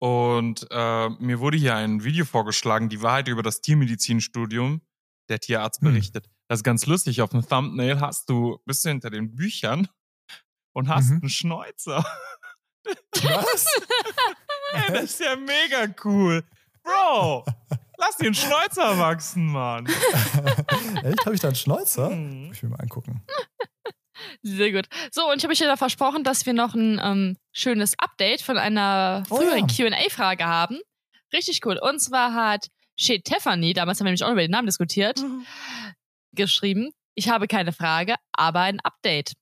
und 0.02 0.66
äh, 0.72 1.08
mir 1.20 1.38
wurde 1.38 1.56
hier 1.56 1.76
ein 1.76 2.02
Video 2.02 2.24
vorgeschlagen, 2.24 2.88
die 2.88 3.02
Wahrheit 3.02 3.28
über 3.28 3.44
das 3.44 3.60
Tiermedizinstudium, 3.60 4.80
der 5.28 5.38
Tierarzt 5.38 5.80
Hm. 5.80 5.92
berichtet. 5.92 6.28
Das 6.48 6.58
ist 6.58 6.64
ganz 6.64 6.86
lustig. 6.86 7.22
Auf 7.22 7.30
dem 7.30 7.46
Thumbnail 7.46 8.00
hast 8.00 8.28
du, 8.28 8.58
bist 8.66 8.84
du 8.84 8.88
hinter 8.88 9.10
den 9.10 9.36
Büchern 9.36 9.86
und 10.72 10.88
hast 10.88 11.10
Mhm. 11.10 11.20
einen 11.20 11.28
Schnäuzer. 11.28 12.04
Was? 12.84 13.64
Ey, 14.72 14.92
das 14.92 15.04
ist 15.04 15.20
ja 15.20 15.36
mega 15.36 15.94
cool. 16.04 16.42
Bro, 16.82 17.44
lass 17.96 18.16
den 18.16 18.34
Schnäuzer 18.34 18.98
wachsen, 18.98 19.46
Mann. 19.52 19.86
Echt? 21.04 21.24
Habe 21.24 21.34
ich 21.36 21.40
da 21.40 21.46
einen 21.48 21.54
Schnäuzer? 21.54 22.10
Mhm. 22.10 22.50
Ich 22.52 22.60
mir 22.64 22.70
mal 22.70 22.80
angucken. 22.80 23.22
Sehr 24.42 24.72
gut. 24.72 24.86
So, 25.10 25.28
und 25.30 25.38
ich 25.38 25.44
habe 25.44 25.52
euch 25.52 25.60
ja 25.60 25.76
versprochen, 25.76 26.24
dass 26.24 26.46
wir 26.46 26.52
noch 26.52 26.74
ein 26.74 27.00
ähm, 27.02 27.36
schönes 27.52 27.94
Update 27.98 28.42
von 28.42 28.58
einer 28.58 29.22
Oh 29.30 29.36
früheren 29.36 29.66
ja. 29.68 29.90
QA-Frage 29.90 30.44
haben. 30.46 30.78
Richtig 31.32 31.60
cool. 31.64 31.78
Und 31.78 31.98
zwar 32.00 32.34
hat 32.34 32.66
Shea 32.96 33.18
Tiffany, 33.18 33.72
damals 33.72 33.98
haben 33.98 34.04
wir 34.06 34.10
nämlich 34.10 34.24
auch 34.24 34.32
über 34.32 34.42
den 34.42 34.50
Namen 34.50 34.66
diskutiert, 34.66 35.22
geschrieben: 36.32 36.90
Ich 37.14 37.28
habe 37.28 37.46
keine 37.48 37.72
Frage, 37.72 38.14
aber 38.32 38.60
ein 38.60 38.80
Update. 38.80 39.32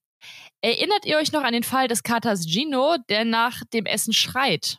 Erinnert 0.61 1.05
ihr 1.05 1.17
euch 1.17 1.31
noch 1.31 1.43
an 1.43 1.53
den 1.53 1.63
Fall 1.63 1.87
des 1.87 2.03
Katers 2.03 2.45
Gino, 2.47 2.95
der 3.09 3.25
nach 3.25 3.61
dem 3.73 3.85
Essen 3.85 4.13
schreit? 4.13 4.77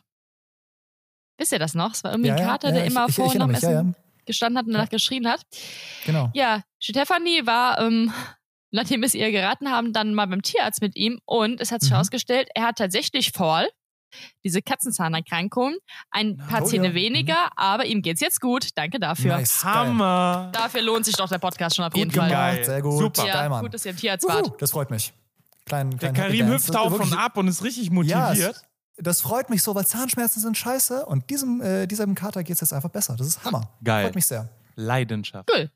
Wisst 1.37 1.51
ihr 1.51 1.59
das 1.59 1.73
noch? 1.73 1.93
Es 1.93 2.03
war 2.03 2.11
irgendwie 2.11 2.31
ein 2.31 2.37
Kater, 2.37 2.71
der 2.71 2.85
ich- 2.85 2.91
immer 2.91 3.07
ich, 3.09 3.15
vor 3.15 3.25
und 3.25 3.35
nach 3.37 3.47
dem 3.47 3.55
Essen 3.55 3.69
ja, 3.71 3.81
ja, 3.81 3.93
gestanden 4.25 4.57
hat 4.57 4.65
und 4.67 4.73
danach 4.73 4.89
geschrien 4.89 5.27
hat. 5.27 5.41
genau. 6.05 6.29
Ja, 6.33 6.61
Stefanie 6.79 7.45
war, 7.45 7.79
ähm, 7.79 8.13
nachdem 8.73 8.99
wir 9.01 9.05
es 9.07 9.13
ihr 9.13 9.31
geraten 9.31 9.69
haben, 9.69 9.93
dann 9.93 10.13
mal 10.13 10.25
beim 10.27 10.41
Tierarzt 10.41 10.81
mit 10.81 10.95
ihm 10.97 11.19
und 11.25 11.61
es 11.61 11.71
hat 11.71 11.81
sich 11.81 11.89
Mhm. 11.91 11.95
herausgestellt, 11.95 12.49
er 12.55 12.63
hat 12.67 12.77
tatsächlich 12.77 13.31
Fall, 13.31 13.69
diese 14.43 14.61
Katzenzahnerkrankung, 14.61 15.75
ein 16.11 16.37
paar 16.37 16.61
Oh, 16.61 16.65
Zähne 16.65 16.89
ja. 16.89 16.93
weniger, 16.93 17.49
aber 17.55 17.85
ihm 17.85 18.01
geht's 18.03 18.21
jetzt 18.21 18.39
gut. 18.41 18.69
Danke 18.75 18.99
dafür. 18.99 19.37
Nice. 19.37 19.63
Hammer. 19.63 20.51
Dafür 20.53 20.81
lohnt 20.83 21.05
sich 21.05 21.15
doch 21.15 21.27
der 21.29 21.39
Podcast 21.39 21.75
schon 21.75 21.85
auf 21.85 21.93
Gut 21.93 21.99
jeden 21.99 22.11
gemacht, 22.11 22.31
Fall. 22.31 22.55
Geil. 22.57 22.65
sehr 22.65 22.81
gut. 22.83 22.99
Super. 22.99 23.25
Ja, 23.27 23.47
Geil, 23.47 23.61
gut, 23.61 23.73
dass 23.73 23.85
ihr 23.85 23.91
im 23.91 23.97
Tierarzt 23.97 24.27
wart. 24.27 24.51
das 24.61 24.71
freut 24.71 24.91
mich. 24.91 25.13
Klein, 25.65 25.89
Der 25.91 25.97
klein 26.11 26.15
Happy 26.15 26.37
Karim 26.39 26.47
hüpft 26.53 26.75
auf 26.75 26.99
und 26.99 27.13
ab 27.17 27.37
und 27.37 27.47
ist 27.47 27.63
richtig 27.63 27.87
Ja, 27.87 27.93
motiviert. 27.93 28.55
es- 28.55 28.63
das 28.97 29.21
freut 29.21 29.49
mich 29.49 29.63
so, 29.63 29.73
weil 29.73 29.87
Zahnschmerzen 29.87 30.41
sind 30.41 30.57
scheiße 30.57 31.05
und 31.07 31.29
diesem, 31.31 31.61
äh, 31.61 31.87
diesem 31.87 32.13
Kater 32.13 32.43
geht 32.43 32.53
es 32.55 32.61
jetzt 32.61 32.73
einfach 32.73 32.89
besser. 32.89 33.15
Das 33.15 33.25
ist 33.25 33.43
Hammer. 33.43 33.67
Geil. 33.83 34.03
Freut 34.05 34.15
mich 34.15 34.27
sehr. 34.27 34.49
Leidenschaft. 34.75 35.49
Cool. 35.51 35.71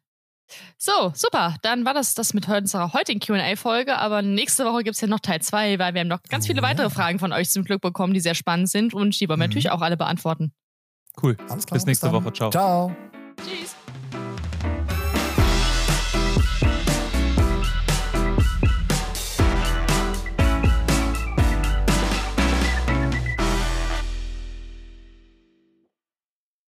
So, 0.77 1.11
super. 1.13 1.55
Dann 1.61 1.85
war 1.85 1.93
das 1.93 2.13
das 2.15 2.33
mit 2.33 2.47
unserer 2.47 2.93
heutigen 2.93 3.19
QA-Folge. 3.19 3.97
Aber 3.97 4.21
nächste 4.21 4.65
Woche 4.65 4.83
gibt's 4.83 5.01
ja 5.01 5.07
noch 5.07 5.19
Teil 5.19 5.41
2, 5.41 5.77
weil 5.79 5.93
wir 5.93 6.01
haben 6.01 6.07
noch 6.07 6.21
ganz 6.23 6.45
Oh, 6.45 6.47
viele 6.47 6.61
weitere 6.61 6.83
ja. 6.87 6.89
Fragen 6.89 7.19
von 7.19 7.33
euch 7.33 7.49
zum 7.49 7.63
Glück 7.63 7.81
bekommen, 7.81 8.13
die 8.13 8.19
sehr 8.19 8.35
spannend 8.35 8.69
sind 8.69 8.93
und 8.93 9.19
die 9.19 9.27
wollen 9.27 9.39
wir 9.39 9.45
Mhm. 9.45 9.49
natürlich 9.49 9.71
auch 9.71 9.81
alle 9.81 9.97
beantworten. 9.97 10.53
Cool. 11.21 11.35
Alles 11.49 11.65
klar. 11.65 11.75
Bis 11.77 11.85
nächste. 11.85 12.11
Woche. 12.11 12.31
Ciao. 12.33 12.49
Ciao. 12.51 12.95